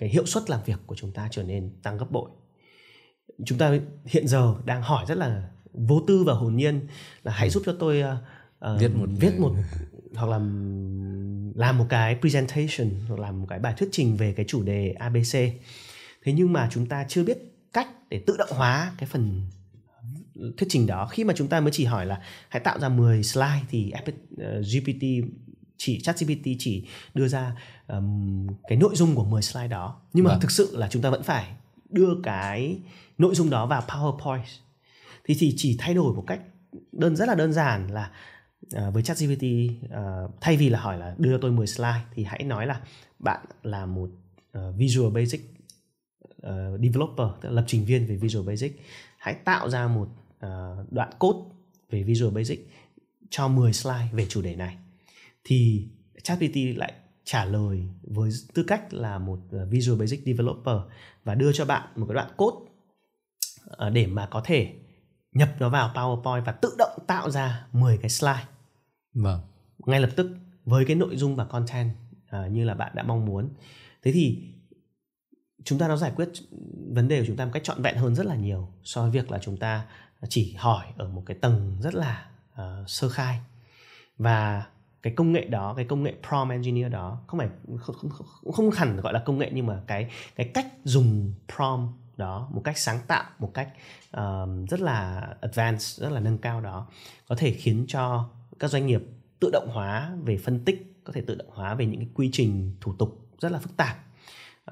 cái 0.00 0.08
hiệu 0.08 0.26
suất 0.26 0.50
làm 0.50 0.60
việc 0.66 0.78
của 0.86 0.94
chúng 0.94 1.12
ta 1.12 1.28
trở 1.30 1.42
nên 1.42 1.70
tăng 1.82 1.98
gấp 1.98 2.10
bội. 2.10 2.30
Chúng 3.46 3.58
ta 3.58 3.78
hiện 4.04 4.28
giờ 4.28 4.54
đang 4.64 4.82
hỏi 4.82 5.04
rất 5.08 5.18
là 5.18 5.50
vô 5.72 6.02
tư 6.06 6.24
và 6.24 6.34
hồn 6.34 6.56
nhiên 6.56 6.86
là 7.22 7.32
hãy 7.32 7.50
giúp 7.50 7.62
cho 7.66 7.76
tôi 7.78 8.02
uh, 8.74 8.80
viết 8.80 8.94
một 8.94 9.08
viết 9.20 9.38
một 9.38 9.54
hoặc 10.14 10.26
là 10.26 10.38
làm 11.54 11.78
một 11.78 11.86
cái 11.88 12.16
presentation 12.20 12.90
hoặc 13.08 13.20
làm 13.20 13.40
một 13.40 13.46
cái 13.48 13.58
bài 13.58 13.74
thuyết 13.76 13.88
trình 13.92 14.16
về 14.16 14.32
cái 14.32 14.46
chủ 14.48 14.62
đề 14.62 14.94
ABC 14.98 15.32
thế 16.22 16.32
nhưng 16.32 16.52
mà 16.52 16.68
chúng 16.72 16.86
ta 16.86 17.04
chưa 17.08 17.24
biết 17.24 17.38
cách 17.72 17.88
để 18.08 18.22
tự 18.26 18.36
động 18.36 18.50
hóa 18.50 18.92
cái 18.98 19.08
phần 19.08 19.42
thuyết 20.56 20.66
trình 20.68 20.86
đó. 20.86 21.06
Khi 21.06 21.24
mà 21.24 21.34
chúng 21.36 21.48
ta 21.48 21.60
mới 21.60 21.70
chỉ 21.72 21.84
hỏi 21.84 22.06
là 22.06 22.22
hãy 22.48 22.60
tạo 22.60 22.78
ra 22.78 22.88
10 22.88 23.22
slide 23.22 23.60
thì 23.70 23.92
GPT 24.38 25.04
chỉ 25.76 26.00
chat 26.00 26.20
GPT 26.20 26.46
chỉ 26.58 26.86
đưa 27.14 27.28
ra 27.28 27.56
um, 27.88 28.46
cái 28.68 28.78
nội 28.78 28.96
dung 28.96 29.14
của 29.14 29.24
10 29.24 29.42
slide 29.42 29.68
đó. 29.68 30.00
Nhưng 30.12 30.24
mà 30.24 30.30
vâng. 30.30 30.40
thực 30.40 30.50
sự 30.50 30.76
là 30.76 30.88
chúng 30.88 31.02
ta 31.02 31.10
vẫn 31.10 31.22
phải 31.22 31.46
đưa 31.90 32.14
cái 32.22 32.78
nội 33.18 33.34
dung 33.34 33.50
đó 33.50 33.66
vào 33.66 33.84
PowerPoint. 33.88 34.42
Thì 35.24 35.36
thì 35.38 35.54
chỉ 35.56 35.76
thay 35.78 35.94
đổi 35.94 36.14
một 36.14 36.24
cách 36.26 36.40
đơn 36.92 37.16
rất 37.16 37.28
là 37.28 37.34
đơn 37.34 37.52
giản 37.52 37.90
là 37.90 38.10
Ờ, 38.72 38.90
với 38.90 39.02
ChatGPT 39.02 39.44
uh, 39.84 40.30
thay 40.40 40.56
vì 40.56 40.68
là 40.68 40.80
hỏi 40.80 40.98
là 40.98 41.14
đưa 41.18 41.38
tôi 41.38 41.52
10 41.52 41.66
slide 41.66 42.00
thì 42.14 42.24
hãy 42.24 42.42
nói 42.44 42.66
là 42.66 42.80
bạn 43.18 43.46
là 43.62 43.86
một 43.86 44.08
uh, 44.58 44.76
Visual 44.76 45.12
Basic 45.12 45.40
uh, 46.24 46.80
developer 46.80 47.26
tức 47.40 47.48
là 47.48 47.50
lập 47.50 47.64
trình 47.66 47.84
viên 47.84 48.06
về 48.06 48.16
Visual 48.16 48.46
Basic 48.46 48.80
hãy 49.18 49.34
tạo 49.34 49.70
ra 49.70 49.88
một 49.88 50.08
uh, 50.46 50.92
đoạn 50.92 51.10
code 51.18 51.38
về 51.90 52.02
Visual 52.02 52.34
Basic 52.34 52.68
cho 53.30 53.48
10 53.48 53.72
slide 53.72 54.08
về 54.12 54.26
chủ 54.28 54.42
đề 54.42 54.56
này 54.56 54.76
thì 55.44 55.88
ChatGPT 56.22 56.56
lại 56.76 56.92
trả 57.24 57.44
lời 57.44 57.88
với 58.02 58.30
tư 58.54 58.64
cách 58.66 58.94
là 58.94 59.18
một 59.18 59.38
Visual 59.70 60.00
Basic 60.00 60.20
developer 60.26 60.76
và 61.24 61.34
đưa 61.34 61.52
cho 61.52 61.64
bạn 61.64 61.88
một 61.96 62.06
cái 62.08 62.14
đoạn 62.14 62.30
code 62.36 62.56
để 63.92 64.06
mà 64.06 64.26
có 64.26 64.42
thể 64.44 64.72
nhập 65.32 65.48
nó 65.58 65.68
vào 65.68 65.92
PowerPoint 65.94 66.44
và 66.44 66.52
tự 66.52 66.74
động 66.78 66.98
tạo 67.06 67.30
ra 67.30 67.66
10 67.72 67.98
cái 67.98 68.10
slide. 68.10 68.51
Vâng. 69.14 69.40
Ngay 69.86 70.00
lập 70.00 70.10
tức 70.16 70.36
với 70.64 70.84
cái 70.84 70.96
nội 70.96 71.16
dung 71.16 71.36
và 71.36 71.44
content 71.44 71.90
uh, 72.36 72.52
như 72.52 72.64
là 72.64 72.74
bạn 72.74 72.92
đã 72.94 73.02
mong 73.02 73.26
muốn. 73.26 73.48
Thế 74.02 74.12
thì 74.12 74.52
chúng 75.64 75.78
ta 75.78 75.88
nó 75.88 75.96
giải 75.96 76.12
quyết 76.16 76.28
vấn 76.94 77.08
đề 77.08 77.20
của 77.20 77.26
chúng 77.26 77.36
ta 77.36 77.44
một 77.44 77.50
cách 77.54 77.64
trọn 77.64 77.82
vẹn 77.82 77.96
hơn 77.96 78.14
rất 78.14 78.26
là 78.26 78.34
nhiều 78.34 78.68
so 78.82 79.02
với 79.02 79.10
việc 79.10 79.30
là 79.30 79.38
chúng 79.38 79.56
ta 79.56 79.86
chỉ 80.28 80.54
hỏi 80.58 80.86
ở 80.96 81.08
một 81.08 81.22
cái 81.26 81.36
tầng 81.40 81.76
rất 81.80 81.94
là 81.94 82.26
uh, 82.52 82.90
sơ 82.90 83.08
khai 83.08 83.40
và 84.18 84.66
cái 85.02 85.12
công 85.16 85.32
nghệ 85.32 85.44
đó 85.44 85.74
cái 85.76 85.84
công 85.84 86.02
nghệ 86.02 86.14
prompt 86.28 86.50
engineer 86.50 86.92
đó 86.92 87.22
không 87.26 87.38
phải 87.38 87.48
không, 87.80 87.96
không, 87.98 88.10
không, 88.10 88.52
không 88.52 88.70
hẳn 88.70 89.00
gọi 89.00 89.12
là 89.12 89.22
công 89.26 89.38
nghệ 89.38 89.50
nhưng 89.54 89.66
mà 89.66 89.82
cái 89.86 90.10
cái 90.36 90.50
cách 90.54 90.66
dùng 90.84 91.34
prompt 91.56 91.90
đó 92.16 92.48
một 92.52 92.60
cách 92.64 92.78
sáng 92.78 92.98
tạo 93.06 93.24
một 93.38 93.50
cách 93.54 93.68
uh, 94.16 94.70
rất 94.70 94.80
là 94.80 95.28
advanced 95.40 96.00
rất 96.00 96.12
là 96.12 96.20
nâng 96.20 96.38
cao 96.38 96.60
đó 96.60 96.86
có 97.28 97.36
thể 97.36 97.52
khiến 97.52 97.84
cho 97.88 98.28
các 98.62 98.68
doanh 98.68 98.86
nghiệp 98.86 99.02
tự 99.40 99.50
động 99.52 99.68
hóa 99.68 100.16
về 100.24 100.36
phân 100.36 100.64
tích 100.64 101.00
có 101.04 101.12
thể 101.12 101.20
tự 101.20 101.34
động 101.34 101.48
hóa 101.50 101.74
về 101.74 101.86
những 101.86 102.00
cái 102.00 102.08
quy 102.14 102.30
trình 102.32 102.76
thủ 102.80 102.94
tục 102.98 103.28
rất 103.40 103.52
là 103.52 103.58
phức 103.58 103.76
tạp. 103.76 103.96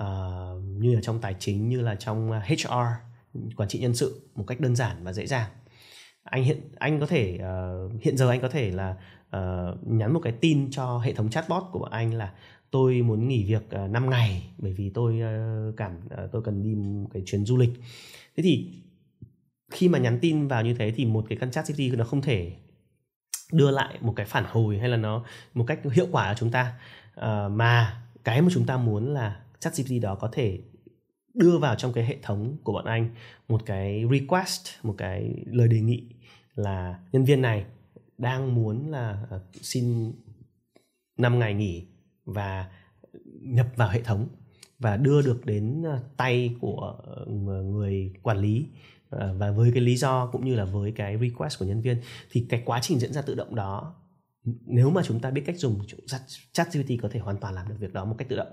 Uh, 0.02 0.06
như 0.64 0.94
là 0.94 1.00
trong 1.02 1.20
tài 1.20 1.34
chính 1.38 1.68
như 1.68 1.80
là 1.80 1.94
trong 1.94 2.32
ờ, 2.32 2.40
HR 2.48 2.66
quản 3.56 3.68
trị 3.68 3.78
nhân 3.78 3.94
sự 3.94 4.30
một 4.34 4.44
cách 4.46 4.60
đơn 4.60 4.76
giản 4.76 5.04
và 5.04 5.12
dễ 5.12 5.26
dàng. 5.26 5.50
Anh 6.22 6.44
hiện 6.44 6.60
anh 6.78 7.00
có 7.00 7.06
thể 7.06 7.38
uh, 7.38 8.02
hiện 8.02 8.16
giờ 8.16 8.30
anh 8.30 8.40
có 8.40 8.48
thể 8.48 8.70
là 8.70 8.96
uh, 9.36 9.88
nhắn 9.88 10.12
một 10.12 10.20
cái 10.22 10.32
tin 10.32 10.70
cho 10.70 10.98
hệ 10.98 11.12
thống 11.12 11.30
chatbot 11.30 11.62
của 11.72 11.78
bọn 11.78 11.90
anh 11.90 12.14
là 12.14 12.34
tôi 12.70 13.02
muốn 13.02 13.28
nghỉ 13.28 13.44
việc 13.44 13.62
uh, 13.84 13.90
5 13.90 14.10
ngày 14.10 14.50
bởi 14.58 14.72
vì 14.72 14.90
tôi 14.90 15.20
uh, 15.20 15.76
cảm 15.76 15.96
uh, 15.96 16.32
tôi 16.32 16.42
cần 16.42 16.62
đi 16.62 16.74
một 16.74 17.08
cái 17.12 17.22
chuyến 17.26 17.44
du 17.44 17.56
lịch. 17.56 17.70
Thế 18.36 18.42
thì 18.42 18.82
khi 19.70 19.88
mà 19.88 19.98
nhắn 19.98 20.18
tin 20.20 20.48
vào 20.48 20.64
như 20.64 20.74
thế 20.74 20.92
thì 20.96 21.04
một 21.04 21.26
cái 21.28 21.38
căn 21.38 21.50
chat 21.50 21.68
GPT 21.68 21.98
nó 21.98 22.04
không 22.04 22.22
thể 22.22 22.56
đưa 23.52 23.70
lại 23.70 23.98
một 24.00 24.12
cái 24.16 24.26
phản 24.26 24.44
hồi 24.48 24.78
hay 24.78 24.88
là 24.88 24.96
nó 24.96 25.24
một 25.54 25.64
cách 25.66 25.80
hiệu 25.92 26.06
quả 26.12 26.34
cho 26.34 26.38
chúng 26.38 26.50
ta. 26.50 26.72
Uh, 27.16 27.52
mà 27.52 28.02
cái 28.24 28.42
mà 28.42 28.48
chúng 28.52 28.66
ta 28.66 28.76
muốn 28.76 29.14
là 29.14 29.40
chat 29.60 29.76
GPT 29.76 30.02
đó 30.02 30.14
có 30.14 30.28
thể 30.32 30.58
đưa 31.34 31.58
vào 31.58 31.74
trong 31.74 31.92
cái 31.92 32.04
hệ 32.04 32.16
thống 32.22 32.56
của 32.64 32.72
bọn 32.72 32.84
anh 32.84 33.08
một 33.48 33.62
cái 33.66 34.04
request 34.10 34.68
một 34.82 34.94
cái 34.98 35.44
lời 35.46 35.68
đề 35.68 35.80
nghị 35.80 36.02
là 36.54 36.98
nhân 37.12 37.24
viên 37.24 37.42
này 37.42 37.64
đang 38.18 38.54
muốn 38.54 38.90
là 38.90 39.26
ờ, 39.30 39.40
xin 39.60 40.12
5 41.16 41.38
ngày 41.38 41.54
nghỉ 41.54 41.86
và 42.24 42.70
nhập 43.40 43.66
vào 43.76 43.88
hệ 43.88 44.02
thống 44.02 44.28
và 44.78 44.96
đưa 44.96 45.22
được 45.22 45.46
đến 45.46 45.82
ờ, 45.82 46.00
tay 46.16 46.54
của 46.60 46.98
người 47.58 48.12
quản 48.22 48.38
lý 48.38 48.66
Ờ, 49.10 49.34
và 49.38 49.50
với 49.50 49.70
cái 49.74 49.82
lý 49.82 49.96
do 49.96 50.26
cũng 50.26 50.44
như 50.44 50.54
là 50.54 50.64
với 50.64 50.92
cái 50.92 51.18
request 51.20 51.58
của 51.58 51.64
nhân 51.64 51.80
viên 51.80 52.00
thì 52.30 52.46
cái 52.48 52.62
quá 52.64 52.78
trình 52.82 52.98
diễn 52.98 53.12
ra 53.12 53.22
tự 53.22 53.34
động 53.34 53.54
đó 53.54 53.94
nếu 54.66 54.90
mà 54.90 55.02
chúng 55.04 55.20
ta 55.20 55.30
biết 55.30 55.42
cách 55.46 55.58
dùng 55.58 55.80
chat 56.52 56.72
GPT 56.72 56.90
có 57.02 57.08
thể 57.12 57.20
hoàn 57.20 57.36
toàn 57.36 57.54
làm 57.54 57.68
được 57.68 57.74
việc 57.78 57.92
đó 57.92 58.04
một 58.04 58.14
cách 58.18 58.28
tự 58.28 58.36
động. 58.36 58.52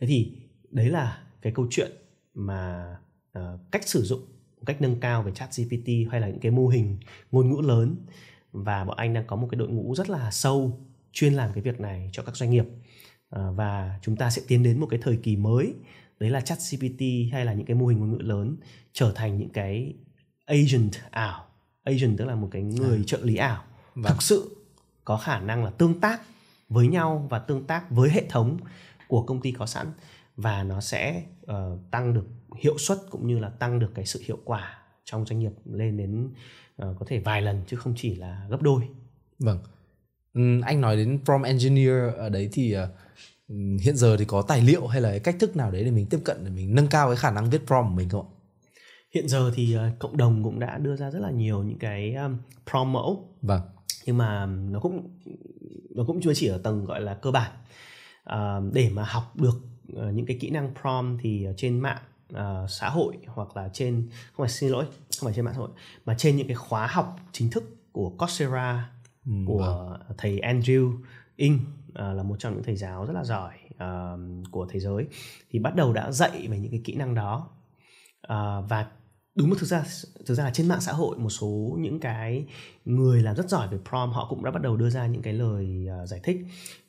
Thế 0.00 0.06
thì 0.06 0.36
đấy 0.70 0.88
là 0.88 1.22
cái 1.42 1.52
câu 1.52 1.66
chuyện 1.70 1.92
mà 2.34 2.96
uh, 3.38 3.42
cách 3.70 3.88
sử 3.88 4.02
dụng 4.02 4.20
cách 4.66 4.82
nâng 4.82 5.00
cao 5.00 5.22
về 5.22 5.32
chat 5.32 5.50
GPT 5.56 5.88
hay 6.10 6.20
là 6.20 6.28
những 6.28 6.40
cái 6.40 6.52
mô 6.52 6.68
hình 6.68 6.98
ngôn 7.32 7.50
ngữ 7.50 7.60
lớn. 7.60 7.96
Và 8.52 8.84
bọn 8.84 8.96
anh 8.96 9.14
đang 9.14 9.26
có 9.26 9.36
một 9.36 9.48
cái 9.50 9.58
đội 9.58 9.68
ngũ 9.68 9.94
rất 9.94 10.10
là 10.10 10.30
sâu 10.30 10.86
chuyên 11.12 11.34
làm 11.34 11.52
cái 11.52 11.62
việc 11.62 11.80
này 11.80 12.10
cho 12.12 12.22
các 12.22 12.36
doanh 12.36 12.50
nghiệp. 12.50 12.64
Ờ, 13.28 13.52
và 13.52 13.98
chúng 14.02 14.16
ta 14.16 14.30
sẽ 14.30 14.42
tiến 14.48 14.62
đến 14.62 14.80
một 14.80 14.86
cái 14.90 15.00
thời 15.02 15.16
kỳ 15.16 15.36
mới 15.36 15.74
đấy 16.22 16.30
là 16.30 16.40
chat 16.40 16.58
GPT 16.70 17.00
hay 17.32 17.44
là 17.44 17.52
những 17.52 17.66
cái 17.66 17.76
mô 17.76 17.86
hình 17.86 17.98
ngôn 17.98 18.10
ngữ 18.10 18.18
lớn 18.18 18.56
trở 18.92 19.12
thành 19.14 19.38
những 19.38 19.48
cái 19.48 19.94
agent 20.46 20.90
ảo 21.10 21.46
agent 21.84 22.18
tức 22.18 22.24
là 22.24 22.34
một 22.34 22.48
cái 22.50 22.62
người 22.62 22.98
à. 22.98 23.02
trợ 23.06 23.18
lý 23.22 23.36
ảo 23.36 23.64
vâng. 23.94 24.12
thực 24.12 24.22
sự 24.22 24.56
có 25.04 25.16
khả 25.16 25.40
năng 25.40 25.64
là 25.64 25.70
tương 25.70 26.00
tác 26.00 26.22
với 26.68 26.88
nhau 26.88 27.26
và 27.30 27.38
tương 27.38 27.66
tác 27.66 27.90
với 27.90 28.10
hệ 28.10 28.26
thống 28.28 28.58
của 29.08 29.22
công 29.22 29.40
ty 29.40 29.52
có 29.52 29.66
sẵn 29.66 29.86
và 30.36 30.62
nó 30.62 30.80
sẽ 30.80 31.22
uh, 31.50 31.90
tăng 31.90 32.14
được 32.14 32.26
hiệu 32.60 32.78
suất 32.78 32.98
cũng 33.10 33.26
như 33.26 33.38
là 33.38 33.48
tăng 33.48 33.78
được 33.78 33.92
cái 33.94 34.06
sự 34.06 34.22
hiệu 34.26 34.38
quả 34.44 34.78
trong 35.04 35.26
doanh 35.26 35.38
nghiệp 35.38 35.52
lên 35.64 35.96
đến 35.96 36.26
uh, 36.82 36.98
có 36.98 37.06
thể 37.08 37.18
vài 37.18 37.42
lần 37.42 37.62
chứ 37.66 37.76
không 37.76 37.94
chỉ 37.96 38.14
là 38.14 38.46
gấp 38.48 38.62
đôi. 38.62 38.88
Vâng. 39.38 39.58
Ừ, 40.34 40.60
anh 40.60 40.80
nói 40.80 40.96
đến 40.96 41.18
prompt 41.24 41.46
engineer 41.46 42.14
ở 42.16 42.28
đấy 42.28 42.48
thì 42.52 42.76
uh, 42.76 42.88
hiện 43.80 43.96
giờ 43.96 44.16
thì 44.16 44.24
có 44.24 44.42
tài 44.42 44.62
liệu 44.62 44.86
hay 44.86 45.00
là 45.00 45.18
cách 45.18 45.36
thức 45.38 45.56
nào 45.56 45.70
đấy 45.70 45.84
để 45.84 45.90
mình 45.90 46.06
tiếp 46.06 46.18
cận 46.24 46.44
để 46.44 46.50
mình 46.50 46.74
nâng 46.74 46.86
cao 46.86 47.06
cái 47.06 47.16
khả 47.16 47.30
năng 47.30 47.50
viết 47.50 47.66
prompt 47.66 47.88
của 47.88 47.94
mình 47.94 48.08
không 48.08 48.26
ạ? 48.26 48.30
Hiện 49.14 49.28
giờ 49.28 49.52
thì 49.54 49.76
uh, 49.76 49.98
cộng 49.98 50.16
đồng 50.16 50.44
cũng 50.44 50.60
đã 50.60 50.78
đưa 50.78 50.96
ra 50.96 51.10
rất 51.10 51.18
là 51.18 51.30
nhiều 51.30 51.62
những 51.62 51.78
cái 51.78 52.14
um, 52.14 52.36
prompt 52.70 52.92
mẫu. 52.92 53.28
Vâng. 53.42 53.60
Nhưng 54.06 54.18
mà 54.18 54.46
nó 54.46 54.80
cũng 54.80 55.10
nó 55.94 56.04
cũng 56.06 56.20
chưa 56.20 56.34
chỉ 56.34 56.46
ở 56.46 56.58
tầng 56.58 56.84
gọi 56.84 57.00
là 57.00 57.14
cơ 57.14 57.30
bản. 57.30 57.50
Uh, 58.30 58.72
để 58.72 58.90
mà 58.90 59.04
học 59.04 59.36
được 59.36 59.60
những 60.12 60.26
cái 60.26 60.38
kỹ 60.40 60.50
năng 60.50 60.74
prompt 60.80 61.20
thì 61.22 61.46
trên 61.56 61.80
mạng 61.80 62.02
uh, 62.34 62.70
xã 62.70 62.88
hội 62.88 63.16
hoặc 63.26 63.56
là 63.56 63.70
trên 63.72 64.08
không 64.32 64.46
phải 64.46 64.50
xin 64.50 64.70
lỗi 64.70 64.84
không 64.84 65.26
phải 65.26 65.34
trên 65.34 65.44
mạng 65.44 65.54
xã 65.54 65.60
hội 65.60 65.70
mà 66.04 66.14
trên 66.18 66.36
những 66.36 66.46
cái 66.46 66.56
khóa 66.56 66.86
học 66.86 67.16
chính 67.32 67.50
thức 67.50 67.76
của 67.92 68.10
Coursera 68.10 68.90
ừ, 69.26 69.32
của 69.46 69.88
vâng. 70.08 70.16
thầy 70.18 70.40
Andrew 70.40 70.92
Ng 71.38 71.58
À, 71.94 72.12
là 72.12 72.22
một 72.22 72.36
trong 72.38 72.54
những 72.54 72.62
thầy 72.62 72.76
giáo 72.76 73.06
rất 73.06 73.12
là 73.12 73.24
giỏi 73.24 73.54
uh, 73.74 74.50
của 74.50 74.66
thế 74.70 74.80
giới 74.80 75.06
thì 75.50 75.58
bắt 75.58 75.74
đầu 75.76 75.92
đã 75.92 76.12
dạy 76.12 76.48
về 76.48 76.58
những 76.58 76.70
cái 76.70 76.80
kỹ 76.84 76.94
năng 76.94 77.14
đó. 77.14 77.48
Uh, 78.26 78.68
và 78.68 78.86
đúng 79.34 79.50
một 79.50 79.56
thực 79.58 79.66
ra 79.66 79.84
thực 80.26 80.34
ra 80.34 80.44
là 80.44 80.50
trên 80.50 80.68
mạng 80.68 80.80
xã 80.80 80.92
hội 80.92 81.18
một 81.18 81.30
số 81.30 81.76
những 81.80 82.00
cái 82.00 82.46
người 82.84 83.22
làm 83.22 83.36
rất 83.36 83.48
giỏi 83.48 83.68
về 83.68 83.78
prompt 83.88 84.14
họ 84.14 84.26
cũng 84.28 84.44
đã 84.44 84.50
bắt 84.50 84.62
đầu 84.62 84.76
đưa 84.76 84.90
ra 84.90 85.06
những 85.06 85.22
cái 85.22 85.32
lời 85.32 85.86
uh, 86.02 86.08
giải 86.08 86.20
thích 86.22 86.36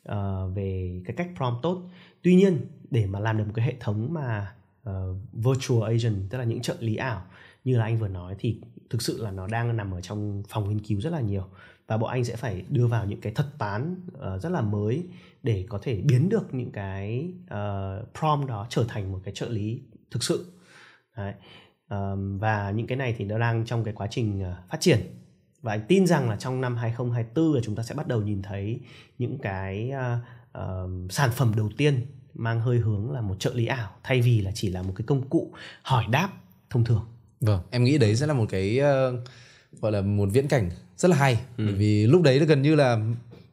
uh, 0.08 0.54
về 0.54 1.02
cái 1.04 1.16
cách 1.16 1.28
prompt 1.36 1.62
tốt. 1.62 1.82
Tuy 2.22 2.34
nhiên 2.34 2.66
để 2.90 3.06
mà 3.06 3.20
làm 3.20 3.38
được 3.38 3.44
một 3.44 3.52
cái 3.54 3.66
hệ 3.66 3.74
thống 3.80 4.12
mà 4.12 4.54
uh, 4.90 4.94
virtual 5.32 5.82
agent 5.82 6.30
tức 6.30 6.38
là 6.38 6.44
những 6.44 6.62
trợ 6.62 6.76
lý 6.80 6.96
ảo 6.96 7.22
như 7.64 7.78
là 7.78 7.84
anh 7.84 7.98
vừa 7.98 8.08
nói 8.08 8.36
thì 8.38 8.60
thực 8.90 9.02
sự 9.02 9.22
là 9.22 9.30
nó 9.30 9.46
đang 9.46 9.76
nằm 9.76 9.94
ở 9.94 10.00
trong 10.00 10.42
phòng 10.48 10.68
nghiên 10.68 10.80
cứu 10.80 11.00
rất 11.00 11.10
là 11.10 11.20
nhiều 11.20 11.48
và 11.86 11.96
bọn 11.96 12.10
anh 12.10 12.24
sẽ 12.24 12.36
phải 12.36 12.64
đưa 12.68 12.86
vào 12.86 13.06
những 13.06 13.20
cái 13.20 13.32
thuật 13.32 13.48
toán 13.58 13.96
uh, 14.06 14.42
rất 14.42 14.52
là 14.52 14.60
mới 14.60 15.06
để 15.42 15.66
có 15.68 15.78
thể 15.82 16.00
biến 16.00 16.28
được 16.28 16.54
những 16.54 16.70
cái 16.70 17.32
uh, 17.44 18.08
prompt 18.18 18.48
đó 18.48 18.66
trở 18.70 18.84
thành 18.88 19.12
một 19.12 19.20
cái 19.24 19.34
trợ 19.34 19.48
lý 19.48 19.82
thực 20.10 20.22
sự 20.22 20.52
Đấy. 21.16 21.34
Um, 21.90 22.38
và 22.38 22.70
những 22.70 22.86
cái 22.86 22.96
này 22.96 23.14
thì 23.18 23.24
nó 23.24 23.38
đang 23.38 23.64
trong 23.64 23.84
cái 23.84 23.94
quá 23.94 24.06
trình 24.10 24.42
uh, 24.42 24.70
phát 24.70 24.80
triển 24.80 25.00
và 25.62 25.72
anh 25.72 25.84
tin 25.88 26.06
rằng 26.06 26.30
là 26.30 26.36
trong 26.36 26.60
năm 26.60 26.76
2024 26.76 27.54
là 27.54 27.60
chúng 27.64 27.76
ta 27.76 27.82
sẽ 27.82 27.94
bắt 27.94 28.08
đầu 28.08 28.22
nhìn 28.22 28.42
thấy 28.42 28.80
những 29.18 29.38
cái 29.38 29.90
uh, 29.90 30.58
uh, 30.58 31.12
sản 31.12 31.30
phẩm 31.32 31.52
đầu 31.56 31.70
tiên 31.76 32.06
mang 32.34 32.60
hơi 32.60 32.78
hướng 32.78 33.10
là 33.10 33.20
một 33.20 33.36
trợ 33.38 33.54
lý 33.54 33.66
ảo 33.66 33.90
thay 34.02 34.20
vì 34.20 34.40
là 34.40 34.50
chỉ 34.54 34.68
là 34.68 34.82
một 34.82 34.92
cái 34.96 35.04
công 35.06 35.28
cụ 35.28 35.52
hỏi 35.82 36.04
đáp 36.10 36.28
thông 36.70 36.84
thường. 36.84 37.06
Vâng, 37.40 37.60
em 37.70 37.84
nghĩ 37.84 37.98
đấy 37.98 38.16
sẽ 38.16 38.26
là 38.26 38.34
một 38.34 38.46
cái 38.48 38.80
uh, 38.80 39.20
gọi 39.80 39.92
là 39.92 40.00
một 40.00 40.28
viễn 40.32 40.48
cảnh 40.48 40.70
rất 40.96 41.08
là 41.08 41.16
hay 41.16 41.34
ừ. 41.34 41.64
bởi 41.64 41.74
vì 41.74 42.06
lúc 42.06 42.22
đấy 42.22 42.38
gần 42.38 42.62
như 42.62 42.74
là 42.74 42.98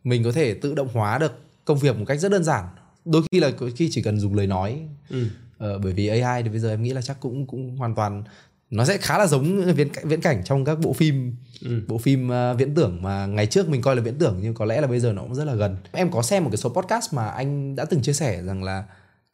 mình 0.03 0.23
có 0.23 0.31
thể 0.31 0.53
tự 0.53 0.75
động 0.75 0.87
hóa 0.93 1.17
được 1.17 1.39
công 1.65 1.77
việc 1.77 1.97
một 1.97 2.05
cách 2.07 2.19
rất 2.19 2.31
đơn 2.31 2.43
giản. 2.43 2.65
Đôi 3.05 3.21
khi 3.31 3.39
là 3.39 3.51
khi 3.75 3.89
chỉ 3.91 4.01
cần 4.01 4.19
dùng 4.19 4.35
lời 4.35 4.47
nói. 4.47 4.81
Ừ. 5.09 5.25
Uh, 5.25 5.81
bởi 5.83 5.93
vì 5.93 6.07
AI 6.07 6.43
thì 6.43 6.49
bây 6.49 6.59
giờ 6.59 6.69
em 6.69 6.83
nghĩ 6.83 6.93
là 6.93 7.01
chắc 7.01 7.19
cũng 7.19 7.47
cũng 7.47 7.77
hoàn 7.77 7.95
toàn 7.95 8.23
nó 8.71 8.85
sẽ 8.85 8.97
khá 8.97 9.17
là 9.17 9.27
giống 9.27 9.73
viễn 9.73 9.89
cảnh, 9.89 10.07
viễn 10.07 10.21
cảnh 10.21 10.41
trong 10.45 10.65
các 10.65 10.79
bộ 10.79 10.93
phim 10.93 11.35
ừ. 11.61 11.81
bộ 11.87 11.97
phim 11.97 12.29
uh, 12.29 12.57
viễn 12.57 12.75
tưởng 12.75 13.01
mà 13.01 13.25
ngày 13.25 13.45
trước 13.45 13.69
mình 13.69 13.81
coi 13.81 13.95
là 13.95 14.01
viễn 14.01 14.17
tưởng 14.17 14.39
nhưng 14.41 14.53
có 14.53 14.65
lẽ 14.65 14.81
là 14.81 14.87
bây 14.87 14.99
giờ 14.99 15.13
nó 15.13 15.21
cũng 15.21 15.35
rất 15.35 15.45
là 15.45 15.53
gần 15.53 15.77
em 15.91 16.11
có 16.11 16.21
xem 16.21 16.43
một 16.43 16.49
cái 16.49 16.57
số 16.57 16.69
podcast 16.69 17.13
mà 17.13 17.27
anh 17.27 17.75
đã 17.75 17.85
từng 17.85 18.01
chia 18.01 18.13
sẻ 18.13 18.43
rằng 18.43 18.63
là 18.63 18.83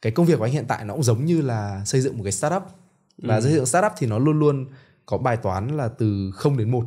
cái 0.02 0.12
công 0.12 0.26
việc 0.26 0.38
của 0.38 0.44
anh 0.44 0.52
hiện 0.52 0.64
tại 0.68 0.84
nó 0.84 0.94
cũng 0.94 1.02
giống 1.02 1.24
như 1.24 1.42
là 1.42 1.82
xây 1.84 2.00
dựng 2.00 2.16
một 2.16 2.22
cái 2.24 2.32
startup 2.32 2.62
và 3.18 3.36
ừ. 3.36 3.40
xây 3.40 3.52
dựng 3.52 3.66
startup 3.66 3.92
thì 3.98 4.06
nó 4.06 4.18
luôn 4.18 4.38
luôn 4.38 4.66
có 5.08 5.18
bài 5.18 5.36
toán 5.36 5.68
là 5.68 5.88
từ 5.88 6.30
0 6.34 6.56
đến 6.56 6.70
1 6.70 6.84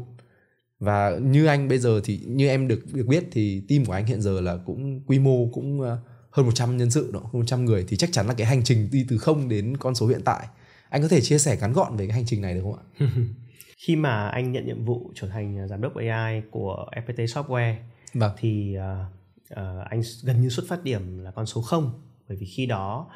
và 0.79 1.17
như 1.21 1.45
anh 1.45 1.67
bây 1.67 1.79
giờ 1.79 2.01
thì 2.03 2.19
như 2.27 2.47
em 2.47 2.67
được 2.67 2.81
được 2.93 3.05
biết 3.07 3.23
thì 3.31 3.61
team 3.69 3.85
của 3.85 3.93
anh 3.93 4.05
hiện 4.05 4.21
giờ 4.21 4.41
là 4.41 4.57
cũng 4.65 5.01
quy 5.07 5.19
mô 5.19 5.47
cũng 5.53 5.81
ờ, 5.81 5.97
hơn 6.31 6.45
100 6.45 6.77
nhân 6.77 6.91
sự 6.91 7.11
đó, 7.13 7.19
hơn 7.19 7.39
100 7.39 7.65
người 7.65 7.85
thì 7.87 7.97
chắc 7.97 8.09
chắn 8.11 8.27
là 8.27 8.33
cái 8.33 8.47
hành 8.47 8.63
trình 8.63 8.89
đi 8.91 9.05
từ 9.09 9.17
0 9.17 9.49
đến 9.49 9.77
con 9.77 9.95
số 9.95 10.07
hiện 10.07 10.21
tại. 10.25 10.47
Anh 10.89 11.01
có 11.01 11.07
thể 11.07 11.21
chia 11.21 11.37
sẻ 11.37 11.57
ngắn 11.61 11.73
gọn 11.73 11.97
về 11.97 12.07
cái 12.07 12.15
hành 12.15 12.25
trình 12.25 12.41
này 12.41 12.53
được 12.53 12.61
không 12.63 12.77
ạ? 12.99 13.07
Khi 13.77 13.95
mà 13.95 14.27
anh 14.27 14.51
nhận 14.51 14.65
nhiệm 14.65 14.85
vụ 14.85 15.11
trở 15.15 15.27
thành 15.27 15.67
giám 15.67 15.81
đốc 15.81 15.95
AI 15.95 16.41
của 16.51 16.89
FPT 16.91 17.25
Software 17.25 17.75
vâng. 18.13 18.31
thì 18.37 18.77
uh, 18.77 19.53
uh, 19.53 19.87
anh 19.89 20.01
gần 20.23 20.41
như 20.41 20.49
xuất 20.49 20.65
phát 20.69 20.83
điểm 20.83 21.17
là 21.17 21.31
con 21.31 21.45
số 21.45 21.61
0 21.61 22.01
bởi 22.27 22.37
vì 22.37 22.45
khi 22.45 22.65
đó 22.65 23.07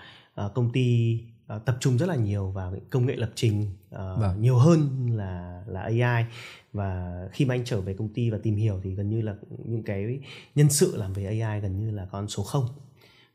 uh, 0.46 0.54
công 0.54 0.72
ty 0.72 1.20
uh, 1.54 1.66
tập 1.66 1.78
trung 1.80 1.98
rất 1.98 2.06
là 2.10 2.16
nhiều 2.16 2.52
vào 2.52 2.76
công 2.90 3.06
nghệ 3.06 3.16
lập 3.16 3.32
trình 3.36 3.62
uh, 3.96 3.98
vâng. 4.20 4.42
nhiều 4.42 4.58
hơn 4.58 5.10
là 5.12 5.64
là 5.68 5.82
AI 5.82 6.26
và 6.74 7.20
khi 7.32 7.46
mà 7.46 7.54
anh 7.54 7.66
trở 7.66 7.82
về 7.82 7.94
công 7.94 8.14
ty 8.14 8.30
và 8.30 8.38
tìm 8.44 8.56
hiểu 8.56 8.80
thì 8.84 8.96
gần 8.96 9.10
như 9.10 9.22
là 9.22 9.36
những 9.66 9.84
cái 9.84 10.20
nhân 10.56 10.70
sự 10.70 10.98
làm 10.98 11.14
về 11.14 11.40
AI 11.40 11.62
gần 11.62 11.78
như 11.78 11.92
là 11.92 12.06
con 12.06 12.28
số 12.28 12.44
0 12.44 12.68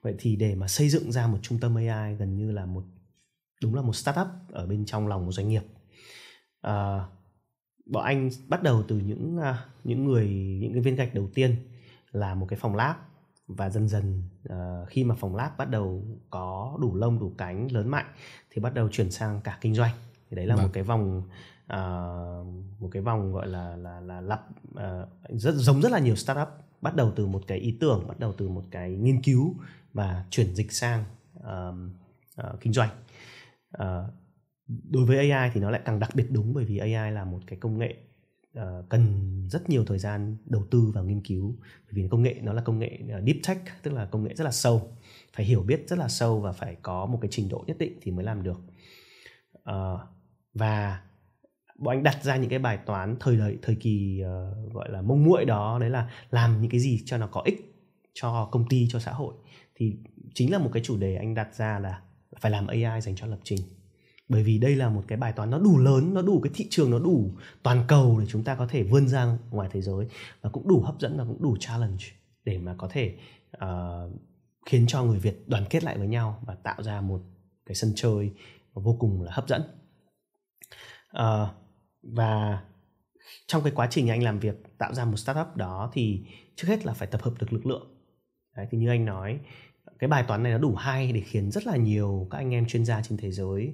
vậy 0.03 0.15
thì 0.19 0.37
để 0.37 0.55
mà 0.55 0.69
xây 0.69 0.89
dựng 0.89 1.13
ra 1.13 1.27
một 1.27 1.39
trung 1.43 1.59
tâm 1.61 1.75
AI 1.75 2.15
gần 2.15 2.37
như 2.37 2.53
là 2.53 2.67
một 2.67 2.83
đúng 3.63 3.75
là 3.75 3.83
một 3.83 3.97
startup 3.97 4.27
ở 4.49 4.67
bên 4.67 4.85
trong 4.85 5.09
lòng 5.09 5.27
một 5.27 5.33
doanh 5.33 5.49
nghiệp. 5.49 5.63
À, 6.61 7.07
bọn 7.87 8.05
anh 8.05 8.31
bắt 8.49 8.63
đầu 8.63 8.83
từ 8.89 8.99
những 8.99 9.39
uh, 9.39 9.57
những 9.85 10.05
người 10.05 10.29
những 10.61 10.73
cái 10.73 10.83
viên 10.83 10.97
gạch 10.97 11.15
đầu 11.15 11.29
tiên 11.35 11.57
là 12.13 12.35
một 12.35 12.47
cái 12.49 12.59
phòng 12.59 12.77
lab 12.77 12.97
và 13.57 13.71
dần 13.71 13.89
dần 13.89 14.23
uh, 14.49 14.89
khi 14.89 15.05
mà 15.05 15.15
phòng 15.15 15.37
lab 15.37 15.51
bắt 15.59 15.71
đầu 15.71 16.05
có 16.31 16.79
đủ 16.81 16.95
lông 16.95 17.19
đủ 17.19 17.33
cánh 17.39 17.73
lớn 17.73 17.89
mạnh 17.89 18.07
thì 18.51 18.63
bắt 18.63 18.75
đầu 18.75 18.89
chuyển 18.89 19.11
sang 19.11 19.41
cả 19.41 19.59
kinh 19.61 19.75
doanh 19.75 19.95
thì 20.31 20.37
đấy 20.37 20.47
là 20.47 20.57
vâng. 20.57 20.65
một 20.65 20.71
cái 20.73 20.83
vòng 20.83 21.23
uh, 21.73 22.47
một 22.81 22.89
cái 22.93 23.03
vòng 23.03 23.33
gọi 23.33 23.47
là 23.47 23.77
là 23.77 24.01
là 24.01 24.21
lặp 24.21 24.47
uh, 24.71 25.09
rất 25.29 25.55
giống 25.55 25.81
rất 25.81 25.93
là 25.93 25.99
nhiều 25.99 26.17
startup 26.17 26.49
bắt 26.81 26.97
đầu 26.97 27.13
từ 27.17 27.27
một 27.27 27.43
cái 27.47 27.59
ý 27.59 27.77
tưởng 27.81 28.05
bắt 28.09 28.19
đầu 28.19 28.33
từ 28.39 28.49
một 28.49 28.65
cái 28.71 28.91
nghiên 28.91 29.23
cứu 29.23 29.55
và 29.93 30.25
chuyển 30.31 30.55
dịch 30.55 30.73
sang 30.73 31.05
uh, 31.39 31.75
uh, 32.47 32.61
kinh 32.61 32.73
doanh 32.73 32.91
uh, 33.83 33.83
đối 34.91 35.05
với 35.05 35.31
AI 35.31 35.51
thì 35.55 35.61
nó 35.61 35.71
lại 35.71 35.81
càng 35.85 35.99
đặc 35.99 36.11
biệt 36.15 36.27
đúng 36.31 36.55
bởi 36.55 36.65
vì 36.65 36.79
AI 36.79 37.13
là 37.13 37.25
một 37.25 37.41
cái 37.47 37.59
công 37.59 37.79
nghệ 37.79 37.97
uh, 38.59 38.89
cần 38.89 39.27
rất 39.51 39.71
nhiều 39.71 39.85
thời 39.85 39.99
gian 39.99 40.37
đầu 40.47 40.65
tư 40.71 40.91
và 40.95 41.03
nghiên 41.03 41.21
cứu. 41.21 41.57
Bởi 41.61 41.93
vì 41.93 42.09
công 42.09 42.23
nghệ 42.23 42.35
nó 42.43 42.53
là 42.53 42.63
công 42.63 42.79
nghệ 42.79 42.99
ờ, 43.13 43.21
deep 43.27 43.37
tech 43.49 43.59
tức 43.83 43.91
là 43.91 44.05
công 44.05 44.25
nghệ 44.25 44.35
rất 44.35 44.45
là 44.45 44.51
sâu. 44.51 44.97
Phải 45.33 45.47
hiểu 45.47 45.63
biết 45.63 45.89
rất 45.89 45.99
là 45.99 46.09
sâu 46.09 46.41
và 46.41 46.53
phải 46.53 46.77
có 46.83 47.07
một 47.07 47.19
cái 47.23 47.29
trình 47.31 47.49
độ 47.49 47.65
nhất 47.67 47.79
định 47.79 47.99
thì 48.03 48.11
mới 48.11 48.25
làm 48.25 48.43
được. 48.43 48.61
Uh, 49.71 50.01
và 50.55 51.01
bọn 51.79 51.97
anh 51.97 52.03
đặt 52.03 52.25
ra 52.25 52.37
những 52.37 52.51
cái 52.51 52.59
bài 52.59 52.79
toán 52.87 53.17
thời 53.21 53.37
đời 53.37 53.59
thời 53.63 53.77
kỳ 53.77 54.23
uh, 54.23 54.73
gọi 54.73 54.91
là 54.91 55.03
mông 55.03 55.25
muội 55.25 55.45
đó 55.45 55.79
đấy 55.81 55.91
là 55.91 56.11
làm 56.31 56.61
những 56.61 56.71
cái 56.71 56.81
gì 56.81 57.03
cho 57.07 57.19
nó 57.19 57.27
có 57.27 57.43
ích 57.45 57.71
cho 58.15 58.49
công 58.53 58.69
ty 58.69 58.89
cho 58.91 58.99
xã 58.99 59.13
hội. 59.13 59.35
Thì 59.75 59.97
chính 60.35 60.53
là 60.53 60.59
một 60.59 60.71
cái 60.73 60.83
chủ 60.83 60.97
đề 60.97 61.17
anh 61.17 61.35
đặt 61.35 61.55
ra 61.55 61.79
là 61.79 62.03
phải 62.41 62.51
làm 62.51 62.67
AI 62.67 63.01
dành 63.01 63.17
cho 63.17 63.27
lập 63.27 63.39
trình 63.45 63.61
bởi 64.31 64.43
vì 64.43 64.59
đây 64.59 64.77
là 64.77 64.89
một 64.89 65.05
cái 65.09 65.19
bài 65.19 65.33
toán 65.33 65.51
nó 65.51 65.59
đủ 65.59 65.79
lớn 65.79 66.15
nó 66.15 66.23
đủ 66.23 66.41
cái 66.41 66.53
thị 66.55 66.67
trường 66.71 66.91
nó 66.91 66.99
đủ 66.99 67.31
toàn 67.63 67.85
cầu 67.89 68.21
để 68.21 68.27
chúng 68.29 68.45
ta 68.45 68.55
có 68.55 68.67
thể 68.67 68.83
vươn 68.83 69.09
ra 69.09 69.39
ngoài 69.51 69.69
thế 69.73 69.83
giới 69.83 70.07
và 70.41 70.51
cũng 70.51 70.69
đủ 70.69 70.81
hấp 70.81 71.01
dẫn 71.01 71.19
và 71.19 71.25
cũng 71.25 71.43
đủ 71.43 71.57
challenge 71.61 72.05
để 72.45 72.59
mà 72.59 72.75
có 72.79 72.89
thể 72.91 73.19
uh, 73.57 74.13
khiến 74.67 74.85
cho 74.89 75.05
người 75.05 75.19
Việt 75.19 75.49
đoàn 75.49 75.65
kết 75.71 75.85
lại 75.85 75.99
với 75.99 76.09
nhau 76.09 76.43
và 76.47 76.55
tạo 76.55 76.83
ra 76.83 77.01
một 77.01 77.23
cái 77.67 77.75
sân 77.75 77.93
chơi 77.97 78.33
vô 78.75 78.97
cùng 79.01 79.23
là 79.23 79.33
hấp 79.33 79.49
dẫn. 79.49 79.63
Uh, 81.19 81.49
và 82.03 82.63
trong 83.47 83.63
cái 83.63 83.73
quá 83.77 83.87
trình 83.91 84.11
anh 84.11 84.23
làm 84.23 84.39
việc 84.39 84.79
tạo 84.79 84.95
ra 84.95 85.05
một 85.05 85.17
startup 85.17 85.57
đó 85.57 85.91
thì 85.93 86.25
trước 86.57 86.69
hết 86.69 86.87
là 86.87 86.93
phải 86.93 87.09
tập 87.09 87.23
hợp 87.23 87.33
được 87.39 87.53
lực 87.53 87.67
lượng. 87.67 87.97
Đấy, 88.57 88.67
thì 88.71 88.79
như 88.79 88.89
anh 88.89 89.05
nói 89.05 89.41
cái 90.01 90.09
bài 90.09 90.25
toán 90.29 90.43
này 90.43 90.53
nó 90.53 90.59
đủ 90.59 90.75
hay 90.75 91.13
để 91.13 91.21
khiến 91.21 91.51
rất 91.51 91.67
là 91.67 91.77
nhiều 91.77 92.27
các 92.31 92.39
anh 92.39 92.55
em 92.55 92.67
chuyên 92.67 92.85
gia 92.85 93.03
trên 93.03 93.19
thế 93.19 93.31
giới 93.31 93.73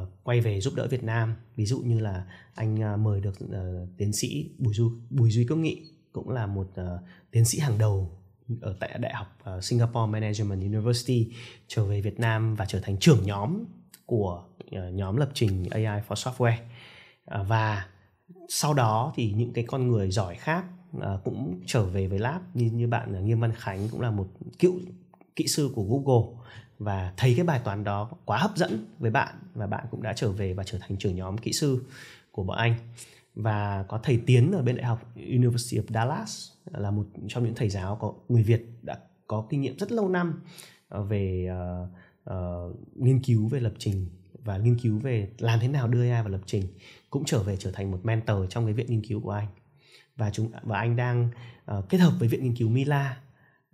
uh, 0.00 0.08
quay 0.22 0.40
về 0.40 0.60
giúp 0.60 0.74
đỡ 0.74 0.88
Việt 0.90 1.04
Nam. 1.04 1.34
Ví 1.56 1.66
dụ 1.66 1.80
như 1.80 2.00
là 2.00 2.26
anh 2.54 2.94
uh, 2.94 3.00
mời 3.00 3.20
được 3.20 3.34
uh, 3.44 3.88
tiến 3.96 4.12
sĩ 4.12 4.50
Bùi 4.58 4.74
Du 4.74 4.92
Bùi 5.10 5.30
Duy 5.30 5.46
Quốc 5.46 5.56
Nghị 5.56 5.82
cũng 6.12 6.30
là 6.30 6.46
một 6.46 6.68
uh, 6.80 7.00
tiến 7.30 7.44
sĩ 7.44 7.58
hàng 7.58 7.78
đầu 7.78 8.10
ở 8.60 8.76
tại 8.80 8.98
đại 8.98 9.14
học 9.14 9.38
uh, 9.56 9.64
Singapore 9.64 10.12
Management 10.12 10.60
University 10.60 11.32
trở 11.66 11.84
về 11.84 12.00
Việt 12.00 12.20
Nam 12.20 12.54
và 12.54 12.64
trở 12.66 12.80
thành 12.80 12.98
trưởng 12.98 13.26
nhóm 13.26 13.64
của 14.06 14.44
uh, 14.76 14.94
nhóm 14.94 15.16
lập 15.16 15.30
trình 15.34 15.66
AI 15.70 15.84
for 16.08 16.14
Software. 16.14 16.58
Uh, 17.40 17.48
và 17.48 17.86
sau 18.48 18.74
đó 18.74 19.12
thì 19.16 19.32
những 19.32 19.52
cái 19.52 19.64
con 19.68 19.88
người 19.88 20.10
giỏi 20.10 20.34
khác 20.34 20.64
uh, 20.96 21.02
cũng 21.24 21.60
trở 21.66 21.84
về 21.84 22.06
với 22.06 22.18
lab. 22.18 22.42
Như 22.54 22.70
như 22.70 22.86
bạn 22.86 23.18
uh, 23.18 23.24
Nghiêm 23.24 23.40
Văn 23.40 23.52
Khánh 23.52 23.88
cũng 23.88 24.00
là 24.00 24.10
một 24.10 24.28
cựu 24.58 24.80
kỹ 25.36 25.46
sư 25.46 25.70
của 25.74 25.82
Google. 25.82 26.44
Và 26.78 27.12
thấy 27.16 27.34
cái 27.36 27.44
bài 27.44 27.60
toán 27.64 27.84
đó 27.84 28.10
quá 28.24 28.38
hấp 28.38 28.56
dẫn 28.56 28.86
với 28.98 29.10
bạn 29.10 29.34
và 29.54 29.66
bạn 29.66 29.86
cũng 29.90 30.02
đã 30.02 30.12
trở 30.12 30.32
về 30.32 30.52
và 30.52 30.64
trở 30.64 30.78
thành 30.78 30.96
trưởng 30.98 31.16
nhóm 31.16 31.38
kỹ 31.38 31.52
sư 31.52 31.84
của 32.30 32.44
bọn 32.44 32.58
anh. 32.58 32.74
Và 33.34 33.84
có 33.88 34.00
thầy 34.02 34.20
Tiến 34.26 34.52
ở 34.52 34.62
bên 34.62 34.76
đại 34.76 34.86
học 34.86 35.14
University 35.16 35.78
of 35.78 35.94
Dallas 35.94 36.48
là 36.64 36.90
một 36.90 37.06
trong 37.28 37.44
những 37.44 37.54
thầy 37.54 37.68
giáo 37.68 37.96
có 38.00 38.14
người 38.28 38.42
Việt 38.42 38.62
đã 38.82 38.98
có 39.26 39.46
kinh 39.50 39.60
nghiệm 39.60 39.78
rất 39.78 39.92
lâu 39.92 40.08
năm 40.08 40.42
ờ, 40.88 41.02
về 41.02 41.50
uh, 41.50 41.88
uh, 42.30 42.96
nghiên 42.96 43.22
cứu 43.22 43.48
về 43.48 43.60
lập 43.60 43.72
trình 43.78 44.06
và 44.44 44.58
nghiên 44.58 44.78
cứu 44.78 44.98
về 44.98 45.30
làm 45.38 45.60
thế 45.60 45.68
nào 45.68 45.88
đưa 45.88 46.10
AI 46.10 46.22
vào 46.22 46.32
lập 46.32 46.40
trình 46.46 46.66
cũng 47.10 47.24
trở 47.24 47.42
về 47.42 47.56
trở 47.56 47.70
thành 47.70 47.90
một 47.90 48.00
mentor 48.02 48.38
trong 48.50 48.64
cái 48.64 48.74
viện 48.74 48.86
nghiên 48.86 49.06
cứu 49.06 49.20
của 49.20 49.30
anh. 49.30 49.46
Và 50.16 50.30
chúng 50.30 50.50
và 50.62 50.78
anh 50.78 50.96
đang 50.96 51.28
uh, 51.78 51.88
kết 51.88 51.98
hợp 51.98 52.12
với 52.18 52.28
viện 52.28 52.42
nghiên 52.42 52.56
cứu 52.56 52.68
Mila 52.68 53.16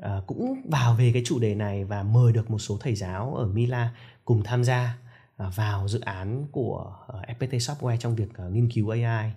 uh, 0.06 0.26
cũng 0.26 0.62
vào 0.70 0.94
về 0.94 1.10
cái 1.12 1.22
chủ 1.26 1.38
đề 1.38 1.54
này 1.54 1.84
và 1.84 2.02
mời 2.02 2.32
được 2.32 2.50
một 2.50 2.58
số 2.58 2.78
thầy 2.80 2.94
giáo 2.94 3.34
ở 3.34 3.46
Mila 3.46 3.94
cùng 4.24 4.42
tham 4.44 4.64
gia 4.64 4.98
uh, 5.46 5.56
vào 5.56 5.88
dự 5.88 6.00
án 6.00 6.46
của 6.52 6.96
uh, 7.18 7.38
FPT 7.38 7.58
Software 7.58 7.96
trong 7.96 8.16
việc 8.16 8.28
uh, 8.46 8.52
nghiên 8.52 8.70
cứu 8.70 8.88
AI 8.90 9.30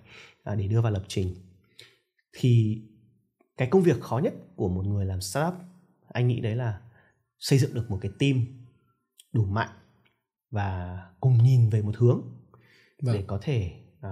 uh, 0.50 0.58
để 0.58 0.68
đưa 0.68 0.80
vào 0.80 0.92
lập 0.92 1.04
trình. 1.08 1.34
Thì 2.32 2.82
cái 3.56 3.68
công 3.70 3.82
việc 3.82 4.00
khó 4.00 4.18
nhất 4.18 4.34
của 4.56 4.68
một 4.68 4.86
người 4.86 5.06
làm 5.06 5.20
startup 5.20 5.54
anh 6.14 6.28
nghĩ 6.28 6.40
đấy 6.40 6.56
là 6.56 6.80
xây 7.38 7.58
dựng 7.58 7.74
được 7.74 7.90
một 7.90 7.98
cái 8.00 8.12
team 8.18 8.44
đủ 9.32 9.44
mạnh 9.44 9.68
và 10.50 11.00
cùng 11.20 11.42
nhìn 11.42 11.70
về 11.70 11.82
một 11.82 11.96
hướng 11.96 12.22
vâng. 13.02 13.16
để 13.16 13.24
có 13.26 13.38
thể 13.42 13.72
uh, 13.98 14.10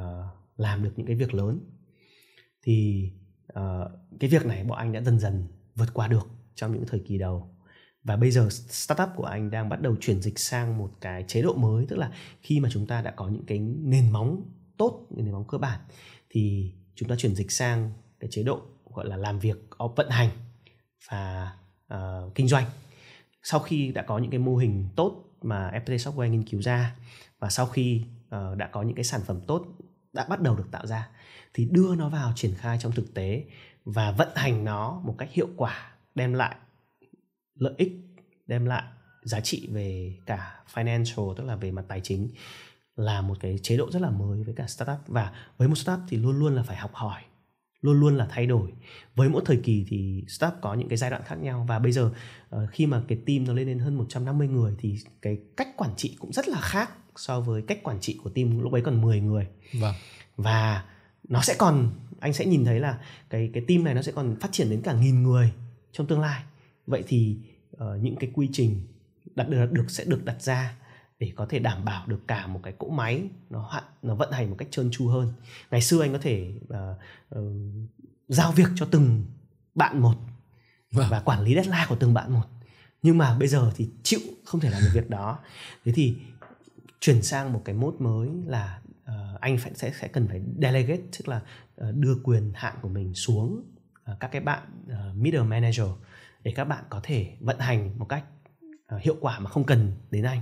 làm 0.56 0.82
được 0.82 0.92
những 0.96 1.06
cái 1.06 1.16
việc 1.16 1.34
lớn. 1.34 1.60
Thì 2.62 3.08
uh, 3.58 3.90
cái 4.20 4.30
việc 4.30 4.46
này 4.46 4.64
bọn 4.64 4.78
anh 4.78 4.92
đã 4.92 5.00
dần 5.00 5.18
dần 5.18 5.46
vượt 5.74 5.94
qua 5.94 6.08
được 6.08 6.28
trong 6.54 6.72
những 6.72 6.84
thời 6.86 7.00
kỳ 7.00 7.18
đầu. 7.18 7.56
Và 8.04 8.16
bây 8.16 8.30
giờ 8.30 8.48
startup 8.50 9.08
của 9.16 9.24
anh 9.24 9.50
đang 9.50 9.68
bắt 9.68 9.80
đầu 9.80 9.96
chuyển 10.00 10.22
dịch 10.22 10.38
sang 10.38 10.78
một 10.78 10.90
cái 11.00 11.24
chế 11.28 11.42
độ 11.42 11.54
mới 11.54 11.86
tức 11.88 11.96
là 11.96 12.10
khi 12.40 12.60
mà 12.60 12.68
chúng 12.72 12.86
ta 12.86 13.02
đã 13.02 13.10
có 13.10 13.28
những 13.28 13.46
cái 13.46 13.58
nền 13.58 14.10
móng 14.10 14.42
tốt 14.76 15.06
nền 15.10 15.32
móng 15.32 15.44
cơ 15.48 15.58
bản 15.58 15.80
thì 16.30 16.72
chúng 16.94 17.08
ta 17.08 17.16
chuyển 17.18 17.34
dịch 17.34 17.52
sang 17.52 17.92
cái 18.20 18.30
chế 18.30 18.42
độ 18.42 18.62
gọi 18.94 19.06
là 19.06 19.16
làm 19.16 19.38
việc 19.38 19.56
vận 19.96 20.10
hành 20.10 20.28
và 21.10 21.52
uh, 21.94 22.34
kinh 22.34 22.48
doanh. 22.48 22.64
Sau 23.42 23.60
khi 23.60 23.92
đã 23.92 24.02
có 24.02 24.18
những 24.18 24.30
cái 24.30 24.40
mô 24.40 24.56
hình 24.56 24.88
tốt 24.96 25.24
mà 25.42 25.70
FPT 25.84 25.96
Software 25.96 26.28
nghiên 26.28 26.44
cứu 26.44 26.62
ra 26.62 26.96
và 27.38 27.50
sau 27.50 27.66
khi 27.66 28.04
uh, 28.26 28.56
đã 28.56 28.68
có 28.72 28.82
những 28.82 28.94
cái 28.94 29.04
sản 29.04 29.20
phẩm 29.26 29.40
tốt 29.46 29.66
đã 30.12 30.26
bắt 30.28 30.40
đầu 30.40 30.56
được 30.56 30.68
tạo 30.70 30.86
ra 30.86 31.08
thì 31.54 31.68
đưa 31.70 31.94
nó 31.94 32.08
vào 32.08 32.32
triển 32.36 32.54
khai 32.54 32.78
trong 32.80 32.92
thực 32.92 33.14
tế 33.14 33.44
và 33.84 34.12
vận 34.12 34.28
hành 34.34 34.64
nó 34.64 35.00
một 35.04 35.14
cách 35.18 35.28
hiệu 35.32 35.48
quả 35.56 35.91
đem 36.14 36.32
lại 36.32 36.56
lợi 37.54 37.74
ích 37.76 37.92
đem 38.46 38.66
lại 38.66 38.82
giá 39.22 39.40
trị 39.40 39.68
về 39.72 40.14
cả 40.26 40.62
financial 40.74 41.34
tức 41.34 41.44
là 41.44 41.56
về 41.56 41.70
mặt 41.70 41.84
tài 41.88 42.00
chính 42.00 42.28
là 42.96 43.20
một 43.20 43.36
cái 43.40 43.58
chế 43.62 43.76
độ 43.76 43.90
rất 43.90 44.02
là 44.02 44.10
mới 44.10 44.42
với 44.42 44.54
cả 44.54 44.66
startup. 44.66 44.98
Và 45.06 45.32
với 45.56 45.68
một 45.68 45.74
startup 45.74 46.04
thì 46.08 46.16
luôn 46.16 46.38
luôn 46.38 46.54
là 46.54 46.62
phải 46.62 46.76
học 46.76 46.90
hỏi 46.94 47.22
luôn 47.80 48.00
luôn 48.00 48.16
là 48.16 48.26
thay 48.30 48.46
đổi. 48.46 48.72
Với 49.14 49.28
mỗi 49.28 49.42
thời 49.46 49.56
kỳ 49.56 49.86
thì 49.88 50.24
startup 50.28 50.58
có 50.60 50.74
những 50.74 50.88
cái 50.88 50.96
giai 50.96 51.10
đoạn 51.10 51.22
khác 51.24 51.34
nhau. 51.34 51.66
Và 51.68 51.78
bây 51.78 51.92
giờ 51.92 52.10
uh, 52.56 52.70
khi 52.70 52.86
mà 52.86 53.02
cái 53.08 53.18
team 53.26 53.44
nó 53.44 53.52
lên 53.52 53.66
đến 53.66 53.78
hơn 53.78 53.94
150 53.94 54.48
người 54.48 54.74
thì 54.78 54.98
cái 55.22 55.38
cách 55.56 55.68
quản 55.76 55.90
trị 55.96 56.16
cũng 56.18 56.32
rất 56.32 56.48
là 56.48 56.60
khác 56.60 56.90
so 57.16 57.40
với 57.40 57.62
cách 57.62 57.82
quản 57.82 58.00
trị 58.00 58.18
của 58.22 58.30
team 58.30 58.58
lúc 58.58 58.72
ấy 58.72 58.82
còn 58.82 59.02
10 59.02 59.20
người. 59.20 59.46
Vâng. 59.80 59.94
và 60.36 60.84
nó 61.28 61.42
sẽ 61.42 61.54
còn 61.58 61.90
anh 62.20 62.32
sẽ 62.32 62.46
nhìn 62.46 62.64
thấy 62.64 62.80
là 62.80 62.98
cái 63.30 63.50
cái 63.54 63.62
team 63.68 63.84
này 63.84 63.94
nó 63.94 64.02
sẽ 64.02 64.12
còn 64.12 64.36
phát 64.40 64.52
triển 64.52 64.70
đến 64.70 64.82
cả 64.82 64.92
nghìn 64.92 65.22
người 65.22 65.52
trong 65.92 66.06
tương 66.06 66.20
lai. 66.20 66.42
Vậy 66.86 67.04
thì 67.06 67.36
uh, 67.76 67.80
những 68.00 68.16
cái 68.16 68.30
quy 68.34 68.48
trình 68.52 68.80
đặt 69.34 69.48
được, 69.48 69.72
được 69.72 69.90
sẽ 69.90 70.04
được 70.04 70.24
đặt 70.24 70.42
ra 70.42 70.76
để 71.18 71.32
có 71.36 71.46
thể 71.46 71.58
đảm 71.58 71.84
bảo 71.84 72.06
được 72.06 72.20
cả 72.26 72.46
một 72.46 72.60
cái 72.62 72.74
cỗ 72.78 72.88
máy 72.88 73.28
nó 73.50 73.60
hoạt 73.60 73.84
nó 74.02 74.14
vận 74.14 74.32
hành 74.32 74.50
một 74.50 74.56
cách 74.58 74.68
trơn 74.70 74.90
tru 74.90 75.08
hơn. 75.08 75.32
Ngày 75.70 75.82
xưa 75.82 76.02
anh 76.02 76.12
có 76.12 76.18
thể 76.18 76.52
uh, 76.64 77.38
uh, 77.38 77.44
giao 78.28 78.52
việc 78.52 78.68
cho 78.74 78.88
từng 78.90 79.24
bạn 79.74 80.00
một 80.00 80.14
vâng. 80.92 81.06
và 81.10 81.20
quản 81.20 81.42
lý 81.42 81.54
deadline 81.54 81.86
của 81.88 81.96
từng 81.96 82.14
bạn 82.14 82.32
một. 82.32 82.44
Nhưng 83.02 83.18
mà 83.18 83.38
bây 83.38 83.48
giờ 83.48 83.72
thì 83.76 83.88
chịu 84.02 84.20
không 84.44 84.60
thể 84.60 84.70
làm 84.70 84.82
được 84.82 84.90
việc 84.94 85.10
đó. 85.10 85.38
Thế 85.84 85.92
thì 85.92 86.16
chuyển 87.00 87.22
sang 87.22 87.52
một 87.52 87.62
cái 87.64 87.74
mốt 87.74 87.94
mới 87.98 88.28
là 88.46 88.80
uh, 89.04 89.40
anh 89.40 89.58
phải 89.58 89.72
sẽ 89.74 89.92
sẽ 90.00 90.08
cần 90.08 90.28
phải 90.28 90.40
delegate 90.62 91.02
tức 91.18 91.28
là 91.28 91.40
uh, 91.88 91.94
đưa 91.94 92.14
quyền 92.24 92.52
hạn 92.54 92.74
của 92.82 92.88
mình 92.88 93.14
xuống 93.14 93.62
À, 94.04 94.16
các 94.20 94.28
cái 94.28 94.40
bạn 94.40 94.62
à, 94.90 95.12
middle 95.14 95.42
manager 95.42 95.86
để 96.42 96.52
các 96.56 96.64
bạn 96.64 96.84
có 96.90 97.00
thể 97.02 97.36
vận 97.40 97.58
hành 97.58 97.98
một 97.98 98.06
cách 98.08 98.24
à, 98.86 98.98
hiệu 99.00 99.16
quả 99.20 99.38
mà 99.38 99.50
không 99.50 99.64
cần 99.64 99.92
đến 100.10 100.24
anh. 100.24 100.40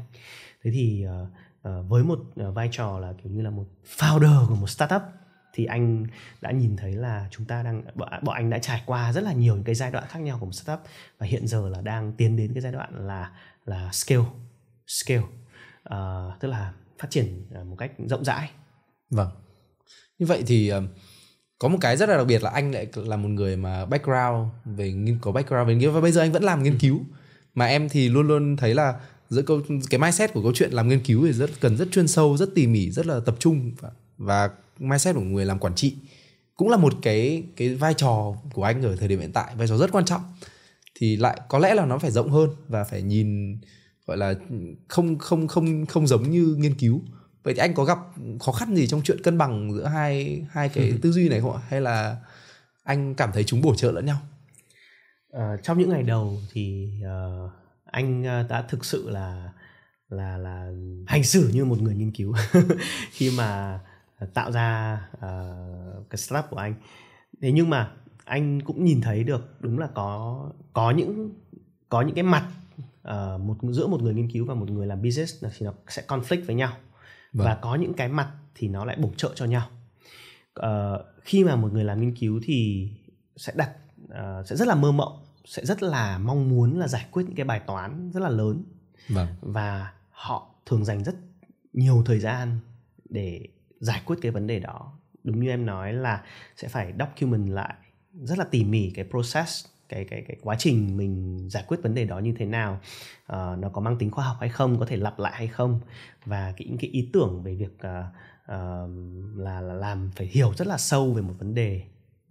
Thế 0.63 0.71
thì 0.71 1.05
với 1.63 2.05
một 2.05 2.19
vai 2.35 2.69
trò 2.73 2.99
là 2.99 3.13
kiểu 3.23 3.33
như 3.33 3.43
là 3.43 3.51
một 3.51 3.65
founder 3.97 4.49
của 4.49 4.55
một 4.55 4.67
startup 4.67 5.03
thì 5.53 5.65
anh 5.65 6.07
đã 6.41 6.51
nhìn 6.51 6.77
thấy 6.77 6.93
là 6.93 7.29
chúng 7.31 7.47
ta 7.47 7.63
đang 7.63 7.85
bọn 8.23 8.35
anh 8.35 8.51
đã 8.51 8.59
trải 8.59 8.83
qua 8.87 9.13
rất 9.13 9.21
là 9.25 9.33
nhiều 9.33 9.55
những 9.55 9.65
cái 9.65 9.75
giai 9.75 9.91
đoạn 9.91 10.05
khác 10.09 10.19
nhau 10.19 10.39
của 10.41 10.47
một 10.47 10.53
startup 10.53 10.81
và 11.19 11.27
hiện 11.27 11.47
giờ 11.47 11.69
là 11.69 11.81
đang 11.81 12.13
tiến 12.13 12.37
đến 12.37 12.55
cái 12.55 12.61
giai 12.61 12.73
đoạn 12.73 13.07
là 13.07 13.33
là 13.65 13.93
scale 13.93 14.25
scale 14.87 15.23
uh, 15.95 16.41
tức 16.41 16.49
là 16.49 16.73
phát 16.99 17.11
triển 17.11 17.47
một 17.65 17.77
cách 17.77 17.93
rộng 17.99 18.25
rãi. 18.25 18.51
Vâng. 19.11 19.29
Như 20.19 20.27
vậy 20.27 20.43
thì 20.47 20.73
uh, 20.73 20.85
có 21.61 21.69
một 21.69 21.79
cái 21.81 21.97
rất 21.97 22.09
là 22.09 22.17
đặc 22.17 22.27
biệt 22.27 22.43
là 22.43 22.51
anh 22.51 22.73
lại 22.73 22.87
là 22.95 23.17
một 23.17 23.29
người 23.29 23.57
mà 23.57 23.87
background 23.87 24.49
về 24.65 24.93
nghiên 24.93 25.19
có 25.21 25.33
background 25.33 25.69
về 25.69 25.75
nghiên 25.75 25.83
cứu 25.83 25.93
và 25.93 26.01
bây 26.01 26.13
giờ 26.13 26.21
anh 26.21 26.33
vẫn 26.33 26.43
làm 26.43 26.63
nghiên 26.63 26.79
cứu. 26.79 27.01
Mà 27.55 27.67
em 27.67 27.89
thì 27.89 28.09
luôn 28.09 28.29
luôn 28.29 28.57
thấy 28.57 28.75
là 28.75 28.95
giữa 29.31 29.43
câu 29.43 29.61
cái 29.91 30.01
mindset 30.01 30.33
của 30.33 30.43
câu 30.43 30.53
chuyện 30.55 30.73
làm 30.73 30.89
nghiên 30.89 31.01
cứu 31.01 31.27
thì 31.27 31.33
rất 31.33 31.51
cần 31.61 31.77
rất 31.77 31.89
chuyên 31.93 32.09
sâu 32.09 32.37
rất 32.37 32.49
tỉ 32.55 32.67
mỉ 32.67 32.91
rất 32.91 33.07
là 33.07 33.21
tập 33.27 33.37
trung. 33.39 33.73
Và, 33.81 33.91
và 34.19 34.51
mindset 34.79 35.15
của 35.15 35.21
người 35.21 35.45
làm 35.45 35.59
quản 35.59 35.75
trị 35.75 35.97
cũng 36.57 36.69
là 36.69 36.77
một 36.77 36.95
cái 37.03 37.43
cái 37.57 37.75
vai 37.75 37.95
trò 37.95 38.35
của 38.53 38.63
anh 38.63 38.83
ở 38.83 38.97
thời 38.97 39.09
điểm 39.09 39.21
hiện 39.21 39.33
tại 39.33 39.55
vai 39.57 39.69
trò 39.69 39.77
rất 39.77 39.93
quan 39.93 40.05
trọng. 40.05 40.23
Thì 40.95 41.17
lại 41.17 41.41
có 41.49 41.59
lẽ 41.59 41.75
là 41.75 41.87
nó 41.87 41.99
phải 41.99 42.11
rộng 42.11 42.31
hơn 42.31 42.51
và 42.69 42.85
phải 42.85 43.03
nhìn 43.03 43.59
gọi 44.07 44.17
là 44.17 44.35
không 44.89 45.19
không 45.19 45.49
không 45.49 45.87
không 45.87 46.07
giống 46.07 46.31
như 46.31 46.57
nghiên 46.59 46.75
cứu 46.75 47.03
vậy 47.43 47.55
thì 47.55 47.61
anh 47.61 47.75
có 47.75 47.85
gặp 47.85 47.99
khó 48.41 48.53
khăn 48.53 48.75
gì 48.75 48.87
trong 48.87 49.01
chuyện 49.05 49.23
cân 49.23 49.39
bằng 49.39 49.73
giữa 49.75 49.87
hai 49.87 50.43
hai 50.51 50.69
cái 50.69 50.93
tư 51.03 51.13
duy 51.13 51.29
này 51.29 51.41
không 51.41 51.53
ạ? 51.53 51.63
Hay 51.69 51.81
là 51.81 52.17
anh 52.83 53.15
cảm 53.15 53.31
thấy 53.33 53.45
chúng 53.45 53.61
bổ 53.61 53.75
trợ 53.75 53.93
lẫn 53.93 54.07
nhau? 54.07 54.17
À, 55.33 55.57
trong 55.63 55.79
những 55.79 55.89
ngày 55.89 56.03
đầu 56.03 56.39
thì 56.53 56.91
uh, 57.05 57.51
anh 57.85 58.25
ờ, 58.25 58.43
đã 58.49 58.63
thực 58.63 58.85
sự 58.85 59.11
là 59.11 59.53
là 60.09 60.37
là 60.37 60.71
hành 61.07 61.25
xử 61.25 61.51
như 61.55 61.65
một 61.65 61.83
người 61.83 61.95
nghiên 61.95 62.13
cứu. 62.13 62.35
Khi 63.13 63.31
mà 63.37 63.81
tạo 64.35 64.53
ra 64.53 65.01
uh, 65.17 66.11
cái 66.11 66.17
startup 66.17 66.51
của 66.51 66.57
anh. 66.57 66.75
Thế 67.43 67.53
nhưng 67.53 67.71
mà 67.71 67.93
anh 68.25 68.61
cũng 68.61 68.85
nhìn 68.85 69.01
thấy 69.01 69.25
được 69.25 69.61
đúng 69.61 69.79
là 69.79 69.89
có 69.95 70.51
có 70.73 70.91
những 70.91 71.31
có 71.89 72.03
những 72.03 72.15
cái 72.15 72.25
mặt 72.25 72.47
uh, 73.09 73.41
một 73.41 73.57
giữa 73.71 73.87
một 73.87 74.03
người 74.03 74.15
nghiên 74.15 74.31
cứu 74.31 74.45
và 74.47 74.55
một 74.55 74.71
người 74.71 74.87
làm 74.87 75.03
business 75.03 75.45
thì 75.59 75.67
nó 75.67 75.73
sẽ 75.89 76.03
conflict 76.09 76.47
với 76.47 76.57
nhau 76.57 76.73
vâng. 77.33 77.47
và 77.47 77.55
có 77.55 77.75
những 77.75 77.95
cái 77.95 78.09
mặt 78.09 78.33
thì 78.55 78.69
nó 78.69 78.85
lại 78.85 78.97
bổ 79.01 79.11
trợ 79.17 79.33
cho 79.35 79.45
nhau 79.45 79.69
uh, 80.61 80.67
khi 81.25 81.45
mà 81.45 81.57
một 81.57 81.73
người 81.73 81.85
làm 81.85 82.01
nghiên 82.01 82.17
cứu 82.17 82.41
thì 82.45 82.89
sẽ 83.37 83.53
đặt 83.57 83.71
uh, 84.05 84.47
sẽ 84.47 84.57
rất 84.57 84.69
là 84.69 84.75
mơ 84.75 84.93
mộng 84.93 85.25
sẽ 85.45 85.65
rất 85.65 85.83
là 85.83 86.19
mong 86.19 86.49
muốn 86.49 86.79
là 86.79 86.89
giải 86.89 87.07
quyết 87.11 87.23
những 87.27 87.35
cái 87.35 87.45
bài 87.45 87.61
toán 87.67 88.11
rất 88.15 88.21
là 88.21 88.29
lớn 88.29 88.65
vâng. 89.09 89.29
và 89.41 89.93
họ 90.11 90.55
thường 90.67 90.85
dành 90.85 91.05
rất 91.05 91.15
nhiều 91.73 92.03
thời 92.07 92.21
gian 92.21 92.59
để 93.09 93.49
giải 93.81 94.03
quyết 94.05 94.17
cái 94.23 94.33
vấn 94.33 94.47
đề 94.47 94.61
đó 94.61 94.99
đúng 95.25 95.41
như 95.41 95.49
em 95.49 95.67
nói 95.67 95.93
là 95.93 96.23
sẽ 96.57 96.69
phải 96.69 96.93
document 96.99 97.51
lại 97.51 97.75
rất 98.23 98.39
là 98.39 98.45
tỉ 98.45 98.65
mỉ 98.65 98.91
cái 98.95 99.05
process 99.11 99.67
cái 99.91 100.05
cái 100.05 100.25
cái 100.29 100.37
quá 100.43 100.57
trình 100.59 100.97
mình 100.97 101.39
giải 101.51 101.65
quyết 101.69 101.83
vấn 101.83 101.95
đề 101.95 102.05
đó 102.05 102.19
như 102.19 102.35
thế 102.39 102.47
nào 102.47 102.81
uh, 103.33 103.59
nó 103.59 103.69
có 103.73 103.81
mang 103.81 103.99
tính 103.99 104.11
khoa 104.11 104.25
học 104.25 104.37
hay 104.41 104.49
không 104.49 104.79
có 104.79 104.87
thể 104.87 104.97
lặp 104.97 105.19
lại 105.19 105.33
hay 105.37 105.49
không? 105.49 105.81
Và 106.25 106.55
cái 106.57 106.67
những 106.69 106.79
cái 106.79 106.91
ý 106.91 107.11
tưởng 107.13 107.43
về 107.43 107.55
việc 107.55 107.75
uh, 107.75 108.05
uh, 108.45 108.91
là, 109.37 109.61
là 109.61 109.75
làm 109.75 110.11
phải 110.17 110.27
hiểu 110.27 110.53
rất 110.57 110.67
là 110.67 110.79
sâu 110.79 111.13
về 111.13 111.23
một 111.23 111.35
vấn 111.39 111.55
đề 111.55 111.83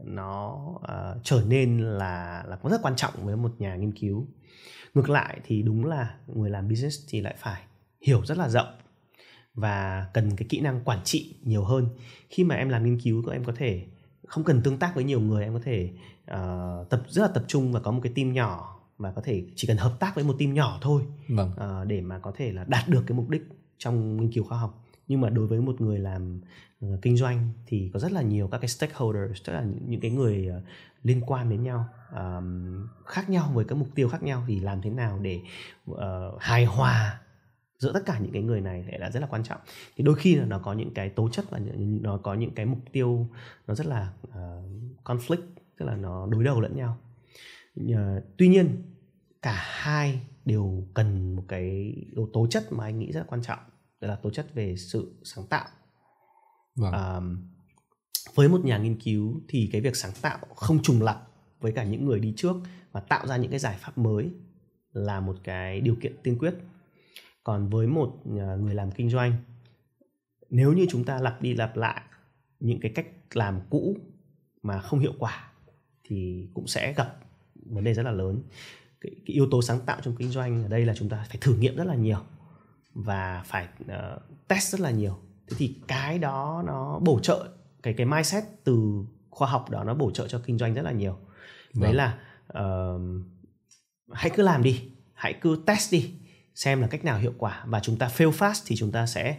nó 0.04 0.56
uh, 0.76 1.24
trở 1.24 1.44
nên 1.48 1.80
là 1.80 2.44
là 2.48 2.56
cũng 2.56 2.72
rất 2.72 2.82
quan 2.82 2.96
trọng 2.96 3.14
với 3.26 3.36
một 3.36 3.52
nhà 3.60 3.76
nghiên 3.76 3.92
cứu. 3.92 4.28
Ngược 4.94 5.10
lại 5.10 5.40
thì 5.46 5.62
đúng 5.62 5.86
là 5.86 6.16
người 6.28 6.50
làm 6.50 6.70
business 6.70 6.98
thì 7.10 7.22
lại 7.22 7.36
phải 7.38 7.62
hiểu 8.02 8.26
rất 8.26 8.38
là 8.38 8.50
rộng 8.50 8.80
và 9.54 10.08
cần 10.14 10.36
cái 10.36 10.48
kỹ 10.50 10.62
năng 10.62 10.84
quản 10.84 11.00
trị 11.04 11.36
nhiều 11.44 11.64
hơn. 11.64 11.90
Khi 12.30 12.44
mà 12.44 12.56
em 12.56 12.70
làm 12.70 12.86
nghiên 12.86 13.00
cứu 13.00 13.24
các 13.26 13.32
em 13.32 13.44
có 13.44 13.54
thể 13.56 13.86
không 14.28 14.44
cần 14.44 14.62
tương 14.62 14.80
tác 14.80 14.96
với 14.96 15.04
nhiều 15.04 15.22
người 15.22 15.44
em 15.44 15.54
có 15.54 15.60
thể 15.64 15.92
uh, 16.34 16.90
tập 16.90 17.02
rất 17.08 17.22
là 17.22 17.28
tập 17.28 17.44
trung 17.48 17.72
và 17.72 17.80
có 17.80 17.92
một 17.92 18.00
cái 18.04 18.14
team 18.16 18.34
nhỏ 18.34 18.80
và 18.98 19.12
có 19.12 19.22
thể 19.22 19.44
chỉ 19.56 19.68
cần 19.68 19.78
hợp 19.78 20.00
tác 20.00 20.16
với 20.16 20.24
một 20.24 20.36
team 20.40 20.54
nhỏ 20.54 20.78
thôi. 20.82 21.04
Vâng. 21.28 21.52
uh, 21.52 21.88
để 21.88 22.02
mà 22.02 22.20
có 22.20 22.32
thể 22.36 22.52
là 22.52 22.66
đạt 22.68 22.90
được 22.90 23.04
cái 23.08 23.18
mục 23.18 23.30
đích 23.30 23.48
trong 23.78 24.18
nghiên 24.18 24.32
cứu 24.32 24.44
khoa 24.44 24.58
học. 24.58 24.86
Nhưng 25.08 25.22
mà 25.22 25.30
đối 25.30 25.48
với 25.48 25.62
một 25.62 25.82
người 25.82 26.00
làm 26.00 26.42
uh, 26.86 27.02
kinh 27.02 27.18
doanh 27.18 27.50
thì 27.66 27.90
có 27.94 28.00
rất 28.00 28.12
là 28.12 28.22
nhiều 28.22 28.48
các 28.48 28.58
cái 28.58 28.68
stakeholders 28.68 29.42
tức 29.46 29.54
là 29.54 29.66
những, 29.88 30.02
cái 30.02 30.12
người 30.12 30.50
uh, 30.58 30.64
liên 31.04 31.22
quan 31.26 31.50
đến 31.50 31.64
nhau 31.64 31.86
um, 32.16 32.88
khác 33.06 33.30
nhau 33.30 33.52
với 33.54 33.66
các 33.66 33.76
mục 33.76 33.88
tiêu 33.96 34.10
khác 34.10 34.24
nhau 34.24 34.44
thì 34.48 34.60
làm 34.60 34.82
thế 34.82 34.90
nào 34.90 35.20
để 35.20 35.42
uh, 35.92 35.98
hài 36.40 36.66
hòa 36.66 37.20
giữa 37.80 37.94
tất 37.94 38.06
cả 38.06 38.20
những 38.20 38.32
cái 38.32 38.42
người 38.42 38.62
này 38.62 38.86
là 39.00 39.12
rất 39.12 39.20
là 39.20 39.28
quan 39.28 39.44
trọng. 39.44 39.60
Thì 39.96 40.04
đôi 40.04 40.16
khi 40.16 40.36
là 40.36 40.46
nó 40.46 40.60
có 40.60 40.74
những 40.74 40.94
cái 40.94 41.10
tố 41.10 41.30
chất 41.30 41.46
và 41.50 41.60
nó 41.78 42.18
có 42.18 42.34
những 42.34 42.52
cái 42.52 42.66
mục 42.66 42.80
tiêu 42.92 43.28
nó 43.68 43.76
rất 43.76 43.88
là 43.88 44.14
uh, 44.28 44.34
conflict 45.04 45.59
tức 45.80 45.86
là 45.86 45.96
nó 45.96 46.28
đối 46.28 46.44
đầu 46.44 46.62
lẫn 46.62 46.76
nhau. 46.76 46.98
Tuy 48.38 48.48
nhiên 48.48 48.84
cả 49.42 49.64
hai 49.66 50.22
đều 50.46 50.88
cần 50.94 51.36
một 51.36 51.44
cái 51.48 51.94
yếu 52.16 52.30
tố 52.34 52.48
chất 52.48 52.72
mà 52.72 52.84
anh 52.84 53.00
nghĩ 53.00 53.12
rất 53.12 53.20
là 53.20 53.26
quan 53.30 53.42
trọng 53.42 53.60
đó 54.02 54.08
là 54.08 54.16
tố 54.16 54.30
chất 54.30 54.54
về 54.54 54.76
sự 54.78 55.14
sáng 55.24 55.46
tạo. 55.48 55.68
Vâng. 56.76 56.94
um, 56.94 57.50
với 58.36 58.50
một 58.50 58.66
nhà 58.66 58.78
nghiên 58.78 59.00
cứu 59.00 59.42
thì 59.48 59.70
cái 59.72 59.82
việc 59.82 59.96
sáng 59.96 60.12
tạo 60.22 60.40
không 60.56 60.82
trùng 60.84 61.02
lặp 61.02 61.28
với 61.60 61.72
cả 61.72 61.84
những 61.84 62.06
người 62.06 62.20
đi 62.20 62.34
trước 62.38 62.56
và 62.92 63.00
tạo 63.00 63.28
ra 63.28 63.38
những 63.38 63.52
cái 63.52 63.60
giải 63.60 63.78
pháp 63.80 63.98
mới 63.98 64.30
là 64.94 65.20
một 65.20 65.36
cái 65.44 65.82
điều 65.82 65.96
kiện 65.96 66.16
tiên 66.24 66.38
quyết. 66.40 66.54
Còn 67.44 67.70
với 67.70 67.88
một 67.88 68.18
à, 68.26 68.56
người 68.56 68.76
làm 68.76 68.92
kinh 68.92 69.10
doanh 69.10 69.34
nếu 70.50 70.74
như 70.74 70.86
chúng 70.90 71.04
ta 71.04 71.20
lặp 71.20 71.42
đi 71.42 71.54
lặp 71.54 71.78
lại 71.78 72.02
những 72.60 72.80
cái 72.80 72.92
cách 72.96 73.08
làm 73.34 73.62
cũ 73.70 73.98
mà 74.62 74.82
không 74.82 75.00
hiệu 75.00 75.14
quả 75.20 75.49
thì 76.10 76.48
cũng 76.54 76.68
sẽ 76.68 76.94
gặp 76.94 77.16
vấn 77.56 77.84
đề 77.84 77.94
rất 77.94 78.04
là 78.04 78.12
lớn 78.12 78.42
cái, 79.02 79.12
cái 79.26 79.36
yếu 79.36 79.48
tố 79.52 79.62
sáng 79.62 79.80
tạo 79.86 79.98
trong 80.02 80.16
kinh 80.16 80.30
doanh 80.30 80.64
ở 80.64 80.68
đây 80.68 80.86
là 80.86 80.94
chúng 80.96 81.10
ta 81.10 81.26
phải 81.28 81.38
thử 81.42 81.56
nghiệm 81.56 81.76
rất 81.76 81.88
là 81.88 81.96
nhiều 81.96 82.20
và 82.94 83.44
phải 83.46 83.68
uh, 83.84 84.22
test 84.48 84.72
rất 84.72 84.82
là 84.82 84.92
nhiều 84.92 85.20
thế 85.48 85.56
thì 85.60 85.76
cái 85.88 86.20
đó 86.20 86.64
nó 86.68 87.00
bổ 87.00 87.20
trợ 87.20 87.48
cái 87.84 87.94
cái 87.94 88.06
mindset 88.06 88.44
từ 88.64 89.04
khoa 89.30 89.50
học 89.50 89.70
đó 89.70 89.84
nó 89.84 89.94
bổ 89.94 90.12
trợ 90.12 90.28
cho 90.28 90.42
kinh 90.46 90.58
doanh 90.58 90.74
rất 90.74 90.82
là 90.82 90.92
nhiều 90.92 91.18
vâng. 91.74 91.84
đấy 91.84 91.94
là 91.94 92.18
uh, 92.60 93.02
hãy 94.12 94.32
cứ 94.36 94.44
làm 94.44 94.64
đi 94.64 94.92
hãy 95.14 95.34
cứ 95.34 95.64
test 95.66 95.92
đi 95.92 96.14
xem 96.56 96.82
là 96.82 96.88
cách 96.88 97.06
nào 97.06 97.20
hiệu 97.20 97.34
quả 97.38 97.64
và 97.66 97.80
chúng 97.80 97.98
ta 97.98 98.08
fail 98.08 98.32
fast 98.32 98.64
thì 98.66 98.76
chúng 98.76 98.92
ta 98.92 99.06
sẽ 99.06 99.38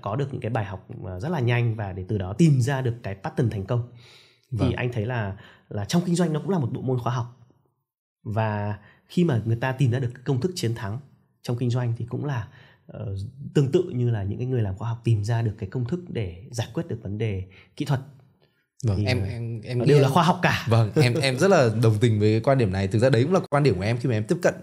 có 0.00 0.16
được 0.16 0.28
những 0.32 0.40
cái 0.40 0.50
bài 0.50 0.64
học 0.64 0.86
ờ, 1.04 1.20
rất 1.20 1.28
là 1.28 1.40
nhanh 1.40 1.74
và 1.74 1.92
để 1.92 2.04
từ 2.08 2.18
đó 2.18 2.32
tìm 2.38 2.60
ra 2.60 2.80
được 2.80 2.94
cái 3.02 3.14
pattern 3.14 3.50
thành 3.50 3.66
công 3.66 3.88
vâng. 4.50 4.68
thì 4.68 4.74
anh 4.74 4.92
thấy 4.92 5.06
là 5.06 5.36
là 5.74 5.84
trong 5.84 6.02
kinh 6.06 6.14
doanh 6.14 6.32
nó 6.32 6.40
cũng 6.40 6.50
là 6.50 6.58
một 6.58 6.68
bộ 6.72 6.80
môn 6.80 6.98
khoa 6.98 7.14
học. 7.14 7.40
Và 8.22 8.78
khi 9.06 9.24
mà 9.24 9.42
người 9.44 9.56
ta 9.56 9.72
tìm 9.72 9.90
ra 9.90 9.98
được 9.98 10.10
công 10.24 10.40
thức 10.40 10.52
chiến 10.54 10.74
thắng 10.74 10.98
trong 11.42 11.56
kinh 11.56 11.70
doanh 11.70 11.92
thì 11.98 12.06
cũng 12.08 12.24
là 12.24 12.48
uh, 12.92 13.18
tương 13.54 13.72
tự 13.72 13.82
như 13.82 14.10
là 14.10 14.22
những 14.22 14.38
cái 14.38 14.46
người 14.46 14.62
làm 14.62 14.76
khoa 14.76 14.88
học 14.88 15.00
tìm 15.04 15.24
ra 15.24 15.42
được 15.42 15.54
cái 15.58 15.68
công 15.68 15.84
thức 15.84 16.00
để 16.08 16.44
giải 16.50 16.68
quyết 16.74 16.88
được 16.88 16.98
vấn 17.02 17.18
đề 17.18 17.44
kỹ 17.76 17.84
thuật. 17.84 18.00
Vâng, 18.84 18.96
thì 18.98 19.04
em 19.04 19.24
em 19.24 19.60
em 19.60 19.86
đều 19.86 20.00
là 20.00 20.08
khoa 20.08 20.22
học 20.22 20.38
cả. 20.42 20.66
Vâng, 20.68 20.92
em 20.94 21.14
em 21.14 21.38
rất 21.38 21.48
là 21.48 21.70
đồng 21.82 21.98
tình 22.00 22.20
với 22.20 22.32
cái 22.32 22.40
quan 22.40 22.58
điểm 22.58 22.72
này. 22.72 22.88
Thực 22.88 22.98
ra 22.98 23.10
đấy 23.10 23.24
cũng 23.24 23.32
là 23.32 23.40
quan 23.50 23.62
điểm 23.62 23.74
của 23.76 23.82
em 23.82 23.98
khi 23.98 24.08
mà 24.08 24.14
em 24.14 24.24
tiếp 24.24 24.36
cận 24.42 24.54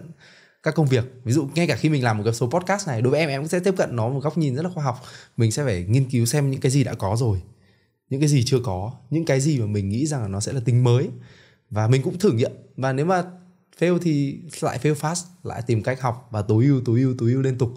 các 0.62 0.74
công 0.74 0.86
việc. 0.86 1.04
Ví 1.24 1.32
dụ 1.32 1.48
ngay 1.54 1.66
cả 1.66 1.76
khi 1.76 1.88
mình 1.88 2.04
làm 2.04 2.18
một 2.18 2.24
cái 2.24 2.34
số 2.34 2.50
podcast 2.50 2.88
này 2.88 3.02
đối 3.02 3.10
với 3.10 3.20
em 3.20 3.28
em 3.28 3.40
cũng 3.40 3.48
sẽ 3.48 3.60
tiếp 3.60 3.74
cận 3.76 3.96
nó 3.96 4.08
một 4.08 4.20
góc 4.20 4.38
nhìn 4.38 4.56
rất 4.56 4.62
là 4.62 4.70
khoa 4.70 4.84
học. 4.84 5.00
Mình 5.36 5.52
sẽ 5.52 5.64
phải 5.64 5.84
nghiên 5.88 6.10
cứu 6.10 6.26
xem 6.26 6.50
những 6.50 6.60
cái 6.60 6.70
gì 6.70 6.84
đã 6.84 6.94
có 6.94 7.16
rồi 7.16 7.42
những 8.12 8.20
cái 8.20 8.28
gì 8.28 8.44
chưa 8.44 8.58
có, 8.64 8.92
những 9.10 9.24
cái 9.24 9.40
gì 9.40 9.58
mà 9.58 9.66
mình 9.66 9.88
nghĩ 9.88 10.06
rằng 10.06 10.22
là 10.22 10.28
nó 10.28 10.40
sẽ 10.40 10.52
là 10.52 10.60
tính 10.64 10.84
mới. 10.84 11.08
Và 11.70 11.88
mình 11.88 12.02
cũng 12.02 12.18
thử 12.18 12.32
nghiệm. 12.32 12.52
Và 12.76 12.92
nếu 12.92 13.06
mà 13.06 13.24
fail 13.78 13.98
thì 13.98 14.38
lại 14.60 14.78
fail 14.82 14.94
fast, 14.94 15.24
lại 15.42 15.62
tìm 15.66 15.82
cách 15.82 16.00
học 16.00 16.28
và 16.30 16.42
tối 16.42 16.64
ưu 16.64 16.80
tối 16.84 17.00
ưu 17.00 17.14
tối 17.18 17.32
ưu 17.32 17.42
liên 17.42 17.58
tục. 17.58 17.70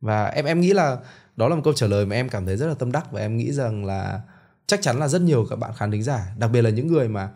Và 0.00 0.26
em 0.26 0.44
em 0.44 0.60
nghĩ 0.60 0.72
là 0.72 0.98
đó 1.36 1.48
là 1.48 1.56
một 1.56 1.60
câu 1.64 1.72
trả 1.72 1.86
lời 1.86 2.06
mà 2.06 2.16
em 2.16 2.28
cảm 2.28 2.46
thấy 2.46 2.56
rất 2.56 2.66
là 2.66 2.74
tâm 2.74 2.92
đắc 2.92 3.12
và 3.12 3.20
em 3.20 3.36
nghĩ 3.36 3.52
rằng 3.52 3.84
là 3.84 4.20
chắc 4.66 4.82
chắn 4.82 4.98
là 4.98 5.08
rất 5.08 5.22
nhiều 5.22 5.46
các 5.50 5.56
bạn 5.56 5.70
khán 5.76 5.90
thính 5.90 6.02
giả, 6.02 6.34
đặc 6.38 6.50
biệt 6.52 6.62
là 6.62 6.70
những 6.70 6.86
người 6.86 7.08
mà 7.08 7.28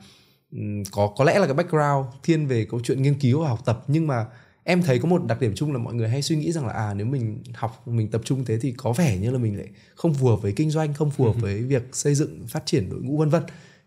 có 0.92 1.12
có 1.16 1.24
lẽ 1.24 1.38
là 1.38 1.46
cái 1.46 1.54
background 1.54 2.06
thiên 2.22 2.46
về 2.46 2.66
câu 2.70 2.80
chuyện 2.84 3.02
nghiên 3.02 3.14
cứu 3.14 3.42
và 3.42 3.48
học 3.48 3.60
tập, 3.64 3.84
nhưng 3.86 4.06
mà 4.06 4.26
em 4.68 4.82
thấy 4.82 4.98
có 4.98 5.08
một 5.08 5.24
đặc 5.26 5.40
điểm 5.40 5.52
chung 5.54 5.72
là 5.72 5.78
mọi 5.78 5.94
người 5.94 6.08
hay 6.08 6.22
suy 6.22 6.36
nghĩ 6.36 6.52
rằng 6.52 6.66
là 6.66 6.72
à 6.72 6.94
nếu 6.94 7.06
mình 7.06 7.42
học 7.54 7.88
mình 7.88 8.10
tập 8.10 8.20
trung 8.24 8.44
thế 8.44 8.58
thì 8.58 8.72
có 8.76 8.92
vẻ 8.92 9.16
như 9.16 9.30
là 9.30 9.38
mình 9.38 9.58
lại 9.58 9.68
không 9.94 10.14
phù 10.14 10.26
hợp 10.26 10.42
với 10.42 10.52
kinh 10.52 10.70
doanh 10.70 10.94
không 10.94 11.10
phù 11.10 11.24
hợp 11.24 11.34
ừ. 11.34 11.40
với 11.40 11.62
việc 11.62 11.82
xây 11.92 12.14
dựng 12.14 12.46
phát 12.48 12.66
triển 12.66 12.90
đội 12.90 13.00
ngũ 13.02 13.16
vân 13.16 13.28
vân 13.28 13.42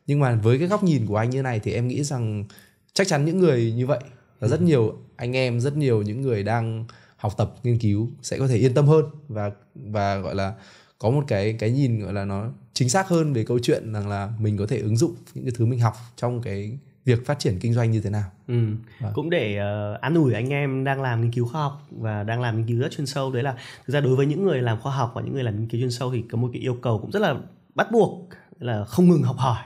nhưng 0.07 0.19
mà 0.19 0.35
với 0.35 0.59
cái 0.59 0.67
góc 0.67 0.83
nhìn 0.83 1.05
của 1.05 1.15
anh 1.15 1.29
như 1.29 1.41
này 1.41 1.59
thì 1.59 1.73
em 1.73 1.87
nghĩ 1.87 2.03
rằng 2.03 2.45
chắc 2.93 3.07
chắn 3.07 3.25
những 3.25 3.39
người 3.39 3.71
như 3.71 3.87
vậy 3.87 3.99
và 4.39 4.47
rất 4.47 4.59
ừ. 4.59 4.65
nhiều 4.65 4.97
anh 5.15 5.35
em 5.35 5.59
rất 5.59 5.77
nhiều 5.77 6.01
những 6.01 6.21
người 6.21 6.43
đang 6.43 6.85
học 7.17 7.33
tập 7.37 7.55
nghiên 7.63 7.79
cứu 7.79 8.09
sẽ 8.21 8.39
có 8.39 8.47
thể 8.47 8.57
yên 8.57 8.73
tâm 8.73 8.87
hơn 8.87 9.05
và 9.27 9.51
và 9.75 10.17
gọi 10.17 10.35
là 10.35 10.53
có 10.99 11.09
một 11.09 11.23
cái 11.27 11.55
cái 11.59 11.71
nhìn 11.71 11.99
gọi 11.99 12.13
là 12.13 12.25
nó 12.25 12.51
chính 12.73 12.89
xác 12.89 13.07
hơn 13.07 13.33
về 13.33 13.43
câu 13.43 13.59
chuyện 13.59 13.93
rằng 13.93 14.07
là 14.07 14.33
mình 14.39 14.57
có 14.57 14.65
thể 14.65 14.79
ứng 14.79 14.97
dụng 14.97 15.15
những 15.33 15.45
cái 15.45 15.53
thứ 15.57 15.65
mình 15.65 15.79
học 15.79 15.93
trong 16.15 16.41
cái 16.41 16.77
việc 17.05 17.25
phát 17.25 17.39
triển 17.39 17.59
kinh 17.59 17.73
doanh 17.73 17.91
như 17.91 18.01
thế 18.01 18.09
nào? 18.09 18.31
Ừ. 18.47 18.65
Vâng. 18.99 19.11
cũng 19.15 19.29
để 19.29 19.59
uh, 19.59 20.01
an 20.01 20.15
ủi 20.15 20.33
anh 20.33 20.49
em 20.49 20.83
đang 20.83 21.01
làm 21.01 21.21
nghiên 21.21 21.31
cứu 21.31 21.47
khoa 21.47 21.61
học 21.61 21.87
và 21.91 22.23
đang 22.23 22.41
làm 22.41 22.57
nghiên 22.57 22.67
cứu 22.67 22.79
rất 22.79 22.91
chuyên 22.91 23.07
sâu. 23.07 23.31
Đấy 23.31 23.43
là 23.43 23.55
thực 23.85 23.93
ra 23.93 23.99
đối 23.99 24.15
với 24.15 24.25
những 24.25 24.43
người 24.43 24.61
làm 24.61 24.79
khoa 24.79 24.95
học 24.95 25.11
và 25.15 25.21
những 25.21 25.33
người 25.33 25.43
làm 25.43 25.59
nghiên 25.59 25.69
cứu 25.69 25.81
chuyên 25.81 25.91
sâu 25.91 26.11
thì 26.11 26.23
có 26.31 26.37
một 26.37 26.49
cái 26.53 26.61
yêu 26.61 26.77
cầu 26.81 26.99
cũng 26.99 27.11
rất 27.11 27.19
là 27.19 27.35
bắt 27.75 27.91
buộc 27.91 28.29
là 28.59 28.85
không 28.85 29.09
ngừng 29.09 29.23
học 29.23 29.37
hỏi. 29.37 29.63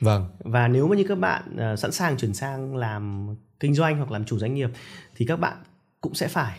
Vâng. 0.00 0.28
Và 0.38 0.68
nếu 0.68 0.88
mà 0.88 0.96
như 0.96 1.04
các 1.08 1.18
bạn 1.18 1.56
uh, 1.72 1.78
sẵn 1.78 1.92
sàng 1.92 2.16
chuyển 2.16 2.34
sang 2.34 2.76
làm 2.76 3.34
kinh 3.60 3.74
doanh 3.74 3.96
hoặc 3.96 4.10
làm 4.10 4.24
chủ 4.24 4.38
doanh 4.38 4.54
nghiệp 4.54 4.70
thì 5.16 5.26
các 5.26 5.36
bạn 5.36 5.56
cũng 6.00 6.14
sẽ 6.14 6.28
phải 6.28 6.58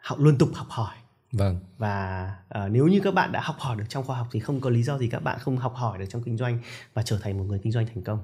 học 0.00 0.18
liên 0.20 0.38
tục 0.38 0.48
học 0.54 0.66
hỏi. 0.70 0.94
Vâng. 1.32 1.60
Và 1.78 2.26
uh, 2.58 2.70
nếu 2.70 2.86
như 2.86 3.00
các 3.00 3.14
bạn 3.14 3.32
đã 3.32 3.40
học 3.40 3.56
hỏi 3.58 3.76
được 3.76 3.84
trong 3.88 4.04
khoa 4.04 4.16
học 4.16 4.26
thì 4.30 4.40
không 4.40 4.60
có 4.60 4.70
lý 4.70 4.82
do 4.82 4.98
gì 4.98 5.08
các 5.08 5.22
bạn 5.22 5.38
không 5.38 5.56
học 5.56 5.74
hỏi 5.74 5.98
được 5.98 6.04
trong 6.08 6.22
kinh 6.22 6.36
doanh 6.36 6.58
và 6.94 7.02
trở 7.02 7.18
thành 7.22 7.38
một 7.38 7.44
người 7.44 7.60
kinh 7.62 7.72
doanh 7.72 7.86
thành 7.86 8.04
công 8.04 8.18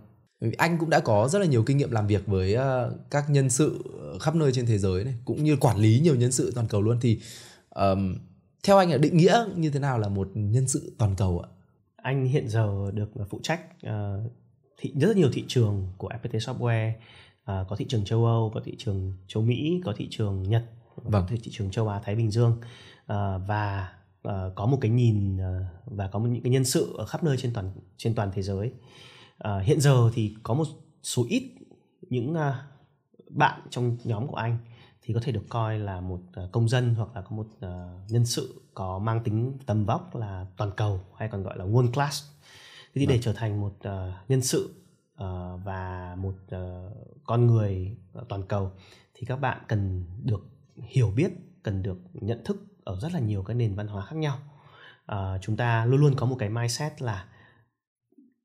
anh 0.59 0.79
cũng 0.79 0.91
đã 0.91 1.01
có 1.01 1.29
rất 1.29 1.39
là 1.39 1.47
nhiều 1.47 1.63
kinh 1.63 1.77
nghiệm 1.77 1.91
làm 1.91 2.07
việc 2.07 2.27
với 2.27 2.57
uh, 2.57 2.93
các 3.11 3.31
nhân 3.31 3.51
sự 3.51 3.85
khắp 4.21 4.35
nơi 4.35 4.53
trên 4.53 4.67
thế 4.67 4.79
giới 4.79 5.05
này 5.05 5.15
cũng 5.25 5.45
như 5.45 5.57
quản 5.57 5.77
lý 5.77 6.01
nhiều 6.01 6.15
nhân 6.15 6.33
sự 6.33 6.53
toàn 6.55 6.69
cầu 6.69 6.83
luôn. 6.83 6.99
Thì 7.01 7.21
um, 7.75 8.17
theo 8.63 8.79
anh 8.79 8.91
là 8.91 8.99
định 8.99 9.17
nghĩa 9.17 9.45
như 9.57 9.71
thế 9.71 9.81
nào 9.81 9.99
là 9.99 10.09
một 10.09 10.29
nhân 10.35 10.69
sự 10.69 10.93
toàn 10.99 11.15
cầu 11.17 11.41
ạ? 11.41 11.49
Anh 11.97 12.27
hiện 12.27 12.49
giờ 12.49 12.91
được 12.95 13.11
phụ 13.31 13.41
trách 13.43 13.61
uh, 13.87 14.33
thị 14.77 14.93
rất 15.01 15.17
nhiều 15.17 15.31
thị 15.33 15.45
trường 15.49 15.87
của 15.97 16.09
FPT 16.23 16.39
Software. 16.39 16.91
Uh, 16.91 17.69
có 17.69 17.77
thị 17.77 17.87
trường 17.89 18.05
châu 18.05 18.25
Âu 18.25 18.51
có 18.55 18.61
thị 18.65 18.75
trường 18.79 19.13
châu 19.27 19.43
Mỹ 19.43 19.81
có 19.85 19.95
thị 19.97 20.09
trường 20.11 20.43
Nhật 20.43 20.65
vâng. 20.97 21.27
có 21.31 21.37
thị 21.43 21.51
trường 21.53 21.71
châu 21.71 21.89
Á 21.89 22.01
Thái 22.05 22.15
Bình 22.15 22.31
Dương. 22.31 22.53
Uh, 22.53 23.17
và 23.49 23.93
uh, 24.29 24.33
có 24.55 24.67
một 24.67 24.79
cái 24.81 24.91
nhìn 24.91 25.37
uh, 25.37 25.67
và 25.85 26.09
có 26.09 26.21
những 26.21 26.43
cái 26.43 26.53
nhân 26.53 26.65
sự 26.65 26.95
ở 26.99 27.07
khắp 27.07 27.25
nơi 27.25 27.37
trên 27.37 27.53
toàn 27.53 27.73
trên 27.97 28.15
toàn 28.15 28.31
thế 28.35 28.43
giới 28.43 28.73
uh, 29.45 29.65
hiện 29.65 29.81
giờ 29.81 30.11
thì 30.15 30.35
có 30.43 30.55
một 30.55 30.65
số 31.03 31.27
ít 31.29 31.55
những 32.11 32.33
uh, 32.33 32.55
bạn 33.31 33.61
trong 33.71 33.97
nhóm 34.05 34.27
của 34.27 34.37
anh 34.37 34.59
thì 35.03 35.15
có 35.15 35.21
thể 35.23 35.33
được 35.33 35.45
coi 35.49 35.79
là 35.79 36.01
một 36.01 36.21
uh, 36.45 36.53
công 36.53 36.69
dân 36.69 36.95
hoặc 36.95 37.09
là 37.15 37.23
có 37.23 37.37
một 37.37 37.47
uh, 37.47 38.11
nhân 38.11 38.27
sự 38.27 38.63
có 38.75 38.99
mang 38.99 39.25
tính 39.25 39.53
tầm 39.67 39.85
vóc 39.85 40.17
là 40.17 40.47
toàn 40.57 40.71
cầu 40.77 41.01
hay 41.17 41.29
còn 41.29 41.43
gọi 41.43 41.59
là 41.59 41.65
world 41.65 41.93
class 41.93 42.25
thế 42.95 43.01
thì 43.01 43.07
để 43.07 43.15
vâng. 43.15 43.23
trở 43.23 43.33
thành 43.33 43.61
một 43.61 43.75
uh, 43.89 44.29
nhân 44.29 44.43
sự 44.43 44.75
uh, 45.15 45.21
và 45.65 46.17
một 46.19 46.35
uh, 46.55 46.93
con 47.25 47.47
người 47.47 47.97
toàn 48.29 48.43
cầu 48.43 48.73
thì 49.15 49.27
các 49.27 49.37
bạn 49.37 49.59
cần 49.69 50.05
được 50.25 50.47
hiểu 50.75 51.11
biết 51.11 51.31
cần 51.63 51.83
được 51.83 51.99
nhận 52.13 52.45
thức 52.45 52.67
ở 52.85 53.01
rất 53.01 53.13
là 53.13 53.21
nhiều 53.21 53.43
cái 53.43 53.55
nền 53.57 53.75
văn 53.75 53.87
hóa 53.89 54.05
khác 54.05 54.17
nhau 54.17 54.39
uh, 55.13 55.17
chúng 55.41 55.57
ta 55.57 55.85
luôn 55.85 56.01
luôn 56.01 56.15
có 56.17 56.27
một 56.27 56.37
cái 56.39 56.49
mindset 56.49 57.03
là 57.03 57.27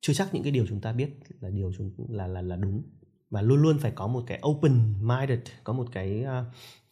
chưa 0.04 0.14
chắc 0.14 0.34
những 0.34 0.44
cái 0.44 0.52
điều 0.52 0.66
chúng 0.68 0.82
ta 0.82 0.94
biết 0.94 1.10
là 1.40 1.50
điều 1.50 1.72
chúng, 1.78 1.92
là 2.10 2.28
là 2.28 2.42
là 2.42 2.56
đúng. 2.56 2.84
Và 3.30 3.42
luôn 3.42 3.62
luôn 3.62 3.78
phải 3.80 3.92
có 3.92 4.08
một 4.08 4.24
cái 4.28 4.42
open 4.48 4.94
minded 5.02 5.40
có 5.64 5.74
một 5.74 5.88
cái 5.92 6.24
ờ, 6.24 6.46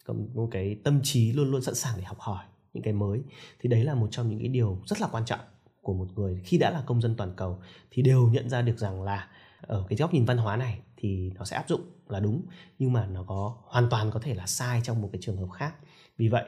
có 0.04 0.14
một 0.34 0.48
cái 0.50 0.76
tâm 0.84 1.00
trí 1.02 1.32
luôn 1.32 1.50
luôn 1.50 1.62
sẵn 1.62 1.74
sàng 1.74 1.94
để 1.96 2.02
học 2.04 2.20
hỏi 2.20 2.44
những 2.72 2.82
cái 2.82 2.92
mới. 2.92 3.22
Thì 3.60 3.68
đấy 3.68 3.84
là 3.84 3.94
một 3.94 4.08
trong 4.10 4.28
những 4.28 4.38
cái 4.38 4.48
điều 4.48 4.82
rất 4.86 5.00
là 5.00 5.08
quan 5.12 5.24
trọng 5.24 5.40
của 5.82 5.94
một 5.94 6.06
người 6.14 6.40
khi 6.44 6.58
đã 6.58 6.70
là 6.70 6.82
công 6.86 7.00
dân 7.00 7.14
toàn 7.16 7.32
cầu 7.36 7.58
thì 7.90 8.02
đều 8.02 8.28
nhận 8.28 8.50
ra 8.50 8.62
được 8.62 8.78
rằng 8.78 9.02
là 9.02 9.28
ở 9.60 9.86
cái 9.88 9.96
góc 9.96 10.14
nhìn 10.14 10.24
văn 10.24 10.38
hóa 10.38 10.56
này 10.56 10.78
thì 10.96 11.30
nó 11.34 11.44
sẽ 11.44 11.56
áp 11.56 11.68
dụng 11.68 11.80
là 12.08 12.20
đúng, 12.20 12.42
nhưng 12.78 12.92
mà 12.92 13.06
nó 13.06 13.24
có, 13.24 13.56
hoàn 13.64 13.90
toàn 13.90 14.10
có 14.10 14.20
thể 14.20 14.34
là 14.34 14.46
sai 14.46 14.80
trong 14.84 15.02
một 15.02 15.08
cái 15.12 15.22
trường 15.22 15.36
hợp 15.36 15.50
khác. 15.50 15.74
Vì 16.16 16.28
vậy 16.28 16.44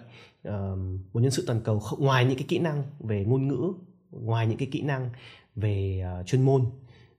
một 1.12 1.20
nhân 1.20 1.30
sự 1.30 1.44
toàn 1.46 1.60
cầu 1.64 1.82
ngoài 1.98 2.24
những 2.24 2.38
cái 2.38 2.46
kỹ 2.48 2.58
năng 2.58 2.84
về 3.00 3.24
ngôn 3.24 3.48
ngữ, 3.48 3.72
ngoài 4.10 4.46
những 4.46 4.58
cái 4.58 4.68
kỹ 4.72 4.82
năng 4.82 5.10
về 5.56 6.04
uh, 6.20 6.26
chuyên 6.26 6.42
môn 6.42 6.64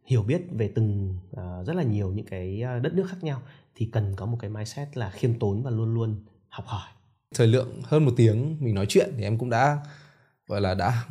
hiểu 0.06 0.24
biết 0.24 0.42
về 0.52 0.72
từng 0.76 1.18
uh, 1.32 1.68
rất 1.68 1.76
là 1.76 1.84
nhiều 1.84 2.12
những 2.12 2.26
cái 2.26 2.62
đất 2.84 2.94
nước 2.94 3.06
khác 3.10 3.18
nhau 3.24 3.42
thì 3.76 3.90
cần 3.92 4.16
có 4.16 4.26
một 4.26 4.38
cái 4.42 4.50
mindset 4.50 4.98
là 4.98 5.10
khiêm 5.10 5.40
tốn 5.40 5.64
và 5.64 5.72
luôn 5.72 5.94
luôn 5.94 6.24
học 6.50 6.66
hỏi. 6.68 6.90
Thời 7.36 7.48
lượng 7.48 7.82
hơn 7.84 8.06
một 8.06 8.12
tiếng 8.18 8.58
mình 8.60 8.76
nói 8.76 8.86
chuyện 8.90 9.14
thì 9.18 9.24
em 9.24 9.38
cũng 9.38 9.50
đã 9.50 9.78
gọi 10.48 10.62
là 10.62 10.74
đã 10.74 11.04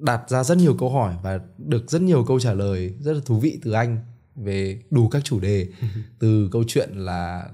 đặt 0.00 0.30
ra 0.30 0.44
rất 0.44 0.58
nhiều 0.58 0.76
câu 0.78 0.90
hỏi 0.90 1.14
và 1.22 1.40
được 1.58 1.90
rất 1.90 2.02
nhiều 2.02 2.24
câu 2.24 2.40
trả 2.40 2.52
lời 2.52 2.94
rất 3.00 3.12
là 3.12 3.20
thú 3.24 3.38
vị 3.38 3.60
từ 3.62 3.72
anh 3.72 3.98
về 4.36 4.82
đủ 4.90 5.08
các 5.08 5.24
chủ 5.24 5.40
đề. 5.40 5.68
Từ 6.18 6.48
câu 6.52 6.64
chuyện 6.66 6.90
là 6.92 7.48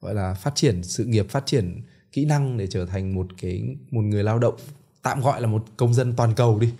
gọi 0.00 0.14
là 0.14 0.34
phát 0.34 0.54
triển 0.54 0.82
sự 0.82 1.04
nghiệp 1.04 1.26
phát 1.30 1.46
triển 1.46 1.82
kỹ 2.12 2.24
năng 2.24 2.56
để 2.56 2.66
trở 2.66 2.86
thành 2.86 3.14
một 3.14 3.26
cái 3.40 3.76
một 3.90 4.02
người 4.02 4.24
lao 4.24 4.38
động 4.38 4.54
tạm 5.02 5.20
gọi 5.20 5.40
là 5.40 5.46
một 5.46 5.64
công 5.76 5.94
dân 5.94 6.14
toàn 6.16 6.34
cầu 6.34 6.58
đi 6.58 6.72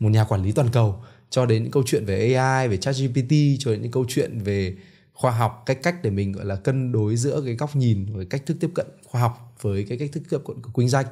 một 0.00 0.08
nhà 0.08 0.24
quản 0.24 0.42
lý 0.42 0.52
toàn 0.52 0.68
cầu 0.72 1.02
cho 1.36 1.46
đến 1.46 1.62
những 1.62 1.72
câu 1.72 1.82
chuyện 1.86 2.04
về 2.04 2.34
AI 2.34 2.68
về 2.68 2.76
ChatGPT 2.76 3.32
cho 3.58 3.70
đến 3.70 3.82
những 3.82 3.90
câu 3.90 4.04
chuyện 4.08 4.38
về 4.38 4.76
khoa 5.12 5.30
học 5.30 5.62
cách 5.66 5.78
cách 5.82 5.96
để 6.02 6.10
mình 6.10 6.32
gọi 6.32 6.44
là 6.44 6.56
cân 6.56 6.92
đối 6.92 7.16
giữa 7.16 7.42
cái 7.44 7.54
góc 7.54 7.76
nhìn 7.76 8.06
với 8.12 8.26
cách 8.26 8.46
thức 8.46 8.56
tiếp 8.60 8.70
cận 8.74 8.86
khoa 9.04 9.20
học 9.20 9.54
với 9.60 9.84
cái 9.88 9.98
cách 9.98 10.10
thức 10.12 10.22
tiếp 10.30 10.38
cận 10.46 10.62
của 10.62 10.70
kinh 10.76 10.88
doanh 10.88 11.06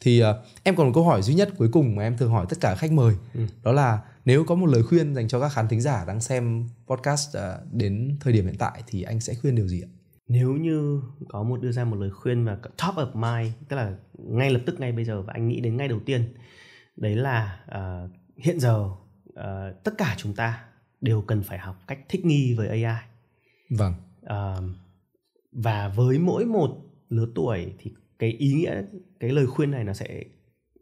thì 0.00 0.22
uh, 0.22 0.26
em 0.62 0.76
còn 0.76 0.86
một 0.86 0.92
câu 0.94 1.04
hỏi 1.04 1.22
duy 1.22 1.34
nhất 1.34 1.50
cuối 1.58 1.68
cùng 1.72 1.96
mà 1.96 2.02
em 2.02 2.16
thường 2.16 2.30
hỏi 2.30 2.46
tất 2.48 2.56
cả 2.60 2.74
khách 2.74 2.92
mời 2.92 3.14
ừ. 3.34 3.40
đó 3.62 3.72
là 3.72 4.00
nếu 4.24 4.44
có 4.44 4.54
một 4.54 4.66
lời 4.66 4.82
khuyên 4.82 5.14
dành 5.14 5.28
cho 5.28 5.40
các 5.40 5.48
khán 5.48 5.68
thính 5.68 5.80
giả 5.80 6.04
đang 6.04 6.20
xem 6.20 6.68
podcast 6.86 7.36
uh, 7.36 7.72
đến 7.72 8.16
thời 8.20 8.32
điểm 8.32 8.44
hiện 8.44 8.56
tại 8.58 8.82
thì 8.86 9.02
anh 9.02 9.20
sẽ 9.20 9.34
khuyên 9.34 9.54
điều 9.54 9.68
gì 9.68 9.80
ạ? 9.80 9.90
Nếu 10.28 10.52
như 10.52 11.00
có 11.28 11.42
một 11.42 11.60
đưa 11.60 11.72
ra 11.72 11.84
một 11.84 11.96
lời 11.96 12.10
khuyên 12.10 12.42
mà 12.42 12.58
top 12.62 12.94
of 12.94 13.14
mind 13.14 13.54
tức 13.68 13.76
là 13.76 13.94
ngay 14.18 14.50
lập 14.50 14.60
tức 14.66 14.80
ngay 14.80 14.92
bây 14.92 15.04
giờ 15.04 15.22
và 15.22 15.32
anh 15.32 15.48
nghĩ 15.48 15.60
đến 15.60 15.76
ngay 15.76 15.88
đầu 15.88 16.00
tiên 16.06 16.34
đấy 16.96 17.16
là 17.16 17.60
uh, 17.70 18.10
hiện 18.36 18.60
giờ 18.60 18.90
uh, 19.40 19.84
tất 19.84 19.94
cả 19.98 20.14
chúng 20.18 20.34
ta 20.34 20.64
đều 21.00 21.22
cần 21.22 21.42
phải 21.42 21.58
học 21.58 21.76
cách 21.86 21.98
thích 22.08 22.24
nghi 22.24 22.54
với 22.54 22.68
AI. 22.68 23.02
Vâng. 23.70 23.94
Uh, 24.22 24.64
và 25.52 25.88
với 25.88 26.18
mỗi 26.18 26.44
một 26.44 26.76
lứa 27.08 27.26
tuổi 27.34 27.74
thì 27.78 27.94
cái 28.18 28.30
ý 28.30 28.52
nghĩa 28.52 28.82
cái 29.20 29.30
lời 29.30 29.46
khuyên 29.46 29.70
này 29.70 29.84
nó 29.84 29.92
sẽ 29.92 30.24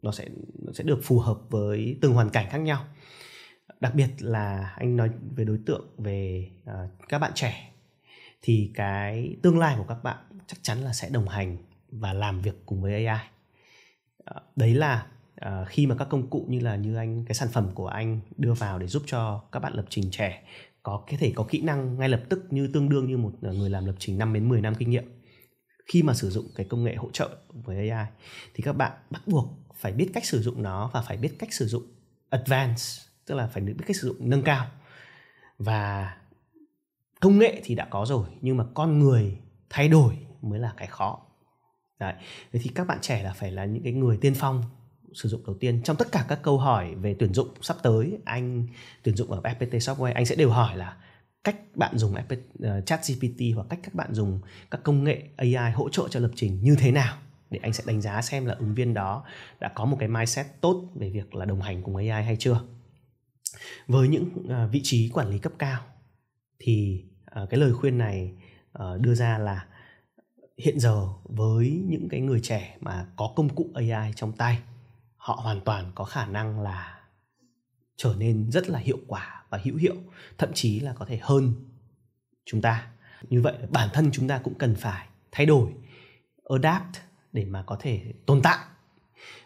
nó 0.01 0.11
sẽ 0.11 0.27
nó 0.65 0.73
sẽ 0.73 0.83
được 0.83 0.99
phù 1.03 1.19
hợp 1.19 1.39
với 1.49 1.97
từng 2.01 2.13
hoàn 2.13 2.29
cảnh 2.29 2.47
khác 2.49 2.57
nhau 2.57 2.85
đặc 3.79 3.95
biệt 3.95 4.09
là 4.19 4.73
anh 4.77 4.95
nói 4.97 5.09
về 5.35 5.45
đối 5.45 5.59
tượng 5.65 5.95
về 5.97 6.49
uh, 6.63 6.91
các 7.09 7.19
bạn 7.19 7.31
trẻ 7.35 7.71
thì 8.41 8.71
cái 8.73 9.37
tương 9.43 9.59
lai 9.59 9.75
của 9.77 9.85
các 9.87 10.03
bạn 10.03 10.17
chắc 10.47 10.57
chắn 10.61 10.81
là 10.81 10.93
sẽ 10.93 11.09
đồng 11.09 11.27
hành 11.27 11.57
và 11.89 12.13
làm 12.13 12.41
việc 12.41 12.55
cùng 12.65 12.81
với 12.81 13.05
AI 13.05 13.27
uh, 14.35 14.43
đấy 14.55 14.75
là 14.75 15.07
uh, 15.41 15.67
khi 15.67 15.85
mà 15.85 15.95
các 15.99 16.09
công 16.09 16.29
cụ 16.29 16.45
như 16.49 16.59
là 16.59 16.75
như 16.75 16.95
anh 16.95 17.25
cái 17.25 17.35
sản 17.35 17.49
phẩm 17.51 17.69
của 17.73 17.87
anh 17.87 18.19
đưa 18.37 18.53
vào 18.53 18.79
để 18.79 18.87
giúp 18.87 19.03
cho 19.05 19.43
các 19.51 19.59
bạn 19.59 19.73
lập 19.73 19.85
trình 19.89 20.11
trẻ 20.11 20.43
có 20.83 21.03
cái 21.07 21.17
thể 21.17 21.33
có 21.35 21.45
kỹ 21.49 21.61
năng 21.61 21.97
ngay 21.97 22.09
lập 22.09 22.23
tức 22.29 22.45
như 22.49 22.67
tương 22.67 22.89
đương 22.89 23.07
như 23.07 23.17
một 23.17 23.31
ờ, 23.41 23.53
người 23.53 23.69
làm 23.69 23.85
lập 23.85 23.95
trình 23.99 24.17
5 24.17 24.33
đến 24.33 24.49
10 24.49 24.61
năm 24.61 24.75
kinh 24.75 24.89
nghiệm. 24.89 25.03
Khi 25.85 26.03
mà 26.03 26.13
sử 26.13 26.29
dụng 26.29 26.45
cái 26.55 26.65
công 26.69 26.83
nghệ 26.83 26.95
hỗ 26.95 27.09
trợ 27.11 27.29
với 27.49 27.89
AI 27.89 28.07
thì 28.53 28.63
các 28.63 28.73
bạn 28.73 28.91
bắt 29.09 29.21
buộc 29.27 29.47
phải 29.75 29.91
biết 29.91 30.09
cách 30.13 30.25
sử 30.25 30.41
dụng 30.41 30.61
nó 30.61 30.89
và 30.93 31.01
phải 31.01 31.17
biết 31.17 31.35
cách 31.39 31.53
sử 31.53 31.67
dụng 31.67 31.83
advanced 32.29 33.05
tức 33.25 33.35
là 33.35 33.47
phải 33.47 33.63
biết 33.63 33.73
cách 33.87 33.95
sử 33.95 34.07
dụng 34.07 34.29
nâng 34.29 34.43
cao. 34.43 34.67
Và 35.57 36.17
công 37.19 37.39
nghệ 37.39 37.61
thì 37.63 37.75
đã 37.75 37.87
có 37.89 38.05
rồi 38.05 38.27
nhưng 38.41 38.57
mà 38.57 38.65
con 38.73 38.99
người 38.99 39.37
thay 39.69 39.87
đổi 39.87 40.17
mới 40.41 40.59
là 40.59 40.73
cái 40.77 40.87
khó. 40.87 41.21
Đấy. 41.99 42.13
Thế 42.53 42.59
thì 42.63 42.71
các 42.75 42.87
bạn 42.87 42.97
trẻ 43.01 43.23
là 43.23 43.33
phải 43.33 43.51
là 43.51 43.65
những 43.65 43.83
cái 43.83 43.93
người 43.93 44.17
tiên 44.17 44.33
phong 44.35 44.63
sử 45.15 45.29
dụng 45.29 45.45
đầu 45.45 45.55
tiên. 45.59 45.81
Trong 45.83 45.97
tất 45.97 46.11
cả 46.11 46.25
các 46.27 46.39
câu 46.43 46.57
hỏi 46.57 46.95
về 46.95 47.15
tuyển 47.19 47.33
dụng 47.33 47.49
sắp 47.61 47.77
tới 47.83 48.17
anh 48.25 48.67
tuyển 49.03 49.15
dụng 49.15 49.31
ở 49.31 49.41
FPT 49.41 49.69
Software 49.69 50.13
anh 50.13 50.25
sẽ 50.25 50.35
đều 50.35 50.49
hỏi 50.49 50.77
là 50.77 50.97
cách 51.43 51.55
bạn 51.75 51.97
dùng 51.97 52.13
uh, 52.13 52.39
ờ, 52.59 52.81
chat 52.81 52.99
GPT 53.07 53.41
hoặc 53.55 53.67
cách 53.69 53.79
các 53.83 53.93
bạn 53.93 54.13
dùng 54.13 54.41
các 54.71 54.83
công 54.83 55.03
nghệ 55.03 55.23
AI 55.35 55.71
hỗ 55.71 55.89
trợ 55.89 56.07
cho 56.09 56.19
lập 56.19 56.31
trình 56.35 56.59
như 56.63 56.75
thế 56.79 56.91
nào 56.91 57.17
để 57.49 57.59
anh 57.63 57.73
sẽ 57.73 57.83
đánh 57.87 58.01
giá 58.01 58.21
xem 58.21 58.45
là 58.45 58.53
ứng 58.53 58.75
viên 58.75 58.93
đó 58.93 59.23
đã 59.59 59.71
có 59.75 59.85
một 59.85 59.97
cái 59.99 60.09
mindset 60.09 60.45
tốt 60.61 60.83
về 60.95 61.09
việc 61.09 61.35
là 61.35 61.45
đồng 61.45 61.61
hành 61.61 61.83
cùng 61.83 61.95
AI 61.95 62.23
hay 62.23 62.35
chưa. 62.39 62.61
Với 63.87 64.07
những 64.07 64.29
uh, 64.39 64.71
vị 64.71 64.81
trí 64.83 65.09
quản 65.09 65.29
lý 65.29 65.39
cấp 65.39 65.53
cao 65.59 65.81
thì 66.59 67.03
uh, 67.41 67.49
cái 67.49 67.59
lời 67.59 67.73
khuyên 67.73 67.97
này 67.97 68.31
uh, 68.79 69.01
đưa 69.01 69.15
ra 69.15 69.37
là 69.37 69.65
hiện 70.57 70.79
giờ 70.79 71.07
với 71.23 71.83
những 71.87 72.09
cái 72.09 72.21
người 72.21 72.39
trẻ 72.39 72.77
mà 72.81 73.07
có 73.15 73.33
công 73.35 73.49
cụ 73.49 73.69
AI 73.73 74.13
trong 74.15 74.31
tay 74.31 74.59
họ 75.25 75.39
hoàn 75.43 75.61
toàn 75.61 75.91
có 75.95 76.03
khả 76.03 76.25
năng 76.25 76.59
là 76.59 76.99
trở 77.95 78.15
nên 78.17 78.51
rất 78.51 78.69
là 78.69 78.79
hiệu 78.79 78.99
quả 79.07 79.43
và 79.49 79.61
hữu 79.63 79.75
hiệu, 79.75 79.95
thậm 80.37 80.49
chí 80.53 80.79
là 80.79 80.93
có 80.93 81.05
thể 81.05 81.19
hơn 81.21 81.53
chúng 82.45 82.61
ta. 82.61 82.87
Như 83.29 83.41
vậy, 83.41 83.53
bản 83.71 83.89
thân 83.93 84.09
chúng 84.11 84.27
ta 84.27 84.37
cũng 84.37 84.53
cần 84.53 84.75
phải 84.75 85.07
thay 85.31 85.45
đổi, 85.45 85.73
adapt 86.49 86.95
để 87.33 87.45
mà 87.45 87.63
có 87.63 87.77
thể 87.79 88.13
tồn 88.25 88.41
tại. 88.43 88.57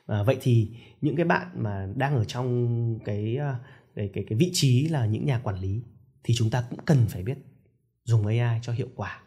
Và 0.06 0.24
vậy 0.24 0.38
thì 0.42 0.72
những 1.02 1.16
cái 1.16 1.26
bạn 1.26 1.48
mà 1.54 1.88
đang 1.96 2.16
ở 2.16 2.26
trong 2.26 3.00
cái 3.06 3.38
à, 3.38 3.60
cái 3.96 4.10
cái 4.14 4.26
cái 4.30 4.38
vị 4.38 4.50
trí 4.54 4.88
là 4.88 5.06
những 5.06 5.26
nhà 5.26 5.40
quản 5.44 5.60
lý 5.60 5.84
thì 6.24 6.34
chúng 6.38 6.50
ta 6.50 6.64
cũng 6.70 6.80
cần 6.86 7.06
phải 7.10 7.24
biết 7.24 7.38
dùng 8.04 8.28
AI 8.28 8.60
cho 8.62 8.74
hiệu 8.74 8.90
quả. 8.96 9.20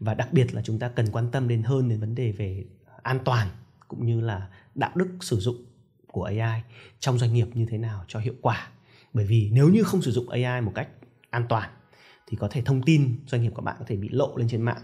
Và 0.00 0.14
đặc 0.14 0.28
biệt 0.32 0.54
là 0.54 0.62
chúng 0.62 0.78
ta 0.78 0.88
cần 0.88 1.06
quan 1.12 1.30
tâm 1.30 1.48
đến 1.48 1.62
hơn 1.62 1.88
đến 1.88 2.00
vấn 2.00 2.14
đề 2.14 2.32
về 2.32 2.64
an 3.02 3.18
toàn 3.24 3.48
cũng 3.88 4.06
như 4.06 4.20
là 4.20 4.48
đạo 4.74 4.92
đức 4.94 5.08
sử 5.20 5.40
dụng 5.40 5.56
của 6.06 6.24
AI 6.24 6.62
trong 6.98 7.18
doanh 7.18 7.34
nghiệp 7.34 7.48
như 7.54 7.66
thế 7.70 7.78
nào 7.78 8.04
cho 8.08 8.18
hiệu 8.18 8.34
quả. 8.42 8.68
Bởi 9.12 9.24
vì 9.24 9.50
nếu 9.52 9.68
như 9.68 9.82
không 9.82 10.02
sử 10.02 10.10
dụng 10.10 10.28
AI 10.28 10.60
một 10.60 10.72
cách 10.74 10.88
an 11.30 11.46
toàn 11.48 11.70
thì 12.26 12.36
có 12.36 12.48
thể 12.48 12.62
thông 12.62 12.82
tin 12.82 13.16
doanh 13.26 13.42
nghiệp 13.42 13.52
của 13.54 13.62
bạn 13.62 13.76
có 13.78 13.84
thể 13.88 13.96
bị 13.96 14.08
lộ 14.08 14.36
lên 14.36 14.48
trên 14.48 14.62
mạng. 14.62 14.82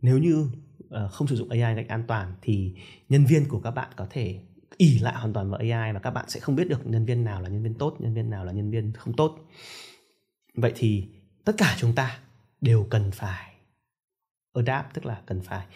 Nếu 0.00 0.18
như 0.18 0.48
ờ, 0.90 1.08
không 1.08 1.28
sử 1.28 1.36
dụng 1.36 1.48
AI 1.48 1.74
một 1.74 1.76
cách 1.76 1.88
an 1.88 2.04
toàn 2.08 2.34
thì 2.42 2.74
nhân 3.08 3.26
viên 3.26 3.48
của 3.48 3.60
các 3.60 3.70
bạn 3.70 3.90
có 3.96 4.06
thể 4.10 4.40
ỉ 4.76 4.98
lại 4.98 5.14
hoàn 5.14 5.32
toàn 5.32 5.50
vào 5.50 5.60
AI 5.60 5.92
và 5.92 5.98
các 5.98 6.10
bạn 6.10 6.24
sẽ 6.28 6.40
không 6.40 6.56
biết 6.56 6.68
được 6.68 6.86
nhân 6.86 7.04
viên 7.04 7.24
nào 7.24 7.40
là 7.40 7.48
nhân 7.48 7.62
viên 7.62 7.74
tốt 7.74 7.96
nhân 7.98 8.14
viên 8.14 8.30
nào 8.30 8.44
là 8.44 8.52
nhân 8.52 8.70
viên 8.70 8.92
không 8.92 9.16
tốt. 9.16 9.38
Vậy 10.54 10.72
thì 10.74 11.08
tất 11.44 11.52
cả 11.58 11.76
chúng 11.78 11.94
ta 11.94 12.18
đều 12.60 12.86
cần 12.90 13.10
phải 13.10 13.54
adapt 14.54 14.94
tức 14.94 15.06
là 15.06 15.22
cần 15.26 15.40
phải 15.40 15.66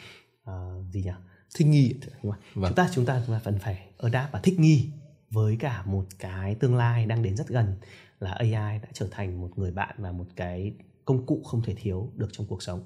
uh, 0.50 0.92
gì 0.92 1.02
nhỉ? 1.02 1.10
Thích 1.54 1.68
nghi 1.68 1.94
vâng. 2.22 2.36
chúng 2.54 2.74
ta 2.74 2.90
chúng 2.94 3.06
ta 3.06 3.22
cần 3.44 3.58
phải 3.58 3.88
adapt 3.98 4.32
và 4.32 4.40
thích 4.40 4.60
nghi 4.60 4.88
với 5.30 5.56
cả 5.60 5.82
một 5.86 6.04
cái 6.18 6.54
tương 6.54 6.76
lai 6.76 7.06
đang 7.06 7.22
đến 7.22 7.36
rất 7.36 7.48
gần 7.48 7.76
là 8.20 8.30
AI 8.30 8.52
đã 8.52 8.88
trở 8.92 9.06
thành 9.10 9.40
một 9.40 9.50
người 9.56 9.70
bạn 9.70 9.94
và 9.98 10.12
một 10.12 10.26
cái 10.36 10.72
công 11.04 11.26
cụ 11.26 11.42
không 11.44 11.62
thể 11.62 11.74
thiếu 11.74 12.12
được 12.16 12.28
trong 12.32 12.46
cuộc 12.46 12.62
sống. 12.62 12.80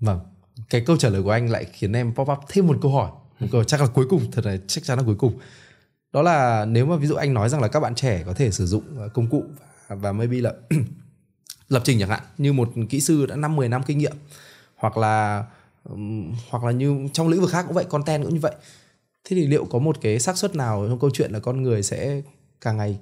Vâng, 0.00 0.20
cái 0.70 0.80
câu 0.86 0.96
trả 0.96 1.08
lời 1.08 1.22
của 1.22 1.30
anh 1.30 1.50
lại 1.50 1.64
khiến 1.64 1.92
em 1.92 2.14
pop 2.14 2.28
up 2.30 2.38
thêm 2.48 2.66
một 2.66 2.78
câu 2.82 2.92
hỏi, 2.92 3.10
một 3.40 3.46
câu 3.52 3.64
chắc 3.64 3.80
là 3.80 3.86
cuối 3.86 4.06
cùng, 4.10 4.30
thật 4.32 4.46
là 4.46 4.56
chắc 4.66 4.84
chắn 4.84 4.98
là 4.98 5.04
cuối 5.04 5.14
cùng. 5.14 5.38
Đó 6.12 6.22
là 6.22 6.64
nếu 6.64 6.86
mà 6.86 6.96
ví 6.96 7.06
dụ 7.06 7.14
anh 7.14 7.34
nói 7.34 7.48
rằng 7.48 7.60
là 7.60 7.68
các 7.68 7.80
bạn 7.80 7.94
trẻ 7.94 8.22
có 8.26 8.34
thể 8.34 8.50
sử 8.50 8.66
dụng 8.66 8.98
ờ, 8.98 9.08
công 9.08 9.30
cụ 9.30 9.44
và, 9.88 9.96
và 9.96 10.12
maybe 10.12 10.40
là 10.40 10.52
lập 11.68 11.82
trình 11.84 11.98
chẳng 12.00 12.08
hạn 12.08 12.22
như 12.38 12.52
một 12.52 12.68
kỹ 12.88 13.00
sư 13.00 13.26
đã 13.26 13.36
năm 13.36 13.56
10 13.56 13.68
năm 13.68 13.82
kinh 13.86 13.98
nghiệm 13.98 14.16
hoặc 14.76 14.96
là 14.96 15.44
hoặc 16.50 16.64
là 16.64 16.72
như 16.72 17.08
trong 17.12 17.28
lĩnh 17.28 17.40
vực 17.40 17.50
khác 17.50 17.62
cũng 17.62 17.74
vậy, 17.74 17.84
content 17.84 18.22
cũng 18.22 18.34
như 18.34 18.40
vậy. 18.40 18.54
Thế 19.24 19.36
thì 19.36 19.46
liệu 19.46 19.64
có 19.64 19.78
một 19.78 20.00
cái 20.00 20.18
xác 20.18 20.36
suất 20.38 20.56
nào 20.56 20.86
trong 20.88 20.98
câu 20.98 21.10
chuyện 21.10 21.32
là 21.32 21.38
con 21.38 21.62
người 21.62 21.82
sẽ 21.82 22.22
càng 22.60 22.76
ngày 22.76 22.98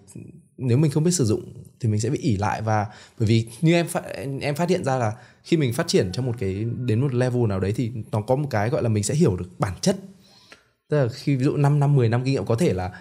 nếu 0.59 0.78
mình 0.78 0.90
không 0.90 1.05
biết 1.05 1.11
sử 1.11 1.24
dụng 1.24 1.40
thì 1.81 1.89
mình 1.89 2.01
sẽ 2.01 2.11
bị 2.11 2.19
ỉ 2.19 2.36
lại? 2.36 2.62
Và 2.62 2.86
bởi 3.19 3.28
vì 3.28 3.48
như 3.61 3.73
em 3.74 3.89
phát, 3.89 4.02
em 4.40 4.55
phát 4.55 4.69
hiện 4.69 4.85
ra 4.85 4.97
là 4.97 5.12
khi 5.43 5.56
mình 5.56 5.73
phát 5.73 5.86
triển 5.89 6.12
trong 6.12 6.27
một 6.27 6.35
cái 6.39 6.65
đến 6.65 7.01
một 7.01 7.15
level 7.15 7.47
nào 7.47 7.61
đấy 7.61 7.73
thì 7.77 7.93
nó 8.12 8.20
có 8.20 8.36
một 8.36 8.47
cái 8.51 8.70
gọi 8.70 8.82
là 8.82 8.89
mình 8.89 9.02
sẽ 9.02 9.15
hiểu 9.15 9.36
được 9.36 9.48
bản 9.59 9.73
chất. 9.81 9.97
Tức 10.89 10.97
là 10.97 11.09
khi 11.09 11.36
ví 11.36 11.44
dụ 11.44 11.56
5 11.56 11.81
năm 11.81 11.97
10 11.97 12.09
năm 12.09 12.24
kinh 12.24 12.32
nghiệm 12.32 12.47
có 12.47 12.55
thể 12.55 12.73
là 12.73 12.93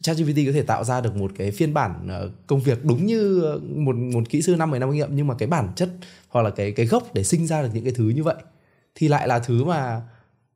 ChatGPT 0.00 0.36
có 0.46 0.52
thể 0.52 0.62
tạo 0.62 0.84
ra 0.84 1.00
được 1.00 1.16
một 1.16 1.32
cái 1.38 1.50
phiên 1.50 1.74
bản 1.74 2.08
ờ, 2.08 2.30
công 2.46 2.60
việc 2.60 2.84
đúng 2.84 3.06
như 3.06 3.40
ờ, 3.42 3.60
một 3.76 3.96
một 3.96 4.22
kỹ 4.28 4.42
sư 4.42 4.56
năm 4.56 4.70
10 4.70 4.80
năm 4.80 4.90
kinh 4.90 4.96
nghiệm 4.96 5.16
nhưng 5.16 5.26
mà 5.26 5.34
cái 5.38 5.48
bản 5.48 5.68
chất 5.76 5.88
hoặc 6.28 6.42
là 6.42 6.50
cái 6.50 6.72
cái 6.72 6.86
gốc 6.86 7.14
để 7.14 7.24
sinh 7.24 7.46
ra 7.46 7.62
được 7.62 7.68
những 7.74 7.84
cái 7.84 7.92
thứ 7.92 8.08
như 8.08 8.22
vậy 8.22 8.36
thì 8.94 9.08
lại 9.08 9.28
là 9.28 9.38
thứ 9.38 9.64
mà 9.64 10.02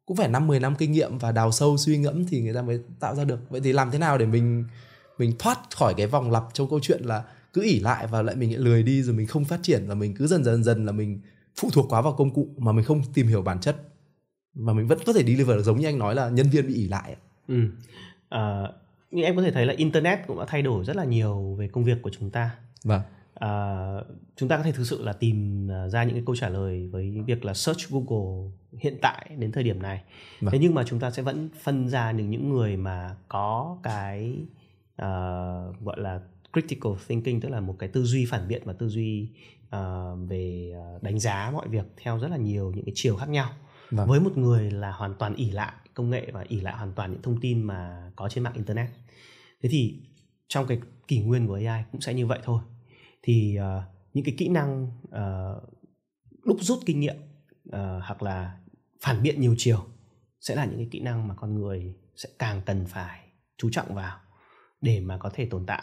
cũng 0.06 0.16
phải 0.16 0.28
năm 0.28 0.46
10 0.46 0.60
năm 0.60 0.74
kinh 0.78 0.92
nghiệm 0.92 1.18
và 1.18 1.32
đào 1.32 1.52
sâu 1.52 1.76
suy 1.76 1.98
ngẫm 1.98 2.24
thì 2.26 2.40
người 2.40 2.54
ta 2.54 2.62
mới 2.62 2.80
tạo 3.00 3.14
ra 3.14 3.24
được. 3.24 3.50
Vậy 3.50 3.60
thì 3.64 3.72
làm 3.72 3.90
thế 3.90 3.98
nào 3.98 4.18
để 4.18 4.26
mình 4.26 4.64
mình 5.18 5.32
thoát 5.38 5.58
khỏi 5.76 5.94
cái 5.96 6.06
vòng 6.06 6.30
lặp 6.30 6.44
trong 6.52 6.70
câu 6.70 6.80
chuyện 6.82 7.04
là 7.04 7.24
cứ 7.52 7.62
ỉ 7.62 7.80
lại 7.80 8.06
và 8.06 8.22
lại 8.22 8.36
mình 8.36 8.64
lười 8.64 8.82
đi 8.82 9.02
rồi 9.02 9.14
mình 9.14 9.26
không 9.26 9.44
phát 9.44 9.60
triển 9.62 9.88
là 9.88 9.94
mình 9.94 10.14
cứ 10.14 10.26
dần 10.26 10.44
dần 10.44 10.64
dần 10.64 10.86
là 10.86 10.92
mình 10.92 11.20
phụ 11.56 11.70
thuộc 11.72 11.86
quá 11.88 12.00
vào 12.00 12.12
công 12.12 12.34
cụ 12.34 12.48
mà 12.58 12.72
mình 12.72 12.84
không 12.84 13.02
tìm 13.14 13.26
hiểu 13.26 13.42
bản 13.42 13.60
chất? 13.60 13.76
Mà 14.54 14.72
mình 14.72 14.86
vẫn 14.86 14.98
có 15.06 15.12
thể 15.12 15.22
đi 15.22 15.36
được 15.36 15.62
giống 15.62 15.80
như 15.80 15.86
anh 15.86 15.98
nói 15.98 16.14
là 16.14 16.28
nhân 16.28 16.48
viên 16.50 16.66
bị 16.66 16.74
ỉ 16.74 16.88
lại 16.88 17.16
ừ. 17.48 17.54
à, 18.28 18.62
như 19.10 19.22
em 19.22 19.36
có 19.36 19.42
thể 19.42 19.52
thấy 19.52 19.66
là 19.66 19.74
internet 19.76 20.18
cũng 20.26 20.38
đã 20.38 20.44
thay 20.48 20.62
đổi 20.62 20.84
rất 20.84 20.96
là 20.96 21.04
nhiều 21.04 21.56
về 21.58 21.68
công 21.68 21.84
việc 21.84 22.02
của 22.02 22.10
chúng 22.18 22.30
ta. 22.30 22.50
Vâng 22.84 23.00
uh, 23.44 24.06
chúng 24.36 24.48
ta 24.48 24.56
có 24.56 24.62
thể 24.62 24.72
thực 24.72 24.84
sự 24.84 25.04
là 25.04 25.12
tìm 25.12 25.66
uh, 25.66 25.92
ra 25.92 26.04
những 26.04 26.14
cái 26.14 26.22
câu 26.26 26.36
trả 26.36 26.48
lời 26.48 26.88
với 26.92 27.14
việc 27.26 27.44
là 27.44 27.54
search 27.54 27.88
Google 27.90 28.50
hiện 28.78 28.98
tại 29.02 29.30
đến 29.38 29.52
thời 29.52 29.64
điểm 29.64 29.82
này 29.82 30.02
vâng. 30.40 30.52
thế 30.52 30.58
nhưng 30.58 30.74
mà 30.74 30.84
chúng 30.86 31.00
ta 31.00 31.10
sẽ 31.10 31.22
vẫn 31.22 31.48
phân 31.62 31.88
ra 31.88 32.12
được 32.12 32.24
những 32.24 32.48
người 32.48 32.76
mà 32.76 33.16
có 33.28 33.78
cái 33.82 34.36
uh, 35.02 35.84
gọi 35.84 35.96
là 35.96 36.20
critical 36.52 36.92
thinking 37.06 37.40
tức 37.40 37.48
là 37.48 37.60
một 37.60 37.76
cái 37.78 37.88
tư 37.88 38.04
duy 38.04 38.26
phản 38.26 38.48
biện 38.48 38.62
và 38.64 38.72
tư 38.72 38.88
duy 38.88 39.30
uh, 39.76 40.28
về 40.28 40.72
đánh 41.02 41.18
giá 41.18 41.50
mọi 41.52 41.68
việc 41.68 41.84
theo 41.96 42.18
rất 42.18 42.30
là 42.30 42.36
nhiều 42.36 42.72
những 42.74 42.84
cái 42.84 42.92
chiều 42.94 43.16
khác 43.16 43.28
nhau 43.28 43.50
vâng. 43.90 44.08
với 44.08 44.20
một 44.20 44.36
người 44.36 44.70
là 44.70 44.92
hoàn 44.92 45.14
toàn 45.14 45.34
ỉ 45.34 45.50
lại 45.50 45.72
công 45.94 46.10
nghệ 46.10 46.30
và 46.32 46.44
ỉ 46.48 46.60
lại 46.60 46.76
hoàn 46.76 46.92
toàn 46.92 47.12
những 47.12 47.22
thông 47.22 47.40
tin 47.40 47.62
mà 47.62 48.10
có 48.16 48.28
trên 48.28 48.44
mạng 48.44 48.54
internet 48.54 48.88
thế 49.62 49.68
thì 49.68 50.00
trong 50.48 50.66
cái 50.66 50.80
kỷ 51.08 51.18
nguyên 51.18 51.46
của 51.46 51.60
AI 51.66 51.84
cũng 51.92 52.00
sẽ 52.00 52.14
như 52.14 52.26
vậy 52.26 52.38
thôi 52.44 52.60
thì 53.26 53.58
uh, 53.58 53.82
những 54.14 54.24
cái 54.24 54.34
kỹ 54.38 54.48
năng 54.48 54.86
uh, 55.08 55.62
đúc 56.44 56.56
rút 56.60 56.78
kinh 56.86 57.00
nghiệm 57.00 57.16
uh, 57.68 57.74
hoặc 58.02 58.22
là 58.22 58.58
phản 59.02 59.22
biện 59.22 59.40
nhiều 59.40 59.54
chiều 59.58 59.86
sẽ 60.40 60.54
là 60.54 60.64
những 60.64 60.76
cái 60.76 60.88
kỹ 60.90 61.00
năng 61.00 61.28
mà 61.28 61.34
con 61.34 61.54
người 61.54 61.94
sẽ 62.16 62.28
càng 62.38 62.62
cần 62.66 62.86
phải 62.86 63.20
chú 63.58 63.70
trọng 63.72 63.94
vào 63.94 64.18
để 64.80 65.00
mà 65.00 65.18
có 65.18 65.30
thể 65.34 65.46
tồn 65.46 65.66
tại 65.66 65.82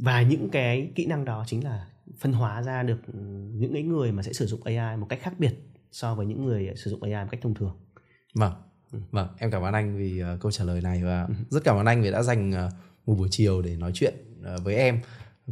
và 0.00 0.22
những 0.22 0.48
cái 0.50 0.92
kỹ 0.94 1.06
năng 1.06 1.24
đó 1.24 1.44
chính 1.46 1.64
là 1.64 1.88
phân 2.18 2.32
hóa 2.32 2.62
ra 2.62 2.82
được 2.82 3.00
những 3.52 3.72
cái 3.72 3.82
người 3.82 4.12
mà 4.12 4.22
sẽ 4.22 4.32
sử 4.32 4.46
dụng 4.46 4.62
AI 4.62 4.96
một 4.96 5.06
cách 5.08 5.18
khác 5.22 5.34
biệt 5.38 5.54
so 5.90 6.14
với 6.14 6.26
những 6.26 6.44
người 6.44 6.72
sử 6.76 6.90
dụng 6.90 7.02
AI 7.02 7.24
một 7.24 7.28
cách 7.30 7.40
thông 7.42 7.54
thường. 7.54 7.76
Vâng. 8.34 8.52
Ừ. 8.92 8.98
Vâng, 9.10 9.28
em 9.38 9.50
cảm 9.50 9.62
ơn 9.62 9.74
anh 9.74 9.98
vì 9.98 10.22
uh, 10.22 10.40
câu 10.40 10.52
trả 10.52 10.64
lời 10.64 10.80
này 10.80 11.04
và 11.04 11.24
ừ. 11.28 11.34
rất 11.50 11.64
cảm 11.64 11.76
ơn 11.76 11.86
anh 11.86 12.02
vì 12.02 12.10
đã 12.10 12.22
dành 12.22 12.50
uh, 12.50 12.72
một 13.06 13.14
buổi 13.14 13.28
chiều 13.30 13.62
để 13.62 13.76
nói 13.76 13.90
chuyện 13.94 14.14
uh, 14.40 14.64
với 14.64 14.74
em 14.74 15.00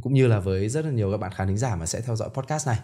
cũng 0.02 0.14
như 0.14 0.26
là 0.26 0.40
với 0.40 0.68
rất 0.68 0.84
là 0.84 0.90
nhiều 0.90 1.10
các 1.10 1.16
bạn 1.16 1.32
khán 1.34 1.48
thính 1.48 1.58
giả 1.58 1.76
mà 1.76 1.86
sẽ 1.86 2.00
theo 2.00 2.16
dõi 2.16 2.28
podcast 2.34 2.66
này. 2.66 2.78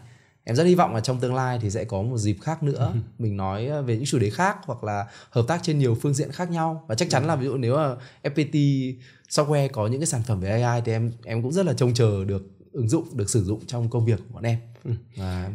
Em 0.44 0.56
rất 0.56 0.64
hy 0.64 0.74
vọng 0.74 0.94
là 0.94 1.00
trong 1.00 1.20
tương 1.20 1.34
lai 1.34 1.58
thì 1.62 1.70
sẽ 1.70 1.84
có 1.84 2.02
một 2.02 2.18
dịp 2.18 2.36
khác 2.42 2.62
nữa 2.62 2.90
ừ. 2.94 3.00
mình 3.18 3.36
nói 3.36 3.82
về 3.82 3.96
những 3.96 4.04
chủ 4.04 4.18
đề 4.18 4.30
khác 4.30 4.56
hoặc 4.62 4.84
là 4.84 5.06
hợp 5.30 5.44
tác 5.48 5.62
trên 5.62 5.78
nhiều 5.78 5.96
phương 6.02 6.14
diện 6.14 6.32
khác 6.32 6.50
nhau 6.50 6.84
và 6.88 6.94
chắc 6.94 7.10
chắn 7.10 7.26
là 7.26 7.36
ví 7.36 7.46
dụ 7.46 7.56
nếu 7.56 7.76
mà 7.76 7.96
FPT 8.22 8.94
software 9.28 9.68
có 9.72 9.86
những 9.86 10.00
cái 10.00 10.06
sản 10.06 10.22
phẩm 10.22 10.40
về 10.40 10.62
AI 10.62 10.82
thì 10.84 10.92
em 10.92 11.12
em 11.24 11.42
cũng 11.42 11.52
rất 11.52 11.66
là 11.66 11.72
trông 11.72 11.94
chờ 11.94 12.24
được 12.24 12.42
ứng 12.72 12.88
dụng 12.88 13.16
được 13.16 13.30
sử 13.30 13.44
dụng 13.44 13.66
trong 13.66 13.90
công 13.90 14.04
việc 14.04 14.18
của 14.18 14.34
bọn 14.34 14.42
em. 14.42 14.58
Ừ. 14.84 14.90
Và 15.16 15.50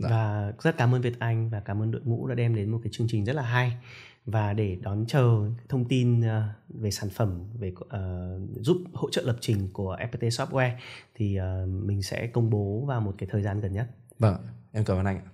Dạ. 0.00 0.08
và 0.08 0.52
rất 0.62 0.76
cảm 0.76 0.94
ơn 0.94 1.00
Việt 1.00 1.18
Anh 1.18 1.50
và 1.50 1.60
cảm 1.60 1.82
ơn 1.82 1.90
đội 1.90 2.02
ngũ 2.04 2.26
đã 2.26 2.34
đem 2.34 2.54
đến 2.54 2.70
một 2.70 2.80
cái 2.82 2.90
chương 2.92 3.06
trình 3.10 3.24
rất 3.24 3.32
là 3.32 3.42
hay 3.42 3.72
và 4.26 4.52
để 4.52 4.78
đón 4.82 5.04
chờ 5.08 5.50
thông 5.68 5.84
tin 5.84 6.20
ờ, 6.20 6.48
về 6.68 6.90
sản 6.90 7.10
phẩm 7.10 7.40
về 7.58 7.72
uh, 7.78 7.90
giúp 8.60 8.76
hỗ 8.92 9.10
trợ 9.10 9.22
lập 9.22 9.36
trình 9.40 9.68
của 9.72 9.96
FPT 9.96 10.28
Software 10.28 10.76
thì 11.14 11.38
uh, 11.40 11.68
mình 11.68 12.02
sẽ 12.02 12.26
công 12.26 12.50
bố 12.50 12.84
vào 12.86 13.00
một 13.00 13.14
cái 13.18 13.28
thời 13.32 13.42
gian 13.42 13.60
gần 13.60 13.72
nhất. 13.72 13.86
Vâng, 14.18 14.36
em 14.72 14.84
cảm 14.84 14.96
ơn 14.96 15.06
anh 15.06 15.16
ạ. 15.16 15.30